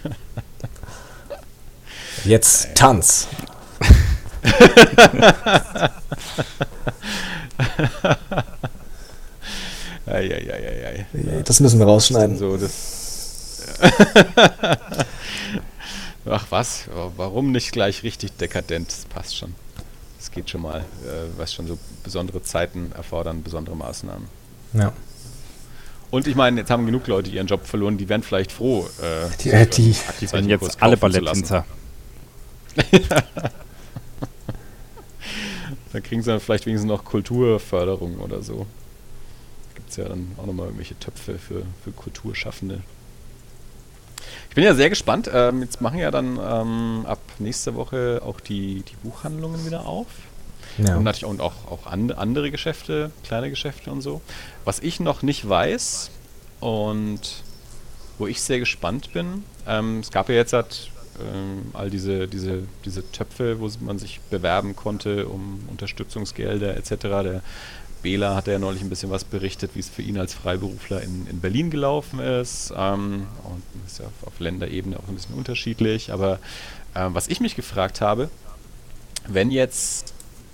genau. 0.03 0.13
Jetzt 2.25 2.75
Tanz. 2.75 3.27
Eieieiei. 10.05 11.05
Das 11.43 11.59
müssen 11.59 11.79
wir 11.79 11.85
rausschneiden. 11.85 12.37
So, 12.37 12.57
das. 12.57 13.63
Ach 16.29 16.45
was, 16.49 16.89
warum 17.15 17.51
nicht 17.51 17.71
gleich 17.71 18.03
richtig 18.03 18.35
dekadent? 18.37 18.87
Das 18.89 19.05
passt 19.05 19.35
schon. 19.37 19.53
Das 20.17 20.31
geht 20.31 20.49
schon 20.49 20.61
mal. 20.61 20.79
Äh, 20.79 21.37
was 21.37 21.53
schon 21.53 21.67
so 21.67 21.77
besondere 22.03 22.41
Zeiten 22.43 22.91
erfordern, 22.95 23.43
besondere 23.43 23.75
Maßnahmen. 23.75 24.27
Ja. 24.73 24.93
Und 26.09 26.25
ich 26.27 26.35
meine, 26.35 26.61
jetzt 26.61 26.69
haben 26.71 26.85
genug 26.85 27.05
Leute 27.07 27.29
ihren 27.29 27.47
Job 27.47 27.65
verloren, 27.65 27.97
die 27.97 28.07
wären 28.09 28.23
vielleicht 28.23 28.51
froh. 28.51 28.87
Äh, 29.01 29.27
Die- 29.43 29.49
äh, 29.51 29.65
die- 29.67 29.91
Sind 29.93 30.33
einen 30.33 30.49
jetzt 30.49 30.81
alle. 30.81 30.97
Balletttänzer. 30.97 31.65
Dann 35.93 36.03
kriegen 36.03 36.21
sie 36.21 36.29
dann 36.29 36.39
vielleicht 36.39 36.65
wenigstens 36.65 36.87
noch 36.89 37.03
Kulturförderung 37.05 38.17
oder 38.19 38.41
so. 38.43 38.65
Gibt 39.75 39.89
es 39.89 39.95
ja 39.95 40.07
dann 40.07 40.31
auch 40.37 40.45
nochmal 40.45 40.65
irgendwelche 40.67 40.97
Töpfe 40.99 41.39
für, 41.39 41.63
für 41.83 41.91
Kulturschaffende. 41.91 42.81
Ich 44.49 44.55
bin 44.55 44.63
ja 44.63 44.73
sehr 44.73 44.89
gespannt. 44.89 45.29
Ähm, 45.33 45.61
jetzt 45.61 45.81
machen 45.81 45.99
ja 45.99 46.11
dann 46.11 46.39
ähm, 46.41 47.05
ab 47.05 47.19
nächste 47.39 47.75
Woche 47.75 48.21
auch 48.25 48.39
die, 48.39 48.83
die 48.83 48.95
Buchhandlungen 49.03 49.65
wieder 49.65 49.85
auf. 49.85 50.07
ja. 50.77 50.95
Und 50.95 51.03
natürlich 51.03 51.25
auch, 51.25 51.39
auch, 51.39 51.71
auch 51.71 51.87
an, 51.87 52.11
andere 52.11 52.51
Geschäfte, 52.51 53.11
kleine 53.23 53.49
Geschäfte 53.49 53.91
und 53.91 54.01
so. 54.01 54.21
Was 54.65 54.79
ich 54.79 54.99
noch 54.99 55.21
nicht 55.21 55.47
weiß 55.47 56.09
und 56.59 57.43
wo 58.17 58.27
ich 58.27 58.41
sehr 58.41 58.59
gespannt 58.59 59.13
bin, 59.13 59.43
ähm, 59.67 59.99
es 59.99 60.11
gab 60.11 60.29
ja 60.29 60.35
jetzt 60.35 60.53
halt, 60.53 60.89
ähm, 61.19 61.71
all 61.73 61.89
diese, 61.89 62.27
diese, 62.27 62.63
diese 62.85 63.11
Töpfe, 63.11 63.59
wo 63.59 63.69
man 63.79 63.97
sich 63.99 64.19
bewerben 64.29 64.75
konnte 64.75 65.27
um 65.27 65.63
Unterstützungsgelder 65.69 66.77
etc. 66.77 66.89
Der 67.01 67.41
Bela 68.07 68.35
hat 68.35 68.47
ja 68.47 68.57
neulich 68.57 68.81
ein 68.81 68.89
bisschen 68.89 69.09
was 69.09 69.25
berichtet, 69.25 69.71
wie 69.73 69.81
es 69.81 69.89
für 69.89 70.01
ihn 70.01 70.17
als 70.17 70.33
Freiberufler 70.33 71.01
in, 71.01 71.27
in 71.27 71.41
Berlin 71.41 71.69
gelaufen 71.69 72.21
ist. 72.21 72.71
Ähm, 72.73 73.27
und 73.43 73.61
ist 73.85 73.99
ja 73.99 74.05
auf, 74.05 74.27
auf 74.27 74.39
Länderebene 74.39 74.97
auch 74.97 75.09
ein 75.09 75.15
bisschen 75.15 75.35
unterschiedlich. 75.35 76.13
Aber 76.13 76.39
ähm, 76.95 77.13
was 77.13 77.27
ich 77.27 77.41
mich 77.41 77.57
gefragt 77.57 77.99
habe, 77.99 78.29
wenn 79.27 79.51
jetzt 79.51 80.13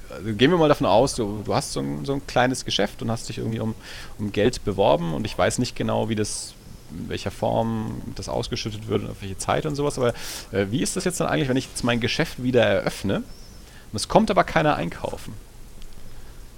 also 0.10 0.34
gehen 0.34 0.50
wir 0.50 0.58
mal 0.58 0.68
davon 0.68 0.88
aus, 0.88 1.14
du, 1.14 1.44
du 1.46 1.54
hast 1.54 1.74
so 1.74 1.80
ein, 1.80 2.06
so 2.06 2.14
ein 2.14 2.26
kleines 2.26 2.66
Geschäft 2.66 3.04
und 3.04 3.12
hast 3.12 3.30
dich 3.30 3.38
irgendwie 3.38 3.60
um, 3.60 3.76
um 4.18 4.32
Geld 4.32 4.66
beworben 4.66 5.14
und 5.14 5.24
ich 5.26 5.38
weiß 5.38 5.60
nicht 5.60 5.76
genau, 5.76 6.10
wie 6.10 6.16
das, 6.16 6.56
in 6.92 7.10
welcher 7.10 7.30
Form 7.32 8.02
das 8.16 8.30
ausgeschüttet 8.30 8.88
wird 8.88 9.04
und 9.04 9.12
auf 9.12 9.22
welche 9.22 9.38
Zeit 9.38 9.68
und 9.68 9.76
sowas, 9.76 9.98
aber 10.00 10.14
äh, 10.52 10.68
wie 10.70 10.82
ist 10.82 10.96
das 10.96 11.04
jetzt 11.06 11.20
dann 11.20 11.28
eigentlich, 11.28 11.50
wenn 11.50 11.58
ich 11.58 11.68
jetzt 11.68 11.84
mein 11.84 12.00
Geschäft 12.00 12.44
wieder 12.44 12.64
eröffne 12.64 13.18
und 13.18 13.96
es 13.96 14.08
kommt 14.08 14.30
aber 14.30 14.44
keiner 14.44 14.76
einkaufen? 14.76 15.34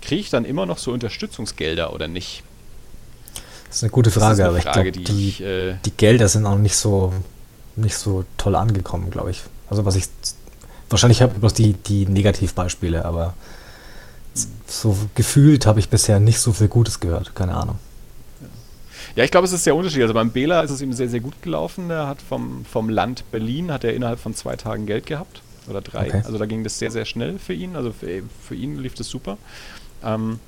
Kriege 0.05 0.21
ich 0.21 0.29
dann 0.29 0.45
immer 0.45 0.65
noch 0.65 0.77
so 0.77 0.91
Unterstützungsgelder 0.91 1.93
oder 1.93 2.07
nicht? 2.07 2.43
Das 3.67 3.77
ist 3.77 3.83
eine 3.83 3.91
gute 3.91 4.11
Frage, 4.11 4.43
eine 4.43 4.49
aber 4.49 4.61
Frage, 4.61 4.89
ich 4.89 4.93
glaube, 4.93 5.13
die 5.13 5.37
die, 5.37 5.43
äh, 5.43 5.75
die 5.83 5.91
Gelder 5.91 6.27
sind 6.27 6.45
auch 6.45 6.57
nicht 6.57 6.75
so, 6.75 7.13
nicht 7.75 7.97
so 7.97 8.23
toll 8.37 8.55
angekommen, 8.55 9.11
glaube 9.11 9.31
ich. 9.31 9.41
Also 9.69 9.85
was 9.85 9.95
ich, 9.95 10.05
wahrscheinlich 10.89 11.21
habe 11.21 11.33
ich 11.33 11.39
bloß 11.39 11.53
die, 11.53 11.73
die 11.73 12.05
Negativbeispiele, 12.05 13.03
aber 13.03 13.33
so 14.67 14.97
gefühlt 15.15 15.65
habe 15.65 15.79
ich 15.79 15.89
bisher 15.89 16.19
nicht 16.19 16.39
so 16.39 16.53
viel 16.53 16.67
Gutes 16.67 16.99
gehört, 16.99 17.35
keine 17.35 17.55
Ahnung. 17.55 17.79
Ja, 19.15 19.23
ich 19.23 19.31
glaube, 19.31 19.45
es 19.45 19.53
ist 19.53 19.63
sehr 19.63 19.75
unterschiedlich. 19.75 20.03
Also 20.03 20.13
beim 20.13 20.31
Bela 20.31 20.61
ist 20.61 20.71
es 20.71 20.81
ihm 20.81 20.91
sehr, 20.91 21.07
sehr 21.07 21.21
gut 21.21 21.41
gelaufen. 21.41 21.87
Der 21.87 22.07
hat 22.07 22.21
vom, 22.21 22.65
vom 22.65 22.89
Land 22.89 23.23
Berlin 23.31 23.71
hat 23.71 23.83
er 23.83 23.93
innerhalb 23.93 24.19
von 24.19 24.33
zwei 24.33 24.57
Tagen 24.57 24.85
Geld 24.85 25.05
gehabt. 25.05 25.41
Oder 25.69 25.81
drei. 25.81 26.07
Okay. 26.07 26.21
Also 26.25 26.37
da 26.37 26.45
ging 26.45 26.63
das 26.63 26.77
sehr, 26.79 26.91
sehr 26.91 27.05
schnell 27.05 27.39
für 27.39 27.53
ihn. 27.53 27.75
Also 27.75 27.93
für, 27.93 28.23
für 28.43 28.55
ihn 28.55 28.77
lief 28.77 28.93
das 28.93 29.07
super. 29.07 29.37
Ähm, 30.05 30.39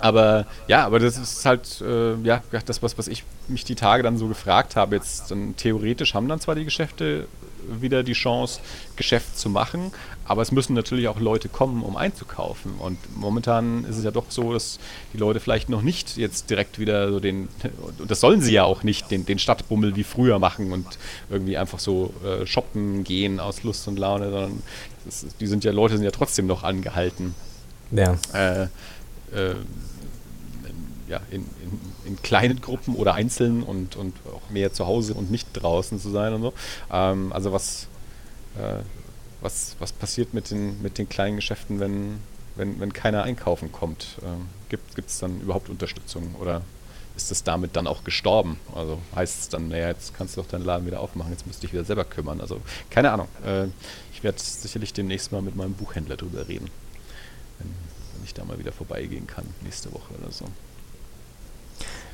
aber 0.00 0.46
ja, 0.66 0.84
aber 0.84 0.98
das 0.98 1.16
ist 1.18 1.46
halt 1.46 1.80
äh, 1.80 2.16
ja 2.24 2.42
das, 2.66 2.82
was, 2.82 2.98
was 2.98 3.08
ich 3.08 3.24
mich 3.48 3.64
die 3.64 3.76
Tage 3.76 4.02
dann 4.02 4.18
so 4.18 4.26
gefragt 4.26 4.76
habe. 4.76 4.96
Jetzt 4.96 5.30
dann 5.30 5.56
theoretisch 5.56 6.14
haben 6.14 6.28
dann 6.28 6.40
zwar 6.40 6.54
die 6.54 6.64
Geschäfte 6.64 7.26
wieder 7.68 8.02
die 8.02 8.12
Chance, 8.12 8.60
Geschäft 8.96 9.38
zu 9.38 9.48
machen, 9.48 9.92
aber 10.26 10.42
es 10.42 10.52
müssen 10.52 10.74
natürlich 10.74 11.08
auch 11.08 11.18
Leute 11.18 11.48
kommen, 11.48 11.82
um 11.82 11.96
einzukaufen. 11.96 12.74
Und 12.78 12.98
momentan 13.16 13.84
ist 13.84 13.96
es 13.96 14.04
ja 14.04 14.10
doch 14.10 14.26
so, 14.28 14.52
dass 14.52 14.78
die 15.12 15.18
Leute 15.18 15.40
vielleicht 15.40 15.68
noch 15.68 15.82
nicht 15.82 16.16
jetzt 16.16 16.50
direkt 16.50 16.78
wieder 16.78 17.10
so 17.10 17.20
den, 17.20 17.48
und 17.98 18.10
das 18.10 18.20
sollen 18.20 18.40
sie 18.40 18.52
ja 18.52 18.64
auch 18.64 18.82
nicht, 18.82 19.10
den, 19.10 19.26
den 19.26 19.38
Stadtbummel 19.38 19.96
wie 19.96 20.04
früher 20.04 20.38
machen 20.38 20.72
und 20.72 20.86
irgendwie 21.30 21.56
einfach 21.56 21.78
so 21.78 22.12
äh, 22.24 22.46
shoppen 22.46 23.04
gehen 23.04 23.40
aus 23.40 23.62
Lust 23.62 23.88
und 23.88 23.98
Laune, 23.98 24.30
sondern 24.30 24.62
das, 25.04 25.26
die 25.40 25.46
sind 25.46 25.64
ja, 25.64 25.72
Leute 25.72 25.96
sind 25.96 26.04
ja 26.04 26.10
trotzdem 26.10 26.46
noch 26.46 26.62
angehalten, 26.62 27.34
Ja, 27.90 28.16
äh, 28.32 28.62
äh, 29.34 29.54
ja, 31.08 31.20
in, 31.30 31.42
in, 31.42 31.80
in 32.06 32.22
kleinen 32.22 32.60
Gruppen 32.60 32.96
oder 32.96 33.14
einzeln 33.14 33.62
und, 33.62 33.96
und 33.96 34.14
auch 34.32 34.50
mehr 34.50 34.72
zu 34.72 34.86
Hause 34.86 35.14
und 35.14 35.30
nicht 35.30 35.48
draußen 35.52 35.98
zu 35.98 36.10
sein 36.10 36.32
und 36.34 36.42
so. 36.42 36.52
Ähm, 36.90 37.32
also 37.32 37.52
was, 37.52 37.88
äh, 38.56 38.82
was, 39.40 39.76
was 39.78 39.92
passiert 39.92 40.34
mit 40.34 40.50
den, 40.50 40.80
mit 40.82 40.98
den 40.98 41.08
kleinen 41.08 41.36
Geschäften, 41.36 41.78
wenn, 41.80 42.20
wenn, 42.56 42.80
wenn 42.80 42.92
keiner 42.92 43.22
einkaufen 43.22 43.70
kommt? 43.70 44.18
Ähm, 44.24 44.48
gibt 44.68 45.08
es 45.08 45.18
dann 45.18 45.40
überhaupt 45.40 45.68
Unterstützung 45.68 46.34
oder 46.40 46.62
ist 47.16 47.30
es 47.30 47.44
damit 47.44 47.76
dann 47.76 47.86
auch 47.86 48.02
gestorben? 48.02 48.58
Also 48.74 48.98
heißt 49.14 49.40
es 49.42 49.48
dann, 49.50 49.68
naja, 49.68 49.88
jetzt 49.88 50.16
kannst 50.16 50.36
du 50.36 50.40
doch 50.40 50.48
deinen 50.48 50.64
Laden 50.64 50.86
wieder 50.86 51.00
aufmachen, 51.00 51.30
jetzt 51.30 51.46
musst 51.46 51.62
du 51.62 51.66
dich 51.66 51.72
wieder 51.72 51.84
selber 51.84 52.04
kümmern. 52.04 52.40
Also 52.40 52.60
keine 52.90 53.12
Ahnung. 53.12 53.28
Äh, 53.44 53.66
ich 54.12 54.24
werde 54.24 54.38
sicherlich 54.40 54.94
demnächst 54.94 55.32
mal 55.32 55.42
mit 55.42 55.54
meinem 55.54 55.74
Buchhändler 55.74 56.16
drüber 56.16 56.48
reden 56.48 56.70
wenn, 57.58 57.68
wenn 57.68 58.24
ich 58.24 58.34
da 58.34 58.44
mal 58.44 58.58
wieder 58.58 58.72
vorbeigehen 58.72 59.26
kann, 59.26 59.44
nächste 59.62 59.92
Woche 59.92 60.12
oder 60.20 60.30
so. 60.32 60.46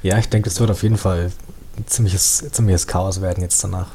ja 0.03 0.19
ich 0.19 0.29
denke, 0.29 0.49
es 0.51 0.59
wird 0.61 0.71
auf 0.71 0.83
jeden 0.83 0.99
Fall 0.99 1.33
ein 1.77 1.87
ziemliches, 1.87 2.45
ziemliches 2.53 2.87
Chaos 2.87 3.21
werden 3.21 3.43
jetzt 3.43 3.63
danach. 3.63 3.93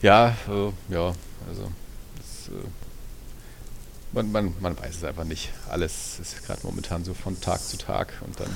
Ja, 0.00 0.30
äh, 0.48 0.72
ja, 0.92 1.12
also 1.48 1.70
das, 2.16 2.48
äh, 2.48 2.66
man, 4.12 4.32
man, 4.32 4.54
man 4.60 4.78
weiß 4.78 4.96
es 4.96 5.04
einfach 5.04 5.24
nicht. 5.24 5.50
Alles 5.70 6.18
ist 6.20 6.44
gerade 6.44 6.60
momentan 6.64 7.04
so 7.04 7.14
von 7.14 7.40
Tag 7.40 7.60
zu 7.60 7.76
Tag 7.78 8.12
und 8.26 8.38
dann 8.40 8.50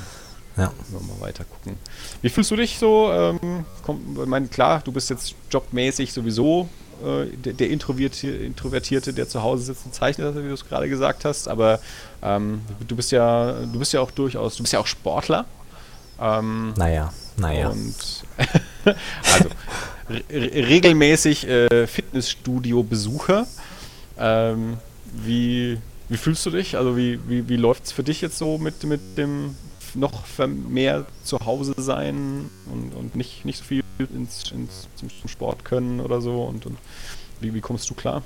Ja. 0.56 0.72
müssen 0.78 1.06
wir 1.06 1.14
mal 1.14 1.20
weiter 1.20 1.44
gucken. 1.44 1.76
Wie 2.22 2.30
fühlst 2.30 2.50
du 2.50 2.56
dich 2.56 2.78
so? 2.78 3.12
Ähm, 3.12 3.64
komm, 3.82 4.18
ich 4.20 4.26
meine, 4.28 4.48
klar, 4.48 4.80
du 4.82 4.90
bist 4.90 5.08
jetzt 5.10 5.34
jobmäßig 5.50 6.12
sowieso 6.12 6.68
äh, 7.04 7.26
der, 7.36 7.52
der 7.52 7.70
Introverti 7.70 8.28
Introvertierte, 8.28 9.12
der 9.12 9.28
zu 9.28 9.42
Hause 9.42 9.64
sitzt 9.64 9.86
und 9.86 9.94
zeichnet, 9.94 10.34
wie 10.36 10.48
du 10.48 10.54
es 10.54 10.68
gerade 10.68 10.88
gesagt 10.88 11.24
hast, 11.24 11.48
aber 11.48 11.80
ähm, 12.22 12.60
du 12.86 12.96
bist 12.96 13.12
ja, 13.12 13.52
du 13.52 13.78
bist 13.78 13.92
ja 13.92 14.00
auch 14.00 14.10
durchaus, 14.10 14.56
du 14.56 14.62
bist 14.62 14.72
ja 14.72 14.80
auch 14.80 14.86
Sportler. 14.86 15.44
Ähm, 16.20 16.72
Naja, 16.76 17.12
naja. 17.36 17.68
Und 17.68 17.94
also 19.32 19.48
re 20.08 20.22
regelmäßig 20.30 21.46
äh, 21.48 21.86
Fitnessstudio-Besucher. 21.86 23.46
Ähm, 24.18 24.78
wie, 25.12 25.78
wie 26.08 26.16
fühlst 26.16 26.44
du 26.46 26.50
dich? 26.50 26.76
Also 26.76 26.96
wie, 26.96 27.18
wie, 27.28 27.48
wie 27.48 27.56
läuft 27.56 27.84
es 27.84 27.92
für 27.92 28.02
dich 28.02 28.20
jetzt 28.20 28.38
so 28.38 28.58
mit, 28.58 28.84
mit 28.84 29.18
dem 29.18 29.56
noch 29.94 30.22
mehr 30.48 31.06
zu 31.24 31.38
Hause 31.40 31.74
sein 31.76 32.50
und, 32.72 32.94
und 32.94 33.16
nicht, 33.16 33.44
nicht 33.44 33.58
so 33.58 33.64
viel 33.64 33.84
ins, 33.98 34.50
ins, 34.50 34.88
zum, 34.96 35.08
zum 35.08 35.28
Sport 35.28 35.64
können 35.64 36.00
oder 36.00 36.20
so? 36.20 36.44
Und, 36.44 36.66
und 36.66 36.78
wie, 37.40 37.54
wie 37.54 37.60
kommst 37.60 37.88
du 37.90 37.94
klar? 37.94 38.22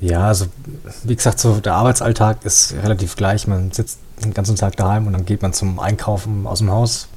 Ja, 0.00 0.28
also 0.28 0.46
wie 1.04 1.16
gesagt, 1.16 1.40
so 1.40 1.58
der 1.58 1.74
Arbeitsalltag 1.74 2.44
ist 2.44 2.74
relativ 2.74 3.16
gleich. 3.16 3.46
Man 3.46 3.72
sitzt 3.72 3.98
den 4.22 4.34
ganzen 4.34 4.56
Tag 4.56 4.76
daheim 4.76 5.06
und 5.06 5.14
dann 5.14 5.24
geht 5.24 5.42
man 5.42 5.52
zum 5.52 5.78
Einkaufen 5.80 6.46
aus 6.46 6.58
dem 6.58 6.70
Haus 6.70 7.08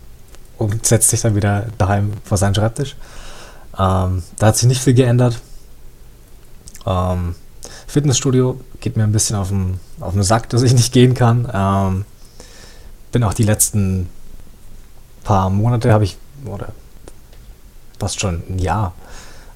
und 0.57 0.85
setzt 0.85 1.09
sich 1.09 1.21
dann 1.21 1.35
wieder 1.35 1.67
daheim 1.77 2.13
vor 2.23 2.37
seinen 2.37 2.55
Schreibtisch. 2.55 2.95
Ähm, 3.77 4.23
da 4.37 4.47
hat 4.47 4.57
sich 4.57 4.67
nicht 4.67 4.81
viel 4.81 4.93
geändert. 4.93 5.41
Ähm, 6.85 7.35
Fitnessstudio 7.89 8.59
geht 8.81 8.97
mir 8.97 9.03
ein 9.03 9.11
bisschen 9.11 9.35
auf 9.35 9.49
den, 9.49 9.79
auf 9.99 10.13
den 10.13 10.21
Sack, 10.21 10.47
dass 10.49 10.61
ich 10.61 10.73
nicht 10.73 10.93
gehen 10.93 11.15
kann. 11.15 11.49
Ähm, 11.51 12.05
bin 13.11 13.23
auch 13.23 13.33
die 13.33 13.43
letzten 13.43 14.07
paar 15.23 15.49
Monate 15.49 15.91
habe 15.91 16.03
ich, 16.03 16.15
oder 16.45 16.69
fast 17.97 18.19
schon 18.19 18.43
ein 18.47 18.59
Jahr, 18.59 18.93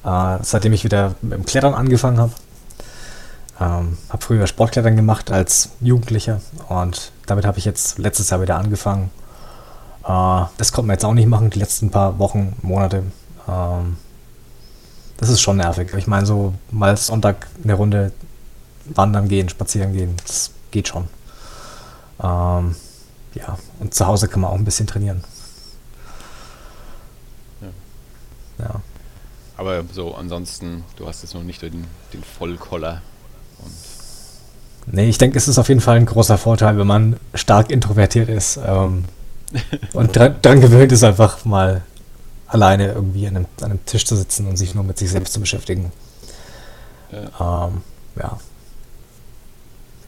äh, 0.03 0.39
seitdem 0.41 0.73
ich 0.73 0.83
wieder 0.83 1.13
mit 1.21 1.33
dem 1.33 1.45
Klettern 1.45 1.75
angefangen 1.75 2.17
habe. 2.17 2.31
Ähm, 3.61 3.99
habe 4.09 4.23
früher 4.23 4.47
Sportklettern 4.47 4.95
gemacht 4.95 5.31
als 5.31 5.69
Jugendlicher 5.79 6.41
und 6.69 7.11
damit 7.27 7.45
habe 7.45 7.59
ich 7.59 7.65
jetzt 7.65 7.99
letztes 7.99 8.31
Jahr 8.31 8.41
wieder 8.41 8.57
angefangen. 8.57 9.11
Äh, 10.03 10.45
das 10.57 10.71
konnte 10.71 10.87
man 10.87 10.95
jetzt 10.95 11.05
auch 11.05 11.13
nicht 11.13 11.27
machen, 11.27 11.51
die 11.51 11.59
letzten 11.59 11.91
paar 11.91 12.17
Wochen, 12.17 12.55
Monate. 12.63 13.03
Ähm, 13.47 13.97
das 15.23 15.29
ist 15.29 15.41
schon 15.41 15.55
nervig. 15.57 15.93
Ich 15.97 16.05
meine, 16.05 16.25
so 16.25 16.53
mal 16.69 16.97
Sonntag 16.97 17.47
eine 17.63 17.75
Runde 17.75 18.11
wandern 18.85 19.29
gehen, 19.29 19.47
spazieren 19.47 19.93
gehen, 19.93 20.17
das 20.25 20.51
geht 20.71 20.89
schon. 20.89 21.07
Ähm, 22.21 22.75
ja, 23.33 23.57
und 23.79 23.93
zu 23.93 24.05
Hause 24.05 24.27
kann 24.27 24.41
man 24.41 24.51
auch 24.51 24.57
ein 24.57 24.65
bisschen 24.65 24.85
trainieren. 24.85 25.23
Ja. 27.61 28.65
ja. 28.65 28.81
Aber 29.55 29.83
so 29.93 30.13
ansonsten, 30.13 30.83
du 30.97 31.07
hast 31.07 31.21
jetzt 31.23 31.33
noch 31.33 31.43
nicht 31.43 31.61
den, 31.61 31.85
den 32.11 32.21
Vollkoller. 32.21 33.01
Und 33.63 34.93
nee, 34.93 35.07
ich 35.07 35.17
denke, 35.17 35.37
es 35.37 35.47
ist 35.47 35.57
auf 35.57 35.69
jeden 35.69 35.79
Fall 35.79 35.95
ein 35.95 36.05
großer 36.05 36.37
Vorteil, 36.37 36.77
wenn 36.77 36.87
man 36.87 37.15
stark 37.33 37.71
introvertiert 37.71 38.27
ist 38.27 38.59
ähm, 38.65 39.05
und 39.93 40.13
dran, 40.13 40.35
dran 40.41 40.59
gewöhnt 40.59 40.91
ist, 40.91 41.05
einfach 41.05 41.45
mal 41.45 41.81
alleine 42.47 42.93
irgendwie 42.93 43.27
an 43.27 43.37
einem, 43.37 43.45
an 43.61 43.71
einem, 43.71 43.85
Tisch 43.85 44.05
zu 44.05 44.15
sitzen 44.15 44.47
und 44.47 44.57
sich 44.57 44.75
nur 44.75 44.83
mit 44.83 44.97
sich 44.97 45.09
selbst 45.09 45.33
zu 45.33 45.39
beschäftigen. 45.39 45.91
Ja. 47.11 47.67
Ähm, 47.67 47.81
ja. 48.17 48.39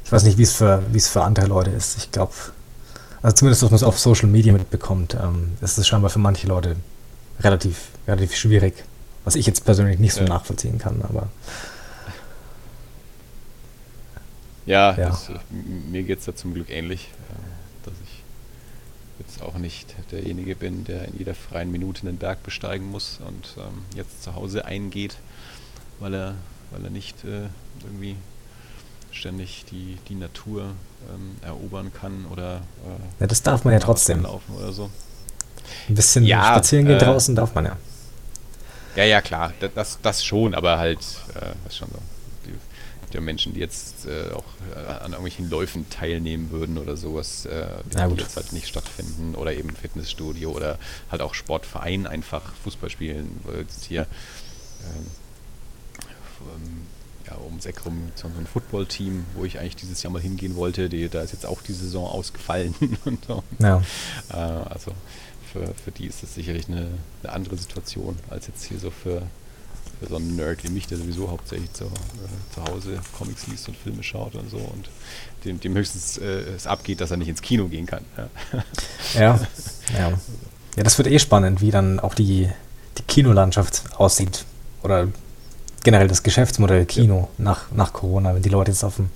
Ich 0.04 0.12
weiß 0.12 0.24
nicht, 0.24 0.38
wie 0.38 0.44
es 0.44 0.54
für, 0.54 0.84
wie 0.92 0.98
es 0.98 1.08
für 1.08 1.24
andere 1.24 1.48
Leute 1.48 1.72
ist. 1.72 1.98
Ich 1.98 2.12
glaube, 2.12 2.34
also 3.22 3.38
zumindest, 3.38 3.64
was 3.64 3.72
man 3.72 3.76
es 3.78 3.84
auf 3.84 4.00
Social 4.00 4.28
Media 4.28 4.54
mitbekommt, 4.54 5.18
ähm, 5.20 5.54
ist 5.62 5.80
es 5.80 5.88
scheinbar 5.88 6.12
für 6.12 6.20
manche 6.20 6.46
Leute 6.46 6.76
relativ, 7.40 7.90
relativ 8.08 8.36
schwierig. 8.36 8.84
Was 9.24 9.36
ich 9.36 9.48
jetzt 9.48 9.66
persönlich 9.66 9.98
nicht 9.98 10.14
so 10.14 10.22
ja. 10.22 10.28
nachvollziehen 10.28 10.78
kann, 10.78 11.02
aber. 11.02 11.30
Ja, 14.68 14.96
ja. 14.96 15.10
Das, 15.10 15.32
mir 15.50 16.04
geht 16.04 16.20
es 16.20 16.26
da 16.26 16.36
zum 16.36 16.54
Glück 16.54 16.70
ähnlich, 16.70 17.10
äh, 17.15 17.15
jetzt 19.20 19.42
auch 19.42 19.56
nicht 19.56 19.96
derjenige 20.12 20.56
bin, 20.56 20.84
der 20.84 21.06
in 21.06 21.18
jeder 21.18 21.36
freien 21.36 21.72
Minute 21.72 22.06
den 22.06 22.18
Berg 22.18 22.44
besteigen 22.44 22.90
muss 22.92 23.20
und 23.26 23.56
ähm, 23.58 23.86
jetzt 23.96 24.24
zu 24.24 24.36
Hause 24.36 24.66
eingeht, 24.66 25.18
weil 26.00 26.14
er, 26.14 26.36
weil 26.72 26.84
er 26.84 26.90
nicht 26.90 27.24
äh, 27.24 27.48
irgendwie 27.84 28.16
ständig 29.12 29.66
die, 29.72 29.98
die 30.10 30.16
Natur 30.16 30.64
ähm, 31.14 31.38
erobern 31.42 31.92
kann 31.94 32.26
oder 32.32 32.58
äh, 32.58 33.22
ja, 33.22 33.28
das 33.28 33.42
darf 33.42 33.64
man 33.64 33.74
ja 33.74 33.80
trotzdem 33.80 34.24
laufen 34.24 34.56
oder 34.56 34.74
so. 34.74 34.90
Ein 35.88 35.96
bisschen 35.96 36.26
ja, 36.26 36.44
spazieren 36.44 36.86
gehen 36.86 36.98
äh, 36.98 37.04
draußen 37.04 37.36
darf 37.36 37.56
man 37.56 37.66
ja. 37.66 37.78
Ja, 38.96 39.04
ja, 39.04 39.22
klar, 39.22 39.54
das, 39.76 40.00
das 40.02 40.24
schon, 40.24 40.56
aber 40.56 40.78
halt, 40.78 41.00
äh, 41.36 41.52
das 41.66 41.76
schon 41.76 41.90
so. 41.92 42.00
Die 43.16 43.22
Menschen, 43.22 43.54
die 43.54 43.60
jetzt 43.60 44.06
äh, 44.06 44.32
auch 44.34 44.44
äh, 44.76 44.90
an 44.90 45.12
irgendwelchen 45.12 45.50
Läufen 45.50 45.90
teilnehmen 45.90 46.52
würden 46.52 46.78
oder 46.78 46.98
sowas, 46.98 47.46
äh, 47.46 47.68
die, 47.94 48.22
jetzt 48.22 48.36
halt 48.36 48.54
nicht 48.54 48.68
stattfinden 48.68 49.36
oder 49.36 49.54
eben 49.54 49.70
Fitnessstudio 49.70 50.52
oder 50.52 50.78
halt 51.10 51.22
auch 51.22 51.34
Sportverein 51.34 52.08
einfach 52.08 52.54
Fußball 52.64 52.90
spielen, 52.90 53.40
jetzt 53.58 53.86
hier 53.86 54.08
ähm, 54.82 55.06
ähm 56.42 56.82
ja, 57.28 57.38
ums 57.44 57.66
Eck 57.66 57.86
rum 57.86 58.12
so 58.16 58.28
ein 58.28 58.46
Footballteam, 58.46 59.26
wo 59.34 59.46
ich 59.46 59.60
eigentlich 59.60 59.76
dieses 59.76 60.04
Jahr 60.04 60.14
mal 60.14 60.22
hingehen 60.22 60.56
wollte. 60.56 60.90
Die, 60.90 61.10
da 61.10 61.22
ist 61.22 61.34
jetzt 61.34 61.46
auch 61.46 61.62
die 61.62 61.74
Saison 61.74 62.06
ausgefallen. 62.06 62.76
und 63.06 63.26
so. 63.26 63.44
ja. 63.60 63.82
äh, 64.30 64.36
also 64.36 64.92
für, 65.52 65.74
für 65.74 65.92
die 65.92 66.06
ist 66.06 66.22
das 66.22 66.36
sicherlich 66.36 66.68
eine, 66.68 66.88
eine, 67.24 67.34
andere 67.34 67.58
Situation 67.58 68.18
als 68.30 68.48
jetzt 68.48 68.66
hier 68.66 68.80
so 68.80 68.92
für, 68.92 69.24
für 70.06 70.12
so 70.12 70.16
einen 70.18 70.36
Nerd 70.36 70.64
wie 70.64 70.70
mich, 70.70 70.88
der 70.88 70.98
sowieso 70.98 71.30
hauptsächlich 71.30 71.72
zu, 71.74 71.86
äh, 71.86 71.88
zu 72.54 72.64
Hause 72.64 73.00
Comics 73.18 73.48
liest 73.48 73.68
und 73.68 73.78
Filme 73.78 74.04
schaut 74.04 74.36
und 74.36 74.50
so 74.50 74.58
und 74.58 74.90
dem, 75.44 75.60
dem 75.60 75.76
höchstens 75.76 76.18
äh, 76.18 76.42
es 76.56 76.68
abgeht, 76.68 77.02
dass 77.02 77.12
er 77.12 77.18
nicht 77.18 77.28
ins 77.28 77.42
Kino 77.42 77.68
gehen 77.68 77.86
kann. 77.86 78.04
Ja. 78.18 78.30
ja, 79.20 79.40
ja. 79.98 80.14
Ja, 80.76 80.84
das 80.84 80.98
wird 80.98 81.08
eh 81.08 81.20
spannend, 81.20 81.62
wie 81.62 81.72
dann 81.72 82.00
auch 82.00 82.14
die, 82.14 82.50
die 82.98 83.04
Kinolandschaft 83.04 83.84
aussieht. 83.98 84.46
Oder 84.84 85.08
generell 85.84 86.08
das 86.08 86.22
Geschäftsmodell 86.22 86.86
Kino 86.86 87.30
ja. 87.38 87.44
nach, 87.46 87.72
nach 87.72 87.94
Corona, 87.94 88.36
wenn 88.36 88.42
die 88.42 88.50
Leute 88.50 88.72
jetzt 88.72 88.84
auf 88.84 88.98
den 88.98 89.10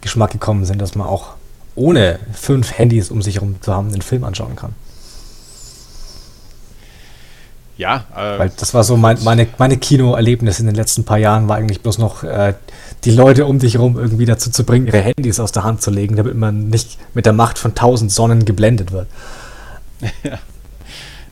Geschmack 0.00 0.30
gekommen 0.30 0.64
sind, 0.64 0.80
dass 0.80 0.94
man 0.94 1.08
auch 1.08 1.34
ohne 1.74 2.20
fünf 2.32 2.78
Handys 2.78 3.10
um 3.10 3.20
sich 3.20 3.36
herum 3.36 3.56
zu 3.60 3.74
haben, 3.74 3.90
den 3.90 4.02
Film 4.02 4.24
anschauen 4.24 4.56
kann. 4.56 4.74
Ja, 7.76 8.04
äh, 8.14 8.38
weil 8.38 8.52
das 8.56 8.74
war 8.74 8.84
so 8.84 8.96
mein, 8.96 9.22
meine, 9.24 9.46
meine 9.58 9.76
Kinoerlebnis 9.76 10.60
in 10.60 10.66
den 10.66 10.74
letzten 10.74 11.04
paar 11.04 11.18
Jahren, 11.18 11.48
war 11.48 11.56
eigentlich 11.56 11.80
bloß 11.80 11.98
noch 11.98 12.22
äh, 12.22 12.54
die 13.04 13.10
Leute 13.10 13.46
um 13.46 13.58
dich 13.58 13.74
herum 13.74 13.98
irgendwie 13.98 14.26
dazu 14.26 14.50
zu 14.50 14.64
bringen, 14.64 14.86
ihre 14.86 15.00
Handys 15.00 15.40
aus 15.40 15.52
der 15.52 15.64
Hand 15.64 15.82
zu 15.82 15.90
legen, 15.90 16.16
damit 16.16 16.36
man 16.36 16.68
nicht 16.68 16.98
mit 17.14 17.26
der 17.26 17.32
Macht 17.32 17.58
von 17.58 17.74
tausend 17.74 18.12
Sonnen 18.12 18.44
geblendet 18.44 18.92
wird. 18.92 19.08
Ja. 20.22 20.38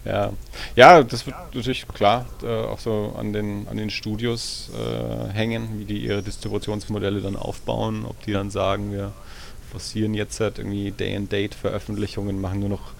Ja, 0.05 0.33
ja 0.77 1.03
das 1.03 1.27
wird 1.27 1.37
natürlich 1.37 1.87
klar 1.87 2.27
äh, 2.43 2.47
auch 2.47 2.79
so 2.79 3.15
an 3.19 3.33
den, 3.33 3.69
an 3.69 3.77
den 3.77 3.91
Studios 3.91 4.71
äh, 4.75 5.33
hängen, 5.33 5.79
wie 5.79 5.85
die 5.85 5.99
ihre 5.99 6.23
Distributionsmodelle 6.23 7.21
dann 7.21 7.37
aufbauen, 7.37 8.05
ob 8.07 8.21
die 8.25 8.33
dann 8.33 8.51
sagen, 8.51 8.93
wir 8.93 9.13
forcieren 9.71 10.15
jetzt 10.15 10.41
halt 10.41 10.59
irgendwie 10.59 10.91
Day-and-Date-Veröffentlichungen, 10.91 12.41
machen 12.41 12.61
nur 12.61 12.71
noch 12.71 12.93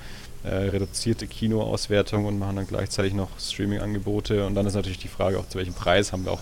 reduzierte 0.49 1.27
Kinoauswertungen 1.27 2.27
und 2.27 2.39
machen 2.39 2.57
dann 2.57 2.67
gleichzeitig 2.67 3.15
noch 3.15 3.29
Streaming-Angebote. 3.39 4.47
Und 4.47 4.55
dann 4.55 4.67
ist 4.67 4.75
natürlich 4.75 4.99
die 4.99 5.09
Frage 5.09 5.39
auch, 5.39 5.49
zu 5.49 5.59
welchem 5.59 5.75
Preis 5.75 6.13
haben 6.13 6.25
wir 6.25 6.33
auch, 6.33 6.41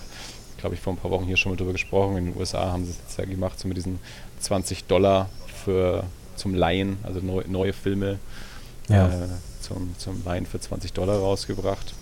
glaube 0.59 0.75
ich, 0.75 0.81
vor 0.81 0.93
ein 0.93 0.97
paar 0.97 1.11
Wochen 1.11 1.25
hier 1.25 1.37
schon 1.37 1.53
mal 1.53 1.57
drüber 1.57 1.73
gesprochen. 1.73 2.16
In 2.16 2.27
den 2.27 2.37
USA 2.37 2.70
haben 2.73 2.85
sie 2.85 2.93
es 2.93 2.99
jetzt 2.99 3.19
ja 3.19 3.25
gemacht, 3.25 3.59
so 3.59 3.66
mit 3.66 3.77
diesen 3.77 3.99
20 4.41 4.85
Dollar 4.85 5.29
für 5.65 6.05
zum 6.37 6.55
Laien, 6.55 6.99
also 7.03 7.20
neu, 7.20 7.43
neue 7.49 7.73
Filme. 7.73 8.19
Ja. 8.89 9.09
Äh, 9.09 9.29
zum, 9.61 9.95
zum 9.99 10.25
Wein 10.25 10.47
für 10.47 10.61
20 10.61 10.93
Dollar 10.93 11.19
rausgebracht. 11.19 11.95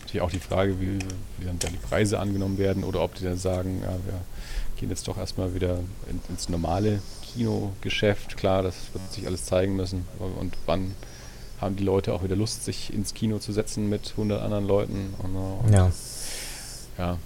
Natürlich 0.00 0.20
auch 0.20 0.30
die 0.30 0.38
Frage, 0.38 0.80
wie, 0.80 0.98
wie 1.38 1.46
dann 1.46 1.58
die 1.58 1.78
Preise 1.78 2.18
angenommen 2.18 2.58
werden 2.58 2.84
oder 2.84 3.02
ob 3.02 3.14
die 3.14 3.24
dann 3.24 3.38
sagen, 3.38 3.80
ja, 3.82 3.88
wir 3.88 4.20
gehen 4.76 4.90
jetzt 4.90 5.08
doch 5.08 5.18
erstmal 5.18 5.54
wieder 5.54 5.78
in, 6.10 6.20
ins 6.28 6.48
normale 6.48 7.00
Kinogeschäft. 7.22 8.36
Klar, 8.36 8.62
das 8.62 8.76
wird 8.92 9.12
sich 9.12 9.26
alles 9.26 9.44
zeigen 9.44 9.76
müssen. 9.76 10.06
Und 10.18 10.54
wann 10.66 10.94
haben 11.60 11.76
die 11.76 11.84
Leute 11.84 12.12
auch 12.12 12.22
wieder 12.22 12.36
Lust, 12.36 12.64
sich 12.64 12.92
ins 12.92 13.14
Kino 13.14 13.38
zu 13.38 13.52
setzen 13.52 13.88
mit 13.88 14.10
100 14.12 14.42
anderen 14.42 14.66
Leuten? 14.66 15.14
Und, 15.18 15.36
und 15.36 15.72
ja. 15.72 15.90
ja. 16.98 17.18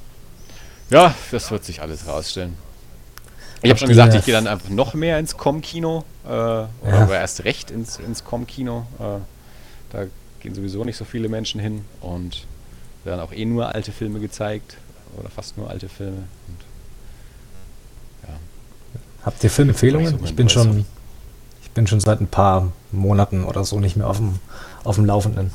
Ja, 0.91 1.15
das 1.31 1.51
wird 1.51 1.65
sich 1.65 1.83
alles 1.83 2.07
rausstellen. 2.07 2.57
Ich 3.63 3.71
habe 3.71 3.79
schon 3.79 3.89
gesagt, 3.89 4.15
ich 4.15 4.25
gehe 4.25 4.35
dann 4.35 4.47
einfach 4.47 4.69
noch 4.69 4.95
mehr 4.95 5.19
ins 5.19 5.37
Com-Kino, 5.37 6.05
äh, 6.27 6.31
ja. 6.31 6.69
oder 6.83 7.19
erst 7.19 7.45
recht 7.45 7.71
ins, 7.71 7.99
ins 7.99 8.25
Com-Kino. 8.25 8.87
Äh, 8.99 9.19
da 9.91 10.05
gehen 10.41 10.55
sowieso 10.55 10.85
nicht 10.85 10.97
so 10.97 11.05
viele 11.05 11.29
Menschen 11.29 11.61
hin 11.61 11.85
und 12.01 12.47
werden 13.05 13.21
auch 13.21 13.33
eh 13.33 13.45
nur 13.45 13.75
alte 13.75 13.91
Filme 13.91 14.21
gezeigt 14.21 14.77
oder 15.17 15.29
fast 15.29 15.57
nur 15.59 15.69
alte 15.69 15.89
Filme. 15.89 16.25
Und, 16.47 16.65
ja. 18.29 18.35
Habt 19.25 19.43
ihr 19.43 19.51
Filmempfehlungen? 19.51 20.25
Ich 20.25 20.37
bin 20.37 20.49
schon, 20.49 20.87
bin 21.79 21.87
schon 21.87 22.01
seit 22.01 22.21
ein 22.21 22.27
paar 22.27 22.73
Monaten 22.91 23.45
oder 23.45 23.65
so 23.65 23.79
nicht 23.79 23.97
mehr 23.97 24.09
auf 24.09 24.17
dem, 24.17 24.41
auf 24.83 24.97
dem 24.97 25.05
Laufenden. 25.07 25.53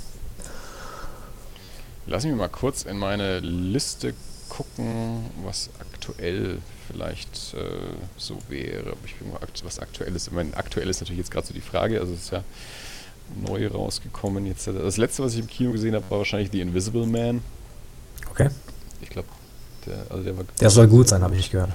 Lass 2.07 2.23
mich 2.23 2.33
mal 2.33 2.47
kurz 2.47 2.83
in 2.83 2.97
meine 2.97 3.41
Liste 3.41 4.13
gucken, 4.47 5.25
was 5.43 5.69
aktuell 5.81 6.59
vielleicht 6.87 7.55
äh, 7.55 7.59
so 8.15 8.37
wäre. 8.47 8.93
Ich 9.05 9.15
bin 9.15 9.31
mal 9.31 9.39
was 9.65 9.79
aktuell 9.79 10.15
ist. 10.15 10.27
Ich 10.27 10.33
meine, 10.33 10.55
aktuell 10.55 10.89
ist 10.89 11.01
natürlich 11.01 11.17
jetzt 11.17 11.31
gerade 11.31 11.45
so 11.45 11.53
die 11.53 11.59
Frage. 11.59 11.99
Also 11.99 12.13
es 12.13 12.21
ist 12.21 12.31
ja 12.31 12.41
neu 13.45 13.67
rausgekommen. 13.67 14.45
Jetzt, 14.45 14.65
das 14.65 14.95
letzte, 14.95 15.23
was 15.23 15.33
ich 15.33 15.41
im 15.41 15.47
Kino 15.47 15.73
gesehen 15.73 15.93
habe, 15.93 16.09
war 16.09 16.19
wahrscheinlich 16.19 16.51
The 16.53 16.61
Invisible 16.61 17.05
Man. 17.05 17.41
Okay. 18.31 18.47
Ich 19.01 19.09
glaube, 19.09 19.27
der, 19.85 20.05
also 20.09 20.23
der 20.23 20.37
war. 20.37 20.45
Der 20.57 20.69
soll 20.69 20.87
gut 20.87 21.09
sein, 21.09 21.21
habe 21.21 21.35
ich 21.35 21.51
gehört. 21.51 21.71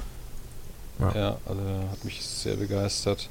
Ja. 1.00 1.12
ja, 1.14 1.36
also 1.44 1.60
hat 1.92 2.02
mich 2.02 2.24
sehr 2.24 2.56
begeistert. 2.56 3.28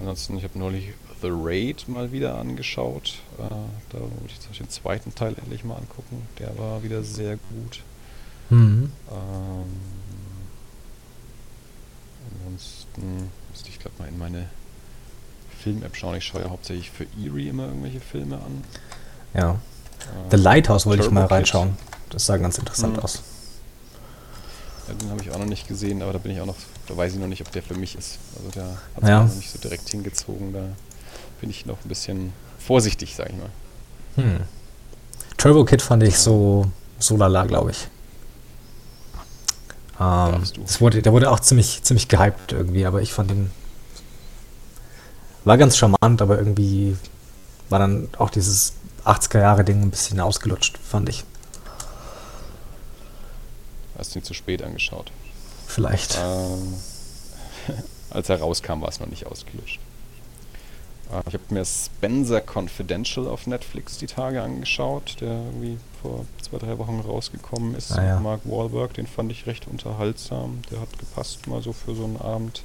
Ansonsten, 0.00 0.36
ich 0.38 0.44
habe 0.44 0.58
neulich 0.58 0.88
The 1.22 1.28
Raid 1.32 1.88
mal 1.88 2.12
wieder 2.12 2.36
angeschaut. 2.36 3.14
Äh, 3.38 3.42
da 3.90 4.00
wollte 4.00 4.12
ich 4.28 4.34
jetzt 4.48 4.58
den 4.58 4.68
zweiten 4.68 5.14
Teil 5.14 5.34
endlich 5.38 5.64
mal 5.64 5.76
angucken. 5.76 6.26
Der 6.38 6.56
war 6.58 6.82
wieder 6.82 7.02
sehr 7.02 7.36
gut. 7.36 7.82
Mhm. 8.50 8.92
Ähm, 9.10 9.64
ansonsten 12.44 13.30
müsste 13.50 13.68
ich 13.68 13.78
glaube 13.78 13.96
mal 13.98 14.08
in 14.08 14.18
meine 14.18 14.48
Film-App 15.62 15.96
schauen. 15.96 16.16
Ich 16.16 16.24
schaue 16.24 16.42
ja 16.42 16.50
hauptsächlich 16.50 16.90
für 16.90 17.06
Erie 17.24 17.48
immer 17.48 17.66
irgendwelche 17.66 18.00
Filme 18.00 18.36
an. 18.36 18.64
Ja. 19.32 19.52
Äh, 19.52 19.56
The 20.30 20.36
Lighthouse 20.36 20.86
wollte 20.86 21.04
ich 21.04 21.10
mal 21.10 21.24
reinschauen. 21.24 21.76
Das 22.10 22.26
sah 22.26 22.36
ganz 22.36 22.58
interessant 22.58 22.96
Mhm. 22.96 23.02
aus. 23.02 23.22
Ja, 24.88 24.94
den 24.94 25.08
habe 25.10 25.22
ich 25.22 25.30
auch 25.30 25.38
noch 25.38 25.46
nicht 25.46 25.66
gesehen, 25.66 26.02
aber 26.02 26.12
da 26.12 26.18
bin 26.18 26.32
ich 26.32 26.40
auch 26.40 26.46
noch, 26.46 26.56
da 26.86 26.96
weiß 26.96 27.14
ich 27.14 27.18
noch 27.18 27.26
nicht, 27.26 27.40
ob 27.42 27.50
der 27.52 27.62
für 27.62 27.74
mich 27.74 27.96
ist. 27.96 28.18
Also 28.36 28.50
der 28.50 28.64
hat 28.64 29.00
sich 29.00 29.08
Ja. 29.08 29.24
noch 29.24 29.34
nicht 29.34 29.50
so 29.50 29.58
direkt 29.58 29.88
hingezogen. 29.88 30.52
Da 30.52 30.64
bin 31.40 31.50
ich 31.50 31.66
noch 31.66 31.78
ein 31.84 31.88
bisschen 31.88 32.32
vorsichtig, 32.58 33.14
sag 33.16 33.30
ich 33.30 33.36
mal. 33.36 33.50
Hm. 34.16 34.40
Turbo 35.36 35.64
Kid 35.64 35.82
fand 35.82 36.02
ich 36.02 36.18
so, 36.18 36.70
so 36.98 37.16
lala, 37.16 37.44
glaube 37.44 37.70
ich. 37.72 37.88
Ähm, 40.00 40.42
das 40.62 40.80
wurde, 40.80 41.02
der 41.02 41.12
wurde 41.12 41.30
auch 41.30 41.40
ziemlich, 41.40 41.82
ziemlich 41.82 42.08
gehypt 42.08 42.52
irgendwie, 42.52 42.86
aber 42.86 43.02
ich 43.02 43.12
fand 43.12 43.30
ihn. 43.30 43.50
War 45.44 45.58
ganz 45.58 45.76
charmant, 45.76 46.22
aber 46.22 46.38
irgendwie 46.38 46.96
war 47.68 47.78
dann 47.78 48.08
auch 48.18 48.30
dieses 48.30 48.72
80er-Jahre-Ding 49.04 49.82
ein 49.82 49.90
bisschen 49.90 50.18
ausgelutscht, 50.20 50.78
fand 50.78 51.08
ich. 51.10 51.24
Hast 53.98 54.14
du 54.14 54.18
ihn 54.18 54.24
zu 54.24 54.34
spät 54.34 54.62
angeschaut. 54.62 55.12
Vielleicht. 55.74 56.16
Ähm, 56.22 56.74
als 58.10 58.28
er 58.28 58.38
rauskam, 58.38 58.80
war 58.80 58.88
es 58.88 59.00
noch 59.00 59.08
nicht 59.08 59.26
ausgelöscht. 59.26 59.80
Äh, 61.10 61.22
ich 61.26 61.34
habe 61.34 61.42
mir 61.50 61.64
Spencer 61.64 62.40
Confidential 62.40 63.26
auf 63.26 63.48
Netflix 63.48 63.98
die 63.98 64.06
Tage 64.06 64.40
angeschaut, 64.40 65.16
der 65.20 65.32
irgendwie 65.32 65.78
vor 66.00 66.26
zwei, 66.40 66.58
drei 66.58 66.78
Wochen 66.78 67.00
rausgekommen 67.00 67.74
ist. 67.74 67.90
Ah, 67.90 68.04
ja. 68.04 68.20
Mark 68.20 68.42
Wahlberg, 68.44 68.94
den 68.94 69.08
fand 69.08 69.32
ich 69.32 69.46
recht 69.48 69.66
unterhaltsam. 69.66 70.62
Der 70.70 70.80
hat 70.80 70.96
gepasst 70.96 71.48
mal 71.48 71.60
so 71.60 71.72
für 71.72 71.96
so 71.96 72.04
einen 72.04 72.18
Abend. 72.18 72.62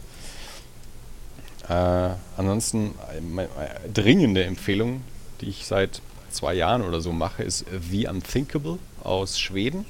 Äh, 1.68 2.11
ansonsten 2.38 2.94
äh, 3.15 3.22
meine, 3.22 3.49
äh, 3.49 3.90
dringende 3.91 4.44
Empfehlung, 4.44 5.02
die 5.41 5.48
ich 5.48 5.65
seit 5.65 6.02
zwei 6.30 6.53
Jahren 6.53 6.84
oder 6.84 7.02
so 7.02 7.11
mache, 7.11 7.41
ist 7.41 7.65
The 7.90 8.07
Unthinkable 8.07 8.77
aus 9.03 9.40
Schweden. 9.40 9.86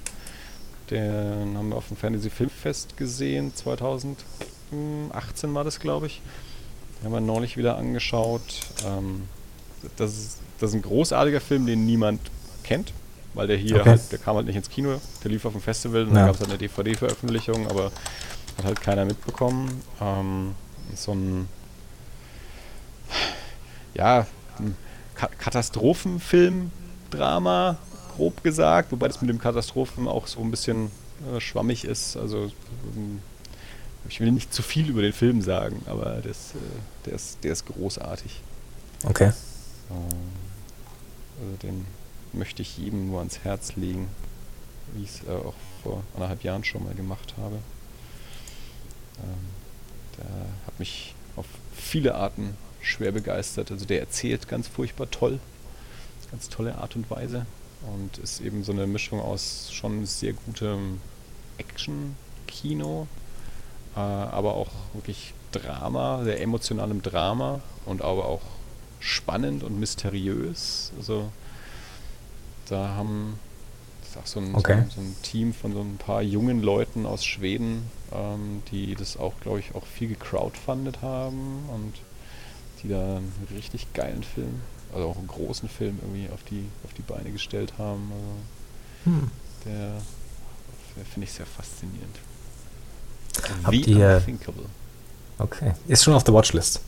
Den 0.89 1.55
haben 1.57 1.69
wir 1.69 1.75
auf 1.75 1.87
dem 1.89 1.97
Fantasy 1.97 2.29
Filmfest 2.29 2.97
gesehen, 2.97 3.53
2018 3.55 5.53
war 5.53 5.63
das, 5.63 5.79
glaube 5.79 6.07
ich. 6.07 6.21
Den 6.99 7.05
haben 7.05 7.13
wir 7.13 7.21
neulich 7.21 7.57
wieder 7.57 7.77
angeschaut. 7.77 8.41
Ähm, 8.85 9.23
das, 9.97 10.11
ist, 10.17 10.37
das 10.59 10.71
ist 10.71 10.75
ein 10.75 10.81
großartiger 10.81 11.41
Film, 11.41 11.65
den 11.65 11.85
niemand 11.85 12.19
kennt, 12.63 12.91
weil 13.33 13.47
der 13.47 13.57
hier 13.57 13.81
Okay. 13.81 13.89
halt, 13.91 14.11
der 14.11 14.19
kam 14.19 14.35
halt 14.35 14.47
nicht 14.47 14.55
ins 14.55 14.69
Kino, 14.69 14.99
der 15.23 15.31
lief 15.31 15.45
auf 15.45 15.53
dem 15.53 15.61
Festival 15.61 16.03
und 16.03 16.09
Ja. 16.09 16.15
dann 16.15 16.25
gab 16.25 16.35
es 16.35 16.41
halt 16.41 16.49
eine 16.49 16.57
DVD-Veröffentlichung, 16.57 17.67
aber 17.69 17.91
hat 18.57 18.65
halt 18.65 18.81
keiner 18.81 19.05
mitbekommen. 19.05 19.81
Ähm, 20.01 20.55
so 20.95 21.13
ein 21.13 21.47
ja, 23.93 24.25
ein 24.59 24.75
Ka 25.15 25.27
Katastrophenfilm, 25.37 26.71
Drama, 27.11 27.77
grob 28.19 28.43
gesagt, 28.43 28.91
wobei 28.91 29.07
das 29.07 29.21
mit 29.21 29.29
dem 29.29 29.39
Katastrophen 29.39 30.07
auch 30.07 30.27
so 30.27 30.41
ein 30.41 30.51
bisschen 30.51 30.91
äh, 31.33 31.39
schwammig 31.39 31.85
ist. 31.85 32.17
Also 32.17 32.51
ähm, 32.95 33.21
ich 34.09 34.19
will 34.19 34.31
nicht 34.31 34.53
zu 34.53 34.61
viel 34.61 34.89
über 34.89 35.01
den 35.01 35.13
Film 35.13 35.41
sagen, 35.41 35.81
aber 35.85 36.19
das, 36.21 36.53
äh, 36.53 37.05
der, 37.05 37.13
ist, 37.13 37.43
der 37.43 37.53
ist 37.53 37.65
großartig. 37.65 38.41
Okay. 39.05 39.31
Ähm, 39.89 40.31
also 41.41 41.55
den 41.63 41.85
möchte 42.33 42.61
ich 42.61 42.77
jedem 42.77 43.07
nur 43.07 43.19
ans 43.19 43.39
Herz 43.39 43.77
legen, 43.77 44.09
wie 44.93 45.03
ich 45.03 45.09
es 45.09 45.27
äh, 45.27 45.31
auch 45.31 45.53
vor 45.81 46.03
anderthalb 46.13 46.43
Jahren 46.43 46.65
schon 46.65 46.83
mal 46.83 46.93
gemacht 46.93 47.35
habe. 47.41 47.55
Ähm, 49.19 50.17
der 50.17 50.25
hat 50.67 50.77
mich 50.77 51.15
auf 51.37 51.45
viele 51.73 52.15
Arten 52.15 52.57
schwer 52.81 53.13
begeistert. 53.13 53.71
Also 53.71 53.85
der 53.85 54.01
erzählt 54.01 54.49
ganz 54.49 54.67
furchtbar 54.67 55.09
toll, 55.09 55.39
ganz 56.31 56.49
tolle 56.49 56.75
Art 56.75 56.97
und 56.97 57.09
Weise 57.09 57.45
und 57.81 58.17
ist 58.17 58.41
eben 58.41 58.63
so 58.63 58.71
eine 58.71 58.87
Mischung 58.87 59.19
aus 59.19 59.69
schon 59.71 60.05
sehr 60.05 60.33
gutem 60.33 60.99
Action-Kino, 61.57 63.07
äh, 63.95 63.99
aber 63.99 64.55
auch 64.55 64.71
wirklich 64.93 65.33
Drama, 65.51 66.23
sehr 66.23 66.41
emotionalem 66.41 67.01
Drama 67.01 67.61
und 67.85 68.01
aber 68.01 68.25
auch 68.25 68.41
spannend 68.99 69.63
und 69.63 69.79
mysteriös. 69.79 70.91
Also 70.97 71.31
da 72.69 72.89
haben 72.89 73.39
das 74.01 74.09
ist 74.09 74.17
auch 74.17 74.27
so 74.27 74.39
ein, 74.39 74.55
Okay. 74.55 74.83
so, 74.89 74.95
so 74.95 75.01
ein 75.01 75.15
Team 75.21 75.53
von 75.53 75.73
so 75.73 75.81
ein 75.81 75.97
paar 75.97 76.21
jungen 76.21 76.61
Leuten 76.63 77.05
aus 77.05 77.23
Schweden, 77.23 77.89
ähm, 78.11 78.63
die 78.71 78.95
das 78.95 79.17
auch, 79.17 79.33
glaube 79.41 79.59
ich, 79.59 79.75
auch 79.75 79.85
viel 79.85 80.07
gecrowdfundet 80.09 81.01
haben 81.01 81.69
und 81.69 81.93
die 82.81 82.87
da 82.89 83.17
einen 83.17 83.47
richtig 83.55 83.93
geilen 83.93 84.23
Film, 84.23 84.61
also 84.93 85.07
auch 85.09 85.17
einen 85.17 85.27
großen 85.27 85.69
Film 85.69 85.99
irgendwie 86.01 86.29
auf 86.33 86.39
die, 86.49 86.65
auf 86.83 86.93
die 86.93 87.01
Beine 87.01 87.31
gestellt 87.31 87.73
haben. 87.77 88.11
Also 88.11 89.15
Hm. 89.17 89.31
der, 89.65 89.91
der 90.97 91.05
finde 91.05 91.25
ich 91.27 91.31
sehr 91.33 91.45
faszinierend. 91.45 92.15
Habt 93.63 93.73
The 93.73 93.81
ihr- 93.93 94.15
Unthinkable. 94.17 94.65
Okay. 95.37 95.73
Ist 95.87 96.03
schon 96.03 96.13
auf 96.15 96.25
der 96.25 96.33
Watchlist. 96.33 96.81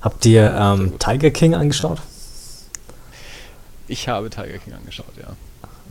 Habt 0.00 0.24
ihr 0.24 0.50
ähm. 0.50 0.98
Tiger 0.98 1.30
King 1.30 1.54
angeschaut? 1.54 2.00
Ich 3.86 4.08
habe 4.08 4.30
Tiger 4.30 4.58
King 4.58 4.74
angeschaut, 4.74 5.14
ja. 5.16 5.34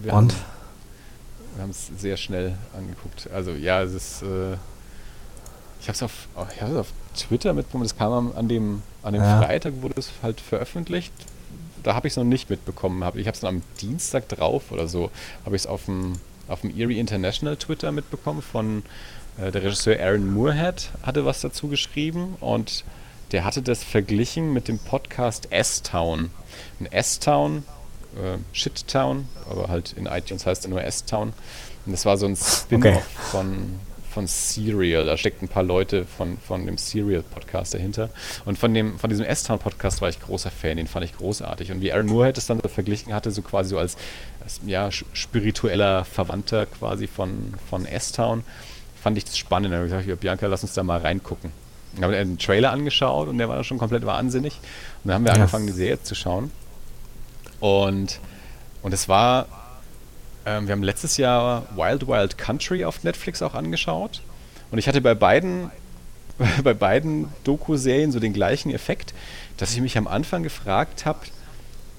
Wir 0.01 0.13
Und? 0.13 0.33
Haben, 0.33 0.41
wir 1.55 1.63
haben 1.63 1.69
es 1.71 1.91
sehr 1.97 2.17
schnell 2.17 2.55
angeguckt. 2.75 3.29
Also 3.31 3.51
ja, 3.51 3.81
es 3.83 3.93
ist. 3.93 4.21
Äh, 4.23 4.53
ich 5.79 5.87
habe 5.87 5.93
es 5.95 6.01
auf, 6.03 6.27
auf 6.35 6.87
Twitter 7.15 7.53
mitbekommen. 7.53 7.83
Das 7.83 7.95
kam 7.95 8.11
am- 8.11 8.31
an 8.35 8.47
dem, 8.47 8.81
an 9.03 9.13
dem 9.13 9.21
Ja. 9.21 9.39
Freitag, 9.41 9.73
wurde 9.81 9.95
es 9.99 10.09
halt 10.23 10.41
veröffentlicht. 10.41 11.13
Da 11.87 11.95
habe 11.95 12.05
ich 12.05 12.11
es 12.11 12.17
noch 12.17 12.25
nicht 12.25 12.49
mitbekommen. 12.49 13.05
Hab, 13.05 13.15
ich 13.15 13.27
habe 13.27 13.37
es 13.37 13.45
am 13.45 13.61
Dienstag 13.79 14.27
drauf 14.27 14.73
oder 14.73 14.89
so, 14.89 15.09
habe 15.45 15.55
ich 15.55 15.61
es 15.61 15.67
auf 15.67 15.85
dem, 15.85 16.19
auf 16.49 16.59
dem 16.59 16.77
Erie 16.77 16.99
International 16.99 17.55
Twitter 17.55 17.93
mitbekommen 17.93 18.41
von 18.41 18.83
äh, 19.37 19.53
der 19.53 19.63
Regisseur 19.63 19.97
Aaron 19.97 20.33
Moorhead 20.33 20.89
hatte 21.03 21.23
was 21.23 21.39
dazu 21.39 21.69
geschrieben 21.69 22.35
und 22.41 22.83
der 23.31 23.45
hatte 23.45 23.61
das 23.61 23.85
verglichen 23.85 24.51
mit 24.51 24.67
dem 24.67 24.79
Podcast 24.79 25.47
S-Town. 25.49 26.29
Ein 26.81 26.87
S-Town, 26.87 27.63
äh, 28.17 28.37
Shit-Town, 28.51 29.29
aber 29.49 29.69
halt 29.69 29.93
in 29.93 30.07
iTunes 30.07 30.45
heißt 30.45 30.65
er 30.65 30.69
nur 30.71 30.83
S-Town. 30.83 31.31
Und 31.85 31.91
das 31.93 32.05
war 32.05 32.17
so 32.17 32.25
ein 32.25 32.35
Spin-off 32.35 32.95
Okay. 32.97 33.01
von, 33.31 33.79
von 34.17 34.25
Serial. 34.25 35.05
Da 35.05 35.15
steckt 35.15 35.43
ein 35.43 35.47
paar 35.47 35.61
Leute 35.61 36.03
von, 36.05 36.39
von 36.39 36.65
dem 36.65 36.79
Serial-Podcast 36.79 37.75
dahinter. 37.75 38.09
Und 38.45 38.57
von, 38.57 38.73
dem, 38.73 38.97
von 38.97 39.11
diesem 39.11 39.25
S-Town-Podcast 39.27 40.01
war 40.01 40.09
ich 40.09 40.19
großer 40.19 40.49
Fan, 40.49 40.77
den 40.77 40.87
fand 40.87 41.05
ich 41.05 41.15
großartig. 41.15 41.71
Und 41.71 41.81
wie 41.81 41.93
Aaron 41.93 42.07
Moorhead 42.07 42.35
es 42.39 42.47
dann 42.47 42.59
so 42.59 42.67
verglichen 42.67 43.13
hatte, 43.13 43.29
so 43.29 43.43
quasi 43.43 43.69
so 43.69 43.77
als, 43.77 43.95
als 44.43 44.59
ja, 44.65 44.89
spiritueller 44.91 46.03
Verwandter 46.03 46.65
quasi 46.65 47.05
von, 47.05 47.53
von 47.69 47.85
S-Town, 47.85 48.43
fand 48.99 49.19
ich 49.19 49.25
das 49.25 49.37
spannend. 49.37 49.71
Da 49.71 49.75
habe 49.77 49.85
ich 49.85 49.91
gesagt, 49.91 50.07
ja, 50.07 50.15
Bianca, 50.15 50.47
lass 50.47 50.63
uns 50.63 50.73
da 50.73 50.81
mal 50.81 50.97
reingucken. 50.99 51.51
Dann 51.93 52.05
haben 52.05 52.11
wir 52.11 52.19
einen 52.19 52.39
Trailer 52.39 52.71
angeschaut 52.71 53.27
und 53.27 53.37
der 53.37 53.47
war 53.49 53.55
dann 53.55 53.65
schon 53.65 53.77
komplett 53.77 54.03
wahnsinnig. 54.07 54.55
Und 55.03 55.09
dann 55.09 55.13
haben 55.13 55.25
wir 55.25 55.29
Ja. 55.29 55.35
angefangen, 55.35 55.67
die 55.67 55.73
Serie 55.73 56.01
zu 56.01 56.15
schauen. 56.15 56.49
Und, 57.59 58.19
und 58.81 58.93
es 58.95 59.07
war, 59.07 59.45
ähm, 60.47 60.67
wir 60.67 60.71
haben 60.71 60.83
letztes 60.83 61.17
Jahr 61.17 61.67
Wild 61.75 62.07
Wild 62.07 62.37
Country 62.37 62.85
auf 62.85 63.03
Netflix 63.03 63.41
auch 63.41 63.53
angeschaut. 63.53 64.21
Und 64.71 64.77
ich 64.79 64.87
hatte 64.87 65.01
bei 65.01 65.13
beiden, 65.13 65.69
bei 66.63 66.73
beiden 66.73 67.27
Doku-Serien 67.43 68.11
so 68.11 68.19
den 68.19 68.33
gleichen 68.33 68.71
Effekt, 68.71 69.13
dass 69.57 69.73
ich 69.73 69.81
mich 69.81 69.97
am 69.97 70.07
Anfang 70.07 70.43
gefragt 70.43 71.05
habe, 71.05 71.19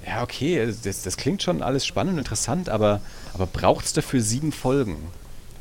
ja, 0.06 0.22
okay, 0.22 0.72
das, 0.82 1.02
das 1.02 1.16
klingt 1.18 1.42
schon 1.42 1.62
alles 1.62 1.84
spannend 1.84 2.14
und 2.14 2.18
interessant, 2.20 2.70
aber, 2.70 3.00
aber 3.34 3.46
braucht 3.46 3.84
es 3.84 3.92
dafür 3.92 4.22
sieben 4.22 4.52
Folgen? 4.52 4.96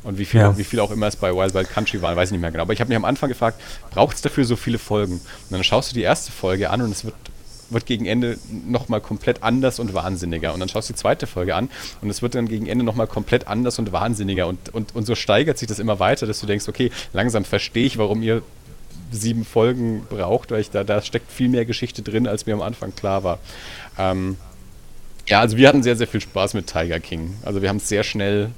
Und 0.04 0.16
wie 0.16 0.24
viel, 0.24 0.40
Ja. 0.40 0.56
wie 0.56 0.64
viel 0.64 0.80
auch 0.80 0.90
immer 0.90 1.08
es 1.08 1.16
bei 1.16 1.34
Wild 1.34 1.52
Wild 1.54 1.68
Country 1.68 2.00
waren, 2.00 2.16
weiß 2.16 2.28
ich 2.28 2.32
nicht 2.32 2.40
mehr 2.40 2.50
genau. 2.50 2.62
Aber 2.62 2.72
ich 2.72 2.80
habe 2.80 2.88
mich 2.88 2.96
am 2.96 3.04
Anfang 3.04 3.28
gefragt, 3.28 3.60
braucht 3.90 4.16
es 4.16 4.22
dafür 4.22 4.44
so 4.44 4.56
viele 4.56 4.78
Folgen? 4.78 5.14
Und 5.14 5.22
dann 5.50 5.62
schaust 5.64 5.90
du 5.90 5.94
die 5.94 6.02
erste 6.02 6.32
Folge 6.32 6.70
an 6.70 6.80
und 6.80 6.92
es 6.92 7.04
wird, 7.04 7.14
wird 7.70 7.86
gegen 7.86 8.06
Ende 8.06 8.38
nochmal 8.66 9.00
komplett 9.00 9.42
anders 9.42 9.78
und 9.78 9.94
wahnsinniger. 9.94 10.54
Und 10.54 10.60
dann 10.60 10.68
schaust 10.68 10.88
du 10.88 10.92
die 10.94 10.98
zweite 10.98 11.26
Folge 11.26 11.54
an 11.54 11.68
und 12.00 12.10
es 12.10 12.22
wird 12.22 12.34
dann 12.34 12.48
gegen 12.48 12.66
Ende 12.66 12.84
nochmal 12.84 13.06
komplett 13.06 13.46
anders 13.46 13.78
und 13.78 13.92
wahnsinniger. 13.92 14.46
Und, 14.46 14.74
und, 14.74 14.94
und 14.94 15.06
so 15.06 15.14
steigert 15.14 15.58
sich 15.58 15.68
das 15.68 15.78
immer 15.78 15.98
weiter, 15.98 16.26
dass 16.26 16.40
du 16.40 16.46
denkst, 16.46 16.68
okay, 16.68 16.90
langsam 17.12 17.44
verstehe 17.44 17.86
ich, 17.86 17.98
warum 17.98 18.22
ihr 18.22 18.42
sieben 19.10 19.44
Folgen 19.44 20.06
braucht, 20.08 20.50
weil 20.50 20.60
ich 20.60 20.70
da, 20.70 20.84
da 20.84 21.00
steckt 21.02 21.30
viel 21.30 21.48
mehr 21.48 21.64
Geschichte 21.64 22.02
drin, 22.02 22.26
als 22.26 22.46
mir 22.46 22.54
am 22.54 22.62
Anfang 22.62 22.94
klar 22.94 23.24
war. 23.24 23.38
Ähm, 23.98 24.36
ja, 25.26 25.40
also 25.40 25.56
wir 25.56 25.68
hatten 25.68 25.82
sehr, 25.82 25.96
sehr 25.96 26.06
viel 26.06 26.20
Spaß 26.20 26.54
mit 26.54 26.66
Tiger 26.66 27.00
King. 27.00 27.34
Also 27.42 27.62
wir 27.62 27.68
haben 27.68 27.76
es 27.76 27.88
sehr 27.88 28.02
schnell 28.02 28.50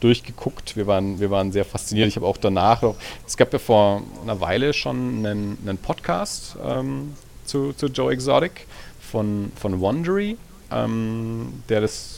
durchgeguckt. 0.00 0.76
Wir 0.76 0.86
waren, 0.86 1.20
wir 1.20 1.30
waren 1.30 1.52
sehr 1.52 1.64
fasziniert. 1.64 2.08
Ich 2.08 2.16
habe 2.16 2.26
auch 2.26 2.36
danach 2.36 2.82
es 3.26 3.36
gab 3.36 3.52
ja 3.52 3.58
vor 3.58 4.02
einer 4.22 4.40
Weile 4.40 4.72
schon 4.72 5.24
einen, 5.24 5.58
einen 5.62 5.78
Podcast 5.78 6.56
ähm, 6.66 7.14
zu, 7.50 7.72
zu 7.72 7.86
Joe 7.86 8.12
Exotic 8.12 8.66
von, 9.00 9.52
von 9.56 9.80
Wondery, 9.80 10.36
ähm, 10.70 11.62
der 11.68 11.80
das 11.80 12.16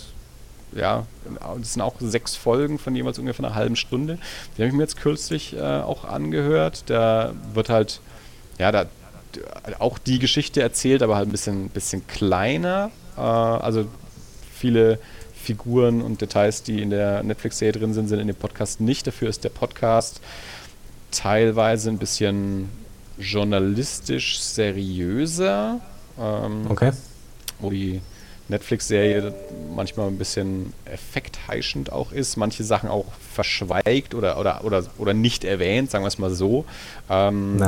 ja, 0.74 1.06
das 1.58 1.74
sind 1.74 1.82
auch 1.82 1.96
sechs 2.00 2.34
Folgen 2.34 2.78
von 2.78 2.96
jeweils 2.96 3.18
ungefähr 3.18 3.44
einer 3.44 3.54
halben 3.54 3.76
Stunde. 3.76 4.18
Die 4.56 4.62
habe 4.62 4.68
ich 4.68 4.72
mir 4.72 4.82
jetzt 4.82 4.98
kürzlich 4.98 5.54
äh, 5.54 5.60
auch 5.60 6.04
angehört. 6.04 6.84
Da 6.86 7.34
wird 7.52 7.68
halt, 7.68 8.00
ja, 8.58 8.72
da 8.72 8.86
auch 9.78 9.98
die 9.98 10.18
Geschichte 10.18 10.62
erzählt, 10.62 11.02
aber 11.02 11.16
halt 11.16 11.28
ein 11.28 11.32
bisschen, 11.32 11.68
bisschen 11.68 12.06
kleiner. 12.06 12.90
Äh, 13.16 13.20
also 13.20 13.86
viele 14.54 14.98
Figuren 15.34 16.00
und 16.00 16.20
Details, 16.20 16.62
die 16.62 16.80
in 16.80 16.90
der 16.90 17.22
Netflix-Serie 17.22 17.72
drin 17.72 17.94
sind, 17.94 18.08
sind 18.08 18.20
in 18.20 18.28
dem 18.28 18.36
Podcast 18.36 18.80
nicht. 18.80 19.06
Dafür 19.06 19.28
ist 19.28 19.44
der 19.44 19.50
Podcast 19.50 20.20
teilweise 21.10 21.90
ein 21.90 21.98
bisschen 21.98 22.70
journalistisch 23.22 24.40
seriöser. 24.40 25.80
Ähm, 26.18 26.66
okay. 26.68 26.92
Wo 27.60 27.70
die 27.70 28.00
Netflix-Serie 28.48 29.34
manchmal 29.74 30.08
ein 30.08 30.18
bisschen 30.18 30.72
effektheischend 30.84 31.90
auch 31.90 32.12
ist, 32.12 32.36
manche 32.36 32.64
Sachen 32.64 32.88
auch 32.88 33.06
verschweigt 33.32 34.14
oder, 34.14 34.38
oder, 34.38 34.64
oder, 34.64 34.84
oder 34.98 35.14
nicht 35.14 35.44
erwähnt, 35.44 35.90
sagen 35.90 36.04
wir 36.04 36.08
es 36.08 36.18
mal 36.18 36.30
so. 36.30 36.64
Ähm, 37.08 37.60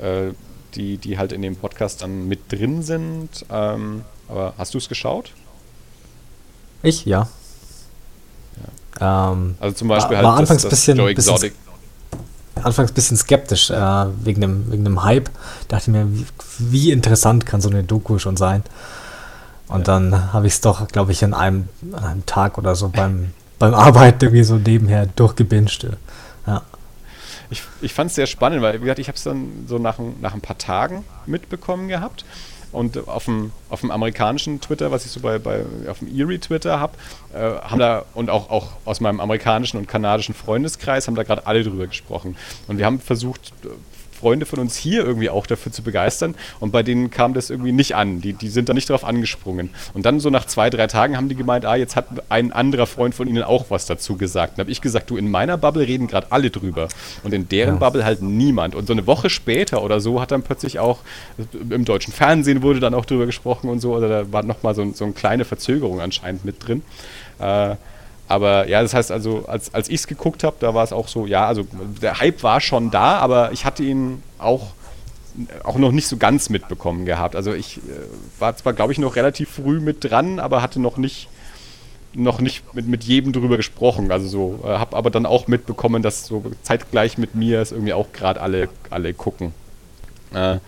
äh, 0.00 0.32
die, 0.74 0.98
die 0.98 1.18
halt 1.18 1.32
in 1.32 1.42
dem 1.42 1.56
Podcast 1.56 2.02
dann 2.02 2.28
mit 2.28 2.52
drin 2.52 2.82
sind. 2.82 3.44
Ähm, 3.50 4.04
aber 4.28 4.54
hast 4.58 4.74
du 4.74 4.78
es 4.78 4.88
geschaut? 4.88 5.32
Ich, 6.82 7.04
ja. 7.06 7.28
ja. 9.00 9.32
Ähm, 9.32 9.56
also 9.60 9.76
zum 9.76 9.88
Beispiel 9.88 10.16
war, 10.16 10.18
halt 10.18 10.26
war 10.26 10.36
anfangs 10.38 10.62
das, 10.62 10.70
das 10.70 10.80
bisschen, 10.80 10.98
Joe 10.98 11.10
Exotic. 11.10 11.52
Bisschen, 11.52 11.67
anfangs 12.64 12.90
ein 12.90 12.94
bisschen 12.94 13.16
skeptisch 13.16 13.70
äh, 13.70 14.06
wegen, 14.24 14.40
dem, 14.40 14.70
wegen 14.70 14.84
dem 14.84 15.02
Hype. 15.02 15.30
Dachte 15.68 15.90
mir, 15.90 16.06
wie, 16.12 16.26
wie, 16.58 16.92
interessant 16.92 17.46
kann 17.46 17.60
so 17.60 17.70
eine 17.70 17.84
Doku 17.84 18.18
schon 18.18 18.36
sein? 18.36 18.62
Und 19.68 19.86
ja. 19.86 19.94
dann 19.94 20.32
habe 20.32 20.46
ich 20.46 20.54
es 20.54 20.60
doch, 20.60 20.88
glaube 20.88 21.12
ich, 21.12 21.22
in 21.22 21.34
einem, 21.34 21.68
an 21.92 22.04
einem 22.04 22.26
Tag 22.26 22.58
oder 22.58 22.74
so 22.74 22.88
beim, 22.88 23.32
beim 23.58 23.74
Arbeiten 23.74 24.24
irgendwie 24.24 24.44
so 24.44 24.56
nebenher 24.56 25.06
durchgebinged. 25.06 25.88
Ja. 26.46 26.62
Ich, 27.50 27.62
ich 27.80 27.94
fand 27.94 28.10
es 28.10 28.16
sehr 28.16 28.26
spannend, 28.26 28.62
weil 28.62 28.74
wie 28.74 28.80
gesagt, 28.80 28.98
ich 28.98 29.08
habe 29.08 29.16
es 29.16 29.24
dann 29.24 29.66
so 29.66 29.78
nach, 29.78 29.98
nach 30.20 30.34
ein 30.34 30.40
paar 30.40 30.58
Tagen 30.58 31.04
mitbekommen 31.26 31.88
gehabt. 31.88 32.24
Und 32.70 33.08
auf 33.08 33.24
dem, 33.24 33.52
auf 33.70 33.80
dem 33.80 33.90
amerikanischen 33.90 34.60
Twitter, 34.60 34.90
was 34.90 35.06
ich 35.06 35.10
so 35.10 35.20
bei, 35.20 35.38
bei 35.38 35.64
auf 35.88 36.00
dem 36.00 36.08
Erie 36.08 36.38
Twitter 36.38 36.78
habe, 36.78 36.94
äh, 37.32 37.38
haben 37.38 37.78
da 37.78 38.04
und 38.14 38.30
auch, 38.30 38.50
auch 38.50 38.72
aus 38.84 39.00
meinem 39.00 39.20
amerikanischen 39.20 39.78
und 39.78 39.88
kanadischen 39.88 40.34
Freundeskreis 40.34 41.06
haben 41.06 41.14
da 41.14 41.22
gerade 41.22 41.46
alle 41.46 41.62
drüber 41.62 41.86
gesprochen. 41.86 42.36
Und 42.66 42.78
wir 42.78 42.84
haben 42.84 43.00
versucht, 43.00 43.52
Freunde 44.18 44.46
von 44.46 44.58
uns 44.58 44.76
hier 44.76 45.04
irgendwie 45.04 45.30
auch 45.30 45.46
dafür 45.46 45.72
zu 45.72 45.82
begeistern 45.82 46.34
und 46.60 46.72
bei 46.72 46.82
denen 46.82 47.10
kam 47.10 47.34
das 47.34 47.50
irgendwie 47.50 47.72
nicht 47.72 47.94
an. 47.94 48.20
Die, 48.20 48.32
die 48.32 48.48
sind 48.48 48.68
da 48.68 48.74
nicht 48.74 48.90
drauf 48.90 49.04
angesprungen. 49.04 49.70
Und 49.94 50.06
dann 50.06 50.20
so 50.20 50.30
nach 50.30 50.46
zwei, 50.46 50.70
drei 50.70 50.86
Tagen 50.86 51.16
haben 51.16 51.28
die 51.28 51.34
gemeint, 51.34 51.64
ah, 51.64 51.76
jetzt 51.76 51.96
hat 51.96 52.06
ein 52.28 52.52
anderer 52.52 52.86
Freund 52.86 53.14
von 53.14 53.28
ihnen 53.28 53.42
auch 53.42 53.66
was 53.70 53.86
dazu 53.86 54.16
gesagt. 54.16 54.58
Dann 54.58 54.64
habe 54.64 54.70
ich 54.70 54.80
gesagt, 54.80 55.10
du, 55.10 55.16
in 55.16 55.30
meiner 55.30 55.56
Bubble 55.56 55.86
reden 55.86 56.06
gerade 56.06 56.28
alle 56.30 56.50
drüber 56.50 56.88
und 57.22 57.32
in 57.32 57.48
deren 57.48 57.74
ja. 57.74 57.80
Bubble 57.80 58.04
halt 58.04 58.22
niemand. 58.22 58.74
Und 58.74 58.86
so 58.86 58.92
eine 58.92 59.06
Woche 59.06 59.30
später 59.30 59.82
oder 59.82 60.00
so 60.00 60.20
hat 60.20 60.30
dann 60.30 60.42
plötzlich 60.42 60.78
auch 60.78 60.98
im 61.70 61.84
deutschen 61.84 62.12
Fernsehen 62.12 62.62
wurde 62.62 62.80
dann 62.80 62.94
auch 62.94 63.04
drüber 63.04 63.26
gesprochen 63.26 63.68
und 63.70 63.80
so, 63.80 63.94
oder 63.94 64.08
da 64.08 64.32
war 64.32 64.42
nochmal 64.42 64.74
so, 64.74 64.92
so 64.92 65.04
eine 65.04 65.12
kleine 65.12 65.44
Verzögerung 65.44 66.00
anscheinend 66.00 66.44
mit 66.44 66.66
drin. 66.66 66.82
Äh, 67.38 67.76
aber 68.28 68.68
ja, 68.68 68.82
das 68.82 68.92
heißt 68.92 69.10
also, 69.10 69.46
als, 69.46 69.72
als 69.74 69.88
ich 69.88 69.96
es 69.96 70.06
geguckt 70.06 70.44
habe, 70.44 70.56
da 70.60 70.74
war 70.74 70.84
es 70.84 70.92
auch 70.92 71.08
so, 71.08 71.26
ja, 71.26 71.46
also 71.46 71.66
der 72.02 72.20
Hype 72.20 72.42
war 72.42 72.60
schon 72.60 72.90
da, 72.90 73.18
aber 73.18 73.52
ich 73.52 73.64
hatte 73.64 73.82
ihn 73.82 74.22
auch, 74.38 74.74
auch 75.64 75.76
noch 75.76 75.92
nicht 75.92 76.08
so 76.08 76.18
ganz 76.18 76.50
mitbekommen 76.50 77.06
gehabt. 77.06 77.34
Also 77.34 77.54
ich 77.54 77.78
äh, 77.78 77.80
war 78.38 78.54
zwar, 78.56 78.74
glaube 78.74 78.92
ich, 78.92 78.98
noch 78.98 79.16
relativ 79.16 79.50
früh 79.50 79.80
mit 79.80 80.04
dran, 80.04 80.40
aber 80.40 80.60
hatte 80.60 80.78
noch 80.78 80.98
nicht 80.98 81.28
noch 82.14 82.40
nicht 82.40 82.74
mit, 82.74 82.86
mit 82.86 83.04
jedem 83.04 83.32
drüber 83.32 83.56
gesprochen. 83.56 84.10
Also 84.10 84.28
so, 84.28 84.60
äh, 84.64 84.78
habe 84.78 84.96
aber 84.96 85.10
dann 85.10 85.26
auch 85.26 85.46
mitbekommen, 85.46 86.02
dass 86.02 86.26
so 86.26 86.44
zeitgleich 86.62 87.18
mit 87.18 87.34
mir 87.34 87.60
es 87.60 87.72
irgendwie 87.72 87.92
auch 87.92 88.12
gerade 88.12 88.40
alle, 88.40 88.68
alle 88.90 89.14
gucken. 89.14 89.52
Äh, 90.34 90.58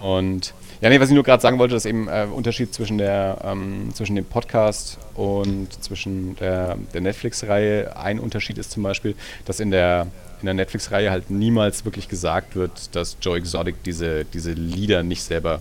und 0.00 0.54
ja, 0.86 0.90
nee, 0.90 1.00
was 1.00 1.08
ich 1.08 1.16
nur 1.16 1.24
gerade 1.24 1.42
sagen 1.42 1.58
wollte, 1.58 1.74
dass 1.74 1.84
eben 1.84 2.06
äh, 2.06 2.28
Unterschied 2.32 2.72
zwischen, 2.72 2.96
der, 2.96 3.38
ähm, 3.42 3.92
zwischen 3.92 4.14
dem 4.14 4.24
Podcast 4.24 4.98
und 5.14 5.66
zwischen 5.82 6.36
der, 6.36 6.76
der 6.94 7.00
Netflix-Reihe. 7.00 7.96
Ein 7.96 8.20
Unterschied 8.20 8.56
ist 8.56 8.70
zum 8.70 8.84
Beispiel, 8.84 9.16
dass 9.46 9.58
in 9.58 9.72
der, 9.72 10.06
in 10.40 10.46
der 10.46 10.54
Netflix-Reihe 10.54 11.10
halt 11.10 11.28
niemals 11.28 11.84
wirklich 11.84 12.06
gesagt 12.08 12.54
wird, 12.54 12.94
dass 12.94 13.16
Joe 13.20 13.36
Exotic 13.36 13.82
diese, 13.82 14.24
diese 14.26 14.52
Lieder 14.52 15.02
nicht 15.02 15.24
selber 15.24 15.60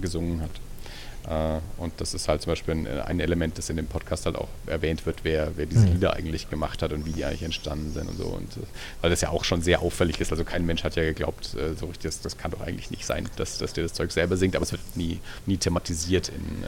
gesungen 0.00 0.40
hat. 0.40 0.50
Äh, 1.28 1.60
und 1.76 1.92
das 1.98 2.14
ist 2.14 2.28
halt 2.28 2.42
zum 2.42 2.52
Beispiel 2.52 2.74
ein, 2.74 2.86
ein, 2.86 3.20
Element, 3.20 3.58
das 3.58 3.68
in 3.68 3.76
dem 3.76 3.86
Podcast 3.86 4.26
halt 4.26 4.36
auch 4.36 4.48
erwähnt 4.66 5.04
wird, 5.06 5.18
wer, 5.22 5.56
wer 5.56 5.66
diese 5.66 5.86
mhm. 5.86 5.94
Lieder 5.94 6.14
eigentlich 6.14 6.48
gemacht 6.48 6.82
hat 6.82 6.92
und 6.92 7.04
wie 7.04 7.12
die 7.12 7.24
eigentlich 7.24 7.42
entstanden 7.42 7.92
sind 7.92 8.08
und 8.08 8.16
so. 8.16 8.24
Und 8.24 8.56
äh, 8.56 8.66
weil 9.00 9.10
das 9.10 9.20
ja 9.20 9.30
auch 9.30 9.44
schon 9.44 9.62
sehr 9.62 9.82
auffällig 9.82 10.20
ist. 10.20 10.32
Also 10.32 10.44
kein 10.44 10.64
Mensch 10.64 10.82
hat 10.84 10.96
ja 10.96 11.02
geglaubt, 11.02 11.54
äh, 11.54 11.74
so 11.74 11.86
richtig, 11.86 12.04
das, 12.04 12.20
das 12.20 12.38
kann 12.38 12.50
doch 12.50 12.60
eigentlich 12.60 12.90
nicht 12.90 13.04
sein, 13.04 13.28
dass, 13.36 13.58
dass 13.58 13.72
der 13.72 13.84
das 13.84 13.92
Zeug 13.92 14.12
selber 14.12 14.36
singt, 14.36 14.56
aber 14.56 14.62
es 14.62 14.72
wird 14.72 14.82
nie, 14.94 15.20
nie 15.46 15.58
thematisiert 15.58 16.28
in, 16.28 16.64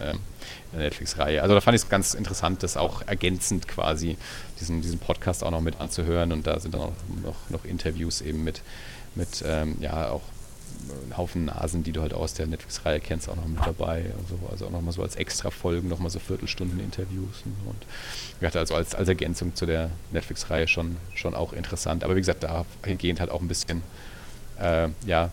in 0.72 0.78
der 0.78 0.80
Netflix-Reihe. 0.80 1.42
Also 1.42 1.54
da 1.54 1.60
fand 1.60 1.76
ich 1.76 1.82
es 1.82 1.88
ganz 1.88 2.14
interessant, 2.14 2.62
das 2.62 2.76
auch 2.76 3.02
ergänzend 3.06 3.68
quasi 3.68 4.16
diesen, 4.60 4.82
diesen 4.82 4.98
Podcast 4.98 5.44
auch 5.44 5.50
noch 5.50 5.60
mit 5.60 5.80
anzuhören. 5.80 6.32
Und 6.32 6.46
da 6.46 6.60
sind 6.60 6.74
dann 6.74 6.82
auch 6.82 6.92
noch, 7.22 7.50
noch 7.50 7.64
Interviews 7.64 8.20
eben 8.20 8.44
mit, 8.44 8.62
mit 9.14 9.42
ähm, 9.46 9.76
ja, 9.80 10.10
auch 10.10 10.22
einen 11.02 11.16
Haufen 11.16 11.46
Nasen, 11.46 11.82
die 11.82 11.92
du 11.92 12.02
halt 12.02 12.14
aus 12.14 12.34
der 12.34 12.46
Netflix-Reihe 12.46 13.00
kennst, 13.00 13.28
auch 13.28 13.36
noch 13.36 13.46
mit 13.46 13.64
dabei. 13.64 14.06
Und 14.18 14.28
so. 14.28 14.38
Also 14.50 14.66
auch 14.66 14.70
nochmal 14.70 14.92
so 14.92 15.02
als 15.02 15.16
extra 15.16 15.50
Folgen, 15.50 15.88
nochmal 15.88 16.10
so 16.10 16.18
Viertelstunden 16.18 16.80
Interviews. 16.80 17.42
Und, 17.44 17.70
und 17.70 17.86
ich 18.40 18.46
hatte 18.46 18.58
also 18.58 18.74
als, 18.74 18.94
als 18.94 19.08
Ergänzung 19.08 19.54
zu 19.54 19.66
der 19.66 19.90
Netflix-Reihe 20.12 20.68
schon, 20.68 20.96
schon 21.14 21.34
auch 21.34 21.52
interessant. 21.52 22.04
Aber 22.04 22.16
wie 22.16 22.20
gesagt, 22.20 22.44
dahingehend 22.44 23.20
halt 23.20 23.30
auch 23.30 23.40
ein 23.40 23.48
bisschen, 23.48 23.82
äh, 24.60 24.88
ja, 25.06 25.30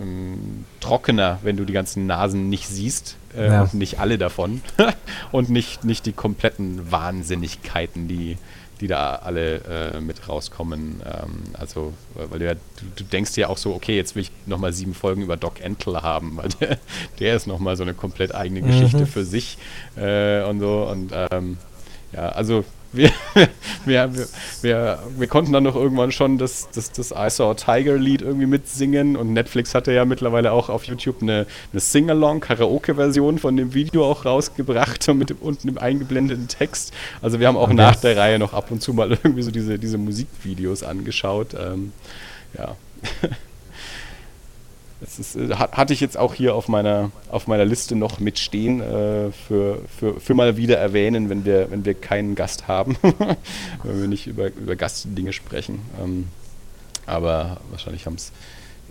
ähm, 0.00 0.64
trockener, 0.80 1.38
wenn 1.42 1.56
du 1.56 1.64
die 1.64 1.72
ganzen 1.72 2.06
Nasen 2.06 2.48
nicht 2.48 2.68
siehst 2.68 3.16
äh, 3.36 3.46
ja. 3.46 3.62
und 3.62 3.74
nicht 3.74 3.98
alle 3.98 4.18
davon 4.18 4.62
und 5.32 5.50
nicht, 5.50 5.84
nicht 5.84 6.06
die 6.06 6.12
kompletten 6.12 6.90
Wahnsinnigkeiten, 6.90 8.08
die, 8.08 8.38
die 8.80 8.86
da 8.86 9.16
alle 9.16 9.92
äh, 9.94 10.00
mit 10.00 10.28
rauskommen. 10.28 11.00
Ähm, 11.04 11.42
also, 11.52 11.92
weil 12.14 12.38
du, 12.38 12.44
ja, 12.46 12.54
du, 12.54 12.60
du, 12.96 13.04
denkst 13.04 13.36
ja 13.36 13.48
auch 13.48 13.58
so, 13.58 13.74
okay, 13.74 13.96
jetzt 13.96 14.14
will 14.14 14.22
ich 14.22 14.32
nochmal 14.46 14.72
sieben 14.72 14.94
Folgen 14.94 15.22
über 15.22 15.36
Doc 15.36 15.60
Entle 15.60 16.02
haben, 16.02 16.36
weil 16.36 16.48
der, 16.60 16.78
der 17.18 17.36
ist 17.36 17.46
nochmal 17.46 17.76
so 17.76 17.82
eine 17.82 17.94
komplett 17.94 18.34
eigene 18.34 18.62
Geschichte 18.62 19.00
mhm. 19.00 19.06
für 19.06 19.24
sich 19.24 19.58
äh, 19.96 20.42
und 20.44 20.60
so. 20.60 20.88
Und 20.90 21.12
ähm, 21.30 21.58
ja, 22.12 22.30
also 22.30 22.64
wir, 22.92 23.12
wir, 23.84 24.12
wir, 24.62 24.98
wir, 25.16 25.26
konnten 25.28 25.52
dann 25.52 25.62
noch 25.62 25.76
irgendwann 25.76 26.10
schon 26.10 26.38
das, 26.38 26.68
das, 26.74 26.90
das 26.90 27.12
I 27.12 27.30
Saw 27.30 27.54
Tiger 27.54 27.96
Lied 27.96 28.20
irgendwie 28.22 28.46
mitsingen 28.46 29.16
und 29.16 29.32
Netflix 29.32 29.74
hatte 29.74 29.92
ja 29.92 30.04
mittlerweile 30.04 30.50
auch 30.50 30.68
auf 30.68 30.84
YouTube 30.84 31.22
eine, 31.22 31.46
eine 31.72 31.80
Sing-Along, 31.80 32.40
Karaoke-Version 32.40 33.38
von 33.38 33.56
dem 33.56 33.74
Video 33.74 34.04
auch 34.04 34.24
rausgebracht 34.24 35.08
und 35.08 35.18
mit 35.18 35.30
dem, 35.30 35.36
unten 35.38 35.68
im 35.68 35.78
eingeblendeten 35.78 36.48
Text. 36.48 36.92
Also 37.22 37.38
wir 37.38 37.46
haben 37.46 37.56
auch 37.56 37.64
okay. 37.64 37.74
nach 37.74 37.96
der 37.96 38.16
Reihe 38.16 38.40
noch 38.40 38.54
ab 38.54 38.70
und 38.70 38.82
zu 38.82 38.92
mal 38.92 39.10
irgendwie 39.22 39.42
so 39.42 39.52
diese, 39.52 39.78
diese 39.78 39.98
Musikvideos 39.98 40.82
angeschaut. 40.82 41.54
Ähm, 41.54 41.92
ja. 42.58 42.76
Das 45.00 45.18
ist, 45.18 45.36
äh, 45.36 45.54
hatte 45.54 45.92
ich 45.92 46.00
jetzt 46.00 46.16
auch 46.16 46.34
hier 46.34 46.54
auf 46.54 46.68
meiner, 46.68 47.10
auf 47.30 47.46
meiner 47.46 47.64
Liste 47.64 47.96
noch 47.96 48.20
mitstehen, 48.20 48.80
äh, 48.80 49.32
für, 49.32 49.80
für, 49.98 50.20
für 50.20 50.34
mal 50.34 50.56
wieder 50.56 50.78
erwähnen, 50.78 51.30
wenn 51.30 51.44
wir, 51.44 51.70
wenn 51.70 51.84
wir 51.84 51.94
keinen 51.94 52.34
Gast 52.34 52.68
haben, 52.68 52.96
wenn 53.82 54.00
wir 54.00 54.08
nicht 54.08 54.26
über, 54.26 54.48
über 54.48 54.76
Gastdinge 54.76 55.32
sprechen. 55.32 55.80
Ähm, 56.02 56.28
aber 57.06 57.60
wahrscheinlich 57.70 58.06
haben 58.06 58.16
es 58.16 58.32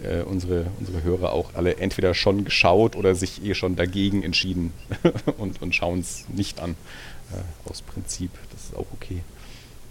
äh, 0.04 0.22
unsere, 0.22 0.68
unsere 0.80 1.04
Hörer 1.04 1.32
auch 1.32 1.52
alle 1.54 1.78
entweder 1.78 2.14
schon 2.14 2.44
geschaut 2.44 2.96
oder 2.96 3.16
sich 3.16 3.44
eh 3.44 3.54
schon 3.54 3.76
dagegen 3.76 4.24
entschieden 4.24 4.74
und, 5.38 5.62
und 5.62 5.76
schauen 5.76 6.00
es 6.00 6.26
nicht 6.30 6.60
an. 6.60 6.76
Äh, 7.32 7.70
aus 7.70 7.82
Prinzip, 7.82 8.32
das 8.52 8.66
ist 8.66 8.76
auch 8.76 8.88
okay. 8.94 9.22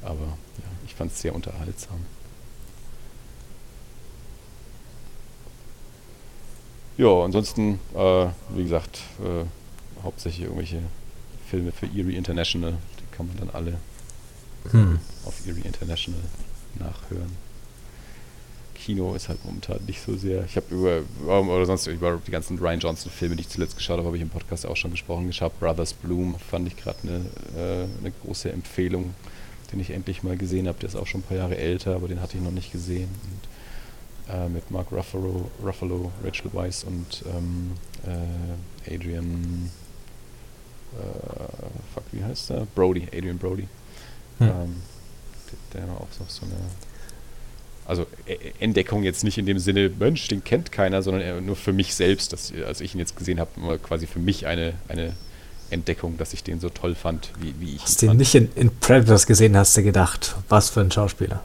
Aber 0.03 0.25
ja, 0.25 0.65
ich 0.87 0.95
fand 0.95 1.13
es 1.13 1.21
sehr 1.21 1.35
unterhaltsam. 1.35 1.99
Ja, 6.99 7.23
ansonsten, 7.23 7.79
äh, 7.95 8.27
wie 8.51 8.65
gesagt, 8.65 8.99
äh, 9.21 9.45
hauptsächlich 10.03 10.43
irgendwelche 10.43 10.81
Filme 11.49 11.71
für 11.71 11.87
Erie 11.87 12.17
International. 12.17 12.73
Die 12.73 13.17
kann 13.17 13.29
man 13.29 13.37
dann 13.37 13.51
alle 13.51 13.79
hm. 14.73 14.99
auf 15.25 15.35
Erie 15.47 15.63
International 15.65 16.21
nachhören. 16.75 17.37
Kino 18.75 19.15
ist 19.15 19.29
halt 19.29 19.45
momentan 19.45 19.79
nicht 19.87 20.01
so 20.01 20.17
sehr. 20.17 20.45
Ich 20.45 20.57
habe 20.57 20.75
über, 20.75 21.03
oder 21.25 21.67
sonst 21.67 21.87
über 21.87 22.21
die 22.27 22.33
ganzen 22.33 22.59
Ryan 22.59 22.81
Johnson-Filme, 22.81 23.37
die 23.37 23.43
ich 23.43 23.49
zuletzt 23.49 23.77
geschaut 23.77 23.99
habe, 23.99 24.07
habe 24.07 24.17
ich 24.17 24.23
im 24.23 24.29
Podcast 24.29 24.67
auch 24.67 24.77
schon 24.77 24.91
gesprochen. 24.91 25.29
Ich 25.31 25.41
habe 25.41 25.55
Brothers 25.61 25.93
Bloom, 25.93 26.35
fand 26.51 26.67
ich 26.67 26.77
gerade 26.77 26.99
eine, 27.05 27.17
äh, 27.57 27.85
eine 28.01 28.13
große 28.25 28.51
Empfehlung, 28.51 29.15
den 29.71 29.79
ich 29.79 29.91
endlich 29.91 30.25
mal 30.25 30.37
gesehen 30.37 30.67
habe. 30.67 30.79
Der 30.81 30.89
ist 30.89 30.97
auch 30.97 31.07
schon 31.07 31.21
ein 31.21 31.25
paar 31.25 31.37
Jahre 31.37 31.57
älter, 31.57 31.95
aber 31.95 32.09
den 32.09 32.21
hatte 32.21 32.39
ich 32.39 32.43
noch 32.43 32.51
nicht 32.51 32.73
gesehen. 32.73 33.09
Und 33.09 33.58
äh, 34.31 34.49
mit 34.49 34.71
Mark 34.71 34.93
Ruffalo, 34.93 35.51
Ruffalo, 35.65 36.13
Rachel 36.25 36.51
Weisz 36.53 36.85
und 36.85 37.25
ähm, 37.35 37.73
äh, 38.07 38.95
Adrian 38.95 39.71
fuck, 41.95 42.03
wie 42.13 42.25
heißt 42.25 42.51
der? 42.51 42.67
Brody, 42.75 43.07
Adrian 43.15 43.37
Brody. 43.37 43.69
Hm. 44.39 44.49
Ähm, 44.49 44.77
der, 45.75 45.83
der 45.83 45.93
auch 45.93 46.09
noch 46.19 46.31
so 46.31 46.47
eine 46.47 46.55
also 47.89 48.07
e, 48.27 48.35
e, 48.35 48.53
Entdeckung 48.61 49.03
jetzt 49.03 49.25
nicht 49.25 49.39
in 49.39 49.47
dem 49.47 49.59
Sinne, 49.59 49.91
Mensch, 49.99 50.29
den 50.29 50.45
kennt 50.45 50.71
keiner, 50.71 51.03
sondern 51.03 51.45
nur 51.45 51.57
für 51.57 51.73
mich 51.73 51.95
selbst, 51.95 52.33
dass, 52.35 52.53
als 52.67 52.83
ich 52.83 52.95
ihn 52.95 52.99
jetzt 52.99 53.17
gesehen 53.17 53.41
habe, 53.41 53.79
quasi 53.79 54.07
für 54.07 54.19
mich 54.19 54.47
eine, 54.47 54.75
eine 54.89 55.15
Entdeckung, 55.71 56.19
dass 56.19 56.35
ich 56.35 56.45
den 56.45 56.61
so 56.61 56.69
toll 56.69 56.95
fand, 56.95 57.33
wie, 57.41 57.55
wie 57.59 57.77
ich 57.77 57.83
Als 57.83 57.97
du 57.97 58.07
ihn 58.07 58.19
nicht 58.19 58.35
in, 58.35 58.51
in 58.55 58.71
Predators 58.79 59.27
gesehen 59.27 59.57
hast, 59.57 59.77
du 59.77 59.83
gedacht, 59.83 60.37
was 60.51 60.69
für 60.69 60.81
ein 60.81 60.91
Schauspieler. 60.91 61.43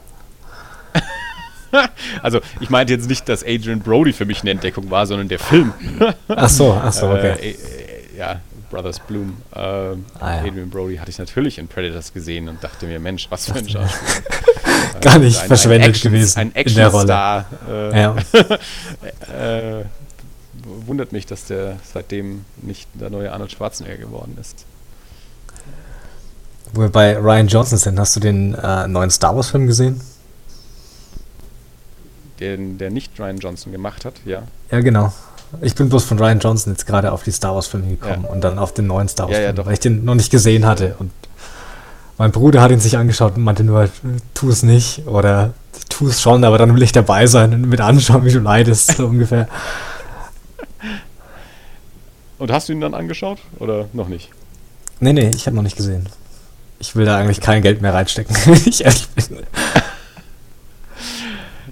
also 2.22 2.40
ich 2.60 2.70
meinte 2.70 2.92
jetzt 2.92 3.08
nicht, 3.08 3.28
dass 3.28 3.42
Adrian 3.42 3.80
Brody 3.80 4.12
für 4.12 4.24
mich 4.24 4.40
eine 4.42 4.50
Entdeckung 4.50 4.90
war, 4.90 5.06
sondern 5.06 5.28
der 5.28 5.38
Film. 5.38 5.72
ach 6.28 6.48
so, 6.48 6.72
ach 6.72 6.92
so, 6.92 7.08
okay. 7.08 7.34
Äh, 7.40 7.50
äh, 7.50 7.56
ja, 8.18 8.40
Brothers 8.70 9.00
Bloom. 9.00 9.36
Äh, 9.54 9.58
ah, 9.58 9.96
ja. 10.20 10.38
Adrian 10.40 10.70
Brody 10.70 10.96
hatte 10.96 11.10
ich 11.10 11.18
natürlich 11.18 11.58
in 11.58 11.68
Predators 11.68 12.12
gesehen 12.12 12.48
und 12.48 12.62
dachte 12.62 12.86
mir, 12.86 12.98
Mensch, 12.98 13.26
was 13.30 13.46
für 13.46 13.54
ein 13.54 13.68
Schauspieler. 13.68 14.22
Gar 15.00 15.18
nicht 15.18 15.40
ein, 15.40 15.46
verschwendet 15.46 15.84
ein 15.84 15.90
Action, 15.90 16.12
gewesen. 16.12 16.38
Ein 16.38 16.56
Actionstar. 16.56 17.46
Äh, 17.68 18.00
ja. 18.00 18.16
äh, 19.32 19.84
wundert 20.86 21.12
mich, 21.12 21.26
dass 21.26 21.44
der 21.44 21.76
seitdem 21.92 22.44
nicht 22.62 22.88
der 22.94 23.10
neue 23.10 23.32
Arnold 23.32 23.52
Schwarzenegger 23.52 23.96
geworden 23.96 24.36
ist. 24.40 24.64
Wo 26.72 26.82
wir 26.82 26.88
bei 26.88 27.16
Ryan 27.16 27.46
Johnson 27.46 27.78
sind, 27.78 27.98
hast 28.00 28.16
du 28.16 28.20
den 28.20 28.54
äh, 28.54 28.88
neuen 28.88 29.10
Star 29.10 29.36
Wars-Film 29.36 29.66
gesehen? 29.66 30.00
Den, 32.40 32.78
der 32.78 32.90
nicht 32.90 33.18
Ryan 33.18 33.38
Johnson 33.38 33.72
gemacht 33.72 34.04
hat, 34.04 34.14
ja. 34.24 34.42
Ja, 34.70 34.80
genau. 34.80 35.12
Ich 35.60 35.74
bin 35.74 35.88
bloß 35.88 36.04
von 36.04 36.18
Ryan 36.18 36.40
Johnson 36.40 36.72
jetzt 36.72 36.86
gerade 36.86 37.12
auf 37.12 37.22
die 37.22 37.30
Star 37.30 37.54
Wars-Filme 37.54 37.86
gekommen 37.86 38.24
ja. 38.24 38.30
und 38.30 38.42
dann 38.42 38.58
auf 38.58 38.74
den 38.74 38.88
neuen 38.88 39.08
Star 39.08 39.28
Wars-Film, 39.28 39.56
ja, 39.56 39.66
weil 39.66 39.74
ich 39.74 39.80
den 39.80 40.04
noch 40.04 40.16
nicht 40.16 40.30
gesehen 40.30 40.66
hatte. 40.66 40.96
Und 40.98 41.12
mein 42.18 42.32
Bruder 42.32 42.60
hat 42.60 42.70
ihn 42.70 42.80
sich 42.80 42.96
angeschaut 42.96 43.36
und 43.36 43.44
meinte 43.44 43.64
nur, 43.64 43.88
tu 44.34 44.48
es 44.48 44.62
nicht 44.62 45.06
oder 45.06 45.54
tu 45.88 46.08
es 46.08 46.20
schon, 46.20 46.44
aber 46.44 46.58
dann 46.58 46.74
will 46.74 46.82
ich 46.82 46.92
dabei 46.92 47.26
sein 47.26 47.52
und 47.54 47.68
mit 47.68 47.80
anschauen, 47.80 48.24
wie 48.24 48.32
du 48.32 48.40
leidest, 48.40 48.96
so 48.96 49.06
ungefähr. 49.06 49.48
Und 52.38 52.50
hast 52.50 52.68
du 52.68 52.72
ihn 52.72 52.80
dann 52.80 52.94
angeschaut 52.94 53.38
oder 53.58 53.86
noch 53.92 54.08
nicht? 54.08 54.30
Nee, 55.00 55.12
nee, 55.12 55.30
ich 55.34 55.46
habe 55.46 55.56
noch 55.56 55.62
nicht 55.62 55.76
gesehen. 55.76 56.08
Ich 56.78 56.94
will 56.96 57.04
da 57.04 57.16
eigentlich 57.16 57.40
kein 57.40 57.62
Geld 57.62 57.80
mehr 57.80 57.94
reinstecken, 57.94 58.36
wenn 58.44 58.62
ich 58.66 58.84
ehrlich 58.84 59.08
bin. 59.08 59.38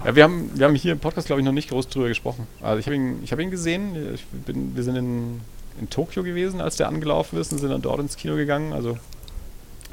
Ja, 0.05 0.17
wir 0.17 0.25
haben, 0.25 0.51
wir 0.55 0.67
haben 0.67 0.75
hier 0.75 0.93
im 0.93 0.99
Podcast, 0.99 1.27
glaube 1.27 1.41
ich, 1.41 1.45
noch 1.45 1.53
nicht 1.53 1.71
groß 1.71 1.89
drüber 1.89 2.09
gesprochen. 2.09 2.47
Also 2.61 2.79
ich 2.79 2.87
habe 2.87 2.97
ihn, 2.97 3.23
hab 3.31 3.39
ihn 3.39 3.51
gesehen. 3.51 4.15
Ich 4.15 4.25
bin, 4.27 4.75
wir 4.75 4.83
sind 4.83 4.97
in, 4.97 5.41
in 5.81 5.91
Tokio 5.91 6.23
gewesen, 6.23 6.61
als 6.61 6.77
der 6.77 6.89
angelaufen 6.89 7.39
ist 7.39 7.53
und 7.53 7.59
sind 7.59 7.71
dann 7.71 7.83
dort 7.83 8.01
ins 8.01 8.17
Kino 8.17 8.35
gegangen. 8.35 8.73
Also 8.73 8.99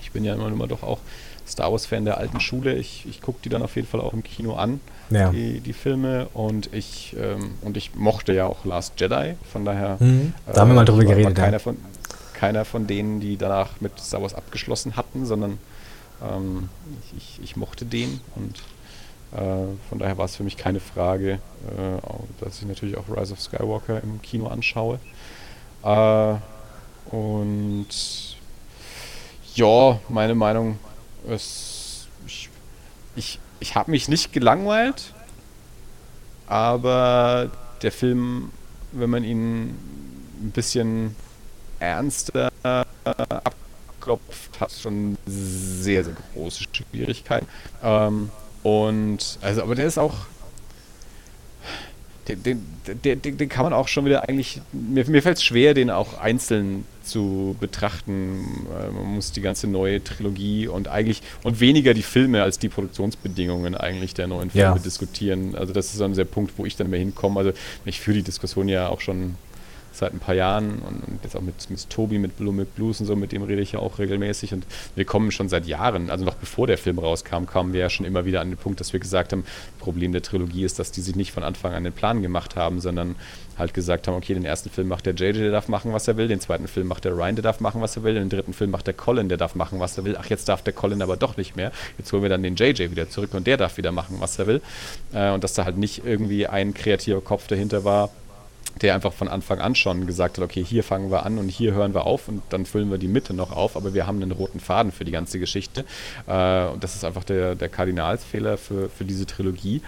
ich 0.01 0.11
bin 0.11 0.23
ja 0.23 0.33
immer, 0.33 0.47
immer 0.47 0.67
doch 0.67 0.83
auch 0.83 0.99
Star 1.47 1.71
Wars-Fan 1.71 2.05
der 2.05 2.17
alten 2.17 2.39
Schule. 2.39 2.75
Ich, 2.75 3.05
ich 3.07 3.21
gucke 3.21 3.39
die 3.43 3.49
dann 3.49 3.61
auf 3.61 3.75
jeden 3.75 3.87
Fall 3.87 4.01
auch 4.01 4.13
im 4.13 4.23
Kino 4.23 4.53
an, 4.53 4.79
ja. 5.09 5.31
die, 5.31 5.59
die 5.59 5.73
Filme. 5.73 6.27
Und 6.33 6.73
ich, 6.73 7.15
ähm, 7.19 7.51
und 7.61 7.77
ich 7.77 7.95
mochte 7.95 8.33
ja 8.33 8.45
auch 8.45 8.65
Last 8.65 8.99
Jedi. 8.99 9.35
Von 9.51 9.65
daher. 9.65 9.97
Mhm. 9.99 10.33
Da 10.51 10.61
haben 10.61 10.69
wir 10.69 10.75
mal 10.75 10.85
drüber 10.85 11.05
geredet. 11.05 11.35
Keiner, 11.35 11.53
ja. 11.53 11.59
von, 11.59 11.77
keiner 12.33 12.65
von 12.65 12.87
denen, 12.87 13.19
die 13.19 13.37
danach 13.37 13.79
mit 13.79 13.99
Star 13.99 14.21
Wars 14.21 14.33
abgeschlossen 14.33 14.95
hatten, 14.95 15.25
sondern 15.25 15.57
ähm, 16.23 16.69
ich, 17.01 17.17
ich, 17.17 17.43
ich 17.43 17.55
mochte 17.55 17.85
den 17.85 18.21
und 18.35 18.57
äh, 18.57 18.78
von 19.31 19.99
daher 19.99 20.17
war 20.17 20.25
es 20.25 20.35
für 20.35 20.43
mich 20.43 20.57
keine 20.57 20.79
Frage, 20.79 21.33
äh, 21.33 22.39
dass 22.41 22.59
ich 22.59 22.67
natürlich 22.67 22.97
auch 22.97 23.07
Rise 23.09 23.33
of 23.33 23.41
Skywalker 23.41 24.01
im 24.01 24.21
Kino 24.21 24.47
anschaue. 24.47 24.99
Äh, 25.83 26.35
und 27.15 27.87
ja, 29.55 29.99
meine 30.09 30.35
Meinung 30.35 30.79
ist, 31.27 32.07
ich, 32.25 32.49
ich, 33.15 33.39
ich 33.59 33.75
habe 33.75 33.91
mich 33.91 34.07
nicht 34.07 34.33
gelangweilt, 34.33 35.13
aber 36.47 37.51
der 37.83 37.91
Film, 37.91 38.51
wenn 38.91 39.09
man 39.09 39.23
ihn 39.23 39.69
ein 40.41 40.51
bisschen 40.51 41.15
ernster 41.79 42.51
abklopft, 42.63 44.59
hat 44.59 44.71
schon 44.71 45.17
sehr, 45.25 46.03
sehr 46.03 46.15
große 46.33 46.63
Schwierigkeiten. 46.71 47.47
Ähm, 47.83 48.31
und, 48.63 49.37
also, 49.41 49.63
aber 49.63 49.75
der 49.75 49.85
ist 49.85 49.97
auch. 49.97 50.13
Den, 52.27 52.43
den, 52.43 52.61
den, 53.21 53.37
den 53.37 53.49
kann 53.49 53.63
man 53.63 53.73
auch 53.73 53.87
schon 53.87 54.05
wieder 54.05 54.29
eigentlich. 54.29 54.61
Mir, 54.71 55.03
mir 55.09 55.23
fällt 55.23 55.37
es 55.37 55.43
schwer, 55.43 55.73
den 55.73 55.89
auch 55.89 56.19
einzeln 56.19 56.85
zu 57.01 57.55
betrachten. 57.59 58.67
Äh, 58.69 58.91
man 58.91 59.15
muss 59.15 59.31
die 59.31 59.41
ganze 59.41 59.65
neue 59.65 60.03
Trilogie 60.03 60.67
und 60.67 60.89
eigentlich. 60.89 61.23
Und 61.43 61.59
weniger 61.59 61.95
die 61.95 62.03
Filme 62.03 62.43
als 62.43 62.59
die 62.59 62.69
Produktionsbedingungen 62.69 63.73
eigentlich 63.73 64.13
der 64.13 64.27
neuen 64.27 64.51
Filme 64.51 64.75
ja. 64.75 64.77
diskutieren. 64.77 65.55
Also, 65.55 65.73
das 65.73 65.91
ist 65.91 66.01
dann 66.01 66.13
der 66.13 66.25
Punkt, 66.25 66.53
wo 66.57 66.65
ich 66.65 66.75
dann 66.75 66.91
mehr 66.91 66.99
hinkomme. 66.99 67.39
Also, 67.39 67.53
ich 67.85 67.99
führe 67.99 68.17
die 68.17 68.23
Diskussion 68.23 68.69
ja 68.69 68.89
auch 68.89 69.01
schon 69.01 69.35
seit 69.91 70.13
ein 70.13 70.19
paar 70.19 70.35
Jahren 70.35 70.79
und 70.79 71.19
jetzt 71.23 71.35
auch 71.35 71.41
mit, 71.41 71.69
mit 71.69 71.89
Tobi, 71.89 72.17
mit 72.19 72.37
Blue 72.37 72.53
mit 72.53 72.75
Blues 72.75 72.99
und 72.99 73.05
so, 73.05 73.15
mit 73.15 73.31
dem 73.31 73.43
rede 73.43 73.61
ich 73.61 73.73
ja 73.73 73.79
auch 73.79 73.99
regelmäßig 73.99 74.53
und 74.53 74.65
wir 74.95 75.05
kommen 75.05 75.31
schon 75.31 75.49
seit 75.49 75.65
Jahren, 75.65 76.09
also 76.09 76.25
noch 76.25 76.35
bevor 76.35 76.67
der 76.67 76.77
Film 76.77 76.99
rauskam, 76.99 77.45
kamen 77.45 77.73
wir 77.73 77.81
ja 77.81 77.89
schon 77.89 78.05
immer 78.05 78.25
wieder 78.25 78.41
an 78.41 78.49
den 78.49 78.57
Punkt, 78.57 78.79
dass 78.79 78.93
wir 78.93 78.99
gesagt 78.99 79.31
haben, 79.31 79.43
Problem 79.79 80.11
der 80.11 80.21
Trilogie 80.21 80.63
ist, 80.63 80.79
dass 80.79 80.91
die 80.91 81.01
sich 81.01 81.15
nicht 81.15 81.31
von 81.31 81.43
Anfang 81.43 81.73
an 81.73 81.83
den 81.83 81.93
Plan 81.93 82.21
gemacht 82.21 82.55
haben, 82.55 82.79
sondern 82.79 83.15
halt 83.59 83.73
gesagt 83.73 84.07
haben, 84.07 84.15
okay, 84.15 84.33
den 84.33 84.45
ersten 84.45 84.69
Film 84.69 84.87
macht 84.87 85.05
der 85.05 85.13
JJ, 85.13 85.33
der 85.33 85.51
darf 85.51 85.67
machen, 85.67 85.93
was 85.93 86.07
er 86.07 86.17
will, 86.17 86.27
den 86.27 86.39
zweiten 86.39 86.67
Film 86.67 86.87
macht 86.87 87.05
der 87.05 87.11
Ryan, 87.11 87.35
der 87.35 87.43
darf 87.43 87.59
machen, 87.59 87.81
was 87.81 87.95
er 87.97 88.03
will, 88.03 88.15
den 88.15 88.29
dritten 88.29 88.53
Film 88.53 88.71
macht 88.71 88.87
der 88.87 88.93
Colin, 88.93 89.29
der 89.29 89.37
darf 89.37 89.53
machen, 89.55 89.79
was 89.79 89.97
er 89.97 90.05
will. 90.05 90.17
Ach, 90.19 90.25
jetzt 90.27 90.47
darf 90.49 90.63
der 90.63 90.73
Colin 90.73 91.01
aber 91.01 91.17
doch 91.17 91.37
nicht 91.37 91.55
mehr. 91.55 91.71
Jetzt 91.97 92.11
holen 92.13 92.23
wir 92.23 92.29
dann 92.29 92.41
den 92.41 92.55
JJ 92.55 92.89
wieder 92.89 93.09
zurück 93.09 93.33
und 93.33 93.45
der 93.45 93.57
darf 93.57 93.77
wieder 93.77 93.91
machen, 93.91 94.15
was 94.19 94.39
er 94.39 94.47
will. 94.47 94.61
Äh, 95.13 95.31
und 95.31 95.43
dass 95.43 95.53
da 95.53 95.65
halt 95.65 95.77
nicht 95.77 96.05
irgendwie 96.05 96.47
ein 96.47 96.73
kreativer 96.73 97.21
Kopf 97.21 97.47
dahinter 97.47 97.83
war, 97.83 98.09
der 98.81 98.95
einfach 98.95 99.13
von 99.13 99.27
Anfang 99.27 99.59
an 99.59 99.75
schon 99.75 100.07
gesagt 100.07 100.37
hat, 100.37 100.43
okay, 100.43 100.63
hier 100.63 100.83
fangen 100.83 101.11
wir 101.11 101.25
an 101.25 101.37
und 101.37 101.49
hier 101.49 101.73
hören 101.73 101.93
wir 101.93 102.05
auf 102.05 102.27
und 102.27 102.41
dann 102.49 102.65
füllen 102.65 102.89
wir 102.91 102.97
die 102.97 103.07
Mitte 103.07 103.33
noch 103.33 103.51
auf, 103.51 103.75
aber 103.75 103.93
wir 103.93 104.07
haben 104.07 104.21
einen 104.21 104.31
roten 104.31 104.59
Faden 104.59 104.91
für 104.91 105.05
die 105.05 105.11
ganze 105.11 105.39
Geschichte. 105.39 105.85
Äh, 106.27 106.67
und 106.67 106.83
das 106.83 106.95
ist 106.95 107.03
einfach 107.03 107.23
der, 107.23 107.55
der 107.55 107.69
Kardinalsfehler 107.69 108.57
für, 108.57 108.89
für 108.89 109.05
diese 109.05 109.25
Trilogie. 109.25 109.81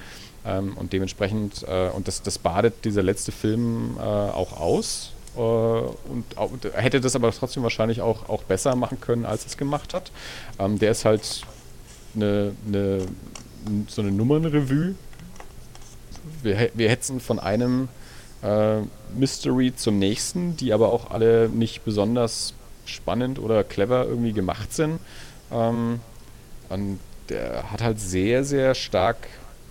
Ähm, 0.46 0.76
und 0.76 0.94
dementsprechend, 0.94 1.64
äh, 1.68 1.90
und 1.90 2.08
das, 2.08 2.22
das 2.22 2.40
badet 2.40 2.86
dieser 2.86 3.04
letzte 3.04 3.32
Film 3.32 3.98
äh, 3.98 4.02
auch 4.02 4.60
aus. 4.60 5.12
Äh, 5.36 5.40
und 5.40 6.26
auch, 6.36 6.50
hätte 6.74 7.00
das 7.00 7.16
aber 7.16 7.32
trotzdem 7.32 7.64
wahrscheinlich 7.64 8.02
auch, 8.02 8.28
auch 8.28 8.44
besser 8.44 8.76
machen 8.76 9.00
können, 9.00 9.26
als 9.26 9.46
es 9.46 9.58
gemacht 9.58 9.94
hat. 9.94 10.12
Ähm, 10.60 10.80
der 10.80 10.92
ist 10.92 11.06
halt 11.06 11.44
eine, 12.16 12.54
eine, 12.68 13.06
so 13.88 14.02
eine 14.02 14.12
Nummernrevue. 14.12 14.96
Wir, 16.44 16.72
wir 16.74 16.90
hetzen 16.90 17.20
von 17.20 17.40
einem 17.40 17.88
äh, 18.44 18.82
Mystery 19.18 19.74
zum 19.76 20.00
nächsten, 20.00 20.58
die 20.58 20.74
aber 20.74 20.92
auch 20.92 21.12
alle 21.12 21.50
nicht 21.50 21.84
besonders 21.84 22.54
spannend 22.86 23.40
oder 23.40 23.64
clever 23.64 24.06
irgendwie 24.06 24.34
gemacht 24.34 24.74
sind. 24.74 25.00
Ähm, 25.52 26.00
und 26.70 27.00
der 27.30 27.72
hat 27.72 27.82
halt 27.82 28.00
sehr, 28.00 28.44
sehr 28.44 28.76
stark, 28.76 29.18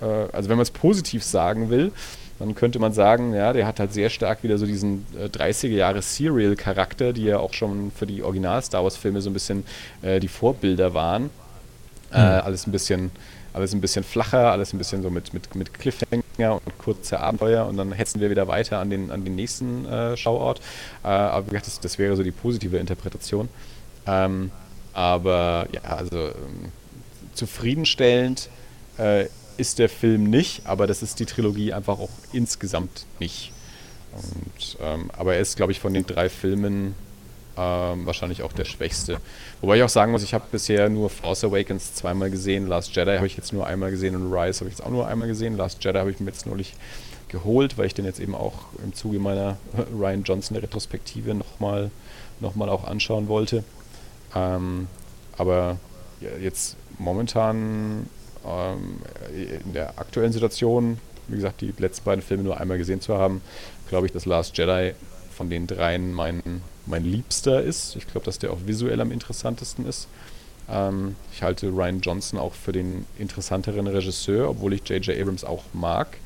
äh, 0.01 0.05
also 0.05 0.49
wenn 0.49 0.57
man 0.57 0.63
es 0.63 0.71
positiv 0.71 1.25
sagen 1.25 1.71
will, 1.71 1.93
dann 2.39 2.55
könnte 2.55 2.79
man 2.79 2.93
sagen, 2.93 3.35
ja, 3.35 3.53
der 3.53 3.67
hat 3.67 3.81
halt 3.81 3.93
sehr 3.93 4.09
stark 4.09 4.43
wieder 4.43 4.57
so 4.57 4.65
diesen 4.65 5.07
äh, 5.19 5.27
30er 5.27 5.69
Jahre 5.69 6.01
Serial-Charakter, 6.01 7.13
die 7.13 7.25
ja 7.25 7.39
auch 7.39 7.53
schon 7.53 7.91
für 7.91 8.07
die 8.07 8.23
Original-Star 8.23 8.83
Wars-Filme 8.83 9.21
so 9.21 9.29
ein 9.29 9.35
bisschen 9.35 9.65
äh, 10.01 10.21
die 10.21 10.29
Vorbilder 10.29 10.95
waren. 10.95 11.31
Mhm. 12.13 12.17
alles 12.17 12.67
ein 12.67 12.73
bisschen 12.73 13.13
alles 13.53 13.73
ein 13.73 13.81
bisschen 13.81 14.05
flacher, 14.05 14.53
alles 14.53 14.73
ein 14.73 14.79
bisschen 14.79 15.03
so 15.03 15.11
mit, 15.11 15.35
mit, 15.35 15.55
mit 15.55 15.75
Cliffhanger 15.75 16.55
und 16.55 16.79
kurze 16.79 17.21
Abenteuer 17.21 17.67
und 17.67 17.77
dann 17.77 17.93
hetzen 17.93 18.21
wir 18.21 18.31
wieder 18.31 18.49
weiter 18.49 18.79
an 18.79 18.91
den, 18.91 19.11
an 19.11 19.25
den 19.25 19.35
nächsten 19.35 19.87
äh, 19.87 20.17
Schauort. 20.17 20.61
Äh, 21.03 21.09
aber 21.09 21.59
das, 21.59 21.81
das 21.81 21.99
wäre 21.99 22.17
so 22.17 22.23
die 22.23 22.31
positive 22.31 22.79
Interpretation. 22.79 23.49
Ähm, 24.07 24.51
aber 24.93 25.69
ja, 25.73 25.83
also 25.83 26.29
ähm, 26.29 26.73
zufriedenstellend 27.35 28.49
äh, 28.99 29.27
ist 29.57 29.79
der 29.79 29.89
Film 29.89 30.25
nicht, 30.25 30.63
aber 30.65 30.87
das 30.87 31.03
ist 31.03 31.21
die 31.21 31.27
Trilogie 31.27 31.73
einfach 31.73 31.99
auch 31.99 32.11
insgesamt 32.33 33.07
nicht. 33.19 33.53
Und, 34.13 34.79
ähm, 34.83 35.11
aber 35.17 35.35
er 35.35 35.41
ist, 35.41 35.57
glaube 35.57 35.73
ich, 35.73 35.81
von 35.81 35.95
den 35.95 36.07
drei 36.07 36.29
Filmen 36.29 36.95
ähm, 37.57 38.07
wahrscheinlich 38.07 38.43
auch 38.43 38.53
der 38.53 38.65
schwächste. 38.65 39.19
Wobei 39.61 39.77
ich 39.77 39.83
auch 39.83 39.89
sagen 39.89 40.13
muss, 40.13 40.23
ich 40.23 40.35
habe 40.35 40.45
bisher 40.51 40.89
nur 40.89 41.11
Force 41.11 41.45
Awakens 41.45 41.95
zweimal 41.95 42.31
gesehen, 42.31 42.67
Last 42.67 42.95
Jedi 42.95 43.17
habe 43.17 43.27
ich 43.27 43.37
jetzt 43.37 43.53
nur 43.53 43.67
einmal 43.67 43.91
gesehen 43.91 44.17
und 44.17 44.33
Rise 44.33 44.61
habe 44.61 44.71
ich 44.71 44.79
jetzt 44.79 44.85
auch 44.85 44.91
nur 44.91 45.07
einmal 45.07 45.29
gesehen. 45.29 45.57
Last 45.57 45.83
Jedi 45.85 45.99
habe 45.99 46.11
ich 46.11 46.21
mir 46.21 46.27
jetzt 46.27 46.47
neulich 46.47 46.75
geholt, 47.29 47.79
weil 47.79 47.87
ich 47.87 47.95
den 47.95 48.05
jetzt 48.05 48.21
eben 48.21 48.35
auch 48.35 48.55
im 48.85 48.93
Zuge 48.93 49.19
meiner 49.19 49.57
Ryan 49.99 50.23
Johnson 50.25 50.57
Retrospektive 50.57 51.35
nochmal 51.35 51.91
noch 52.41 52.55
mal 52.55 52.69
auch 52.69 52.85
anschauen 52.85 53.29
wollte. 53.29 53.65
Ähm, 54.35 54.89
aber 55.37 55.79
jetzt 56.41 56.77
momentan 56.99 58.07
ähm, 58.47 58.99
in 59.65 59.73
der 59.73 59.99
aktuellen 59.99 60.33
Situation, 60.33 60.99
wie 61.29 61.37
gesagt, 61.37 61.61
die 61.61 61.73
letzten 61.79 62.05
beiden 62.05 62.23
Filme 62.23 62.43
nur 62.43 62.59
einmal 62.59 62.79
gesehen 62.79 63.01
zu 63.01 63.17
haben, 63.17 63.41
glaube 63.89 64.07
ich, 64.07 64.13
dass 64.13 64.27
Last 64.27 64.57
Jedi 64.57 64.95
von 65.37 65.51
den 65.51 65.67
dreien 65.67 66.13
mein, 66.13 66.63
mein 66.91 67.05
Liebster 67.05 67.63
ist. 67.63 67.97
Ich 67.97 68.07
glaube, 68.07 68.25
dass 68.25 68.39
der 68.39 68.53
auch 68.53 68.59
visuell 68.67 69.01
am 69.01 69.13
interessantesten 69.13 69.87
ist. 69.87 70.09
Ähm, 70.69 71.17
ich 71.33 71.43
halte 71.43 71.69
Ryan 71.69 72.01
Johnson 72.01 72.39
auch 72.39 72.55
für 72.55 72.73
den 72.73 73.07
interessanteren 73.19 73.87
Regisseur, 73.87 74.51
obwohl 74.51 74.75
ich 74.75 74.89
J.J. 74.89 75.19
Abrams 75.19 75.45
auch 75.45 75.65
mag. 75.73 76.19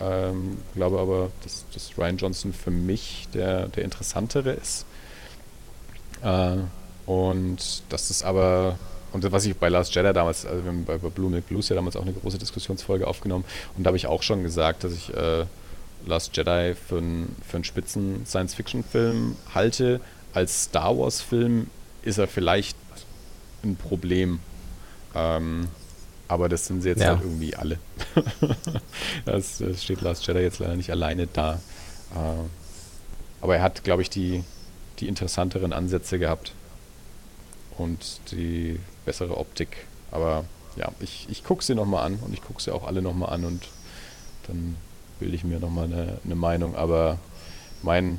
Ähm, 0.00 0.58
glaube 0.74 0.98
aber, 0.98 1.30
dass, 1.42 1.64
dass, 1.72 1.96
Ryan 1.96 2.16
Johnson 2.16 2.52
für 2.52 2.72
mich 2.72 3.28
der, 3.32 3.68
der 3.68 3.84
interessantere 3.84 4.52
ist. 4.52 4.86
Äh, 6.22 6.56
und 7.06 7.82
das 7.90 8.10
ist 8.10 8.24
aber, 8.24 8.76
und 9.12 9.30
was 9.30 9.44
ich 9.44 9.56
bei 9.56 9.68
Last 9.68 9.94
Jedi 9.94 10.12
damals, 10.12 10.46
also 10.46 10.64
wir 10.64 10.72
haben 10.72 10.84
bei, 10.84 10.98
bei 10.98 11.10
Blue 11.10 11.30
Milk 11.30 11.46
Blues 11.46 11.68
ja 11.68 11.76
damals 11.76 11.94
auch 11.94 12.02
eine 12.02 12.12
große 12.12 12.38
Diskussionsfolge 12.38 13.06
aufgenommen 13.06 13.44
und 13.76 13.84
da 13.84 13.88
habe 13.88 13.96
ich 13.96 14.08
auch 14.08 14.22
schon 14.22 14.42
gesagt, 14.42 14.82
dass 14.82 14.92
ich 14.92 15.14
äh, 15.14 15.44
Last 16.06 16.36
Jedi 16.36 16.74
für, 16.74 16.98
ein, 16.98 17.34
für 17.46 17.56
einen 17.56 17.64
spitzen 17.64 18.26
Science-Fiction-Film 18.26 19.36
halte. 19.54 20.00
Als 20.32 20.64
Star 20.64 20.96
Wars-Film 20.96 21.68
ist 22.02 22.18
er 22.18 22.28
vielleicht 22.28 22.76
ein 23.62 23.76
Problem. 23.76 24.40
Ähm, 25.14 25.68
aber 26.28 26.48
das 26.48 26.66
sind 26.66 26.82
sie 26.82 26.88
jetzt 26.88 27.02
ja. 27.02 27.10
halt 27.10 27.22
irgendwie 27.22 27.54
alle. 27.54 27.78
das, 29.24 29.58
das, 29.58 29.82
steht 29.82 30.00
Last 30.00 30.26
Jedi 30.26 30.40
jetzt 30.40 30.58
leider 30.58 30.76
nicht 30.76 30.90
alleine 30.90 31.26
da. 31.26 31.60
Äh, 32.14 32.44
aber 33.40 33.56
er 33.56 33.62
hat, 33.62 33.84
glaube 33.84 34.02
ich, 34.02 34.10
die, 34.10 34.42
die 34.98 35.08
interessanteren 35.08 35.72
Ansätze 35.72 36.18
gehabt 36.18 36.52
und 37.76 38.20
die 38.30 38.80
bessere 39.04 39.36
Optik. 39.36 39.86
Aber 40.10 40.44
ja, 40.76 40.90
ich, 41.00 41.26
ich 41.30 41.44
gucke 41.44 41.62
sie 41.62 41.74
nochmal 41.74 42.06
an 42.06 42.18
und 42.20 42.32
ich 42.32 42.42
gucke 42.42 42.62
sie 42.62 42.72
auch 42.72 42.86
alle 42.86 43.02
nochmal 43.02 43.30
an 43.32 43.44
und 43.44 43.68
dann 44.46 44.76
bilde 45.18 45.34
ich 45.34 45.44
mir 45.44 45.58
nochmal 45.58 45.84
eine, 45.84 46.18
eine 46.24 46.34
Meinung. 46.34 46.74
Aber 46.74 47.18
mein, 47.82 48.18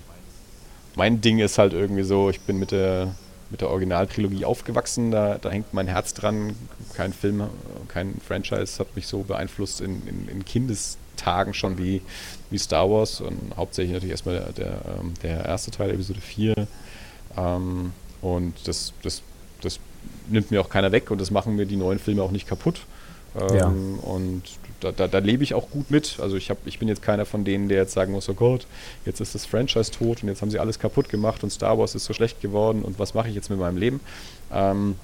mein 0.95 1.22
Ding 1.22 1.39
ist 1.39 1.57
halt 1.57 1.73
irgendwie 1.73 2.03
so, 2.03 2.30
ich 2.30 2.41
bin 2.41 2.57
mit 2.57 2.72
der, 2.72 3.15
mit 3.49 3.61
der 3.61 3.69
Originaltrilogie 3.69 4.45
aufgewachsen, 4.45 5.11
da, 5.11 5.38
da 5.38 5.49
hängt 5.49 5.73
mein 5.73 5.88
Herz 5.88 6.13
dran. 6.13 6.55
Kein 6.93 7.13
Film, 7.13 7.43
kein 7.88 8.15
Franchise 8.26 8.80
hat 8.80 8.95
mich 8.95 9.07
so 9.07 9.23
beeinflusst 9.23 9.81
in, 9.81 10.07
in, 10.07 10.27
in 10.27 10.45
Kindestagen 10.45 11.53
schon 11.53 11.77
wie, 11.77 12.01
wie 12.49 12.57
Star 12.57 12.89
Wars 12.89 13.22
und 13.22 13.55
hauptsächlich 13.55 13.93
natürlich 13.93 14.11
erstmal 14.11 14.35
der, 14.35 14.51
der, 14.53 14.81
ähm, 14.99 15.13
der 15.22 15.45
erste 15.45 15.72
Teil, 15.72 15.91
Episode 15.91 16.22
4. 16.22 16.67
Ähm, 17.38 17.91
und 18.22 18.67
das, 18.67 18.93
das, 19.03 19.22
das 19.61 19.80
nimmt 20.27 20.51
mir 20.51 20.61
auch 20.61 20.69
keiner 20.69 20.91
weg 20.91 21.11
und 21.11 21.22
das 21.22 21.31
machen 21.31 21.55
mir 21.55 21.65
die 21.65 21.76
neuen 21.76 21.99
Filme 21.99 22.23
auch 22.23 22.31
nicht 22.31 22.47
kaputt. 22.47 22.81
Ähm, 23.39 23.55
ja. 23.55 23.67
Und 23.67 24.43
da, 24.80 24.91
da, 24.91 25.07
da, 25.07 25.18
lebe 25.19 25.43
ich 25.43 25.53
auch 25.53 25.69
gut 25.69 25.91
mit. 25.91 26.19
Also 26.19 26.35
ich, 26.35 26.49
hab, 26.49 26.57
ich 26.65 26.80
bin 26.80 26.88
jetzt 26.88 27.02
keiner 27.02 27.26
von 27.26 27.43
denen, 27.43 27.69
der 27.69 27.80
jetzt 27.80 27.93
sagen 27.93 28.11
muss, 28.11 28.30
oh 28.30 28.34
Gott, 28.34 28.68
jetzt 29.06 29.19
ist 29.19 29.35
das 29.35 29.45
Franchise 29.45 29.91
tot 29.91 30.23
und 30.23 30.30
jetzt 30.30 30.41
haben 30.41 30.52
sie 30.52 30.60
alles 30.60 30.80
kaputt 30.80 31.10
gemacht 31.10 31.43
und 31.43 31.49
Star 31.49 31.77
Wars 31.77 31.95
ist 31.95 32.06
so 32.06 32.14
schlecht 32.14 32.41
geworden 32.41 32.81
und 32.84 32.99
was 32.99 33.14
mache 33.14 33.30
ich 33.30 33.35
jetzt 33.35 33.49
mit 33.49 33.60
meinem 33.60 33.77
Leben? 33.77 33.99
Ähm, 34.53 34.95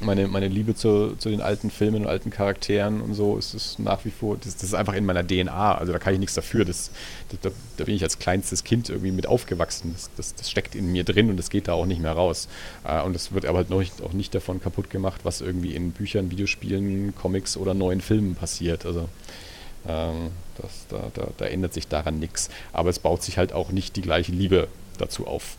meine, 0.00 0.26
meine 0.28 0.48
Liebe 0.48 0.74
zu, 0.74 1.14
zu 1.16 1.28
den 1.28 1.40
alten 1.40 1.70
Filmen 1.70 2.02
und 2.02 2.06
alten 2.06 2.30
Charakteren 2.30 3.00
und 3.00 3.14
so 3.14 3.36
ist 3.36 3.54
es 3.54 3.78
nach 3.78 4.04
wie 4.04 4.10
vor, 4.10 4.36
das, 4.36 4.54
das, 4.54 4.64
ist 4.64 4.74
einfach 4.74 4.94
in 4.94 5.04
meiner 5.04 5.26
DNA. 5.26 5.76
Also 5.76 5.92
da 5.92 5.98
kann 5.98 6.14
ich 6.14 6.20
nichts 6.20 6.34
dafür. 6.34 6.64
Das, 6.64 6.90
da, 7.42 7.50
da, 7.76 7.84
bin 7.84 7.94
ich 7.94 8.02
als 8.02 8.18
kleinstes 8.18 8.64
Kind 8.64 8.88
irgendwie 8.88 9.12
mit 9.12 9.26
aufgewachsen. 9.26 9.92
Das, 9.92 10.10
das, 10.16 10.34
das, 10.34 10.50
steckt 10.50 10.74
in 10.74 10.90
mir 10.90 11.04
drin 11.04 11.30
und 11.30 11.36
das 11.36 11.50
geht 11.50 11.68
da 11.68 11.74
auch 11.74 11.86
nicht 11.86 12.00
mehr 12.00 12.12
raus. 12.12 12.48
Äh, 12.84 13.02
und 13.02 13.12
das 13.12 13.32
wird 13.32 13.46
aber 13.46 13.58
halt 13.58 13.70
noch 13.70 13.78
nicht, 13.78 14.02
auch 14.02 14.12
nicht 14.12 14.34
davon 14.34 14.60
kaputt 14.60 14.90
gemacht, 14.90 15.20
was 15.24 15.40
irgendwie 15.40 15.74
in 15.74 15.92
Büchern, 15.92 16.30
Videospielen, 16.30 17.14
Comics 17.14 17.56
oder 17.56 17.74
neuen 17.74 18.00
Filmen 18.00 18.34
passiert. 18.34 18.86
Also 18.86 19.08
ähm, 19.86 20.30
das, 20.56 20.86
da, 20.88 21.10
da, 21.14 21.28
da 21.36 21.44
ändert 21.46 21.74
sich 21.74 21.88
daran 21.88 22.18
nichts. 22.18 22.50
Aber 22.72 22.90
es 22.90 22.98
baut 22.98 23.22
sich 23.22 23.38
halt 23.38 23.52
auch 23.52 23.70
nicht 23.70 23.96
die 23.96 24.02
gleiche 24.02 24.32
Liebe 24.32 24.68
dazu 24.98 25.26
auf. 25.26 25.56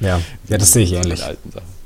Ja, 0.00 0.20
ja 0.48 0.58
das 0.58 0.72
sehe 0.72 0.84
ich 0.84 0.92
ähnlich. 0.94 1.22
Alten 1.22 1.50
Sachen. 1.50 1.83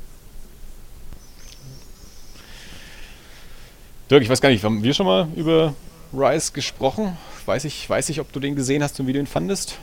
Dirk, 4.09 4.23
ich 4.23 4.29
weiß 4.29 4.41
gar 4.41 4.49
nicht, 4.49 4.63
haben 4.63 4.81
wir 4.81 4.93
schon 4.95 5.05
mal 5.05 5.27
über 5.35 5.75
Rise 6.11 6.51
gesprochen? 6.51 7.15
Weiß 7.45 7.63
ich, 7.65 7.87
weiß 7.87 8.09
ich, 8.09 8.19
ob 8.19 8.31
du 8.31 8.39
den 8.39 8.55
gesehen 8.55 8.81
hast 8.81 8.99
und 8.99 9.05
wie 9.05 9.13
du 9.13 9.19
ihn 9.19 9.27
fandest? 9.27 9.77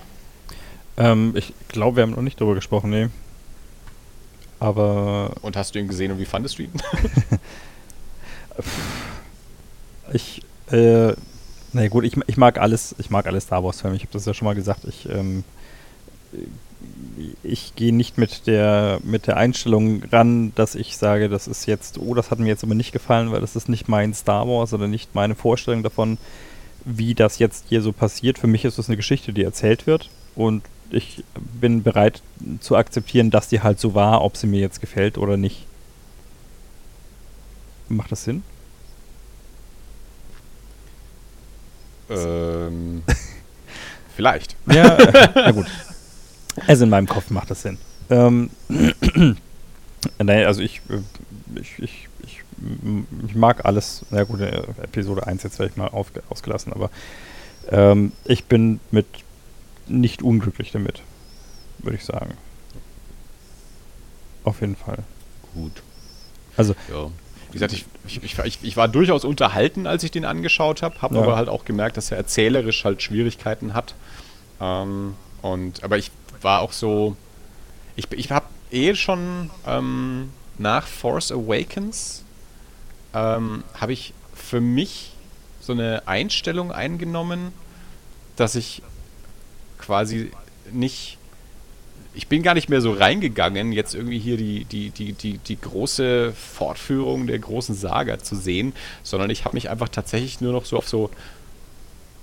Ähm, 0.97 1.33
ich 1.37 1.55
glaube, 1.69 1.97
wir 1.97 2.03
haben 2.03 2.11
noch 2.11 2.23
nicht 2.23 2.41
darüber 2.41 2.57
gesprochen, 2.57 2.91
nee. 2.91 3.09
Aber. 4.59 5.33
Und 5.43 5.57
hast 5.57 5.75
du 5.75 5.79
ihn 5.79 5.87
gesehen 5.87 6.11
und 6.11 6.19
wie 6.19 6.25
fandest 6.25 6.59
du 6.59 6.65
ihn? 6.65 6.73
ich, 10.13 10.43
äh, 10.73 11.13
na 11.73 11.89
gut, 11.89 12.05
ich, 12.05 12.17
ich 12.27 12.37
mag 12.37 12.59
alles, 12.59 12.97
ich 12.99 13.11
mag 13.11 13.27
alle 13.27 13.41
Star 13.41 13.63
Wars-Filme. 13.63 13.95
Ich 13.95 14.03
habe 14.03 14.13
das 14.13 14.25
ja 14.25 14.35
schon 14.35 14.47
mal 14.47 14.57
gesagt. 14.57 14.87
Ich 14.87 15.09
ähm, 15.09 15.45
ich 17.43 17.75
gehe 17.77 17.95
nicht 17.95 18.19
mit 18.19 18.47
der, 18.47 18.99
mit 19.03 19.27
der 19.27 19.37
Einstellung 19.37 20.03
ran, 20.13 20.53
dass 20.55 20.75
ich 20.75 20.97
sage, 20.97 21.29
das 21.29 21.49
ist 21.49 21.67
jetzt, 21.67 21.99
oh, 21.99 22.15
das 22.15 22.31
hat 22.31 22.39
mir 22.39 22.49
jetzt 22.49 22.65
aber 22.65 22.75
nicht 22.75 22.93
gefallen, 22.93 23.33
weil 23.33 23.41
das 23.41 23.57
ist 23.57 23.69
nicht 23.69 23.89
mein 23.89 24.15
Star 24.15 24.47
Wars 24.47 24.73
oder 24.73 24.89
nicht 24.89 25.15
meine 25.15 25.35
Vorstellung 25.35 25.83
davon, 25.83 26.19
wie 26.85 27.15
das 27.15 27.39
jetzt 27.39 27.67
hier 27.69 27.83
so 27.83 27.93
passiert. 27.93 28.39
Für 28.39 28.47
mich 28.47 28.65
ist 28.65 28.79
das 28.79 28.89
eine 28.89 28.97
Geschichte, 28.97 29.33
die 29.33 29.43
erzählt 29.43 29.87
wird 29.87 30.11
und 30.35 30.63
ich 30.91 31.25
bin 31.35 31.83
bereit 31.83 32.23
zu 32.61 32.77
akzeptieren, 32.77 33.31
dass 33.31 33.49
die 33.49 33.61
halt 33.61 33.81
so 33.81 33.95
war, 33.95 34.23
ob 34.23 34.37
sie 34.37 34.47
mir 34.47 34.61
jetzt 34.61 34.81
gefällt 34.81 35.19
oder 35.19 35.37
nicht. 35.37 35.67
Macht 37.89 38.13
das 38.13 38.25
Sinn? 38.25 38.43
Ähm, 42.09 43.03
vielleicht. 44.17 44.57
Ja, 44.67 44.97
na 45.35 45.51
gut. 45.51 45.67
Also 46.67 46.85
in 46.85 46.91
meinem 46.91 47.07
Kopf 47.07 47.31
macht 47.31 47.51
das 47.51 47.63
Sinn. 47.63 47.79
Ähm, 48.11 48.51
also 50.19 50.61
ich, 50.61 50.81
äh, 50.89 51.61
ich, 51.61 51.79
ich, 51.79 52.09
ich, 52.25 52.43
ich, 53.27 53.35
mag 53.35 53.65
alles. 53.65 54.05
Na 54.11 54.25
gut, 54.25 54.41
äh, 54.41 54.63
Episode 54.83 55.27
1 55.27 55.43
jetzt 55.43 55.57
vielleicht 55.57 55.77
mal 55.77 55.89
auf, 55.89 56.13
ausgelassen, 56.29 56.73
aber 56.73 56.91
ähm, 57.69 58.13
ich 58.25 58.45
bin 58.45 58.81
mit 58.91 59.07
nicht 59.89 60.23
unglücklich 60.23 60.73
damit, 60.73 61.03
würde 61.79 61.97
ich 61.97 62.05
sagen. 62.05 62.35
Auf 64.45 64.61
jeden 64.61 64.77
Fall. 64.77 64.99
Gut. 65.55 65.83
Also. 66.57 66.75
Ja. 66.91 67.11
Wie 67.49 67.53
gesagt, 67.53 67.73
ich, 67.73 67.87
ich, 68.07 68.39
ich, 68.39 68.59
ich, 68.63 68.77
war 68.77 68.89
durchaus 68.89 69.25
unterhalten, 69.25 69.87
als 69.87 70.03
ich 70.03 70.11
den 70.11 70.25
angeschaut 70.25 70.83
habe, 70.83 71.01
habe 71.01 71.15
ja. 71.15 71.23
aber 71.23 71.37
halt 71.37 71.49
auch 71.49 71.65
gemerkt, 71.65 71.97
dass 71.97 72.11
er 72.11 72.19
erzählerisch 72.19 72.85
halt 72.85 73.03
Schwierigkeiten 73.03 73.73
hat. 73.73 73.95
Ähm, 74.61 75.15
und, 75.43 75.85
aber 75.85 75.97
ich 75.97 76.11
war 76.47 76.63
auch 76.63 76.73
so. 76.73 77.17
Ich, 77.97 78.11
ich 78.13 78.31
habe 78.31 78.47
eh 78.71 78.95
schon 78.95 79.51
ähm, 79.67 80.33
nach 80.57 80.87
Force 80.87 81.33
Awakens 81.33 82.25
ähm, 83.13 83.65
habe 83.75 83.93
ich 83.93 84.15
für 84.33 84.61
mich 84.61 85.13
so 85.61 85.73
eine 85.73 86.07
Einstellung 86.07 86.71
eingenommen, 86.73 87.53
dass 88.37 88.55
ich 88.55 88.83
quasi 89.79 90.31
nicht. 90.73 91.19
Ich 92.15 92.29
bin 92.29 92.43
gar 92.43 92.55
nicht 92.55 92.71
mehr 92.71 92.81
so 92.81 92.93
reingegangen, 92.93 93.73
jetzt 93.73 93.95
irgendwie 93.95 94.19
hier 94.19 94.39
die, 94.39 94.65
die, 94.65 94.89
die, 94.89 95.13
die, 95.13 95.37
die 95.37 95.61
große 95.61 96.33
Fortführung 96.33 97.27
der 97.27 97.39
großen 97.39 97.75
Saga 97.75 98.19
zu 98.19 98.37
sehen, 98.37 98.73
sondern 99.03 99.29
ich 99.29 99.45
habe 99.45 99.55
mich 99.55 99.69
einfach 99.69 99.91
tatsächlich 99.91 100.41
nur 100.41 100.53
noch 100.53 100.65
so 100.65 100.79
auf 100.79 100.89
so 100.89 101.11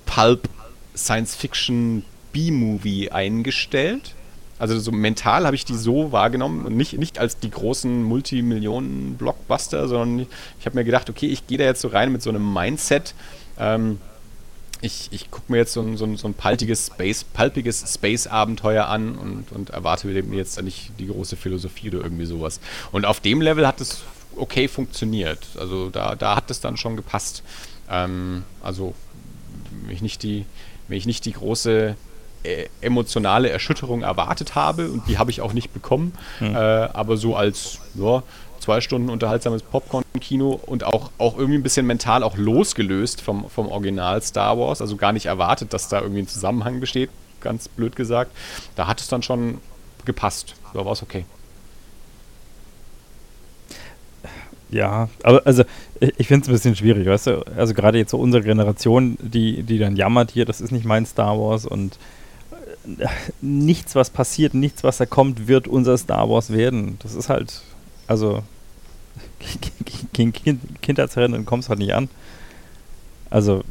Pulp 0.08 0.50
Science 0.96 1.36
Fiction 1.36 2.04
B-Movie 2.34 3.12
eingestellt. 3.12 4.14
Also 4.60 4.80
so 4.80 4.92
mental 4.92 5.46
habe 5.46 5.56
ich 5.56 5.66
die 5.66 5.76
so 5.76 6.12
wahrgenommen 6.12 6.66
und 6.66 6.78
nicht, 6.78 6.98
nicht 6.98 7.20
als 7.20 7.40
die 7.40 7.50
großen 7.50 8.04
Multimillionen-Blockbuster, 8.04 9.88
sondern 9.88 10.28
ich 10.60 10.66
habe 10.66 10.76
mir 10.76 10.84
gedacht, 10.84 11.10
okay, 11.10 11.28
ich 11.28 11.48
gehe 11.48 11.58
da 11.58 11.64
jetzt 11.64 11.82
so 11.82 11.88
rein 11.88 12.12
mit 12.12 12.22
so 12.22 12.30
einem 12.30 12.54
Mindset. 12.54 13.14
Ähm, 13.58 14.00
ich, 14.82 15.08
ich 15.12 15.32
gucke 15.32 15.52
mir 15.52 15.60
jetzt 15.60 15.74
so 15.74 15.82
ein, 15.82 15.98
so 15.98 16.06
ein, 16.06 16.18
so 16.18 16.28
ein 16.28 16.34
palpiges 16.34 16.88
Space, 16.88 17.24
palpiges 17.24 17.94
Space-Abenteuer 17.94 18.86
an 18.86 19.16
und, 19.16 19.52
und 19.52 19.70
erwarte 19.70 20.08
mir 20.08 20.38
jetzt 20.38 20.62
nicht 20.62 20.92
die 21.00 21.08
große 21.08 21.36
Philosophie 21.36 21.90
oder 21.90 22.02
irgendwie 22.02 22.26
sowas. 22.26 22.60
Und 22.92 23.06
auf 23.06 23.22
dem 23.22 23.42
Level 23.42 23.66
hat 23.66 23.82
es 23.82 24.04
okay 24.36 24.68
funktioniert. 24.68 25.46
Also 25.58 25.90
da, 25.90 26.16
da 26.16 26.36
hat 26.36 26.52
es 26.52 26.60
dann 26.60 26.78
schon 26.78 26.96
gepasst. 26.96 27.44
Ähm, 27.90 28.44
also 28.62 28.94
wenn 29.86 29.96
ich 29.96 30.02
nicht 30.02 30.22
die, 30.24 30.46
wenn 30.88 30.98
ich 30.98 31.06
nicht 31.06 31.26
die 31.26 31.34
große 31.34 31.96
äh, 32.44 32.68
emotionale 32.82 33.50
Erschütterung 33.50 34.04
erwartet 34.04 34.56
habe 34.56 34.90
und 34.90 35.08
die 35.08 35.18
habe 35.18 35.32
ich 35.32 35.42
auch 35.42 35.54
nicht 35.54 35.74
bekommen. 35.74 36.14
Mhm. 36.40 36.56
Äh, 36.56 36.58
aber 36.58 37.18
so 37.18 37.36
als 37.36 37.80
ja, 37.96 38.24
zwei 38.60 38.82
Stunden 38.82 39.10
unterhaltsames 39.10 39.62
Popcorn-Kino 39.64 40.60
und 40.66 40.84
auch, 40.84 41.12
auch 41.18 41.38
irgendwie 41.38 41.58
ein 41.58 41.64
bisschen 41.64 41.86
mental 41.86 42.24
auch 42.24 42.38
losgelöst 42.38 43.22
vom, 43.22 43.50
vom 43.50 43.68
Original 43.68 44.22
Star 44.22 44.58
Wars, 44.58 44.82
also 44.82 44.96
gar 44.96 45.12
nicht 45.12 45.26
erwartet, 45.26 45.74
dass 45.74 45.90
da 45.90 46.02
irgendwie 46.02 46.22
ein 46.22 46.28
Zusammenhang 46.28 46.80
besteht, 46.80 47.10
ganz 47.42 47.68
blöd 47.68 47.96
gesagt. 47.96 48.32
Da 48.76 48.88
hat 48.88 49.02
es 49.02 49.08
dann 49.08 49.22
schon 49.22 49.60
gepasst. 50.06 50.56
Da 50.74 50.86
war 50.86 50.94
es 50.94 51.04
okay. 51.04 51.26
Ja, 54.74 55.08
aber 55.22 55.44
also 55.46 55.64
ich, 56.00 56.14
ich 56.18 56.28
finde 56.28 56.44
es 56.44 56.50
ein 56.50 56.54
bisschen 56.54 56.76
schwierig, 56.76 57.08
weißt 57.08 57.28
du? 57.28 57.46
Also 57.56 57.74
gerade 57.74 58.00
jetzt 58.00 58.12
so 58.12 58.18
unsere 58.18 58.44
Generation, 58.44 59.18
die, 59.22 59.62
die 59.62 59.78
dann 59.78 59.96
jammert 59.96 60.32
hier, 60.32 60.46
das 60.46 60.62
ist 60.62 60.72
nicht 60.72 60.86
mein 60.86 61.06
Star 61.06 61.40
Wars 61.40 61.66
und 61.66 62.00
nichts, 63.42 63.96
was 63.96 64.10
passiert, 64.10 64.54
nichts, 64.54 64.84
was 64.84 64.98
da 64.98 65.06
kommt, 65.06 65.48
wird 65.48 65.68
unser 65.68 65.98
Star 65.98 66.30
Wars 66.30 66.52
werden. 66.52 66.98
Das 67.02 67.14
ist 67.14 67.30
halt, 67.30 67.62
also 68.08 68.44
gegen 70.14 70.34
kind, 70.34 70.82
Kindheitsrennen 70.82 71.46
kommst 71.46 71.70
halt 71.70 71.80
nicht 71.80 71.94
an. 71.94 72.10
Also 73.30 73.64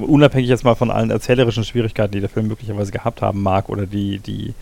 unabhängig 0.00 0.48
jetzt 0.48 0.64
mal 0.64 0.74
von 0.74 0.90
allen 0.90 1.10
erzählerischen 1.10 1.64
Schwierigkeiten, 1.64 2.12
die 2.12 2.20
der 2.20 2.28
Film 2.28 2.48
möglicherweise 2.48 2.92
gehabt 2.92 3.22
haben 3.22 3.42
mag 3.42 3.68
oder 3.68 3.86
die 3.86 4.18
die, 4.18 4.54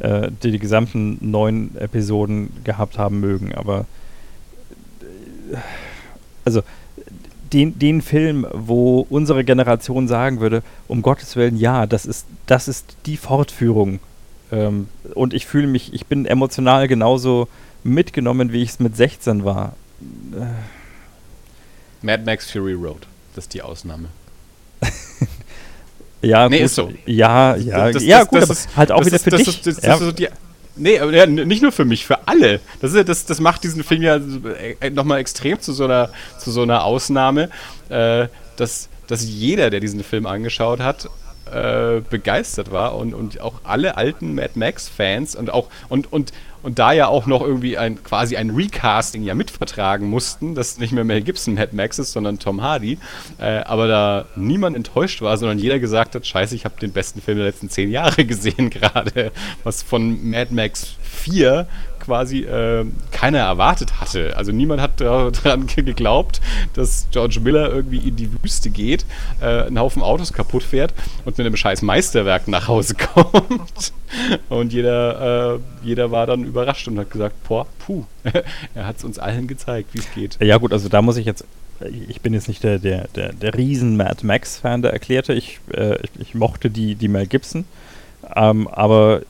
äh, 0.00 0.30
die, 0.42 0.50
die 0.50 0.58
gesamten 0.58 1.18
neun 1.20 1.76
Episoden 1.76 2.50
gehabt 2.64 2.98
haben 2.98 3.20
mögen, 3.20 3.54
aber 3.54 3.86
äh, 5.52 5.56
also 6.44 6.62
den, 7.52 7.78
den 7.78 8.02
Film, 8.02 8.46
wo 8.52 9.06
unsere 9.10 9.44
Generation 9.44 10.08
sagen 10.08 10.40
würde, 10.40 10.62
um 10.88 11.02
Gottes 11.02 11.36
Willen, 11.36 11.56
ja, 11.56 11.86
das 11.86 12.06
ist, 12.06 12.26
das 12.46 12.68
ist 12.68 12.96
die 13.06 13.16
Fortführung. 13.16 13.98
Ähm, 14.52 14.88
und 15.14 15.34
ich 15.34 15.46
fühle 15.46 15.66
mich, 15.66 15.92
ich 15.92 16.06
bin 16.06 16.26
emotional 16.26 16.88
genauso 16.88 17.48
mitgenommen, 17.82 18.52
wie 18.52 18.62
ich 18.62 18.70
es 18.70 18.80
mit 18.80 18.96
16 18.96 19.44
war. 19.44 19.74
Äh. 20.32 20.46
Mad 22.02 22.24
Max 22.24 22.50
Fury 22.50 22.74
Road, 22.74 23.06
das 23.34 23.44
ist 23.44 23.54
die 23.54 23.62
Ausnahme. 23.62 24.08
ja, 26.22 26.48
nee, 26.48 26.58
gut, 26.58 26.66
ist 26.66 26.74
so. 26.74 26.92
Ja, 27.06 27.56
ja, 27.56 27.92
das, 27.92 28.04
ja, 28.04 28.20
das, 28.20 28.28
gut, 28.28 28.42
das 28.42 28.44
aber 28.44 28.52
ist, 28.52 28.76
halt 28.76 28.92
auch 28.92 28.98
das 28.98 29.06
wieder 29.06 29.16
ist, 29.16 29.24
für 29.24 29.30
das 29.30 29.42
dich. 29.42 29.48
Ist, 29.48 29.66
das, 29.66 29.84
ja. 29.84 29.94
ist 29.94 30.00
so 30.00 30.12
die, 30.12 30.28
nee, 30.76 30.98
aber 30.98 31.12
ja, 31.12 31.26
nicht 31.26 31.62
nur 31.62 31.72
für 31.72 31.84
mich, 31.84 32.06
für 32.06 32.28
alle. 32.28 32.60
Das, 32.80 32.92
ist, 32.92 33.08
das, 33.08 33.26
das 33.26 33.40
macht 33.40 33.64
diesen 33.64 33.84
Film 33.84 34.02
ja 34.02 34.20
äh, 34.80 34.90
nochmal 34.90 35.18
extrem 35.18 35.60
zu 35.60 35.72
so 35.72 35.84
einer, 35.84 36.10
zu 36.38 36.50
so 36.50 36.62
einer 36.62 36.84
Ausnahme, 36.84 37.50
äh, 37.88 38.28
dass, 38.56 38.88
dass 39.06 39.24
jeder, 39.24 39.70
der 39.70 39.80
diesen 39.80 40.02
Film 40.04 40.26
angeschaut 40.26 40.80
hat, 40.80 41.08
äh, 41.52 42.02
begeistert 42.08 42.70
war 42.70 42.96
und, 42.96 43.14
und 43.14 43.40
auch 43.40 43.60
alle 43.64 43.96
alten 43.96 44.34
Mad 44.34 44.50
Max-Fans 44.54 45.36
und 45.36 45.52
auch 45.52 45.68
und, 45.88 46.12
und, 46.12 46.32
und 46.62 46.78
da 46.78 46.92
ja 46.92 47.08
auch 47.08 47.26
noch 47.26 47.42
irgendwie 47.42 47.78
ein 47.78 48.02
quasi 48.02 48.36
ein 48.36 48.50
Recasting 48.50 49.22
ja 49.22 49.34
mitvertragen 49.34 50.08
mussten, 50.08 50.54
dass 50.54 50.78
nicht 50.78 50.92
mehr 50.92 51.04
Mel 51.04 51.22
Gibson 51.22 51.54
Mad 51.54 51.74
Max 51.74 51.98
ist, 51.98 52.12
sondern 52.12 52.38
Tom 52.38 52.62
Hardy, 52.62 52.98
äh, 53.38 53.58
aber 53.58 53.88
da 53.88 54.26
niemand 54.36 54.76
enttäuscht 54.76 55.22
war, 55.22 55.36
sondern 55.38 55.58
jeder 55.58 55.78
gesagt 55.78 56.14
hat, 56.14 56.26
scheiße, 56.26 56.54
ich 56.54 56.64
habe 56.64 56.78
den 56.80 56.92
besten 56.92 57.20
Film 57.20 57.38
der 57.38 57.46
letzten 57.46 57.70
zehn 57.70 57.90
Jahre 57.90 58.24
gesehen 58.26 58.70
gerade, 58.70 59.32
was 59.64 59.82
von 59.82 60.28
Mad 60.30 60.54
Max 60.54 60.94
4 61.02 61.66
quasi 62.00 62.40
äh, 62.40 62.84
keiner 63.12 63.38
erwartet 63.38 64.00
hatte. 64.00 64.36
Also 64.36 64.52
niemand 64.52 64.80
hat 64.80 65.00
daran 65.00 65.66
geglaubt, 65.76 66.40
dass 66.74 67.06
George 67.10 67.40
Miller 67.40 67.70
irgendwie 67.70 68.08
in 68.08 68.16
die 68.16 68.30
Wüste 68.42 68.70
geht, 68.70 69.04
äh, 69.40 69.62
einen 69.64 69.78
Haufen 69.78 70.02
Autos 70.02 70.32
kaputt 70.32 70.62
fährt 70.62 70.92
und 71.24 71.38
mit 71.38 71.46
einem 71.46 71.56
scheiß 71.56 71.82
Meisterwerk 71.82 72.48
nach 72.48 72.68
Hause 72.68 72.94
kommt. 73.14 73.92
Und 74.48 74.72
jeder, 74.72 75.54
äh, 75.54 75.86
jeder 75.86 76.10
war 76.10 76.26
dann 76.26 76.44
überrascht 76.44 76.88
und 76.88 76.98
hat 76.98 77.10
gesagt, 77.10 77.36
boah, 77.46 77.66
puh, 77.78 78.04
er 78.74 78.86
hat 78.86 78.96
es 78.96 79.04
uns 79.04 79.18
allen 79.18 79.46
gezeigt, 79.46 79.90
wie 79.92 79.98
es 79.98 80.12
geht. 80.12 80.38
Ja 80.40 80.58
gut, 80.58 80.72
also 80.72 80.88
da 80.88 81.02
muss 81.02 81.16
ich 81.16 81.26
jetzt 81.26 81.44
ich 82.08 82.20
bin 82.20 82.34
jetzt 82.34 82.48
nicht 82.48 82.62
der, 82.62 82.78
der, 82.78 83.08
der, 83.08 83.32
der 83.32 83.54
riesen 83.54 83.96
Mad 83.96 84.26
Max-Fan, 84.26 84.82
der 84.82 84.92
erklärte, 84.92 85.32
ich, 85.32 85.60
äh, 85.72 85.96
ich, 86.02 86.10
ich, 86.20 86.34
mochte 86.34 86.68
die, 86.68 86.94
die 86.94 87.08
Mel 87.08 87.26
Gibson, 87.26 87.64
ähm, 88.36 88.68
aber 88.68 89.22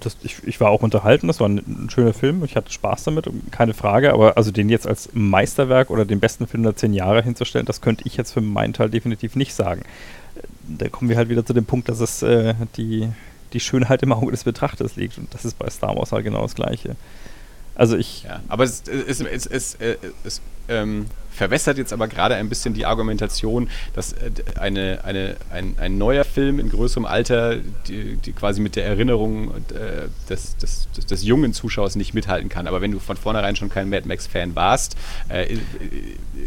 das, 0.00 0.16
ich, 0.22 0.36
ich, 0.44 0.60
war 0.60 0.70
auch 0.70 0.82
unterhalten, 0.82 1.26
das 1.26 1.40
war 1.40 1.48
ein, 1.48 1.58
ein, 1.58 1.90
schöner 1.90 2.12
Film, 2.12 2.44
ich 2.44 2.56
hatte 2.56 2.72
Spaß 2.72 3.04
damit, 3.04 3.28
keine 3.50 3.74
Frage, 3.74 4.12
aber 4.12 4.36
also 4.36 4.50
den 4.50 4.68
jetzt 4.68 4.86
als 4.86 5.10
Meisterwerk 5.12 5.90
oder 5.90 6.04
den 6.04 6.20
besten 6.20 6.46
Film 6.46 6.62
der 6.62 6.76
zehn 6.76 6.92
Jahre 6.92 7.22
hinzustellen, 7.22 7.66
das 7.66 7.80
könnte 7.80 8.04
ich 8.06 8.16
jetzt 8.16 8.32
für 8.32 8.40
meinen 8.40 8.72
Teil 8.72 8.90
definitiv 8.90 9.36
nicht 9.36 9.54
sagen. 9.54 9.82
Da 10.66 10.88
kommen 10.88 11.08
wir 11.08 11.16
halt 11.16 11.28
wieder 11.28 11.44
zu 11.44 11.52
dem 11.52 11.64
Punkt, 11.64 11.88
dass 11.88 12.00
es 12.00 12.22
äh, 12.22 12.54
die, 12.76 13.08
die 13.52 13.60
Schönheit 13.60 14.02
im 14.02 14.12
Auge 14.12 14.30
des 14.30 14.44
Betrachters 14.44 14.96
liegt 14.96 15.18
und 15.18 15.32
das 15.32 15.44
ist 15.44 15.58
bei 15.58 15.68
Star 15.70 15.96
Wars 15.96 16.12
halt 16.12 16.24
genau 16.24 16.42
das 16.42 16.54
Gleiche. 16.54 16.96
Also 17.74 17.96
ich... 17.96 18.24
Ja, 18.24 18.40
aber 18.48 18.64
es, 18.64 18.82
es, 18.86 19.20
es, 19.20 19.46
es, 19.46 19.78
es 20.24 20.40
ähm, 20.68 21.06
verwässert 21.34 21.78
jetzt 21.78 21.92
aber 21.92 22.08
gerade 22.08 22.36
ein 22.36 22.48
bisschen 22.48 22.74
die 22.74 22.86
Argumentation, 22.86 23.68
dass 23.94 24.12
äh, 24.12 24.30
eine, 24.58 25.00
eine, 25.04 25.36
ein, 25.50 25.74
ein 25.78 25.98
neuer 25.98 26.24
Film 26.24 26.58
in 26.58 26.70
größerem 26.70 27.04
Alter, 27.04 27.56
die, 27.88 28.16
die 28.16 28.32
quasi 28.32 28.60
mit 28.60 28.76
der 28.76 28.86
Erinnerung 28.86 29.50
äh, 29.50 30.08
des, 30.28 30.56
des, 30.56 30.88
des, 30.96 31.06
des, 31.06 31.24
jungen 31.24 31.52
Zuschauers 31.52 31.96
nicht 31.96 32.14
mithalten 32.14 32.48
kann. 32.48 32.66
Aber 32.66 32.80
wenn 32.80 32.92
du 32.92 33.00
von 33.00 33.16
vornherein 33.16 33.56
schon 33.56 33.68
kein 33.68 33.90
Mad 33.90 34.06
Max-Fan 34.06 34.54
warst, 34.54 34.96
äh, 35.28 35.58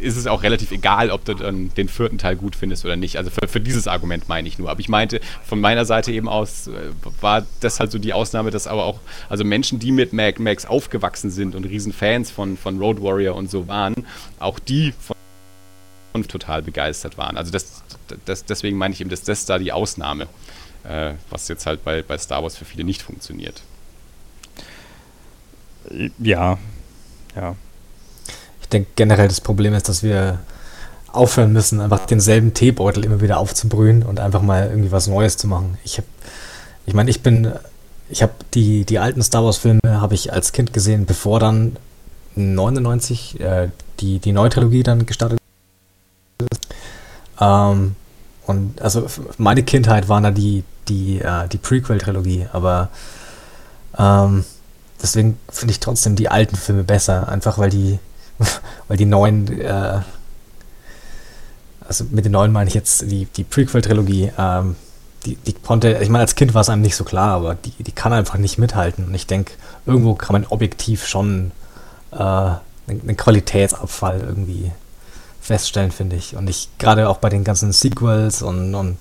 ist 0.02 0.18
es 0.18 0.28
auch 0.28 0.44
relativ 0.44 0.72
egal, 0.72 1.12
ob 1.12 1.26
du 1.26 1.34
dann 1.34 1.70
den 1.76 1.90
vierten 1.90 2.18
Teil 2.18 2.36
gut 2.36 2.56
findest 2.56 2.86
oder 2.86 2.96
nicht. 2.96 3.18
Also 3.18 3.30
für, 3.30 3.48
für 3.48 3.60
dieses 3.60 3.88
Argument 3.88 4.30
meine 4.30 4.48
ich 4.48 4.58
nur. 4.58 4.70
Aber 4.70 4.80
ich 4.80 4.90
meinte, 4.90 5.20
von 5.44 5.60
meiner 5.60 5.86
Seite 5.86 6.12
eben 6.12 6.30
aus 6.30 6.70
war 7.22 7.46
das 7.60 7.80
halt 7.80 7.92
so 7.92 8.00
die 8.00 8.14
Ausnahme, 8.14 8.52
dass 8.52 8.68
aber 8.68 8.86
auch, 8.86 9.00
also 9.30 9.44
Menschen, 9.44 9.80
die 9.80 9.92
mit 9.92 10.14
Mad 10.14 10.42
Max 10.42 10.66
aufgewachsen 10.66 11.30
sind 11.30 11.56
und 11.56 11.66
Riesenfans 11.66 12.32
von, 12.32 12.58
von 12.58 12.78
Road 12.78 13.02
Warrior 13.02 13.36
und 13.36 13.50
so 13.50 13.68
waren, 13.68 13.94
auch 14.40 14.60
die 14.60 14.77
die 14.78 14.94
von 14.94 15.16
total 16.28 16.62
begeistert 16.62 17.18
waren. 17.18 17.38
Also 17.38 17.52
das, 17.52 17.84
das, 18.26 18.46
deswegen 18.46 18.78
meine 18.78 18.94
ich 18.94 19.02
eben, 19.02 19.10
dass 19.10 19.22
das 19.22 19.46
da 19.46 19.60
die 19.60 19.72
Ausnahme, 19.72 20.28
äh, 20.84 21.14
was 21.30 21.48
jetzt 21.48 21.66
halt 21.66 21.84
bei, 21.84 22.02
bei 22.02 22.18
Star 22.18 22.42
Wars 22.44 22.58
für 22.58 22.66
viele 22.66 22.84
nicht 22.84 23.02
funktioniert. 23.02 23.62
Ja, 26.20 26.58
ja. 27.36 27.56
Ich 28.62 28.68
denke 28.70 28.90
generell 28.96 29.28
das 29.28 29.42
Problem 29.42 29.74
ist, 29.74 29.88
dass 29.88 30.04
wir 30.04 30.40
aufhören 31.08 31.54
müssen, 31.54 31.80
einfach 31.80 32.06
denselben 32.06 32.54
Teebeutel 32.54 33.06
immer 33.06 33.22
wieder 33.22 33.38
aufzubrühen 33.38 34.04
und 34.04 34.20
einfach 34.20 34.42
mal 34.42 34.68
irgendwie 34.68 34.92
was 34.92 35.08
Neues 35.08 35.38
zu 35.38 35.48
machen. 35.48 35.78
Ich 35.84 35.98
habe, 35.98 36.08
ich 36.86 36.94
meine, 36.94 37.10
ich 37.10 37.22
bin, 37.22 37.54
ich 38.10 38.22
habe 38.22 38.34
die, 38.54 38.86
die 38.86 39.00
alten 39.00 39.22
Star 39.24 39.44
Wars 39.44 39.58
Filme 39.58 39.80
habe 39.86 40.16
ich 40.16 40.34
als 40.34 40.52
Kind 40.52 40.74
gesehen, 40.74 41.06
bevor 41.06 41.40
dann 41.40 41.78
99 42.38 43.40
äh, 43.40 43.70
die, 44.00 44.20
die 44.20 44.32
Neutrilogie 44.32 44.84
dann 44.84 45.06
gestartet 45.06 45.40
ist. 46.40 46.60
Ähm, 47.40 47.96
und 48.46 48.82
also 48.82 49.08
meine 49.38 49.64
Kindheit 49.64 50.08
waren 50.10 50.24
da 50.24 50.32
die, 50.32 50.64
die, 50.88 51.20
äh, 51.20 51.48
die 51.48 51.58
Prequel-Trilogie, 51.58 52.48
aber 52.54 52.90
ähm, 53.98 54.46
deswegen 55.02 55.38
finde 55.50 55.72
ich 55.72 55.80
trotzdem 55.80 56.16
die 56.16 56.30
alten 56.30 56.56
Filme 56.56 56.84
besser, 56.84 57.28
einfach 57.28 57.58
weil 57.58 57.70
die, 57.70 58.00
weil 58.88 58.98
die 58.98 59.06
neuen, 59.06 59.60
äh, 59.60 60.00
also 61.88 62.06
mit 62.10 62.26
den 62.26 62.32
neuen 62.32 62.52
meine 62.52 62.70
ich 62.70 62.74
jetzt 62.74 63.10
die, 63.10 63.26
die 63.26 63.44
Prequel-Trilogie, 63.44 64.32
ähm, 64.38 64.76
die, 65.26 65.36
die 65.36 65.54
konnte, 65.54 66.00
ich 66.02 66.10
meine, 66.10 66.22
als 66.22 66.36
Kind 66.36 66.54
war 66.54 66.62
es 66.62 66.70
einem 66.70 66.82
nicht 66.82 66.96
so 66.96 67.04
klar, 67.04 67.36
aber 67.36 67.56
die, 67.56 67.72
die 67.84 67.92
kann 67.92 68.14
einfach 68.14 68.38
nicht 68.38 68.58
mithalten. 68.58 69.06
Und 69.06 69.14
ich 69.14 69.28
denke, 69.28 69.54
irgendwo 69.86 70.14
kann 70.14 70.34
man 70.34 70.46
objektiv 70.46 71.06
schon 71.06 71.52
einen 72.20 73.18
Qualitätsabfall 73.18 74.22
irgendwie 74.22 74.72
feststellen, 75.42 75.92
finde 75.92 76.16
ich. 76.16 76.36
Und 76.36 76.50
ich 76.50 76.70
gerade 76.78 77.10
auch 77.10 77.18
bei 77.18 77.30
den 77.30 77.44
ganzen 77.44 77.72
Sequels 77.72 78.42
und, 78.42 78.76
und 78.76 78.98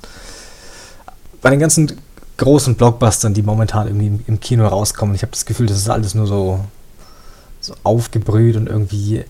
bei 1.43 1.51
den 1.51 1.59
ganzen 1.59 2.01
großen 2.37 2.75
Blockbustern, 2.75 3.35
die 3.35 3.43
momentan 3.43 3.87
irgendwie 3.87 4.21
im, 4.27 4.41
Kino 4.41 4.67
rauskommen, 4.67 5.15
ich 5.15 5.23
habe 5.23 5.33
das 5.33 5.47
Gefühl, 5.47 5.67
das 5.67 5.79
ist 5.79 5.89
alles 5.89 6.15
nur 6.15 6.27
so, 6.27 6.65
so 7.61 7.75
aufgebrüht 7.83 8.57
und 8.57 8.69
irgendwie, 8.69 9.19
äh, 9.19 9.25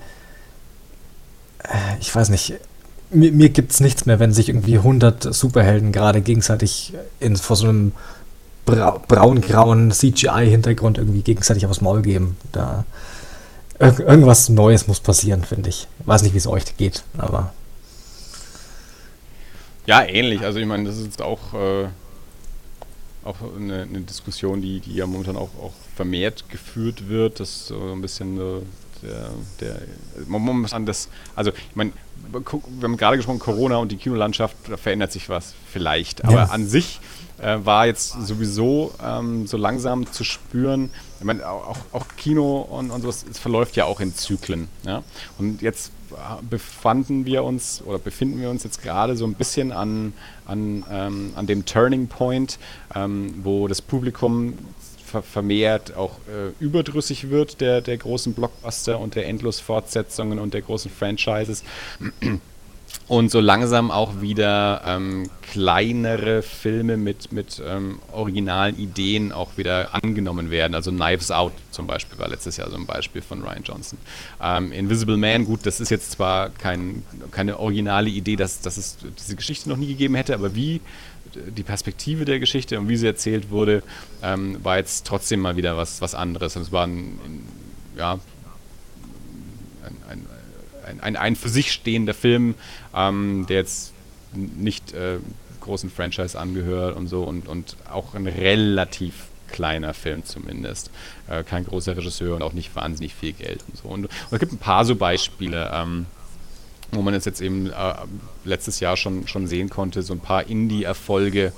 ich 2.01 2.15
weiß 2.15 2.31
nicht, 2.31 2.55
mir, 3.11 3.33
mir 3.33 3.49
gibt 3.49 3.73
es 3.73 3.81
nichts 3.81 4.07
mehr, 4.07 4.19
wenn 4.19 4.33
sich 4.33 4.49
irgendwie 4.49 4.79
100 4.79 5.35
Superhelden 5.35 5.93
gerade 5.93 6.21
gegenseitig 6.21 6.95
in, 7.21 7.37
vor 7.37 7.57
so 7.57 7.69
einem 7.69 7.93
bra 8.65 9.01
braun-grauen 9.07 9.93
CGI-Hintergrund 9.93 10.99
irgendwie 10.99 11.23
gegenseitig 11.23 11.67
aufs 11.67 11.81
Maul 11.81 12.03
geben. 12.03 12.37
Da, 12.53 12.85
Ir 13.79 14.01
irgendwas 14.01 14.49
Neues 14.49 14.87
muss 14.87 15.01
passieren, 15.01 15.45
finde 15.45 15.69
ich. 15.69 15.87
Weiß 16.05 16.23
nicht, 16.23 16.33
wie 16.33 16.39
es 16.39 16.47
euch 16.47 16.77
geht, 16.77 17.03
aber. 17.19 17.53
Ja, 19.87 20.03
ähnlich. 20.03 20.43
Also 20.43 20.59
ich 20.59 20.67
meine, 20.67 20.85
das 20.85 20.97
ist 20.97 21.05
jetzt 21.05 21.23
auch, 21.23 21.55
äh, 21.55 21.89
auch 23.25 23.37
eine, 23.57 23.83
eine, 23.83 24.01
Diskussion, 24.01 24.61
die, 24.61 24.81
die 24.81 24.95
ja 24.95 25.07
momentan 25.07 25.37
auch, 25.37 25.51
auch 25.63 25.73
vermehrt 25.95 26.49
geführt 26.49 27.09
wird, 27.09 27.39
dass 27.41 27.69
so 27.69 27.93
ein 27.93 28.01
bisschen 28.01 28.39
äh, 28.39 28.63
der, 29.03 29.31
der 29.61 29.81
momentan 30.27 30.87
das, 30.87 31.09
also 31.35 31.53
ich 31.53 31.77
meine, 31.77 31.93
wir 32.33 32.43
haben 32.83 32.97
gerade 32.97 33.17
gesprochen, 33.17 33.39
Corona 33.39 33.77
und 33.77 33.93
die 33.93 33.97
Kinolandschaft, 33.97 34.57
da 34.69 34.77
verändert 34.77 35.13
sich 35.13 35.29
was 35.29 35.55
vielleicht. 35.71 36.25
Aber 36.25 36.35
ja. 36.35 36.45
an 36.45 36.67
sich 36.67 37.01
äh, 37.41 37.59
war 37.63 37.87
jetzt 37.87 38.13
sowieso 38.27 38.93
ähm, 39.03 39.47
so 39.47 39.57
langsam 39.57 40.11
zu 40.11 40.25
spüren. 40.25 40.91
Ich 41.19 41.25
meine, 41.25 41.49
auch, 41.49 41.79
auch 41.93 42.07
Kino 42.17 42.61
und, 42.61 42.91
und 42.91 43.03
sowas, 43.03 43.25
es 43.31 43.39
verläuft 43.39 43.77
ja 43.77 43.85
auch 43.85 44.01
in 44.01 44.15
Zyklen. 44.15 44.69
Ja? 44.85 45.03
Und 45.39 45.63
jetzt 45.63 45.93
befanden 46.49 47.27
wir 47.27 47.43
uns 47.43 47.83
oder 47.85 47.99
befinden 47.99 48.41
wir 48.41 48.51
uns 48.51 48.65
jetzt 48.65 48.83
gerade 48.83 49.17
so 49.17 49.27
ein 49.27 49.35
bisschen 49.35 49.73
an, 49.73 50.13
an, 50.47 50.85
ähm, 50.91 51.33
an 51.35 51.47
dem 51.47 51.65
Turning 51.65 52.07
Point, 52.07 52.59
ähm, 52.95 53.35
wo 53.43 53.67
das 53.69 53.83
Publikum 53.83 54.55
vermehrt 55.23 55.97
auch 55.97 56.19
äh, 56.29 56.53
überdrüssig 56.63 57.31
wird 57.31 57.61
der, 57.61 57.81
der 57.81 57.97
großen 57.97 58.35
Blockbuster 58.35 59.01
und 59.01 59.15
der 59.15 59.27
Endlos-Fortsetzungen 59.27 60.39
und 60.39 60.53
der 60.53 60.63
großen 60.63 60.91
Franchises 60.91 61.63
und 63.09 63.31
so 63.31 63.41
langsam 63.41 63.91
auch 63.91 64.21
wieder 64.21 64.83
ähm, 64.85 65.31
kleinere 65.43 66.43
Filme 66.43 66.97
mit, 66.97 67.31
mit 67.31 67.63
ähm, 67.65 68.01
originalen 68.13 68.77
Ideen 68.79 69.31
auch 69.31 69.57
wieder 69.57 69.95
angenommen 69.95 70.51
werden. 70.51 70.75
Also 70.75 70.91
Knives 70.91 71.31
Out 71.31 71.53
zum 71.71 71.87
Beispiel 71.87 72.19
war 72.19 72.29
letztes 72.29 72.57
Jahr 72.57 72.69
so 72.69 72.77
ein 72.77 72.87
Beispiel 72.87 73.23
von 73.23 73.43
Ryan 73.43 73.63
Johnson. 73.63 73.99
Ähm, 74.43 74.73
Invisible 74.73 75.17
Man, 75.17 75.45
gut, 75.45 75.67
das 75.67 75.81
ist 75.81 75.91
jetzt 75.91 76.13
zwar 76.13 76.51
kein, 76.51 77.05
keine 77.31 77.61
originale 77.61 78.11
Idee, 78.11 78.35
dass, 78.35 78.61
dass 78.61 78.77
es 78.77 78.97
diese 79.19 79.37
Geschichte 79.37 79.69
noch 79.69 79.77
nie 79.77 79.89
gegeben 79.89 80.17
hätte, 80.17 80.35
aber 80.35 80.57
wie 80.57 80.81
die 81.35 81.63
Perspektive 81.63 82.25
der 82.25 82.41
Geschichte 82.41 82.79
und 82.79 82.89
wie 82.89 82.97
sie 82.97 83.07
erzählt 83.07 83.51
wurde, 83.51 83.83
ähm, 84.23 84.59
war 84.65 84.79
jetzt 84.79 85.07
trotzdem 85.07 85.41
mal 85.41 85.57
wieder 85.57 85.77
was, 85.77 86.01
was 86.01 86.15
anderes. 86.15 86.57
Und 86.57 86.63
es 86.63 86.73
war 86.73 86.87
ein, 86.87 87.19
ja, 87.97 88.19
ein, 91.01 91.17
ein, 91.17 91.37
für 91.37 91.49
sich 91.49 91.73
stehender 91.73 92.15
Film, 92.15 92.55
ähm, 92.95 93.47
der 93.49 93.57
jetzt 93.57 93.93
nicht 94.35 94.93
äh, 94.93 95.19
großen 95.61 95.91
Franchise 95.91 96.39
angehört 96.39 96.97
und 96.97 97.09
so 97.09 97.25
und, 97.25 97.49
und 97.49 97.77
auch 97.91 98.15
ein 98.15 98.27
relativ 98.27 99.15
kleiner 99.49 99.95
Film 99.95 100.25
zumindest. 100.25 100.91
Äh, 101.29 101.45
kein 101.45 101.65
großer 101.65 101.97
Regisseur 101.97 102.37
und 102.37 102.43
auch 102.43 102.53
nicht 102.53 102.75
wahnsinnig 102.77 103.15
viel 103.15 103.33
Geld 103.33 103.65
und 103.69 103.77
so. 103.79 103.89
Und, 103.89 104.07
und 104.07 104.33
es 104.33 104.39
gibt 104.39 104.53
ein 104.53 104.59
paar 104.59 104.85
so 104.85 104.97
Beispiele. 104.97 105.71
Ähm, 105.73 106.07
wo 106.93 107.03
man 107.03 107.15
es 107.15 107.25
jetzt 107.25 107.41
eben 107.41 107.67
äh, 107.67 107.95
letztes 108.45 108.79
Jahr 108.81 108.97
schon, 108.97 109.27
schon 109.27 109.49
sehen 109.49 109.69
konnte, 109.69 110.03
so 110.03 110.15
ein 110.15 110.21
paar 110.21 110.47
Indie-Erfolge, 110.47 111.53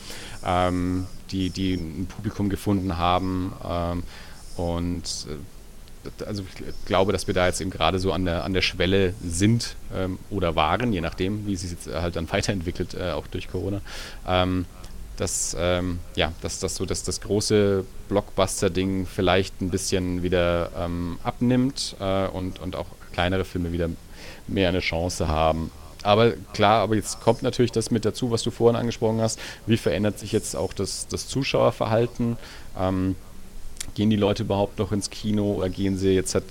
ähm, 0.45 1.07
die, 1.31 1.51
die 1.51 1.75
ein 1.75 2.07
Publikum 2.07 2.49
gefunden 2.49 2.97
haben. 2.97 3.53
Ähm, 3.63 4.03
und 4.57 5.05
äh, 5.29 5.37
also 6.27 6.43
ich 6.43 6.87
glaube, 6.87 7.13
dass 7.13 7.27
wir 7.27 7.35
da 7.35 7.47
jetzt 7.47 7.61
eben 7.61 7.71
gerade 7.71 7.99
so 7.99 8.13
an 8.13 8.25
der, 8.25 8.45
an 8.45 8.53
der 8.53 8.63
Schwelle 8.63 9.15
sind 9.23 9.77
ähm, 9.95 10.19
oder 10.31 10.57
waren, 10.57 10.93
je 10.93 11.01
nachdem, 11.01 11.47
wie 11.47 11.57
sich 11.57 11.71
jetzt 11.71 11.87
halt 11.87 12.17
dann 12.17 12.31
weiterentwickelt, 12.33 12.95
äh, 12.95 13.13
auch 13.13 13.27
durch 13.27 13.49
Corona. 13.49 13.81
Ähm, 14.27 14.67
dass, 15.17 15.57
ähm, 15.59 15.99
ja, 16.15 16.33
dass 16.43 16.61
das 16.61 16.77
so 16.77 16.87
dass 16.87 17.03
das 17.03 17.21
große 17.21 17.85
Blockbuster-Ding 18.09 19.07
vielleicht 19.07 19.61
ein 19.61 19.71
bisschen 19.71 20.23
wieder 20.23 20.71
ähm, 20.79 21.19
abnimmt 21.25 21.97
äh, 21.99 22.29
und, 22.29 22.61
und 22.61 22.77
auch 22.77 22.87
kleinere 23.13 23.45
Filme 23.45 23.73
wieder 23.73 23.89
mehr 24.47 24.69
eine 24.69 24.81
Chance 24.81 25.27
haben. 25.27 25.73
Aber 26.05 26.33
klar, 26.53 26.83
aber 26.83 26.95
jetzt 26.95 27.21
kommt 27.21 27.43
natürlich 27.43 27.73
das 27.73 27.91
mit 27.91 28.05
dazu, 28.05 28.31
was 28.31 28.43
du 28.43 28.53
vorhin 28.53 28.77
angesprochen 28.77 29.21
hast. 29.21 29.41
Wie 29.67 29.77
verändert 29.77 30.19
sich 30.19 30.31
jetzt 30.31 30.55
auch 30.55 30.73
das, 30.73 31.09
das 31.09 31.27
Zuschauerverhalten? 31.27 32.37
Gehen 33.95 34.11
die 34.11 34.17
Leute 34.17 34.45
überhaupt 34.45 34.79
noch 34.79 34.93
ins 34.93 35.11
Kino 35.11 35.55
oder 35.55 35.69
gehen 35.69 35.99
sie 35.99 36.11
jetzt 36.11 36.35
halt 36.35 36.45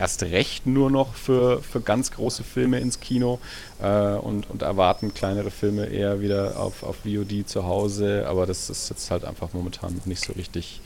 erst 0.00 0.22
recht 0.22 0.66
nur 0.66 0.90
noch 0.90 1.14
für, 1.14 1.62
für 1.62 1.80
ganz 1.80 2.10
große 2.10 2.42
Filme 2.42 2.80
ins 2.80 3.00
Kino 3.00 3.38
äh, 3.82 4.14
und, 4.14 4.48
und 4.48 4.62
erwarten 4.62 5.12
kleinere 5.12 5.50
Filme 5.50 5.86
eher 5.86 6.20
wieder 6.20 6.58
auf, 6.58 6.82
auf 6.82 6.96
VOD 7.04 7.46
zu 7.46 7.66
Hause? 7.66 8.24
Aber 8.26 8.46
das 8.46 8.70
ist 8.70 8.88
jetzt 8.88 9.10
halt 9.10 9.24
einfach 9.24 9.52
momentan 9.52 9.94
noch 9.94 10.06
nicht 10.06 10.24
so 10.24 10.32
richtig 10.32 10.80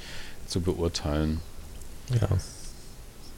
zu 0.48 0.60
beurteilen. 0.60 1.40
Ja. 2.20 2.28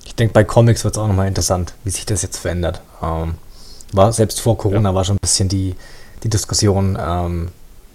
Ich 0.06 0.14
denke, 0.14 0.32
bei 0.32 0.44
Comics 0.44 0.82
wird 0.84 0.94
es 0.94 0.98
auch 0.98 1.08
nochmal 1.08 1.28
interessant, 1.28 1.74
wie 1.84 1.90
sich 1.90 2.06
das 2.06 2.22
jetzt 2.22 2.38
verändert. 2.38 2.80
Ähm, 3.02 3.34
war 3.92 4.12
selbst 4.12 4.40
vor 4.40 4.56
Corona 4.56 4.90
ja. 4.90 4.94
war 4.94 5.04
schon 5.04 5.16
ein 5.16 5.20
bisschen 5.20 5.48
die, 5.48 5.74
die 6.22 6.30
Diskussion, 6.30 6.96
ähm, 6.98 7.48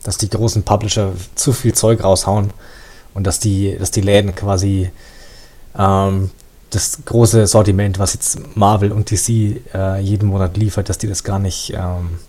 dass 0.04 0.18
die 0.18 0.30
großen 0.30 0.64
Publisher 0.64 1.14
zu 1.36 1.52
viel 1.52 1.74
Zeug 1.74 2.04
raushauen 2.04 2.52
und 3.14 3.26
dass 3.26 3.40
die, 3.40 3.78
dass 3.78 3.92
die 3.92 4.02
Läden 4.02 4.36
quasi 4.36 4.92
ähm, 5.78 6.30
das 6.70 7.00
große 7.06 7.48
Sortiment, 7.48 8.00
was 8.00 8.14
jetzt 8.14 8.56
Marvel 8.56 8.92
und 8.92 9.12
DC 9.12 9.30
äh, 9.74 10.00
jeden 10.00 10.30
Monat 10.30 10.56
liefert, 10.58 10.90
dass 10.90 10.98
die 10.98 11.08
das 11.08 11.24
gar 11.24 11.40
nicht, 11.40 11.74
ähm, 11.74 12.20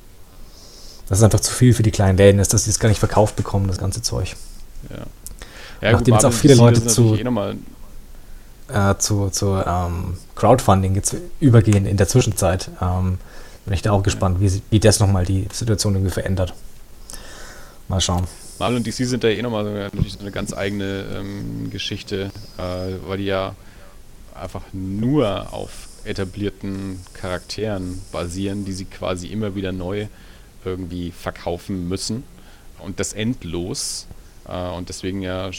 dass 1.09 1.18
es 1.18 1.24
einfach 1.24 1.40
zu 1.40 1.52
viel 1.52 1.74
für 1.74 1.82
die 1.82 1.92
kleinen 1.92 2.18
Läden 2.18 2.40
ist, 2.40 2.52
dass 2.52 2.64
sie 2.64 2.70
es 2.70 2.80
gar 2.80 2.88
nicht 2.88 2.98
verkauft 2.98 3.36
bekommen, 3.36 3.68
das 3.68 3.78
ganze 3.78 4.02
Zeug. 4.02 4.36
Ja. 4.90 5.06
Ja, 5.80 5.92
Nachdem 5.92 6.14
gut, 6.14 6.22
jetzt 6.22 6.24
auch 6.24 6.32
viele 6.32 6.54
Leute 6.54 6.86
zu, 6.86 7.16
eh 7.16 7.24
äh, 8.72 8.98
zu, 8.98 9.30
zu 9.30 9.60
ähm, 9.66 10.16
Crowdfunding 10.36 10.94
jetzt 10.94 11.16
übergehen 11.40 11.86
in 11.86 11.96
der 11.96 12.06
Zwischenzeit. 12.06 12.70
Ähm, 12.80 13.18
bin 13.64 13.74
ich 13.74 13.82
da 13.82 13.90
auch 13.90 14.02
gespannt, 14.02 14.40
wie, 14.40 14.62
wie 14.70 14.80
das 14.80 15.00
nochmal 15.00 15.24
die 15.24 15.48
Situation 15.52 15.94
irgendwie 15.94 16.12
verändert. 16.12 16.54
Mal 17.88 18.00
schauen. 18.00 18.26
Marvel 18.62 18.76
und 18.76 18.86
DC 18.86 19.09
sind 19.09 19.24
da 19.24 19.28
eh 19.28 19.43
nochmal 19.43 19.64
so 19.64 19.70
eine, 19.70 19.90
eine 20.20 20.30
ganz 20.30 20.52
eigene 20.52 21.05
ähm, 21.16 21.70
Geschichte, 21.70 22.30
äh, 22.59 23.09
weil 23.09 23.18
die 23.18 23.24
ja 23.24 23.56
einfach 24.36 24.62
nur 24.72 25.52
auf 25.52 25.89
etablierten 26.05 27.01
Charakteren 27.12 28.01
basieren, 28.12 28.64
die 28.64 28.70
sie 28.70 28.84
quasi 28.84 29.26
immer 29.26 29.56
wieder 29.56 29.72
neu 29.72 30.06
irgendwie 30.64 31.10
verkaufen 31.10 31.89
müssen 31.89 32.22
und 32.78 33.01
das 33.01 33.14
endlos. 33.14 34.06
Äh, 34.47 34.70
und 34.70 34.89
deswegen 34.89 35.22
ja 35.22 35.51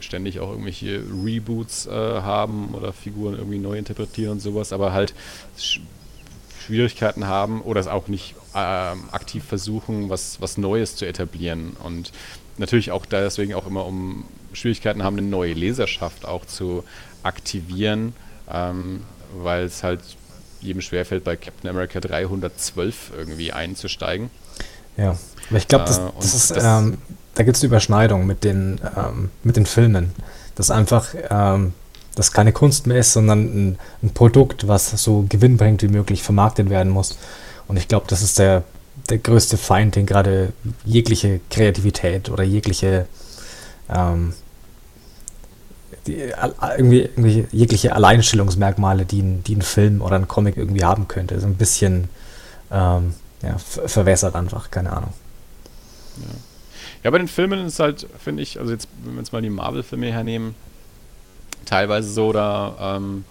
ständig 0.00 0.38
auch 0.40 0.50
irgendwelche 0.50 1.02
Reboots 1.24 1.86
äh, 1.86 1.90
haben 1.90 2.74
oder 2.74 2.92
Figuren 2.92 3.38
irgendwie 3.38 3.58
neu 3.58 3.78
interpretieren 3.78 4.32
und 4.32 4.40
sowas, 4.40 4.74
aber 4.74 4.92
halt 4.92 5.14
Schwierigkeiten 6.70 7.26
haben 7.26 7.62
oder 7.62 7.80
es 7.80 7.88
auch 7.88 8.06
nicht 8.06 8.36
äh, 8.54 8.58
aktiv 8.58 9.44
versuchen, 9.44 10.08
was, 10.08 10.40
was 10.40 10.56
Neues 10.56 10.94
zu 10.94 11.04
etablieren. 11.04 11.76
Und 11.82 12.12
natürlich 12.58 12.92
auch 12.92 13.06
deswegen 13.06 13.54
auch 13.54 13.66
immer 13.66 13.84
um 13.84 14.24
Schwierigkeiten 14.52 15.02
haben, 15.02 15.18
eine 15.18 15.26
neue 15.26 15.52
Leserschaft 15.52 16.24
auch 16.24 16.46
zu 16.46 16.84
aktivieren, 17.24 18.14
ähm, 18.50 19.02
weil 19.42 19.64
es 19.64 19.82
halt 19.82 20.00
jedem 20.60 20.80
schwerfällt, 20.80 21.24
bei 21.24 21.36
Captain 21.36 21.70
America 21.70 21.98
312 21.98 23.12
irgendwie 23.16 23.52
einzusteigen. 23.52 24.30
Ja, 24.96 25.16
aber 25.48 25.58
ich 25.58 25.66
glaube, 25.66 25.86
das, 25.86 25.98
äh, 25.98 26.02
das, 26.18 26.34
ist 26.34 26.50
das 26.50 26.64
ähm, 26.64 26.98
da 27.34 27.42
gibt 27.42 27.56
es 27.56 27.62
eine 27.62 27.68
Überschneidung 27.68 28.26
mit 28.26 28.44
den, 28.44 28.80
ähm, 28.96 29.30
mit 29.42 29.56
den 29.56 29.66
Filmen. 29.66 30.12
Das 30.54 30.70
einfach, 30.70 31.14
ähm, 31.30 31.72
das 32.20 32.32
keine 32.32 32.52
Kunst 32.52 32.86
mehr 32.86 32.98
ist, 32.98 33.12
sondern 33.12 33.40
ein, 33.44 33.78
ein, 34.02 34.10
Produkt, 34.10 34.68
was 34.68 34.90
so 34.90 35.24
gewinnbringend 35.28 35.82
wie 35.82 35.88
möglich 35.88 36.22
vermarktet 36.22 36.70
werden 36.70 36.92
muss. 36.92 37.18
Und 37.68 37.76
ich 37.76 37.88
glaube, 37.88 38.06
das 38.08 38.22
ist 38.22 38.38
der, 38.38 38.64
der 39.08 39.18
größte 39.18 39.56
Feind, 39.56 39.96
den 39.96 40.06
gerade 40.06 40.52
jegliche 40.84 41.40
Kreativität 41.50 42.30
oder 42.30 42.44
jegliche 42.44 43.06
ähm, 43.88 44.34
die, 46.06 46.32
irgendwie, 46.78 47.02
irgendwie, 47.02 47.46
jegliche 47.52 47.94
Alleinstellungsmerkmale, 47.94 49.04
die 49.04 49.20
ein, 49.20 49.44
die 49.44 49.56
ein 49.56 49.62
Film 49.62 50.00
oder 50.00 50.16
ein 50.16 50.28
Comic 50.28 50.56
irgendwie 50.56 50.84
haben 50.84 51.08
könnte, 51.08 51.38
so 51.40 51.46
ein 51.46 51.56
bisschen 51.56 52.08
ähm, 52.70 53.14
ja, 53.42 53.56
verwässert 53.58 54.34
einfach, 54.34 54.70
keine 54.70 54.92
Ahnung. 54.92 55.12
Ja. 56.18 56.38
Ja, 57.02 57.10
bei 57.10 57.18
den 57.18 57.28
Filmen 57.28 57.66
ist 57.66 57.80
halt, 57.80 58.06
finde 58.18 58.42
ich, 58.42 58.58
also 58.60 58.72
jetzt, 58.72 58.88
wenn 59.02 59.14
wir 59.14 59.20
jetzt 59.20 59.32
mal 59.32 59.40
die 59.40 59.50
Marvel-Filme 59.50 60.12
hernehmen, 60.12 60.54
teilweise 61.64 62.10
so, 62.10 62.32
da 62.32 62.96
ähm, 62.96 63.24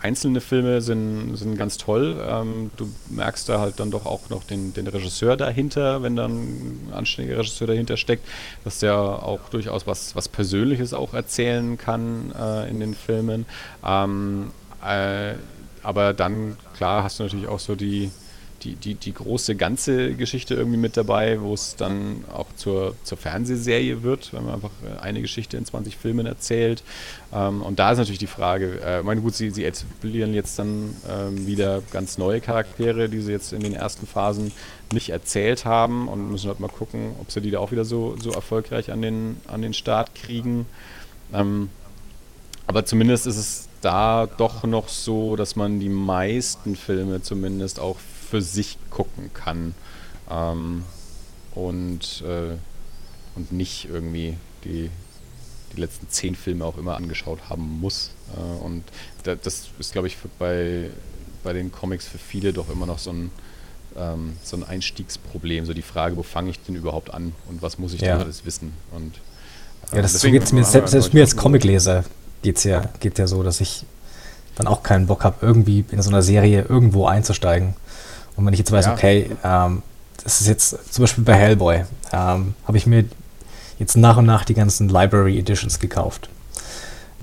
einzelne 0.00 0.40
Filme 0.40 0.80
sind, 0.80 1.36
sind 1.36 1.56
ganz 1.56 1.76
toll. 1.76 2.16
Ähm, 2.28 2.70
du 2.76 2.88
merkst 3.10 3.48
da 3.48 3.60
halt 3.60 3.80
dann 3.80 3.90
doch 3.90 4.06
auch 4.06 4.30
noch 4.30 4.44
den, 4.44 4.72
den 4.72 4.86
Regisseur 4.86 5.36
dahinter, 5.36 6.02
wenn 6.02 6.16
dann 6.16 6.32
ein 6.32 6.92
anständiger 6.92 7.38
Regisseur 7.38 7.66
dahinter 7.66 7.96
steckt, 7.96 8.26
dass 8.64 8.78
der 8.78 8.96
auch 8.96 9.48
durchaus 9.50 9.86
was, 9.86 10.14
was 10.14 10.28
Persönliches 10.28 10.94
auch 10.94 11.14
erzählen 11.14 11.76
kann 11.78 12.32
äh, 12.38 12.68
in 12.70 12.80
den 12.80 12.94
Filmen. 12.94 13.46
Ähm, 13.84 14.50
äh, 14.86 15.34
aber 15.82 16.12
dann, 16.12 16.56
klar, 16.76 17.02
hast 17.02 17.18
du 17.18 17.24
natürlich 17.24 17.48
auch 17.48 17.60
so 17.60 17.74
die, 17.74 18.10
die, 18.62 18.74
die, 18.74 18.94
die 18.94 19.12
große 19.12 19.54
ganze 19.54 20.14
Geschichte 20.14 20.54
irgendwie 20.54 20.78
mit 20.78 20.96
dabei, 20.96 21.40
wo 21.40 21.54
es 21.54 21.76
dann 21.76 22.24
auch 22.32 22.46
zur, 22.56 22.96
zur 23.04 23.18
Fernsehserie 23.18 24.02
wird, 24.02 24.32
wenn 24.32 24.44
man 24.44 24.54
einfach 24.54 24.70
äh, 24.84 25.00
eine 25.00 25.20
Geschichte 25.20 25.56
in 25.56 25.64
20 25.64 25.96
Filmen 25.96 26.26
erzählt. 26.26 26.82
Ähm, 27.32 27.62
und 27.62 27.78
da 27.78 27.92
ist 27.92 27.98
natürlich 27.98 28.18
die 28.18 28.26
Frage, 28.26 28.80
äh, 28.80 29.02
meine 29.02 29.20
gut, 29.20 29.34
sie, 29.34 29.50
sie 29.50 29.64
etablieren 29.64 30.34
jetzt 30.34 30.58
dann 30.58 30.96
ähm, 31.08 31.46
wieder 31.46 31.82
ganz 31.92 32.18
neue 32.18 32.40
Charaktere, 32.40 33.08
die 33.08 33.20
sie 33.20 33.32
jetzt 33.32 33.52
in 33.52 33.60
den 33.60 33.74
ersten 33.74 34.06
Phasen 34.06 34.52
nicht 34.92 35.10
erzählt 35.10 35.64
haben 35.64 36.08
und 36.08 36.30
müssen 36.30 36.48
halt 36.48 36.60
mal 36.60 36.68
gucken, 36.68 37.12
ob 37.20 37.30
sie 37.30 37.40
die 37.40 37.50
da 37.50 37.58
auch 37.60 37.70
wieder 37.70 37.84
so, 37.84 38.16
so 38.18 38.30
erfolgreich 38.32 38.90
an 38.90 39.02
den, 39.02 39.36
an 39.46 39.62
den 39.62 39.74
Start 39.74 40.14
kriegen. 40.14 40.66
Ähm, 41.32 41.70
aber 42.66 42.84
zumindest 42.84 43.26
ist 43.26 43.36
es 43.36 43.68
da 43.80 44.26
doch 44.26 44.64
noch 44.64 44.88
so, 44.88 45.36
dass 45.36 45.56
man 45.56 45.80
die 45.80 45.88
meisten 45.88 46.76
Filme 46.76 47.22
zumindest 47.22 47.80
auch 47.80 47.96
für 48.30 48.42
sich 48.42 48.78
gucken 48.90 49.30
kann 49.32 49.74
ähm, 50.30 50.84
und, 51.54 52.22
äh, 52.22 52.56
und 53.34 53.52
nicht 53.52 53.88
irgendwie 53.90 54.36
die, 54.64 54.90
die 55.74 55.80
letzten 55.80 56.08
zehn 56.08 56.34
Filme 56.34 56.64
auch 56.64 56.76
immer 56.78 56.96
angeschaut 56.96 57.48
haben 57.48 57.80
muss. 57.80 58.10
Äh, 58.36 58.64
und 58.64 58.84
da, 59.24 59.34
das 59.34 59.68
ist, 59.78 59.92
glaube 59.92 60.08
ich, 60.08 60.16
bei, 60.38 60.90
bei 61.42 61.52
den 61.52 61.72
Comics 61.72 62.06
für 62.06 62.18
viele 62.18 62.52
doch 62.52 62.68
immer 62.68 62.86
noch 62.86 62.98
so 62.98 63.12
ein, 63.12 63.30
ähm, 63.96 64.36
so 64.42 64.56
ein 64.56 64.64
Einstiegsproblem, 64.64 65.66
so 65.66 65.72
die 65.72 65.82
Frage, 65.82 66.16
wo 66.16 66.22
fange 66.22 66.50
ich 66.50 66.60
denn 66.60 66.74
überhaupt 66.74 67.12
an 67.12 67.32
und 67.48 67.62
was 67.62 67.78
muss 67.78 67.94
ich 67.94 68.00
ja. 68.00 68.14
denn 68.14 68.22
alles 68.22 68.44
wissen? 68.44 68.72
Und, 68.90 69.14
äh, 69.92 69.96
ja, 69.96 70.02
das 70.02 70.12
deswegen, 70.12 70.34
so 70.34 70.40
geht's 70.40 70.52
mir, 70.52 70.64
selbst, 70.64 70.90
selbst 70.90 71.14
mir 71.14 71.22
als 71.22 71.36
Comicleser 71.36 72.04
geht's 72.42 72.64
ja, 72.64 72.90
geht 73.00 73.18
ja 73.18 73.26
so, 73.26 73.42
dass 73.42 73.60
ich 73.60 73.84
dann 74.54 74.66
auch 74.66 74.82
keinen 74.82 75.06
Bock 75.06 75.24
habe, 75.24 75.36
irgendwie 75.40 75.84
in 75.90 76.02
so 76.02 76.10
einer 76.10 76.22
Serie 76.22 76.66
irgendwo 76.68 77.06
einzusteigen 77.06 77.74
Und 78.38 78.46
wenn 78.46 78.52
ich 78.54 78.58
jetzt 78.60 78.70
weiß, 78.72 78.86
Ja. 78.86 78.92
okay, 78.94 79.30
ähm, 79.44 79.82
das 80.22 80.40
ist 80.40 80.46
jetzt 80.46 80.92
zum 80.92 81.02
Beispiel 81.02 81.24
bei 81.24 81.34
Hellboy, 81.34 81.84
ähm, 82.12 82.54
habe 82.66 82.76
ich 82.76 82.86
mir 82.86 83.04
jetzt 83.78 83.96
nach 83.96 84.16
und 84.16 84.26
nach 84.26 84.44
die 84.44 84.54
ganzen 84.54 84.88
Library 84.88 85.38
Editions 85.38 85.78
gekauft. 85.80 86.28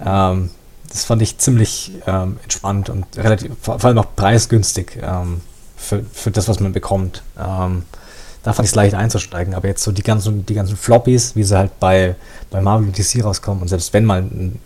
Ähm, 0.05 0.51
das 0.89 1.05
fand 1.05 1.21
ich 1.21 1.37
ziemlich 1.37 1.91
ähm, 2.05 2.37
entspannt 2.43 2.89
und 2.89 3.05
relativ, 3.17 3.51
vor 3.61 3.83
allem 3.83 3.97
auch 3.97 4.15
preisgünstig 4.15 4.97
ähm, 5.01 5.41
für, 5.77 6.03
für 6.11 6.31
das, 6.31 6.47
was 6.47 6.59
man 6.59 6.73
bekommt. 6.73 7.23
Ähm, 7.39 7.83
da 8.43 8.53
fand 8.53 8.65
ich 8.65 8.71
es 8.71 8.75
leicht 8.75 8.93
einzusteigen, 8.93 9.55
aber 9.55 9.67
jetzt 9.69 9.83
so 9.83 9.91
die 9.91 10.03
ganzen, 10.03 10.45
die 10.45 10.53
ganzen 10.53 10.77
Floppies, 10.77 11.35
wie 11.35 11.43
sie 11.43 11.57
halt 11.57 11.79
bei, 11.79 12.15
bei 12.51 12.61
Marvel 12.61 12.87
und 12.87 12.97
DC 12.97 13.23
rauskommen 13.23 13.61
und 13.61 13.67
selbst 13.69 13.91
wenn 13.93 14.05
mal 14.05 14.21
ein, 14.21 14.59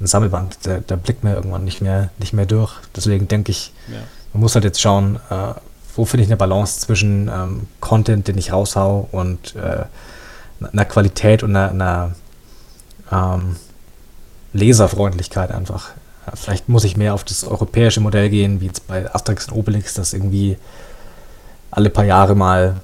ein 0.00 0.06
Sammelband, 0.06 0.58
da, 0.64 0.78
da 0.86 0.96
blickt 0.96 1.24
man 1.24 1.34
irgendwann 1.34 1.64
nicht 1.64 1.80
mehr, 1.80 2.10
nicht 2.18 2.32
mehr 2.32 2.46
durch. 2.46 2.72
Deswegen 2.94 3.26
denke 3.28 3.52
ich, 3.52 3.72
Ja. 3.88 3.98
Man 4.32 4.40
muss 4.40 4.54
halt 4.54 4.64
jetzt 4.64 4.80
schauen, 4.80 5.16
äh, 5.30 5.54
wo 5.96 6.04
finde 6.04 6.24
ich 6.24 6.28
eine 6.28 6.36
Balance 6.36 6.80
zwischen 6.80 7.28
ähm, 7.28 7.66
Content, 7.80 8.28
den 8.28 8.38
ich 8.38 8.52
raushau 8.52 9.08
und 9.12 9.56
äh, 9.56 9.84
einer 10.72 10.84
Qualität 10.84 11.42
und 11.42 11.56
einer, 11.56 11.70
einer 11.70 12.14
ähm, 13.10 13.56
Leserfreundlichkeit 14.52 15.50
einfach. 15.50 15.90
Ja, 16.26 16.34
vielleicht 16.36 16.68
muss 16.68 16.84
ich 16.84 16.96
mehr 16.96 17.14
auf 17.14 17.24
das 17.24 17.44
europäische 17.44 18.00
Modell 18.00 18.28
gehen, 18.30 18.60
wie 18.60 18.66
jetzt 18.66 18.86
bei 18.86 19.12
Asterix 19.12 19.48
und 19.48 19.54
Obelix, 19.54 19.94
dass 19.94 20.12
irgendwie 20.12 20.56
alle 21.70 21.90
paar 21.90 22.04
Jahre 22.04 22.34
mal 22.34 22.80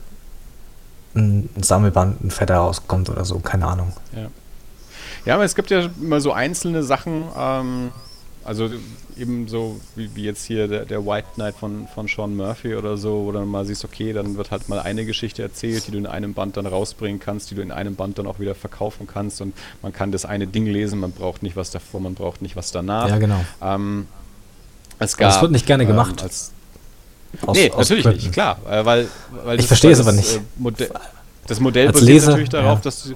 ein, 1.14 1.48
Sammelband, 1.60 2.24
ein 2.24 2.30
Fetter 2.30 2.56
rauskommt 2.56 3.08
oder 3.08 3.24
so, 3.24 3.38
keine 3.38 3.66
Ahnung. 3.66 3.92
Ja, 5.24 5.34
aber 5.34 5.44
es 5.44 5.54
gibt 5.54 5.70
ja 5.70 5.88
immer 6.00 6.20
so 6.20 6.32
einzelne 6.32 6.82
Sachen, 6.82 7.24
ähm, 7.36 7.90
also 8.46 8.70
eben 9.18 9.48
so 9.48 9.80
wie, 9.96 10.10
wie 10.14 10.24
jetzt 10.24 10.44
hier 10.44 10.68
der, 10.68 10.84
der 10.84 11.04
White 11.04 11.26
Knight 11.34 11.56
von, 11.56 11.86
von 11.94 12.06
Sean 12.08 12.36
Murphy 12.36 12.74
oder 12.76 12.96
so, 12.96 13.24
wo 13.26 13.32
dann 13.32 13.48
mal 13.48 13.64
siehst, 13.64 13.84
okay, 13.84 14.12
dann 14.12 14.36
wird 14.36 14.50
halt 14.50 14.68
mal 14.68 14.78
eine 14.78 15.04
Geschichte 15.04 15.42
erzählt, 15.42 15.86
die 15.86 15.90
du 15.90 15.98
in 15.98 16.06
einem 16.06 16.32
Band 16.34 16.56
dann 16.56 16.66
rausbringen 16.66 17.18
kannst, 17.20 17.50
die 17.50 17.54
du 17.54 17.62
in 17.62 17.70
einem 17.72 17.94
Band 17.96 18.18
dann 18.18 18.26
auch 18.26 18.38
wieder 18.38 18.54
verkaufen 18.54 19.06
kannst 19.06 19.40
und 19.40 19.54
man 19.82 19.92
kann 19.92 20.12
das 20.12 20.24
eine 20.24 20.46
Ding 20.46 20.66
lesen, 20.66 21.00
man 21.00 21.12
braucht 21.12 21.42
nicht 21.42 21.56
was 21.56 21.70
davor, 21.70 22.00
man 22.00 22.14
braucht 22.14 22.40
nicht 22.42 22.56
was 22.56 22.70
danach. 22.72 23.08
Ja, 23.08 23.18
genau. 23.18 23.40
Ähm, 23.62 24.06
es 24.98 25.14
Aber 25.14 25.24
das 25.24 25.34
gab, 25.34 25.42
wird 25.42 25.52
nicht 25.52 25.66
gerne 25.66 25.82
ähm, 25.82 25.88
gemacht. 25.90 26.22
als, 26.22 26.52
Aus- 27.44 27.56
nee, 27.56 27.70
aus 27.70 27.78
natürlich 27.78 28.04
Gründen. 28.04 28.20
nicht, 28.20 28.32
klar. 28.32 28.58
Äh, 28.70 28.84
weil, 28.84 29.08
weil 29.44 29.54
Ich 29.56 29.62
das- 29.62 29.66
verstehe 29.66 29.90
es 29.92 30.00
aber 30.00 30.12
nicht. 30.12 30.36
äh, 30.36 30.40
Modell, 30.56 30.90
das 31.46 31.60
Modell 31.60 31.86
Als 31.88 31.94
basiert 32.00 32.10
Leser, 32.12 32.26
natürlich 32.30 32.48
darauf, 32.50 32.78
ja. 32.78 32.82
dass 32.84 33.02
du, 33.04 33.14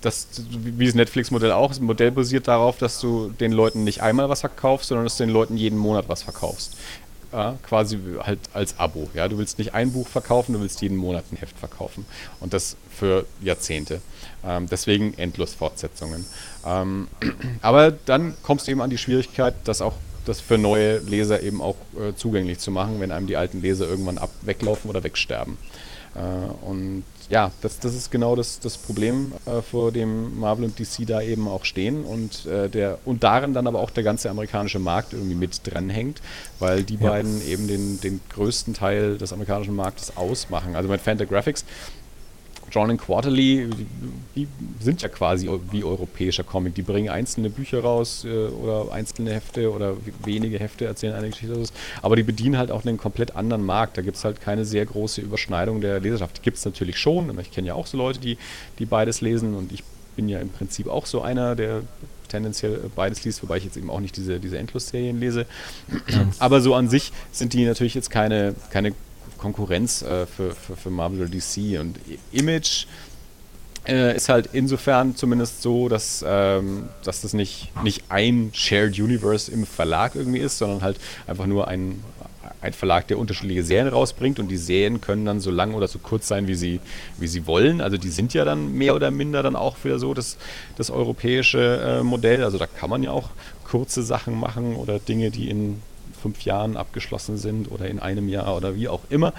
dass, 0.00 0.28
du- 0.30 0.42
wie 0.78 0.86
das 0.86 0.94
Netflix-Modell 0.94 1.52
auch, 1.52 1.68
das 1.68 1.80
Modell 1.80 2.10
basiert 2.10 2.48
darauf, 2.48 2.78
dass 2.78 3.00
du 3.00 3.30
den 3.40 3.52
Leuten 3.52 3.84
nicht 3.84 4.02
einmal 4.02 4.28
was 4.28 4.40
verkaufst, 4.40 4.88
sondern 4.88 5.04
dass 5.06 5.16
du 5.16 5.24
den 5.24 5.32
Leuten 5.32 5.56
jeden 5.56 5.78
Monat 5.78 6.08
was 6.08 6.22
verkaufst. 6.22 6.76
Ja, 7.32 7.56
quasi 7.62 7.96
halt 8.24 8.40
als 8.52 8.76
Abo. 8.80 9.08
Ja, 9.14 9.28
du 9.28 9.38
willst 9.38 9.58
nicht 9.60 9.72
ein 9.72 9.92
Buch 9.92 10.08
verkaufen, 10.08 10.52
du 10.54 10.60
willst 10.60 10.82
jeden 10.82 10.96
Monat 10.96 11.24
ein 11.30 11.36
Heft 11.36 11.56
verkaufen. 11.58 12.04
Und 12.40 12.52
das 12.52 12.76
für 12.90 13.24
Jahrzehnte. 13.40 14.00
Ähm, 14.44 14.66
deswegen 14.68 15.14
endlos 15.16 15.54
Fortsetzungen. 15.54 16.26
Ähm, 16.66 17.06
aber 17.62 17.92
dann 17.92 18.34
kommst 18.42 18.66
du 18.66 18.72
eben 18.72 18.80
an 18.80 18.90
die 18.90 18.98
Schwierigkeit, 18.98 19.54
dass 19.64 19.80
auch 19.80 19.94
das 20.26 20.40
für 20.40 20.58
neue 20.58 20.98
Leser 20.98 21.40
eben 21.42 21.62
auch 21.62 21.76
äh, 21.96 22.14
zugänglich 22.16 22.58
zu 22.58 22.70
machen, 22.72 23.00
wenn 23.00 23.12
einem 23.12 23.26
die 23.28 23.36
alten 23.36 23.62
Leser 23.62 23.86
irgendwann 23.86 24.18
ab 24.18 24.30
weglaufen 24.42 24.90
oder 24.90 25.04
wegsterben. 25.04 25.56
Äh, 26.16 26.20
und 26.66 27.04
ja, 27.30 27.52
das, 27.62 27.78
das 27.78 27.94
ist 27.94 28.10
genau 28.10 28.34
das, 28.36 28.58
das 28.60 28.76
Problem, 28.76 29.32
äh, 29.46 29.62
vor 29.62 29.92
dem 29.92 30.38
Marvel 30.40 30.64
und 30.64 30.78
DC 30.78 31.06
da 31.06 31.22
eben 31.22 31.46
auch 31.48 31.64
stehen 31.64 32.04
und, 32.04 32.44
äh, 32.46 32.68
der, 32.68 32.98
und 33.04 33.22
darin 33.22 33.54
dann 33.54 33.66
aber 33.68 33.78
auch 33.78 33.90
der 33.90 34.02
ganze 34.02 34.28
amerikanische 34.30 34.80
Markt 34.80 35.12
irgendwie 35.12 35.36
mit 35.36 35.60
dranhängt, 35.64 36.20
weil 36.58 36.82
die 36.82 36.96
Ja. 36.96 37.10
beiden 37.10 37.46
eben 37.46 37.68
den, 37.68 38.00
den 38.00 38.20
größten 38.30 38.74
Teil 38.74 39.16
des 39.16 39.32
amerikanischen 39.32 39.76
Marktes 39.76 40.16
ausmachen. 40.16 40.74
Also 40.74 40.88
mit 40.88 41.00
Fantagraphics 41.00 41.64
John 42.70 42.90
and 42.90 43.00
Quarterly, 43.00 43.68
die, 44.34 44.46
sind 44.80 45.02
ja 45.02 45.08
quasi 45.08 45.50
wie 45.70 45.84
europäischer 45.84 46.44
Comic. 46.44 46.74
Die 46.74 46.82
bringen 46.82 47.08
einzelne 47.08 47.50
Bücher 47.50 47.80
raus 47.80 48.24
äh, 48.24 48.46
oder 48.48 48.92
einzelne 48.92 49.32
Hefte 49.32 49.70
oder 49.72 49.96
wenige 50.24 50.58
Hefte 50.58 50.86
erzählen 50.86 51.14
eine 51.14 51.30
Geschichte. 51.30 51.62
Aber 52.02 52.16
die 52.16 52.22
bedienen 52.22 52.56
halt 52.56 52.70
auch 52.70 52.84
einen 52.84 52.96
komplett 52.96 53.36
anderen 53.36 53.64
Markt. 53.64 53.98
Da 53.98 54.02
gibt 54.02 54.16
es 54.16 54.24
halt 54.24 54.40
keine 54.40 54.64
sehr 54.64 54.86
große 54.86 55.20
Überschneidung 55.20 55.80
der 55.80 56.00
Leserschaft. 56.00 56.38
Die 56.38 56.42
gibt 56.42 56.56
es 56.58 56.64
natürlich 56.64 56.98
schon. 56.98 57.38
Ich 57.40 57.50
kenne 57.50 57.68
ja 57.68 57.74
auch 57.74 57.86
so 57.86 57.98
Leute, 57.98 58.20
die, 58.20 58.38
die 58.78 58.86
beides 58.86 59.20
lesen 59.20 59.54
und 59.54 59.72
ich 59.72 59.82
bin 60.16 60.28
ja 60.28 60.38
im 60.38 60.50
Prinzip 60.50 60.88
auch 60.88 61.06
so 61.06 61.22
einer, 61.22 61.56
der 61.56 61.82
tendenziell 62.28 62.74
äh, 62.74 62.88
beides 62.94 63.24
liest, 63.24 63.42
wobei 63.42 63.58
ich 63.58 63.64
jetzt 63.64 63.76
eben 63.76 63.90
auch 63.90 64.00
nicht 64.00 64.16
diese, 64.16 64.40
diese 64.40 64.58
Endlosserien 64.58 65.18
lese. 65.20 65.46
Aber 66.38 66.60
so 66.60 66.74
an 66.74 66.88
sich 66.88 67.12
sind 67.32 67.52
die 67.52 67.64
natürlich 67.64 67.94
jetzt 67.94 68.10
keine, 68.10 68.54
keine 68.70 68.92
Konkurrenz 69.40 70.02
äh, 70.02 70.26
für, 70.26 70.52
für, 70.54 70.76
für 70.76 70.90
Marvel 70.90 71.22
oder 71.22 71.30
DC. 71.30 71.80
Und 71.80 71.98
Image 72.30 72.86
äh, 73.88 74.14
ist 74.14 74.28
halt 74.28 74.50
insofern 74.52 75.16
zumindest 75.16 75.62
so, 75.62 75.88
dass, 75.88 76.24
ähm, 76.26 76.88
dass 77.04 77.22
das 77.22 77.32
nicht, 77.32 77.72
nicht 77.82 78.04
ein 78.10 78.50
Shared 78.52 78.98
Universe 78.98 79.50
im 79.50 79.64
Verlag 79.66 80.14
irgendwie 80.14 80.40
ist, 80.40 80.58
sondern 80.58 80.82
halt 80.82 80.98
einfach 81.26 81.46
nur 81.46 81.68
ein, 81.68 82.04
ein 82.60 82.74
Verlag, 82.74 83.08
der 83.08 83.18
unterschiedliche 83.18 83.64
Serien 83.64 83.88
rausbringt 83.88 84.38
und 84.38 84.48
die 84.48 84.58
Serien 84.58 85.00
können 85.00 85.24
dann 85.24 85.40
so 85.40 85.50
lang 85.50 85.72
oder 85.72 85.88
so 85.88 85.98
kurz 85.98 86.28
sein, 86.28 86.46
wie 86.46 86.54
sie, 86.54 86.80
wie 87.18 87.26
sie 87.26 87.46
wollen. 87.46 87.80
Also 87.80 87.96
die 87.96 88.10
sind 88.10 88.34
ja 88.34 88.44
dann 88.44 88.74
mehr 88.74 88.94
oder 88.94 89.10
minder 89.10 89.42
dann 89.42 89.56
auch 89.56 89.76
wieder 89.82 89.98
so 89.98 90.12
das, 90.12 90.36
das 90.76 90.90
europäische 90.90 92.00
äh, 92.00 92.02
Modell. 92.02 92.44
Also 92.44 92.58
da 92.58 92.66
kann 92.66 92.90
man 92.90 93.02
ja 93.02 93.12
auch 93.12 93.30
kurze 93.64 94.02
Sachen 94.02 94.38
machen 94.38 94.76
oder 94.76 94.98
Dinge, 94.98 95.30
die 95.30 95.48
in 95.48 95.80
fünf 96.20 96.42
Jahren 96.42 96.76
abgeschlossen 96.76 97.36
sind 97.36 97.70
oder 97.70 97.88
in 97.88 97.98
einem 97.98 98.28
Jahr 98.28 98.56
oder 98.56 98.74
wie 98.74 98.88
auch 98.88 99.02
immer. 99.10 99.32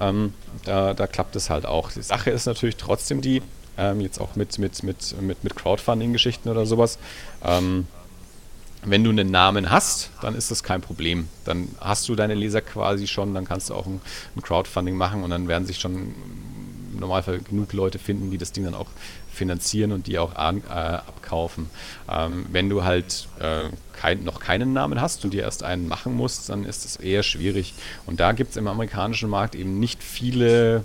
Ähm, 0.00 0.32
da, 0.64 0.94
da 0.94 1.06
klappt 1.06 1.36
es 1.36 1.50
halt 1.50 1.66
auch. 1.66 1.92
Die 1.92 2.02
Sache 2.02 2.30
ist 2.30 2.46
natürlich 2.46 2.76
trotzdem 2.76 3.20
die, 3.20 3.42
ähm, 3.78 4.00
jetzt 4.00 4.20
auch 4.20 4.36
mit, 4.36 4.58
mit, 4.58 4.82
mit, 4.82 5.20
mit, 5.20 5.44
mit 5.44 5.56
Crowdfunding-Geschichten 5.56 6.48
oder 6.48 6.66
sowas, 6.66 6.98
ähm, 7.44 7.86
wenn 8.86 9.02
du 9.02 9.10
einen 9.10 9.30
Namen 9.30 9.70
hast, 9.70 10.10
dann 10.22 10.36
ist 10.36 10.50
das 10.50 10.62
kein 10.62 10.80
Problem. 10.80 11.28
Dann 11.44 11.68
hast 11.80 12.08
du 12.08 12.14
deine 12.14 12.34
Leser 12.34 12.60
quasi 12.60 13.08
schon, 13.08 13.34
dann 13.34 13.44
kannst 13.44 13.70
du 13.70 13.74
auch 13.74 13.86
ein, 13.86 14.00
ein 14.36 14.42
Crowdfunding 14.42 14.94
machen 14.94 15.24
und 15.24 15.30
dann 15.30 15.48
werden 15.48 15.66
sich 15.66 15.78
schon 15.78 16.14
im 16.96 17.00
Normalfall 17.00 17.38
genug 17.38 17.72
Leute 17.72 17.98
finden, 17.98 18.30
die 18.30 18.38
das 18.38 18.52
Ding 18.52 18.64
dann 18.64 18.74
auch 18.74 18.88
finanzieren 19.32 19.92
und 19.92 20.06
die 20.06 20.18
auch 20.18 20.34
an, 20.34 20.62
äh, 20.68 20.72
abkaufen. 20.72 21.70
Ähm, 22.10 22.46
wenn 22.50 22.68
du 22.68 22.84
halt 22.84 23.28
äh, 23.38 23.68
kein, 23.92 24.24
noch 24.24 24.40
keinen 24.40 24.72
Namen 24.72 25.00
hast 25.00 25.24
und 25.24 25.32
dir 25.32 25.42
erst 25.42 25.62
einen 25.62 25.88
machen 25.88 26.14
musst, 26.14 26.48
dann 26.48 26.64
ist 26.64 26.84
es 26.84 26.96
eher 26.96 27.22
schwierig. 27.22 27.74
Und 28.06 28.20
da 28.20 28.32
gibt 28.32 28.50
es 28.50 28.56
im 28.56 28.66
amerikanischen 28.66 29.28
Markt 29.28 29.54
eben 29.54 29.78
nicht 29.78 30.02
viele 30.02 30.84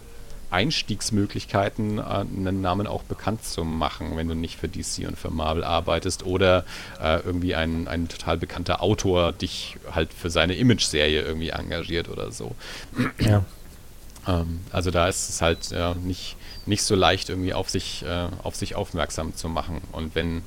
Einstiegsmöglichkeiten, 0.52 1.98
äh, 1.98 2.02
einen 2.02 2.62
Namen 2.62 2.86
auch 2.86 3.04
bekannt 3.04 3.44
zu 3.44 3.64
machen, 3.64 4.18
wenn 4.18 4.28
du 4.28 4.36
nicht 4.36 4.60
für 4.60 4.68
DC 4.68 5.08
und 5.08 5.18
für 5.18 5.32
Marvel 5.32 5.64
arbeitest 5.64 6.26
oder 6.26 6.66
äh, 7.02 7.20
irgendwie 7.22 7.56
ein, 7.56 7.88
ein 7.88 8.10
total 8.10 8.38
bekannter 8.38 8.84
Autor 8.84 9.32
dich 9.32 9.78
halt 9.92 10.14
für 10.14 10.30
seine 10.30 10.56
Image-Serie 10.56 11.22
irgendwie 11.22 11.50
engagiert 11.50 12.10
oder 12.10 12.32
so. 12.32 12.54
Ja. 13.20 13.46
Ähm, 14.28 14.62
also 14.72 14.92
da 14.92 15.08
ist 15.08 15.30
es 15.30 15.42
halt 15.42 15.72
ja, 15.72 15.96
nicht, 15.96 16.36
nicht 16.66 16.84
so 16.84 16.96
leicht 16.96 17.30
irgendwie 17.30 17.54
auf 17.54 17.70
sich, 17.70 18.04
äh, 18.04 18.28
auf 18.44 18.56
sich 18.56 18.76
aufmerksam 18.76 19.36
zu 19.36 19.50
machen. 19.50 19.82
Und 19.92 20.14
wenn, 20.16 20.44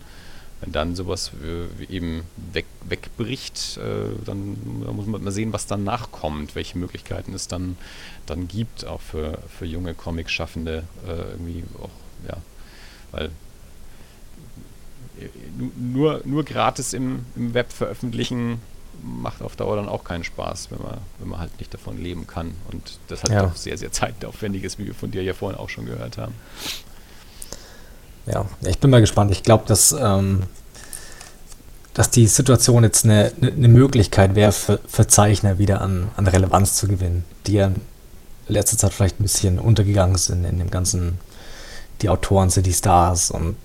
wenn 0.60 0.72
dann 0.72 0.94
sowas 0.96 1.32
äh, 1.42 1.84
eben 1.92 2.22
weg, 2.52 2.66
wegbricht, 2.88 3.78
äh, 3.78 4.24
dann 4.24 4.56
da 4.84 4.92
muss 4.92 5.06
man 5.06 5.24
mal 5.24 5.32
sehen, 5.32 5.52
was 5.52 5.66
dann 5.66 5.84
nachkommt, 5.84 6.54
welche 6.54 6.78
Möglichkeiten 6.78 7.34
es 7.34 7.48
dann, 7.48 7.76
dann 8.26 8.46
gibt, 8.48 8.84
auch 8.86 9.00
für, 9.00 9.38
für 9.58 9.66
junge 9.66 9.94
Comic-Schaffende 9.94 10.84
äh, 11.06 11.30
irgendwie 11.32 11.64
auch, 11.82 11.90
ja, 12.28 12.36
weil 13.10 13.26
äh, 15.20 15.28
nu- 15.58 15.72
nur, 15.76 16.20
nur 16.24 16.44
gratis 16.44 16.92
im, 16.92 17.24
im 17.36 17.54
Web 17.54 17.72
veröffentlichen 17.72 18.60
macht 19.02 19.42
auf 19.42 19.56
Dauer 19.56 19.76
dann 19.76 19.88
auch 19.88 20.04
keinen 20.04 20.24
Spaß, 20.24 20.70
wenn 20.70 20.82
man, 20.82 20.98
wenn 21.18 21.28
man 21.28 21.40
halt 21.40 21.58
nicht 21.58 21.72
davon 21.74 21.98
leben 22.02 22.26
kann 22.26 22.52
und 22.72 22.98
das 23.08 23.22
halt 23.22 23.32
Ja. 23.32 23.42
doch 23.42 23.56
sehr, 23.56 23.76
sehr 23.78 23.92
zeitaufwendig 23.92 24.64
ist, 24.64 24.78
wie 24.78 24.86
wir 24.86 24.94
von 24.94 25.10
dir 25.10 25.22
ja 25.22 25.34
vorhin 25.34 25.58
auch 25.58 25.68
schon 25.68 25.86
gehört 25.86 26.18
haben. 26.18 26.34
Ja, 28.26 28.46
ich 28.66 28.78
bin 28.78 28.90
mal 28.90 29.00
gespannt. 29.00 29.30
Ich 29.30 29.42
glaube, 29.42 29.64
dass, 29.66 29.92
ähm, 29.92 30.44
dass 31.92 32.10
die 32.10 32.26
Situation 32.26 32.82
jetzt 32.82 33.04
eine, 33.04 33.32
eine 33.40 33.52
eine 33.52 33.68
Möglichkeit 33.68 34.34
wäre, 34.34 34.52
für, 34.52 34.80
für 34.88 35.06
Zeichner 35.06 35.58
wieder 35.58 35.80
an, 35.80 36.08
an 36.16 36.26
Relevanz 36.26 36.74
zu 36.76 36.88
gewinnen, 36.88 37.24
die 37.46 37.54
ja 37.54 37.66
in 37.66 37.76
letzter 38.48 38.78
Zeit 38.78 38.92
vielleicht 38.94 39.20
ein 39.20 39.24
bisschen 39.24 39.58
untergegangen 39.58 40.16
sind 40.16 40.44
in 40.44 40.58
dem 40.58 40.70
ganzen, 40.70 41.18
die 42.02 42.08
Autoren 42.08 42.50
sind 42.50 42.66
die 42.66 42.72
Stars 42.72 43.30
und 43.30 43.56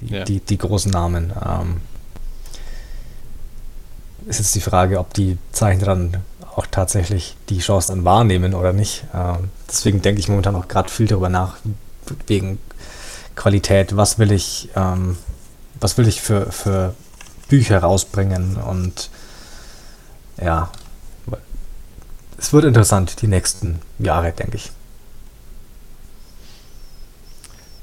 die, 0.00 0.14
Ja. 0.14 0.24
die, 0.24 0.40
die 0.40 0.58
großen 0.58 0.90
Namen. 0.90 1.32
Ähm, 1.44 1.80
ist 4.26 4.38
jetzt 4.38 4.54
die 4.54 4.60
Frage, 4.60 4.98
ob 4.98 5.14
die 5.14 5.38
Zeichner 5.52 5.86
dann 5.86 6.16
auch 6.54 6.66
tatsächlich 6.66 7.36
die 7.48 7.58
Chance 7.58 7.88
dann 7.88 8.04
wahrnehmen 8.04 8.54
oder 8.54 8.72
nicht. 8.72 9.04
Ähm, 9.14 9.50
deswegen 9.68 10.02
denke 10.02 10.20
ich 10.20 10.28
momentan 10.28 10.54
auch 10.56 10.68
gerade 10.68 10.90
viel 10.90 11.06
darüber 11.06 11.28
nach, 11.28 11.56
wegen 12.26 12.58
Qualität, 13.34 13.96
was 13.96 14.18
will 14.18 14.32
ich, 14.32 14.68
ähm, 14.76 15.16
was 15.80 15.96
will 15.96 16.06
ich 16.08 16.20
für, 16.20 16.52
für 16.52 16.94
Bücher 17.48 17.78
rausbringen 17.78 18.56
und 18.56 19.10
ja, 20.40 20.70
es 22.38 22.52
wird 22.52 22.64
interessant, 22.64 23.22
die 23.22 23.28
nächsten 23.28 23.78
Jahre, 24.00 24.32
denke 24.32 24.56
ich. 24.56 24.72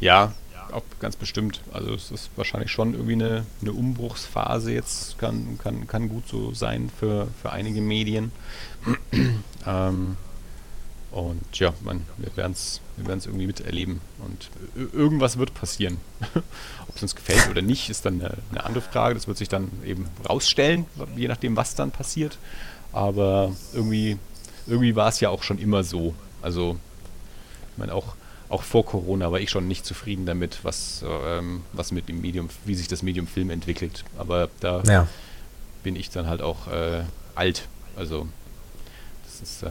Ja, 0.02 0.34
auch 0.74 0.84
ganz 1.00 1.16
bestimmt. 1.16 1.62
Also 1.72 1.94
es 1.94 2.12
ist 2.12 2.30
wahrscheinlich 2.36 2.72
schon 2.72 2.94
irgendwie 2.94 3.14
eine, 3.14 3.46
eine 3.62 3.74
Umbruchsphase 3.74 4.74
jetzt, 4.74 5.18
kann, 5.18 5.60
kann, 5.62 5.88
kann 5.88 6.10
gut 6.10 6.28
so 6.28 6.54
sein 6.54 6.90
für, 7.00 7.28
für 7.42 7.52
einige 7.52 7.82
Medien. 7.82 8.32
ähm, 9.66 10.18
und 11.12 11.60
ja, 11.60 11.74
man, 11.84 12.06
wir 12.18 12.36
werden 12.38 12.52
es 12.54 12.82
wir 12.96 13.16
irgendwie 13.16 13.48
miterleben. 13.48 14.02
Und 14.20 14.50
irgendwas 14.94 15.38
wird 15.38 15.54
passieren. 15.54 15.98
Ob 16.88 16.96
es 16.96 17.02
uns 17.02 17.16
gefällt 17.16 17.50
oder 17.50 17.62
nicht, 17.62 17.90
ist 17.90 18.06
dann 18.06 18.22
eine, 18.22 18.38
eine, 18.52 18.64
andere 18.64 18.82
Frage. 18.82 19.16
Das 19.16 19.28
wird 19.28 19.38
sich 19.38 19.50
dann 19.50 19.72
eben 19.86 20.08
rausstellen, 20.28 20.86
je 21.16 21.28
nachdem, 21.28 21.56
was 21.56 21.76
dann 21.76 21.92
passiert. 21.92 22.38
Aber 22.92 23.56
irgendwie, 23.74 24.18
irgendwie 24.68 24.96
war 24.96 25.10
es 25.10 25.20
ja 25.20 25.30
auch 25.30 25.44
schon 25.44 25.58
immer 25.58 25.84
so. 25.84 26.14
Also, 26.42 26.78
ich 27.72 27.78
meine, 27.78 27.94
auch 27.94 28.16
auch 28.50 28.64
vor 28.64 28.86
Corona 28.86 29.32
war 29.32 29.40
ich 29.40 29.50
schon 29.50 29.68
nicht 29.68 29.86
zufrieden 29.86 30.26
damit, 30.26 30.60
was, 30.64 31.04
ähm, 31.08 31.62
was 31.74 31.92
mit 31.92 32.10
dem 32.10 32.22
Medium, 32.22 32.50
wie 32.66 32.76
sich 32.76 32.88
das 32.88 33.04
Medium 33.04 33.28
Film 33.28 33.50
entwickelt. 33.52 34.04
Aber 34.18 34.50
da 34.60 34.84
ja. 34.84 35.08
bin 35.84 35.96
ich 35.96 36.10
dann 36.10 36.28
halt 36.28 36.42
auch 36.42 36.68
äh, 36.68 37.04
alt. 37.36 37.68
Also 37.96 38.28
das 39.26 39.42
ist 39.42 39.64
äh, 39.64 39.70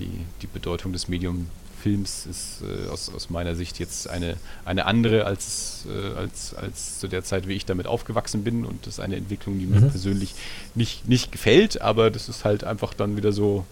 die, 0.00 0.10
die 0.42 0.46
Bedeutung 0.48 0.92
des 0.92 1.08
Medium 1.08 1.48
Films 1.82 2.26
ist 2.26 2.62
äh, 2.62 2.88
aus, 2.88 3.12
aus 3.14 3.30
meiner 3.30 3.54
Sicht 3.54 3.78
jetzt 3.78 4.08
eine, 4.10 4.36
eine 4.64 4.86
andere 4.86 5.24
als, 5.24 5.86
äh, 5.88 6.18
als, 6.18 6.52
als 6.54 6.98
zu 6.98 7.06
der 7.06 7.22
Zeit, 7.22 7.46
wie 7.46 7.52
ich 7.52 7.64
damit 7.64 7.86
aufgewachsen 7.86 8.42
bin. 8.42 8.64
Und 8.64 8.86
das 8.86 8.94
ist 8.94 9.00
eine 9.00 9.14
Entwicklung, 9.14 9.58
die 9.58 9.66
mhm. 9.66 9.80
mir 9.80 9.90
persönlich 9.90 10.34
nicht, 10.74 11.08
nicht 11.08 11.30
gefällt, 11.30 11.80
aber 11.80 12.10
das 12.10 12.28
ist 12.28 12.44
halt 12.44 12.64
einfach 12.64 12.92
dann 12.92 13.16
wieder 13.16 13.30
so, 13.30 13.64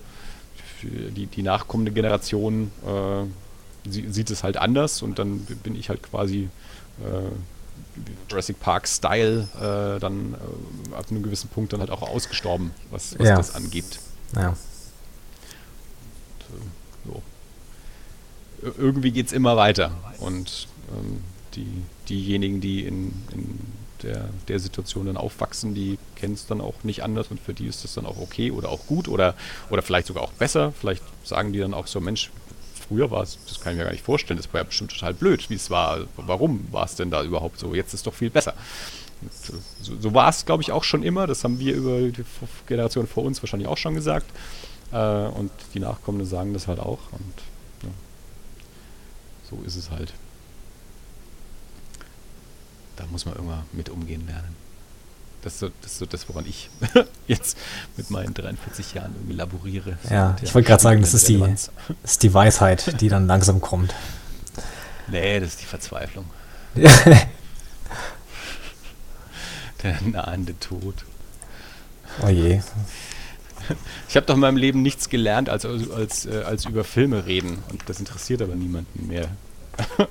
die, 0.82 1.26
die 1.26 1.42
nachkommende 1.42 1.92
Generation 1.92 2.70
äh, 2.86 3.24
sie, 3.88 4.10
sieht 4.10 4.30
es 4.30 4.42
halt 4.42 4.56
anders 4.56 5.02
und 5.02 5.18
dann 5.18 5.40
bin 5.40 5.74
ich 5.76 5.88
halt 5.88 6.02
quasi 6.02 6.48
äh, 7.00 7.30
Jurassic 8.28 8.60
Park 8.60 8.88
Style 8.88 9.48
äh, 9.56 10.00
dann 10.00 10.34
äh, 10.34 10.94
ab 10.94 11.06
einem 11.10 11.22
gewissen 11.22 11.48
Punkt 11.48 11.72
dann 11.72 11.80
halt 11.80 11.90
auch 11.90 12.02
ausgestorben, 12.02 12.72
was, 12.90 13.18
was 13.18 13.28
ja. 13.28 13.36
das 13.36 13.54
angeht. 13.54 13.98
Ja. 14.34 14.48
Und, 14.48 14.56
äh, 16.56 17.06
so. 17.06 17.22
Irgendwie 18.78 19.10
geht 19.10 19.26
es 19.26 19.32
immer 19.32 19.56
weiter 19.56 19.90
und 20.20 20.68
ähm, 20.90 21.22
die, 21.54 21.82
diejenigen, 22.08 22.60
die 22.60 22.84
in, 22.84 23.12
in 23.32 23.60
der, 24.02 24.28
der 24.48 24.58
Situation 24.58 25.06
dann 25.06 25.16
aufwachsen, 25.16 25.74
die 25.74 25.98
kennen 26.16 26.34
es 26.34 26.46
dann 26.46 26.60
auch 26.60 26.74
nicht 26.82 27.02
anders 27.02 27.28
und 27.28 27.40
für 27.40 27.54
die 27.54 27.66
ist 27.66 27.84
das 27.84 27.94
dann 27.94 28.06
auch 28.06 28.18
okay 28.18 28.50
oder 28.50 28.68
auch 28.68 28.86
gut 28.86 29.08
oder, 29.08 29.34
oder 29.70 29.82
vielleicht 29.82 30.06
sogar 30.06 30.22
auch 30.22 30.32
besser. 30.32 30.72
Vielleicht 30.72 31.02
sagen 31.24 31.52
die 31.52 31.58
dann 31.58 31.74
auch 31.74 31.86
so, 31.86 32.00
Mensch, 32.00 32.30
früher 32.94 33.10
war 33.10 33.22
es, 33.22 33.38
das 33.48 33.60
kann 33.60 33.72
ich 33.72 33.78
mir 33.78 33.84
gar 33.84 33.92
nicht 33.92 34.04
vorstellen, 34.04 34.36
das 34.36 34.52
war 34.52 34.60
ja 34.60 34.64
bestimmt 34.64 34.92
total 34.92 35.14
blöd, 35.14 35.50
wie 35.50 35.54
es 35.54 35.70
war. 35.70 36.00
Warum 36.16 36.66
war 36.70 36.84
es 36.84 36.94
denn 36.94 37.10
da 37.10 37.22
überhaupt 37.22 37.58
so? 37.58 37.74
Jetzt 37.74 37.88
ist 37.88 37.94
es 37.94 38.02
doch 38.04 38.14
viel 38.14 38.30
besser. 38.30 38.54
So, 39.80 39.96
so 39.98 40.14
war 40.14 40.28
es, 40.28 40.44
glaube 40.44 40.62
ich, 40.62 40.70
auch 40.70 40.84
schon 40.84 41.02
immer. 41.02 41.26
Das 41.26 41.44
haben 41.44 41.58
wir 41.58 41.74
über 41.74 42.00
die 42.00 42.24
Generation 42.66 43.06
vor 43.06 43.24
uns 43.24 43.42
wahrscheinlich 43.42 43.68
auch 43.68 43.78
schon 43.78 43.94
gesagt. 43.94 44.26
Äh, 44.92 44.96
und 44.98 45.50
die 45.72 45.80
Nachkommenden 45.80 46.28
sagen 46.28 46.52
das 46.52 46.68
halt 46.68 46.78
auch. 46.78 47.00
Und 47.12 47.34
ja, 47.82 47.88
so 49.50 49.62
ist 49.64 49.76
es 49.76 49.90
halt. 49.90 50.12
Da 52.96 53.06
muss 53.06 53.24
man 53.24 53.34
irgendwann 53.34 53.64
mit 53.72 53.88
umgehen 53.88 54.26
lernen. 54.26 54.63
Das 55.44 55.52
ist 55.52 55.60
so 55.60 55.70
das, 55.82 55.92
ist 55.92 55.98
so 55.98 56.06
das 56.06 56.26
woran 56.30 56.46
ich 56.46 56.70
jetzt 57.26 57.58
mit 57.98 58.10
meinen 58.10 58.32
43 58.32 58.94
Jahren 58.94 59.12
irgendwie 59.14 59.34
laboriere. 59.34 59.98
Ja, 60.08 60.36
ich 60.42 60.54
wollte 60.54 60.68
gerade 60.68 60.82
sagen, 60.82 61.02
das 61.02 61.12
ist, 61.12 61.28
die, 61.28 61.38
das 61.38 61.70
ist 62.02 62.22
die 62.22 62.32
Weisheit, 62.32 62.98
die 63.02 63.10
dann 63.10 63.26
langsam 63.26 63.60
kommt. 63.60 63.94
Nee, 65.06 65.38
das 65.40 65.50
ist 65.50 65.60
die 65.60 65.66
Verzweiflung. 65.66 66.24
Der 69.82 70.00
nahende 70.00 70.58
Tod. 70.58 70.94
Oh 72.22 72.28
je. 72.28 72.62
Ich 74.08 74.16
habe 74.16 74.24
doch 74.24 74.36
in 74.36 74.40
meinem 74.40 74.56
Leben 74.56 74.80
nichts 74.80 75.10
gelernt, 75.10 75.50
als, 75.50 75.66
als, 75.66 75.90
als, 75.90 76.24
äh, 76.24 76.42
als 76.42 76.64
über 76.64 76.84
Filme 76.84 77.26
reden. 77.26 77.62
Und 77.70 77.82
das 77.86 77.98
interessiert 77.98 78.40
aber 78.40 78.54
niemanden 78.54 79.08
mehr. 79.08 79.28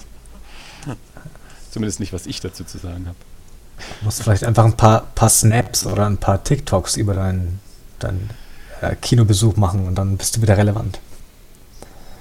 Zumindest 1.72 2.00
nicht, 2.00 2.14
was 2.14 2.28
ich 2.28 2.40
dazu 2.40 2.64
zu 2.64 2.78
sagen 2.78 3.08
habe. 3.08 3.18
Du 4.00 4.06
musst 4.06 4.22
vielleicht 4.24 4.44
einfach 4.44 4.66
ein 4.66 4.78
paar, 4.78 5.02
paar 5.16 5.30
Snaps 5.30 5.86
oder 5.86 6.06
ein 6.06 6.18
paar 6.18 6.44
TikToks 6.44 6.98
über 6.98 7.14
deinen 7.14 7.60
dein, 8.00 8.30
äh, 8.82 8.96
Kinobesuch 8.96 9.56
machen 9.56 9.88
und 9.88 9.96
dann 9.96 10.18
bist 10.18 10.38
du 10.38 10.42
wieder 10.42 10.58
relevant. 10.58 11.00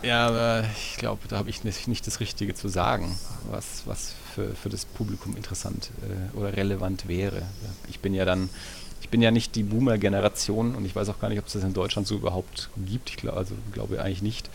Ja, 0.02 0.26
aber 0.26 0.64
ich 0.76 0.96
glaube, 0.96 1.28
da 1.28 1.38
habe 1.38 1.48
ich 1.50 1.62
nicht, 1.62 1.86
nicht, 1.86 2.06
das 2.06 2.18
Richtige 2.18 2.54
zu 2.54 2.68
sagen, 2.68 3.16
was, 3.50 3.82
was 3.84 4.14
für, 4.34 4.54
für 4.54 4.68
das 4.68 4.84
Publikum 4.84 5.36
interessant 5.36 5.90
äh, 6.02 6.36
oder 6.36 6.56
relevant 6.56 7.06
wäre. 7.06 7.42
Ich 7.88 8.00
bin 8.00 8.12
ja 8.12 8.24
dann, 8.24 8.48
ich 9.00 9.10
bin 9.10 9.22
ja 9.22 9.30
nicht 9.30 9.54
die 9.54 9.62
Boomer-Generation 9.62 10.74
und 10.74 10.84
ich 10.84 10.96
weiß 10.96 11.08
auch 11.08 11.20
gar 11.20 11.28
nicht, 11.28 11.38
ob 11.38 11.46
es 11.46 11.52
das 11.52 11.62
in 11.62 11.72
Deutschland 11.72 12.08
so 12.08 12.16
überhaupt 12.16 12.68
gibt. 12.84 13.10
Ich 13.10 13.16
glaube, 13.16 13.36
also 13.36 13.54
glaube 13.72 14.02
eigentlich 14.02 14.22
nicht. 14.22 14.50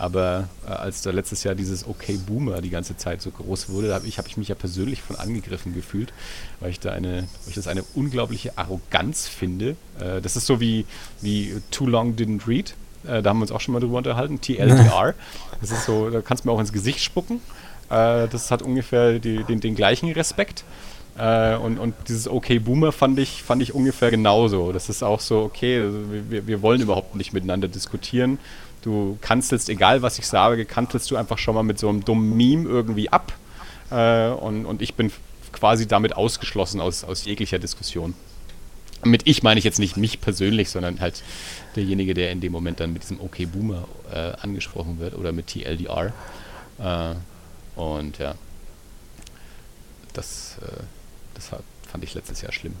Aber 0.00 0.48
äh, 0.66 0.70
als 0.72 1.02
da 1.02 1.10
letztes 1.10 1.44
Jahr 1.44 1.54
dieses 1.54 1.86
Okay 1.86 2.18
Boomer 2.26 2.62
die 2.62 2.70
ganze 2.70 2.96
Zeit 2.96 3.20
so 3.20 3.30
groß 3.30 3.68
wurde, 3.68 3.92
habe 3.92 4.06
ich, 4.06 4.16
hab 4.16 4.26
ich 4.26 4.38
mich 4.38 4.48
ja 4.48 4.54
persönlich 4.54 5.02
von 5.02 5.16
angegriffen 5.16 5.74
gefühlt, 5.74 6.14
weil 6.58 6.70
ich 6.70 6.80
da 6.80 6.92
eine, 6.92 7.28
ich 7.46 7.54
das 7.54 7.68
eine 7.68 7.82
unglaubliche 7.94 8.56
Arroganz 8.56 9.28
finde. 9.28 9.76
Äh, 10.00 10.22
das 10.22 10.36
ist 10.36 10.46
so 10.46 10.58
wie, 10.58 10.86
wie 11.20 11.60
Too 11.70 11.86
Long 11.86 12.16
Didn't 12.16 12.48
Read. 12.48 12.74
Äh, 13.06 13.20
da 13.20 13.28
haben 13.28 13.38
wir 13.38 13.42
uns 13.42 13.52
auch 13.52 13.60
schon 13.60 13.74
mal 13.74 13.80
drüber 13.80 13.98
unterhalten. 13.98 14.40
TLDR. 14.40 15.14
Das 15.60 15.70
ist 15.70 15.84
so, 15.84 16.08
da 16.08 16.22
kannst 16.22 16.44
du 16.44 16.48
mir 16.48 16.54
auch 16.54 16.60
ins 16.60 16.72
Gesicht 16.72 17.00
spucken. 17.00 17.42
Äh, 17.90 18.28
das 18.28 18.50
hat 18.50 18.62
ungefähr 18.62 19.18
die, 19.18 19.44
den, 19.44 19.60
den 19.60 19.74
gleichen 19.74 20.10
Respekt. 20.12 20.64
Äh, 21.18 21.56
und, 21.56 21.78
und 21.78 21.94
dieses 22.08 22.26
Okay 22.26 22.58
Boomer 22.58 22.92
fand 22.92 23.18
ich, 23.18 23.42
fand 23.42 23.60
ich 23.60 23.74
ungefähr 23.74 24.10
genauso. 24.10 24.72
Das 24.72 24.88
ist 24.88 25.02
auch 25.02 25.20
so, 25.20 25.42
okay, 25.42 25.82
also 25.82 25.98
wir, 26.30 26.46
wir 26.46 26.62
wollen 26.62 26.80
überhaupt 26.80 27.16
nicht 27.16 27.34
miteinander 27.34 27.68
diskutieren 27.68 28.38
Du 28.82 29.18
kanzelst, 29.20 29.68
egal 29.68 30.02
was 30.02 30.18
ich 30.18 30.26
sage, 30.26 30.64
kanzelst 30.64 31.10
du 31.10 31.16
einfach 31.16 31.38
schon 31.38 31.54
mal 31.54 31.62
mit 31.62 31.78
so 31.78 31.88
einem 31.88 32.04
dummen 32.04 32.36
Meme 32.36 32.68
irgendwie 32.68 33.10
ab. 33.10 33.32
Äh, 33.90 34.28
und, 34.28 34.64
und 34.66 34.82
ich 34.82 34.94
bin 34.94 35.12
quasi 35.52 35.86
damit 35.86 36.16
ausgeschlossen 36.16 36.80
aus, 36.80 37.04
aus 37.04 37.24
jeglicher 37.24 37.58
Diskussion. 37.58 38.14
Mit 39.02 39.26
ich 39.26 39.42
meine 39.42 39.58
ich 39.58 39.64
jetzt 39.64 39.78
nicht 39.78 39.96
mich 39.96 40.20
persönlich, 40.20 40.70
sondern 40.70 41.00
halt 41.00 41.22
derjenige, 41.74 42.14
der 42.14 42.30
in 42.32 42.40
dem 42.40 42.52
Moment 42.52 42.80
dann 42.80 42.92
mit 42.92 43.02
diesem 43.02 43.20
OK 43.20 43.50
Boomer 43.50 43.88
äh, 44.12 44.32
angesprochen 44.40 44.98
wird 44.98 45.14
oder 45.14 45.32
mit 45.32 45.48
TLDR. 45.48 46.12
Äh, 46.78 47.14
und 47.80 48.18
ja, 48.18 48.34
das, 50.12 50.58
äh, 50.62 50.82
das 51.34 51.48
fand 51.48 52.04
ich 52.04 52.14
letztes 52.14 52.42
Jahr 52.42 52.52
schlimm. 52.52 52.76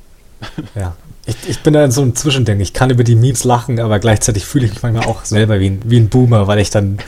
Ja, 0.74 0.96
ich, 1.26 1.36
ich 1.48 1.60
bin 1.60 1.74
da 1.74 1.84
in 1.84 1.90
so 1.90 2.02
einem 2.02 2.14
Zwischending. 2.14 2.60
Ich 2.60 2.72
kann 2.72 2.90
über 2.90 3.04
die 3.04 3.14
Memes 3.14 3.44
lachen, 3.44 3.78
aber 3.80 3.98
gleichzeitig 3.98 4.44
fühle 4.44 4.66
ich 4.66 4.72
mich 4.72 4.82
manchmal 4.82 5.06
auch 5.06 5.24
selber 5.24 5.60
wie 5.60 5.70
ein, 5.70 5.80
wie 5.84 5.98
ein 5.98 6.08
Boomer, 6.08 6.46
weil 6.46 6.58
ich 6.58 6.70
dann 6.70 6.98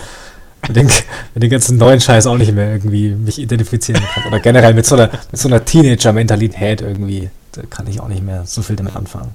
mit 0.68 0.76
den, 0.76 0.86
mit 1.34 1.42
den 1.42 1.50
ganzen 1.50 1.76
neuen 1.76 2.00
Scheiß 2.00 2.26
auch 2.26 2.36
nicht 2.36 2.52
mehr 2.52 2.70
irgendwie 2.70 3.10
mich 3.10 3.38
identifizieren 3.38 4.02
kann. 4.14 4.26
Oder 4.26 4.40
generell 4.40 4.74
mit 4.74 4.86
so 4.86 4.94
einer, 4.94 5.10
so 5.32 5.48
einer 5.48 5.64
Teenager-Mentalität 5.64 6.82
irgendwie. 6.82 7.30
Da 7.52 7.62
kann 7.62 7.86
ich 7.86 8.00
auch 8.00 8.08
nicht 8.08 8.22
mehr 8.22 8.46
so 8.46 8.62
viel 8.62 8.76
damit 8.76 8.96
anfangen. 8.96 9.34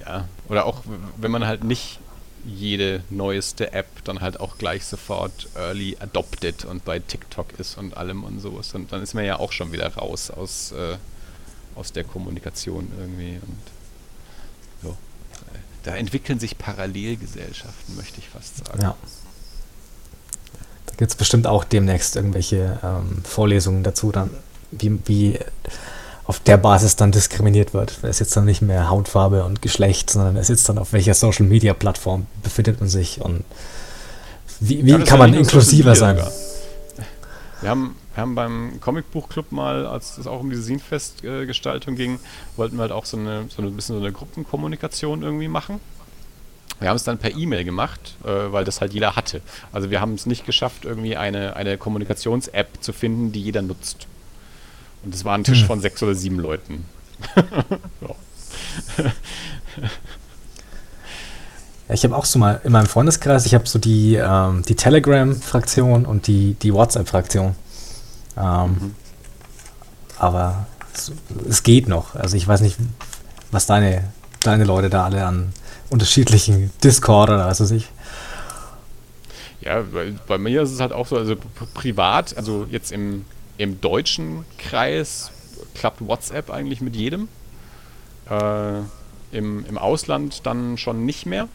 Ja, 0.00 0.28
oder 0.48 0.66
auch 0.66 0.82
wenn 1.16 1.30
man 1.30 1.46
halt 1.46 1.64
nicht 1.64 1.98
jede 2.44 3.02
neueste 3.10 3.72
App 3.72 3.88
dann 4.04 4.20
halt 4.20 4.38
auch 4.38 4.56
gleich 4.58 4.84
sofort 4.84 5.48
early 5.56 5.96
adopted 5.98 6.64
und 6.64 6.84
bei 6.84 7.00
TikTok 7.00 7.58
ist 7.58 7.76
und 7.76 7.96
allem 7.96 8.22
und 8.22 8.40
sowas. 8.40 8.72
Und 8.74 8.92
dann 8.92 9.02
ist 9.02 9.14
man 9.14 9.24
ja 9.24 9.38
auch 9.38 9.52
schon 9.52 9.72
wieder 9.72 9.92
raus 9.94 10.30
aus 10.30 10.72
äh, 10.72 10.96
aus 11.76 11.92
der 11.92 12.04
Kommunikation 12.04 12.90
irgendwie. 12.98 13.38
Und 13.46 13.58
so. 14.82 14.96
Da 15.84 15.94
entwickeln 15.94 16.40
sich 16.40 16.58
Parallelgesellschaften, 16.58 17.96
möchte 17.96 18.18
ich 18.18 18.28
fast 18.28 18.58
sagen. 18.58 18.82
Ja. 18.82 18.96
Da 20.86 20.94
gibt 20.96 21.10
es 21.10 21.16
bestimmt 21.16 21.46
auch 21.46 21.64
demnächst 21.64 22.16
irgendwelche 22.16 22.78
ähm, 22.82 23.22
Vorlesungen 23.24 23.82
dazu, 23.82 24.12
dann, 24.12 24.30
wie, 24.70 24.98
wie 25.04 25.38
auf 26.24 26.40
der 26.40 26.56
Basis 26.56 26.96
dann 26.96 27.12
diskriminiert 27.12 27.72
wird. 27.72 27.98
Da 28.02 28.08
ist 28.08 28.18
jetzt 28.18 28.36
dann 28.36 28.46
nicht 28.46 28.62
mehr 28.62 28.90
Hautfarbe 28.90 29.44
und 29.44 29.62
Geschlecht, 29.62 30.10
sondern 30.10 30.36
es 30.36 30.50
ist 30.50 30.68
dann 30.68 30.78
auf 30.78 30.92
welcher 30.92 31.14
Social 31.14 31.46
Media 31.46 31.72
Plattform 31.72 32.26
befindet 32.42 32.80
man 32.80 32.88
sich 32.88 33.20
und 33.20 33.44
wie, 34.58 34.84
wie 34.84 34.90
ja, 34.90 34.98
kann 34.98 35.18
man 35.18 35.34
inklusiver 35.34 35.94
sein? 35.94 36.20
Wir 37.60 37.70
haben 37.70 37.96
wir 38.16 38.22
haben 38.22 38.34
beim 38.34 38.80
Comicbuchclub 38.80 39.52
mal, 39.52 39.86
als 39.86 40.16
es 40.16 40.26
auch 40.26 40.40
um 40.40 40.48
diese 40.48 40.62
Scenefest-Gestaltung 40.62 41.96
ging, 41.96 42.18
wollten 42.56 42.76
wir 42.76 42.82
halt 42.82 42.92
auch 42.92 43.04
so 43.04 43.18
eine, 43.18 43.44
so 43.50 43.60
ein 43.60 43.76
bisschen 43.76 43.94
so 43.94 44.00
eine 44.00 44.10
Gruppenkommunikation 44.10 45.22
irgendwie 45.22 45.48
machen. 45.48 45.80
Wir 46.80 46.88
haben 46.88 46.96
es 46.96 47.04
dann 47.04 47.18
per 47.18 47.36
E-Mail 47.36 47.64
gemacht, 47.64 48.16
äh, 48.24 48.28
weil 48.52 48.64
das 48.64 48.80
halt 48.80 48.94
jeder 48.94 49.16
hatte. 49.16 49.42
Also 49.70 49.90
wir 49.90 50.00
haben 50.00 50.14
es 50.14 50.24
nicht 50.24 50.46
geschafft, 50.46 50.86
irgendwie 50.86 51.16
eine, 51.18 51.56
eine 51.56 51.76
Kommunikations-App 51.76 52.82
zu 52.82 52.94
finden, 52.94 53.32
die 53.32 53.42
jeder 53.42 53.60
nutzt. 53.60 54.06
Und 55.04 55.14
es 55.14 55.26
war 55.26 55.36
ein 55.36 55.44
Tisch 55.44 55.60
hm. 55.60 55.66
von 55.66 55.80
sechs 55.82 56.02
oder 56.02 56.14
sieben 56.14 56.38
Leuten. 56.40 56.86
Ja, 61.88 61.94
ich 61.94 62.02
habe 62.02 62.16
auch 62.16 62.24
so 62.24 62.40
mal 62.40 62.60
in 62.64 62.72
meinem 62.72 62.86
Freundeskreis, 62.86 63.46
ich 63.46 63.54
habe 63.54 63.68
so 63.68 63.78
die, 63.78 64.16
ähm, 64.16 64.62
die 64.66 64.74
Telegram-Fraktion 64.74 66.04
und 66.04 66.26
die, 66.26 66.54
die 66.54 66.74
WhatsApp-Fraktion. 66.74 67.54
Ähm, 68.36 68.68
mhm. 68.68 68.94
Aber 70.18 70.66
es, 70.94 71.12
es, 71.48 71.62
geht 71.62 71.88
noch. 71.88 72.14
Also 72.14 72.36
ich 72.36 72.46
weiß 72.46 72.60
nicht, 72.60 72.76
was 73.50 73.66
deine, 73.66 74.04
deine 74.42 74.64
Leute 74.64 74.90
da 74.90 75.04
alle 75.04 75.24
an 75.24 75.52
unterschiedlichen 75.90 76.70
Discord 76.82 77.30
oder 77.30 77.46
was 77.46 77.60
weiß 77.60 77.70
ich. 77.72 77.88
Ja, 79.60 79.82
bei, 79.82 80.12
bei 80.26 80.38
mir 80.38 80.62
ist 80.62 80.72
es 80.72 80.80
halt 80.80 80.92
auch 80.92 81.06
so, 81.06 81.16
also 81.16 81.34
privat, 81.74 82.36
also 82.36 82.66
jetzt 82.70 82.92
im, 82.92 83.24
im 83.58 83.80
deutschen 83.80 84.44
Kreis 84.58 85.30
klappt 85.74 86.06
WhatsApp 86.06 86.50
eigentlich 86.50 86.80
mit 86.80 86.94
jedem. 86.94 87.28
Äh, 88.30 88.80
im, 89.32 89.66
Im 89.66 89.78
Ausland 89.78 90.46
dann 90.46 90.78
schon 90.78 91.04
nicht 91.04 91.26
mehr. 91.26 91.48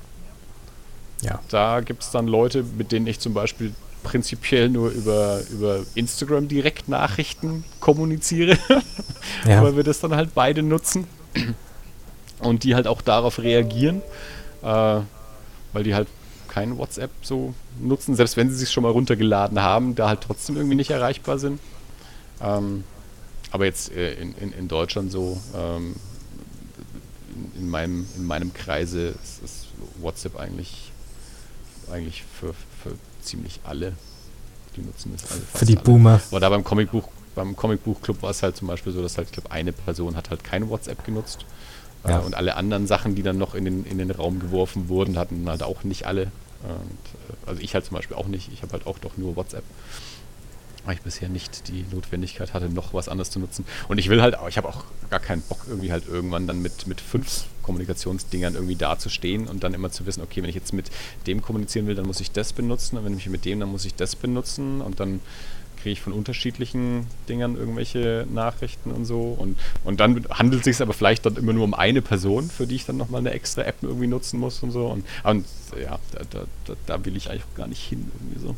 Ja. 1.22 1.40
Da 1.50 1.82
gibt 1.82 2.04
es 2.04 2.12
dann 2.12 2.28
Leute, 2.28 2.64
mit 2.64 2.92
denen 2.92 3.08
ich 3.08 3.20
zum 3.20 3.34
Beispiel 3.34 3.74
prinzipiell 4.04 4.70
nur 4.70 4.90
über, 4.90 5.42
über 5.52 5.84
Instagram 5.96 6.48
direkt 6.48 6.90
Nachrichten 6.90 7.64
kommuniziere, 7.80 8.58
ja. 9.48 9.64
weil 9.64 9.76
wir 9.76 9.84
das 9.84 10.00
dann 10.00 10.16
halt 10.16 10.34
beide 10.34 10.64
nutzen 10.64 11.08
und 12.40 12.64
die 12.64 12.76
halt 12.76 12.88
auch 12.88 13.02
darauf 13.02 13.40
reagieren, 13.40 14.02
äh, 14.64 15.00
weil 15.74 15.84
die 15.84 15.96
halt 15.96 16.08
kein 16.48 16.78
WhatsApp 16.78 17.12
so 17.22 17.54
nutzen, 17.80 18.16
selbst 18.16 18.36
wenn 18.36 18.50
sie 18.50 18.58
sich 18.58 18.72
schon 18.72 18.84
mal 18.84 18.92
runtergeladen 18.92 19.62
haben, 19.62 19.96
da 19.96 20.10
halt 20.10 20.22
trotzdem 20.22 20.58
irgendwie 20.58 20.76
nicht 20.76 20.92
erreichbar 20.92 21.40
sind. 21.40 21.60
Ähm, 22.42 22.84
aber 23.52 23.66
jetzt 23.66 23.92
äh, 23.92 24.14
in, 24.16 24.36
in, 24.36 24.52
in 24.54 24.68
Deutschland 24.68 25.12
so, 25.12 25.40
ähm, 25.56 25.96
in, 27.56 27.62
in, 27.62 27.70
meinem, 27.70 28.06
in 28.18 28.26
meinem 28.26 28.54
Kreise 28.54 29.14
ist, 29.24 29.44
ist 29.44 29.68
WhatsApp 30.02 30.38
eigentlich, 30.38 30.92
eigentlich 31.90 32.24
für, 32.24 32.54
für 32.84 32.98
ziemlich 33.22 33.60
alle. 33.64 33.94
Die 34.76 34.82
nutzen 34.82 35.12
das 35.14 35.32
alle 35.32 35.42
Für 35.54 35.66
die 35.66 35.76
alle. 35.76 35.84
Boomer. 35.84 36.22
Aber 36.30 36.40
da 36.40 36.50
beim 36.50 36.64
Comicbuch, 36.64 37.08
beim 37.36 37.56
Comicbuchclub 37.56 38.22
war 38.22 38.32
es 38.32 38.44
halt 38.44 38.56
zum 38.56 38.68
Beispiel 38.68 38.94
so, 38.94 39.02
dass 39.02 39.18
halt, 39.18 39.28
ich 39.28 39.34
glaube, 39.34 39.52
eine 39.52 39.74
Person 39.74 40.16
hat 40.16 40.30
halt 40.30 40.44
keine 40.44 40.70
WhatsApp 40.70 41.04
genutzt. 41.04 41.46
Äh, 42.04 42.10
ja. 42.10 42.20
Äh, 42.20 42.24
und 42.24 42.36
alle 42.36 42.56
anderen 42.56 42.88
Sachen, 42.88 43.16
die 43.16 43.24
dann 43.24 43.38
noch 43.38 43.56
in 43.56 43.66
den, 43.66 43.86
in 43.86 43.98
den 43.98 44.12
Raum 44.12 44.40
geworfen 44.40 44.90
wurden, 44.90 45.18
hatten 45.18 45.48
halt 45.50 45.64
auch 45.64 45.84
nicht 45.84 46.06
alle. 46.06 46.32
Und, 46.64 46.70
äh, 46.70 47.50
also 47.50 47.62
ich 47.62 47.74
halt 47.74 47.86
zum 47.86 47.98
Beispiel 47.98 48.18
auch 48.18 48.28
nicht. 48.28 48.52
Ich 48.54 48.62
habe 48.62 48.74
halt 48.74 48.88
auch 48.88 49.00
doch 49.00 49.18
nur 49.18 49.36
WhatsApp 49.36 49.64
weil 50.86 50.96
ich 50.96 51.02
bisher 51.02 51.30
nicht 51.30 51.68
die 51.68 51.86
Notwendigkeit 51.92 52.54
hatte, 52.54 52.70
noch 52.70 52.94
was 52.94 53.10
anderes 53.10 53.30
zu 53.30 53.40
nutzen. 53.40 53.66
Und 53.88 53.98
ich 53.98 54.10
will 54.10 54.22
halt 54.22 54.38
auch, 54.38 54.48
ich 54.48 54.58
habe 54.58 54.68
auch 54.68 54.84
gar 55.10 55.20
keinen 55.20 55.42
Bock, 55.44 55.66
irgendwie 55.68 55.92
halt 55.92 56.08
irgendwann 56.08 56.48
dann 56.48 56.62
mit, 56.62 56.88
mit 56.88 57.02
fünf 57.02 57.46
Kommunikationsdingern 57.64 58.56
irgendwie 58.56 58.76
dazustehen 58.76 59.48
und 59.48 59.64
dann 59.64 59.74
immer 59.74 59.92
zu 59.92 60.06
wissen, 60.06 60.22
okay, 60.22 60.42
wenn 60.42 60.50
ich 60.50 60.56
jetzt 60.56 60.74
mit 60.74 60.90
dem 61.28 61.42
kommunizieren 61.42 61.88
will, 61.88 61.96
dann 61.96 62.06
muss 62.06 62.20
ich 62.20 62.32
das 62.32 62.54
benutzen 62.54 62.98
und 62.98 63.06
wenn 63.06 63.18
ich 63.18 63.28
mit 63.28 63.46
dem, 63.46 63.60
dann 63.60 63.70
muss 63.70 63.86
ich 63.86 63.96
das 63.96 64.16
benutzen 64.16 64.82
und 64.82 65.00
dann 65.00 65.22
kriege 65.82 65.94
ich 65.94 66.02
von 66.02 66.14
unterschiedlichen 66.14 67.08
Dingern 67.28 67.56
irgendwelche 67.56 68.28
Nachrichten 68.32 68.92
und 68.92 69.06
so. 69.06 69.36
Und, 69.38 69.58
und 69.84 70.00
dann 70.00 70.26
handelt 70.30 70.62
es 70.62 70.66
sich 70.66 70.82
aber 70.82 70.94
vielleicht 70.94 71.26
dann 71.26 71.36
immer 71.38 71.54
nur 71.54 71.64
um 71.64 71.74
eine 71.74 72.02
Person, 72.02 72.50
für 72.50 72.68
die 72.68 72.76
ich 72.76 72.86
dann 72.86 72.98
nochmal 72.98 73.20
eine 73.20 73.32
extra 73.32 73.64
App 73.64 73.78
irgendwie 73.82 74.08
nutzen 74.08 74.40
muss 74.40 74.62
und 74.62 74.72
so. 74.72 74.88
Und, 74.88 75.06
und 75.24 75.46
ja, 75.82 76.00
da, 76.12 76.44
da, 76.66 76.76
da 76.86 77.06
will 77.06 77.18
ich 77.18 77.30
eigentlich 77.30 77.44
auch 77.44 77.58
gar 77.58 77.68
nicht 77.68 77.82
hin 77.82 78.12
irgendwie 78.20 78.40
so. 78.40 78.56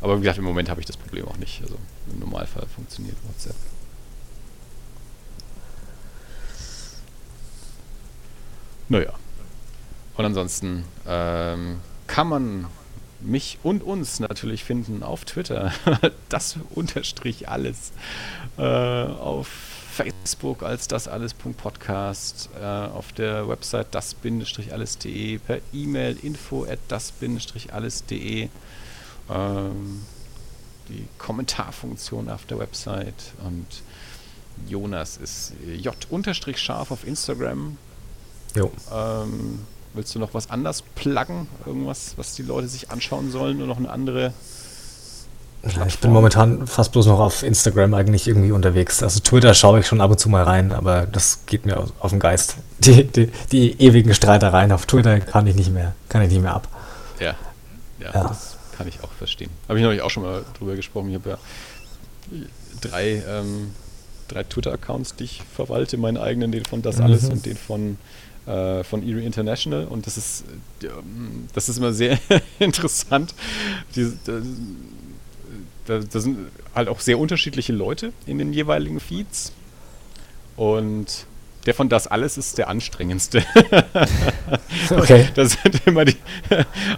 Aber 0.00 0.16
wie 0.16 0.22
gesagt, 0.22 0.38
im 0.38 0.44
Moment 0.44 0.68
habe 0.68 0.80
ich 0.80 0.86
das 0.86 0.96
Problem 0.96 1.26
auch 1.26 1.38
nicht. 1.38 1.62
Also 1.62 1.76
im 2.12 2.18
Normalfall 2.18 2.66
funktioniert 2.74 3.16
WhatsApp. 3.26 3.56
Naja. 8.92 9.14
Und 10.18 10.26
ansonsten 10.26 10.84
ähm, 11.08 11.80
kann 12.06 12.28
man 12.28 12.66
mich 13.22 13.58
und 13.62 13.82
uns 13.82 14.20
natürlich 14.20 14.64
finden 14.64 15.02
auf 15.02 15.24
Twitter. 15.24 15.72
das 16.28 16.56
unterstrich 16.74 17.48
alles. 17.48 17.92
Äh, 18.58 18.62
auf 18.62 19.48
Facebook 19.48 20.62
als 20.62 20.88
das 20.88 21.08
alles.podcast, 21.08 22.50
äh, 22.60 22.64
auf 22.66 23.14
der 23.14 23.48
Website 23.48 23.86
das-alles.de, 23.92 25.38
per 25.38 25.60
E-Mail 25.72 26.18
info 26.22 26.64
at 26.64 26.78
das-alles.de 26.88 28.50
ähm, 29.30 30.02
die 30.90 31.08
Kommentarfunktion 31.16 32.28
auf 32.28 32.44
der 32.44 32.58
Website 32.58 33.32
und 33.42 33.66
Jonas 34.68 35.16
ist 35.16 35.54
J-scharf 35.66 36.90
auf 36.90 37.06
Instagram. 37.06 37.78
Jo. 38.54 38.70
Ähm, 38.92 39.60
willst 39.94 40.14
du 40.14 40.18
noch 40.18 40.34
was 40.34 40.50
anders 40.50 40.82
pluggen? 40.94 41.46
Irgendwas, 41.66 42.14
was 42.16 42.34
die 42.34 42.42
Leute 42.42 42.68
sich 42.68 42.90
anschauen 42.90 43.30
sollen 43.30 43.58
oder 43.58 43.66
noch 43.66 43.78
eine 43.78 43.90
andere 43.90 44.32
Plattform? 45.62 45.88
Ich 45.88 45.98
bin 45.98 46.12
momentan 46.12 46.66
fast 46.66 46.92
bloß 46.92 47.06
noch 47.06 47.20
auf 47.20 47.42
Instagram 47.42 47.94
eigentlich 47.94 48.26
irgendwie 48.26 48.52
unterwegs. 48.52 49.02
Also 49.02 49.20
Twitter 49.20 49.54
schaue 49.54 49.80
ich 49.80 49.86
schon 49.86 50.00
ab 50.00 50.10
und 50.10 50.18
zu 50.18 50.28
mal 50.28 50.42
rein, 50.42 50.72
aber 50.72 51.06
das 51.06 51.46
geht 51.46 51.66
mir 51.66 51.78
auf, 51.98 52.10
den 52.10 52.20
Geist. 52.20 52.56
Die, 52.82 53.04
die, 53.04 53.30
die, 53.52 53.80
ewigen 53.80 54.12
Streitereien 54.12 54.72
auf 54.72 54.86
Twitter 54.86 55.20
kann 55.20 55.46
ich 55.46 55.54
nicht 55.54 55.72
mehr, 55.72 55.94
kann 56.08 56.20
ich 56.22 56.30
nicht 56.30 56.42
mehr 56.42 56.52
ab. 56.52 56.66
Ja, 57.20 57.36
ja, 58.00 58.10
ja. 58.12 58.24
Das 58.24 58.56
kann 58.76 58.88
ich 58.88 59.04
auch 59.04 59.12
verstehen. 59.12 59.50
Habe 59.68 59.78
ich 59.78 59.84
neulich 59.84 60.02
auch 60.02 60.10
schon 60.10 60.24
mal 60.24 60.44
drüber 60.58 60.74
gesprochen. 60.74 61.10
Ich 61.10 61.14
habe 61.14 61.30
ja 61.30 61.38
drei, 62.80 63.22
ähm, 63.28 63.70
drei 64.26 64.42
Twitter-Accounts, 64.42 65.14
die 65.14 65.24
ich 65.24 65.42
verwalte, 65.54 65.96
meinen 65.96 66.16
eigenen, 66.16 66.50
den 66.50 66.64
von 66.64 66.82
Das 66.82 67.00
Alles 67.00 67.22
mhm. 67.22 67.32
und 67.34 67.46
den 67.46 67.56
von, 67.56 67.98
äh, 68.46 68.84
von 68.84 69.02
Erie 69.02 69.24
International. 69.24 69.86
Und 69.86 70.06
das 70.06 70.16
ist, 70.16 70.44
äh, 70.82 70.88
das 71.54 71.68
ist 71.68 71.78
immer 71.78 71.92
sehr 71.92 72.18
interessant. 72.58 73.34
Die, 73.96 74.12
da, 75.86 75.98
da 75.98 76.20
sind 76.20 76.38
halt 76.74 76.88
auch 76.88 77.00
sehr 77.00 77.18
unterschiedliche 77.18 77.72
Leute 77.72 78.12
in 78.26 78.38
den 78.38 78.52
jeweiligen 78.52 79.00
Feeds. 79.00 79.52
Und 80.56 81.26
der 81.66 81.74
von 81.74 81.88
das 81.88 82.06
alles 82.06 82.38
ist 82.38 82.58
der 82.58 82.68
anstrengendste. 82.68 83.44
okay. 84.90 85.28
Da 85.34 85.46
sind 85.46 85.86
immer 85.86 86.04
die, 86.04 86.16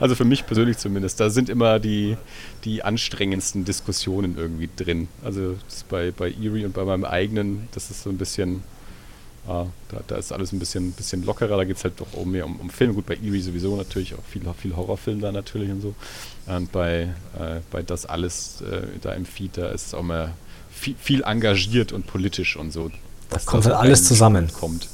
also 0.00 0.14
für 0.14 0.24
mich 0.24 0.46
persönlich 0.46 0.78
zumindest, 0.78 1.20
da 1.20 1.30
sind 1.30 1.48
immer 1.48 1.78
die, 1.78 2.16
die 2.64 2.82
anstrengendsten 2.82 3.64
Diskussionen 3.64 4.36
irgendwie 4.38 4.68
drin. 4.74 5.08
Also 5.22 5.56
bei, 5.88 6.10
bei 6.10 6.30
Erie 6.30 6.64
und 6.64 6.72
bei 6.72 6.84
meinem 6.84 7.04
eigenen, 7.04 7.68
das 7.72 7.90
ist 7.90 8.02
so 8.02 8.10
ein 8.10 8.18
bisschen, 8.18 8.62
da, 9.46 9.66
da 10.06 10.16
ist 10.16 10.32
alles 10.32 10.52
ein 10.52 10.58
bisschen, 10.58 10.92
bisschen 10.92 11.24
lockerer, 11.24 11.56
da 11.56 11.64
geht 11.64 11.76
es 11.76 11.84
halt 11.84 12.00
doch 12.00 12.06
auch 12.16 12.24
mehr 12.24 12.46
um, 12.46 12.56
um 12.60 12.70
Film. 12.70 12.94
Gut, 12.94 13.06
bei 13.06 13.14
Erie 13.14 13.40
sowieso 13.40 13.76
natürlich 13.76 14.14
auch 14.14 14.24
viel, 14.24 14.42
viel 14.56 14.74
Horrorfilm 14.74 15.20
da 15.20 15.32
natürlich 15.32 15.70
und 15.70 15.80
so. 15.82 15.94
Und 16.46 16.72
bei, 16.72 17.14
äh, 17.38 17.60
bei 17.70 17.82
das 17.82 18.06
alles 18.06 18.62
äh, 18.62 18.86
da 19.02 19.12
im 19.12 19.26
Feed, 19.26 19.58
da 19.58 19.68
ist 19.68 19.88
es 19.88 19.94
auch 19.94 20.02
mehr 20.02 20.32
viel, 20.70 20.94
viel 20.98 21.22
engagiert 21.22 21.92
und 21.92 22.06
politisch 22.06 22.56
und 22.56 22.72
so 22.72 22.90
das 23.30 23.46
kommt 23.46 23.64
halt 23.64 23.74
alles 23.74 24.04
zusammen. 24.04 24.50
Kommt. 24.52 24.88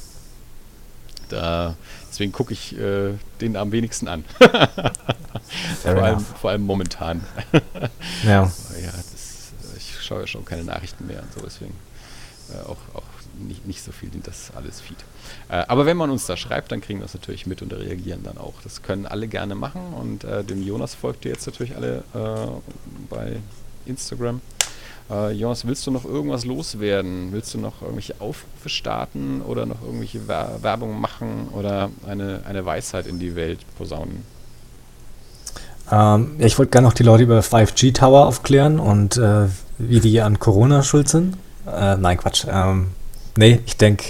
Da, 1.29 1.75
deswegen 2.09 2.31
gucke 2.31 2.53
ich 2.53 2.77
äh, 2.77 3.13
den 3.39 3.55
am 3.55 3.71
wenigsten 3.71 4.07
an. 4.07 4.25
vor, 5.81 5.91
allem, 5.91 6.19
vor, 6.19 6.49
allem, 6.49 6.63
momentan. 6.63 7.21
ja. 8.23 8.29
ja 8.81 8.91
das, 8.91 9.51
ich 9.77 10.01
schaue 10.01 10.21
ja 10.21 10.27
schon 10.27 10.43
keine 10.43 10.63
Nachrichten 10.63 11.07
mehr 11.07 11.21
und 11.21 11.33
so, 11.33 11.41
deswegen 11.41 11.73
äh, 12.53 12.59
auch, 12.67 12.77
auch 12.93 13.03
nicht, 13.39 13.65
nicht 13.67 13.83
so 13.83 13.91
viel 13.91 14.09
das 14.23 14.51
alles 14.55 14.81
Feed. 14.81 14.97
Äh, 15.49 15.63
aber 15.67 15.85
wenn 15.85 15.97
man 15.97 16.09
uns 16.09 16.25
da 16.25 16.37
schreibt, 16.37 16.71
dann 16.71 16.81
kriegen 16.81 16.99
wir 16.99 17.05
das 17.05 17.13
natürlich 17.13 17.45
mit 17.45 17.61
und 17.61 17.73
reagieren 17.73 18.23
dann 18.23 18.37
auch. 18.37 18.53
Das 18.63 18.81
können 18.81 19.05
alle 19.05 19.27
gerne 19.27 19.55
machen 19.55 19.81
und 19.99 20.23
äh, 20.23 20.43
dem 20.43 20.65
Jonas 20.65 20.95
folgt 20.95 21.25
ihr 21.25 21.31
jetzt 21.31 21.45
natürlich 21.45 21.75
alle 21.75 22.03
äh, 22.13 22.51
bei 23.09 23.37
Instagram. 23.85 24.41
Äh, 25.09 25.31
Jonas, 25.31 25.65
willst 25.65 25.85
du 25.85 25.91
noch 25.91 26.05
irgendwas 26.05 26.45
loswerden? 26.45 27.29
Willst 27.31 27.53
du 27.53 27.59
noch 27.59 27.81
irgendwelche 27.81 28.15
Aufrufe 28.19 28.69
starten 28.69 29.41
oder 29.41 29.65
noch 29.65 29.81
irgendwelche 29.81 30.27
Wer 30.27 30.59
Werbung 30.61 30.99
machen 30.99 31.49
oder 31.53 31.89
eine, 32.07 32.41
eine 32.45 32.65
Weisheit 32.65 33.07
in 33.07 33.19
die 33.19 33.35
Welt 33.35 33.59
posaunen? 33.77 34.23
Ähm, 35.91 36.35
ich 36.39 36.57
wollte 36.57 36.71
gerne 36.71 36.87
noch 36.87 36.93
die 36.93 37.03
Leute 37.03 37.23
über 37.23 37.39
5G 37.41 37.93
Tower 37.93 38.27
aufklären 38.27 38.79
und 38.79 39.17
äh, 39.17 39.47
wie 39.77 39.99
die 39.99 40.21
an 40.21 40.39
Corona 40.39 40.83
schuld 40.83 41.09
sind. 41.09 41.35
Äh, 41.67 41.97
nein, 41.97 42.17
Quatsch. 42.17 42.45
Ähm, 42.49 42.91
nee, 43.37 43.59
ich 43.65 43.77
denke, 43.77 44.05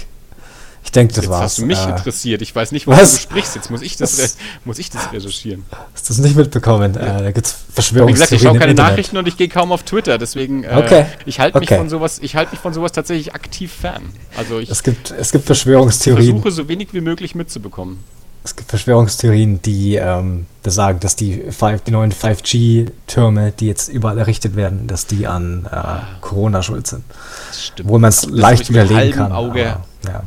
ich 0.84 0.90
denke, 0.90 1.14
das 1.14 1.24
Jetzt 1.24 1.30
war's. 1.30 1.42
hast 1.42 1.58
du 1.58 1.66
mich 1.66 1.78
äh, 1.78 1.90
interessiert. 1.90 2.42
Ich 2.42 2.54
weiß 2.54 2.72
nicht, 2.72 2.86
worüber 2.86 3.02
du 3.02 3.08
sprichst. 3.08 3.54
Jetzt 3.54 3.70
muss 3.70 3.82
ich 3.82 3.96
das, 3.96 4.36
muss 4.64 4.78
ich 4.78 4.90
das 4.90 5.12
recherchieren. 5.12 5.64
Hast 5.94 6.08
du 6.08 6.14
das 6.14 6.22
nicht 6.22 6.36
mitbekommen? 6.36 6.94
Ja. 6.94 7.18
Äh, 7.18 7.22
da 7.22 7.30
gibt 7.30 7.46
es 7.46 7.56
Verschwörungstheorien 7.72 8.08
Wie 8.08 8.12
gesagt, 8.12 8.32
ich 8.32 8.42
schaue 8.42 8.58
keine 8.58 8.74
Nachrichten 8.74 9.16
und 9.16 9.28
ich 9.28 9.36
gehe 9.36 9.48
kaum 9.48 9.72
auf 9.72 9.84
Twitter. 9.84 10.18
Deswegen, 10.18 10.64
äh, 10.64 10.74
okay. 10.76 11.06
ich 11.24 11.38
halte 11.38 11.58
mich, 11.60 11.68
okay. 11.68 11.78
von 11.78 11.88
sowas, 11.88 12.20
halt 12.34 12.50
mich 12.50 12.60
von 12.60 12.74
sowas 12.74 12.92
tatsächlich 12.92 13.34
aktiv 13.34 13.72
fern. 13.72 14.02
Also 14.36 14.58
ich 14.58 14.70
es, 14.70 14.82
gibt, 14.82 15.12
es 15.12 15.30
gibt 15.30 15.46
Verschwörungstheorien. 15.46 16.32
versuche 16.32 16.50
so 16.50 16.68
wenig 16.68 16.88
wie 16.92 17.00
möglich 17.00 17.34
mitzubekommen. 17.34 17.98
Es 18.44 18.56
gibt 18.56 18.70
Verschwörungstheorien, 18.70 19.62
die 19.62 19.94
ähm, 19.96 20.46
sagen, 20.64 20.98
dass 21.00 21.14
die, 21.14 21.42
5, 21.50 21.82
die 21.82 21.92
neuen 21.92 22.12
5G-Türme, 22.12 23.52
die 23.52 23.68
jetzt 23.68 23.88
überall 23.88 24.18
errichtet 24.18 24.56
werden, 24.56 24.88
dass 24.88 25.06
die 25.06 25.28
an 25.28 25.68
äh, 25.70 26.00
Corona 26.20 26.62
schuld 26.62 26.88
sind. 26.88 27.04
Das 27.48 27.66
stimmt. 27.66 27.88
Wo 27.88 27.98
man 27.98 28.08
es 28.08 28.28
leicht 28.28 28.68
widerlegen 28.70 29.12
kann. 29.12 29.32
Auge. 29.32 29.76
Aber, 30.02 30.12
ja 30.12 30.22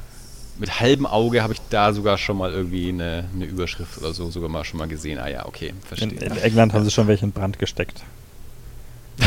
mit 0.57 0.79
halbem 0.79 1.05
Auge 1.05 1.43
habe 1.43 1.53
ich 1.53 1.61
da 1.69 1.93
sogar 1.93 2.17
schon 2.17 2.37
mal 2.37 2.51
irgendwie 2.51 2.89
eine, 2.89 3.25
eine 3.33 3.45
Überschrift 3.45 3.97
oder 3.97 4.13
so 4.13 4.29
sogar 4.31 4.49
mal 4.49 4.63
schon 4.63 4.77
mal 4.77 4.87
gesehen. 4.87 5.19
Ah 5.19 5.27
ja, 5.27 5.45
okay, 5.45 5.73
verstehe. 5.85 6.09
In, 6.09 6.17
in 6.17 6.37
England 6.37 6.73
haben 6.73 6.83
sie 6.83 6.91
schon 6.91 7.07
welche 7.07 7.25
in 7.25 7.31
Brand 7.31 7.59
gesteckt. 7.59 8.03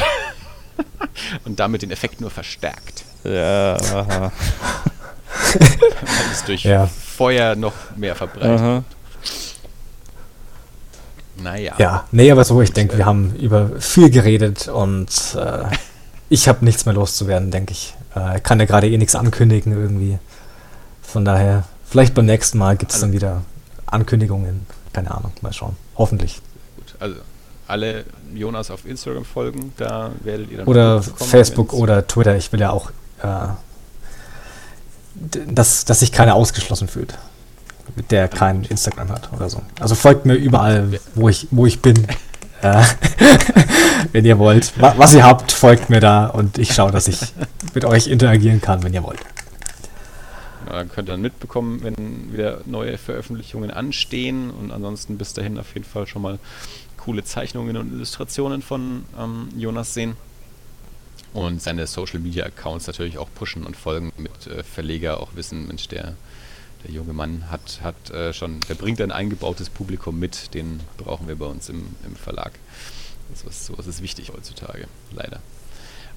Und 1.44 1.58
damit 1.60 1.82
den 1.82 1.90
Effekt 1.90 2.20
nur 2.20 2.30
verstärkt. 2.30 3.04
Ja, 3.24 3.76
aha. 3.76 4.32
Weil 5.54 6.32
es 6.32 6.44
durch 6.44 6.64
Ja. 6.64 6.86
Feuer 6.86 7.54
noch 7.56 7.72
mehr 7.96 8.14
verbreitet. 8.14 8.60
aha. 8.60 8.84
Naja. 11.40 11.74
Ja, 11.78 12.04
nee, 12.10 12.30
aber 12.32 12.44
so, 12.44 12.60
ich 12.62 12.72
denke, 12.72 12.98
wir 12.98 13.06
haben 13.06 13.34
über 13.36 13.70
viel 13.80 14.10
geredet 14.10 14.66
und 14.68 15.08
äh, 15.36 15.64
ich 16.28 16.48
habe 16.48 16.64
nichts 16.64 16.84
mehr 16.84 16.94
loszuwerden, 16.94 17.50
denke 17.50 17.72
ich. 17.72 17.94
Äh, 18.14 18.40
kann 18.40 18.58
ja 18.58 18.66
gerade 18.66 18.88
eh 18.88 18.98
nichts 18.98 19.14
ankündigen 19.14 19.72
irgendwie. 19.72 20.18
Von 21.00 21.24
daher, 21.24 21.64
vielleicht 21.84 22.14
beim 22.14 22.26
nächsten 22.26 22.58
Mal 22.58 22.76
gibt 22.76 22.92
es 22.92 23.00
dann 23.00 23.12
wieder 23.12 23.42
Ankündigungen. 23.86 24.66
Keine 24.92 25.12
Ahnung, 25.12 25.32
mal 25.40 25.52
schauen. 25.52 25.76
Hoffentlich. 25.96 26.40
Gut, 26.76 26.94
also 26.98 27.16
alle 27.68 28.04
Jonas 28.34 28.70
auf 28.70 28.84
Instagram 28.84 29.24
folgen, 29.24 29.72
da 29.76 30.10
werdet 30.24 30.50
ihr 30.50 30.58
dann 30.58 30.66
Oder 30.66 31.02
Facebook 31.02 31.72
oder 31.72 32.06
Twitter. 32.06 32.34
Ich 32.36 32.50
will 32.52 32.60
ja 32.60 32.70
auch, 32.70 32.90
äh, 33.22 33.26
dass, 35.48 35.84
dass 35.84 36.00
sich 36.00 36.12
keiner 36.12 36.34
ausgeschlossen 36.34 36.88
fühlt, 36.88 37.16
der 38.10 38.28
kein 38.28 38.64
Instagram 38.64 39.08
hat 39.10 39.30
oder 39.32 39.48
so. 39.50 39.62
Also 39.80 39.94
folgt 39.94 40.26
mir 40.26 40.34
überall, 40.34 40.98
wo 41.14 41.28
ich, 41.28 41.48
wo 41.50 41.66
ich 41.66 41.80
bin. 41.80 42.06
Äh, 42.60 42.82
wenn 44.12 44.24
ihr 44.24 44.36
wollt. 44.40 44.72
Wa- 44.80 44.94
Was 44.96 45.14
ihr 45.14 45.22
habt, 45.24 45.52
folgt 45.52 45.90
mir 45.90 46.00
da 46.00 46.26
und 46.26 46.58
ich 46.58 46.74
schaue, 46.74 46.90
dass 46.90 47.06
ich 47.06 47.20
mit 47.72 47.84
euch 47.84 48.08
interagieren 48.08 48.60
kann, 48.60 48.82
wenn 48.82 48.92
ihr 48.92 49.04
wollt. 49.04 49.20
Ja, 50.68 50.82
könnt 50.84 51.08
ihr 51.08 51.12
dann 51.12 51.20
mitbekommen, 51.20 51.84
wenn 51.84 52.32
wieder 52.32 52.62
neue 52.66 52.98
Veröffentlichungen 52.98 53.70
anstehen 53.70 54.50
und 54.50 54.72
ansonsten 54.72 55.18
bis 55.18 55.34
dahin 55.34 55.56
auf 55.56 55.72
jeden 55.74 55.86
Fall 55.86 56.08
schon 56.08 56.20
mal 56.22 56.40
coole 56.96 57.22
Zeichnungen 57.22 57.76
und 57.76 57.92
Illustrationen 57.92 58.60
von 58.60 59.04
ähm, 59.16 59.50
Jonas 59.56 59.94
sehen. 59.94 60.16
Und 61.32 61.62
seine 61.62 61.86
Social 61.86 62.20
Media 62.20 62.44
Accounts 62.46 62.86
natürlich 62.86 63.18
auch 63.18 63.28
pushen 63.34 63.64
und 63.64 63.76
folgen, 63.76 64.12
mit 64.16 64.46
äh, 64.46 64.62
Verleger 64.62 65.20
auch 65.20 65.34
wissen, 65.34 65.66
Mensch, 65.66 65.88
der, 65.88 66.14
der 66.84 66.90
junge 66.90 67.12
Mann 67.12 67.50
hat, 67.50 67.80
hat 67.82 68.10
äh, 68.10 68.32
schon, 68.32 68.60
der 68.68 68.74
bringt 68.74 69.00
ein 69.00 69.12
eingebautes 69.12 69.68
Publikum 69.68 70.18
mit, 70.18 70.54
den 70.54 70.80
brauchen 70.96 71.28
wir 71.28 71.36
bei 71.36 71.46
uns 71.46 71.68
im, 71.68 71.86
im 72.04 72.16
Verlag. 72.16 72.52
Sowas, 73.34 73.66
sowas 73.66 73.86
ist 73.86 74.02
wichtig 74.02 74.32
heutzutage, 74.34 74.86
leider. 75.12 75.40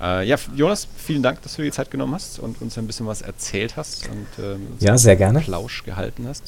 Äh, 0.01 0.27
ja, 0.27 0.37
Jonas, 0.55 0.87
vielen 0.97 1.21
Dank, 1.21 1.41
dass 1.43 1.55
du 1.55 1.61
dir 1.61 1.67
die 1.69 1.75
Zeit 1.75 1.91
genommen 1.91 2.15
hast 2.15 2.39
und 2.39 2.59
uns 2.61 2.77
ein 2.77 2.87
bisschen 2.87 3.05
was 3.05 3.21
erzählt 3.21 3.77
hast 3.77 4.09
und 4.09 4.43
äh, 4.43 4.53
uns 4.53 4.81
Ja, 4.81 4.97
sehr 4.97 5.15
gerne. 5.15 5.41
Plausch 5.41 5.83
gehalten 5.83 6.25
hast. 6.27 6.43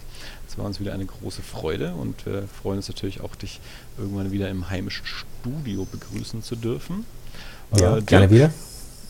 Es 0.48 0.58
war 0.58 0.66
uns 0.66 0.80
wieder 0.80 0.94
eine 0.94 1.06
große 1.06 1.44
Freude 1.44 1.94
und 1.94 2.26
wir 2.26 2.48
freuen 2.48 2.78
uns 2.78 2.88
natürlich 2.88 3.22
auch, 3.22 3.36
dich 3.36 3.60
irgendwann 3.98 4.32
wieder 4.32 4.50
im 4.50 4.70
heimischen 4.70 5.06
Studio 5.06 5.86
begrüßen 5.86 6.42
zu 6.42 6.56
dürfen. 6.56 7.06
Ja, 7.76 7.98
Äh, 7.98 8.02
gerne 8.02 8.30
wieder. 8.30 8.52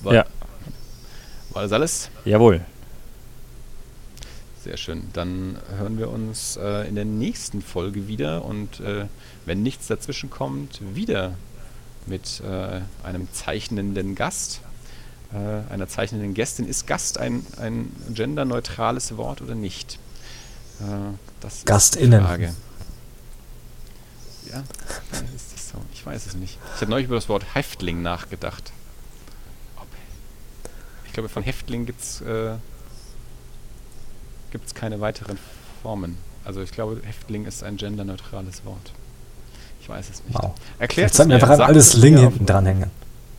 War, 0.02 0.14
Ja. 0.14 0.26
war 1.52 1.64
das 1.64 1.72
alles? 1.72 2.10
Jawohl. 2.26 2.62
Sehr 4.64 4.78
schön. 4.78 5.04
Dann 5.14 5.58
hören 5.78 5.98
wir 5.98 6.10
uns 6.10 6.56
äh, 6.58 6.88
in 6.88 6.96
der 6.96 7.06
nächsten 7.06 7.62
Folge 7.62 8.08
wieder 8.08 8.46
und 8.46 8.80
äh, 8.80 9.06
wenn 9.46 9.62
nichts 9.62 9.88
dazwischen 9.88 10.30
kommt, 10.30 10.80
wieder 10.96 11.34
mit 12.06 12.42
äh, 12.42 12.82
einem 13.06 13.28
zeichnenden 13.34 14.16
Gast, 14.16 14.62
äh, 15.34 15.72
einer 15.74 15.88
zeichnenden 15.90 16.34
Gästin. 16.34 16.68
Ist 16.68 16.88
Gast 16.88 17.18
ein, 17.18 17.46
ein 17.58 17.92
genderneutrales 18.14 19.18
Wort 19.18 19.42
oder 19.42 19.56
nicht? 19.56 20.00
Äh, 20.80 20.84
das 21.42 21.56
ist 21.56 21.62
die 21.64 21.66
Gastinnen. 21.66 22.22
Frage. 22.24 22.54
Ja, 24.50 24.60
ist 25.36 25.52
das 25.52 25.52
so? 25.52 25.53
Ich 26.04 26.08
weiß 26.08 26.26
es 26.26 26.36
nicht. 26.36 26.58
Ich 26.76 26.82
habe 26.82 26.92
neulich 26.92 27.06
über 27.06 27.16
das 27.16 27.30
Wort 27.30 27.46
Häftling 27.56 28.02
nachgedacht. 28.02 28.74
Ich 31.06 31.14
glaube, 31.14 31.30
von 31.30 31.44
Häftling 31.44 31.86
gibt 31.86 32.02
es 32.02 32.20
äh, 32.20 32.56
gibt's 34.52 34.76
keine 34.76 35.00
weiteren 35.00 35.38
Formen. 35.82 36.18
Also 36.44 36.62
ich 36.62 36.72
glaube, 36.72 37.00
Häftling 37.06 37.46
ist 37.46 37.64
ein 37.64 37.78
genderneutrales 37.78 38.66
Wort. 38.66 38.92
Ich 39.80 39.88
weiß 39.88 40.10
es 40.10 40.24
nicht. 40.26 40.34
Wow. 40.34 40.56
Erklärt 40.78 41.12
Jetzt 41.12 41.16
sollten 41.16 41.30
wir 41.30 41.36
einfach 41.36 41.52
ein 41.52 41.58
sagt 41.58 41.70
altes 41.70 41.94
es 41.94 41.94
Ling 41.94 42.18
hinten 42.18 42.46
dranhängen. 42.46 42.92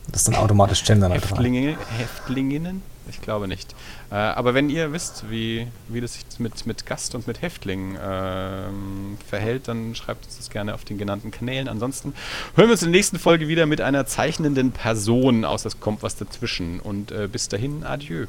Das 0.09 0.23
ist 0.23 0.29
dann 0.29 0.37
automatisch 0.37 0.85
genderneutral. 0.85 1.33
Häftlinge, 1.33 1.77
Häftlinginnen? 1.99 2.83
Ich 3.09 3.21
glaube 3.21 3.49
nicht. 3.49 3.75
Äh, 4.11 4.15
aber 4.15 4.55
wenn 4.55 4.71
ihr 4.71 4.93
wisst, 4.93 5.31
wie, 5.31 5.67
wie 5.89 6.01
das 6.01 6.15
sich 6.15 6.25
mit, 6.39 6.67
mit 6.67 6.87
Gast 6.87 7.15
und 7.15 7.27
mit 7.27 7.43
Häftling 7.43 7.99
ähm, 8.03 9.19
verhält, 9.29 9.69
dann 9.69 9.95
schreibt 9.95 10.25
uns 10.25 10.39
das 10.39 10.51
gerne 10.51 10.75
auf 10.75 10.85
den 10.85 10.99
genannten 10.99 11.31
Kanälen. 11.31 11.69
Ansonsten 11.69 12.15
hören 12.57 12.69
wir 12.69 12.73
uns 12.73 12.83
in 12.83 12.93
der 12.93 12.99
nächsten 12.99 13.19
Folge 13.19 13.49
wieder 13.49 13.67
mit 13.67 13.81
einer 13.81 14.07
zeichnenden 14.07 14.73
Person, 14.73 15.45
außer 15.45 15.67
es 15.67 15.81
kommt 15.81 16.03
was 16.03 16.17
dazwischen. 16.17 16.81
Und 16.81 17.13
äh, 17.13 17.29
bis 17.31 17.49
dahin, 17.49 17.85
adieu. 17.85 18.27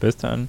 Bis 0.00 0.16
dann. 0.16 0.48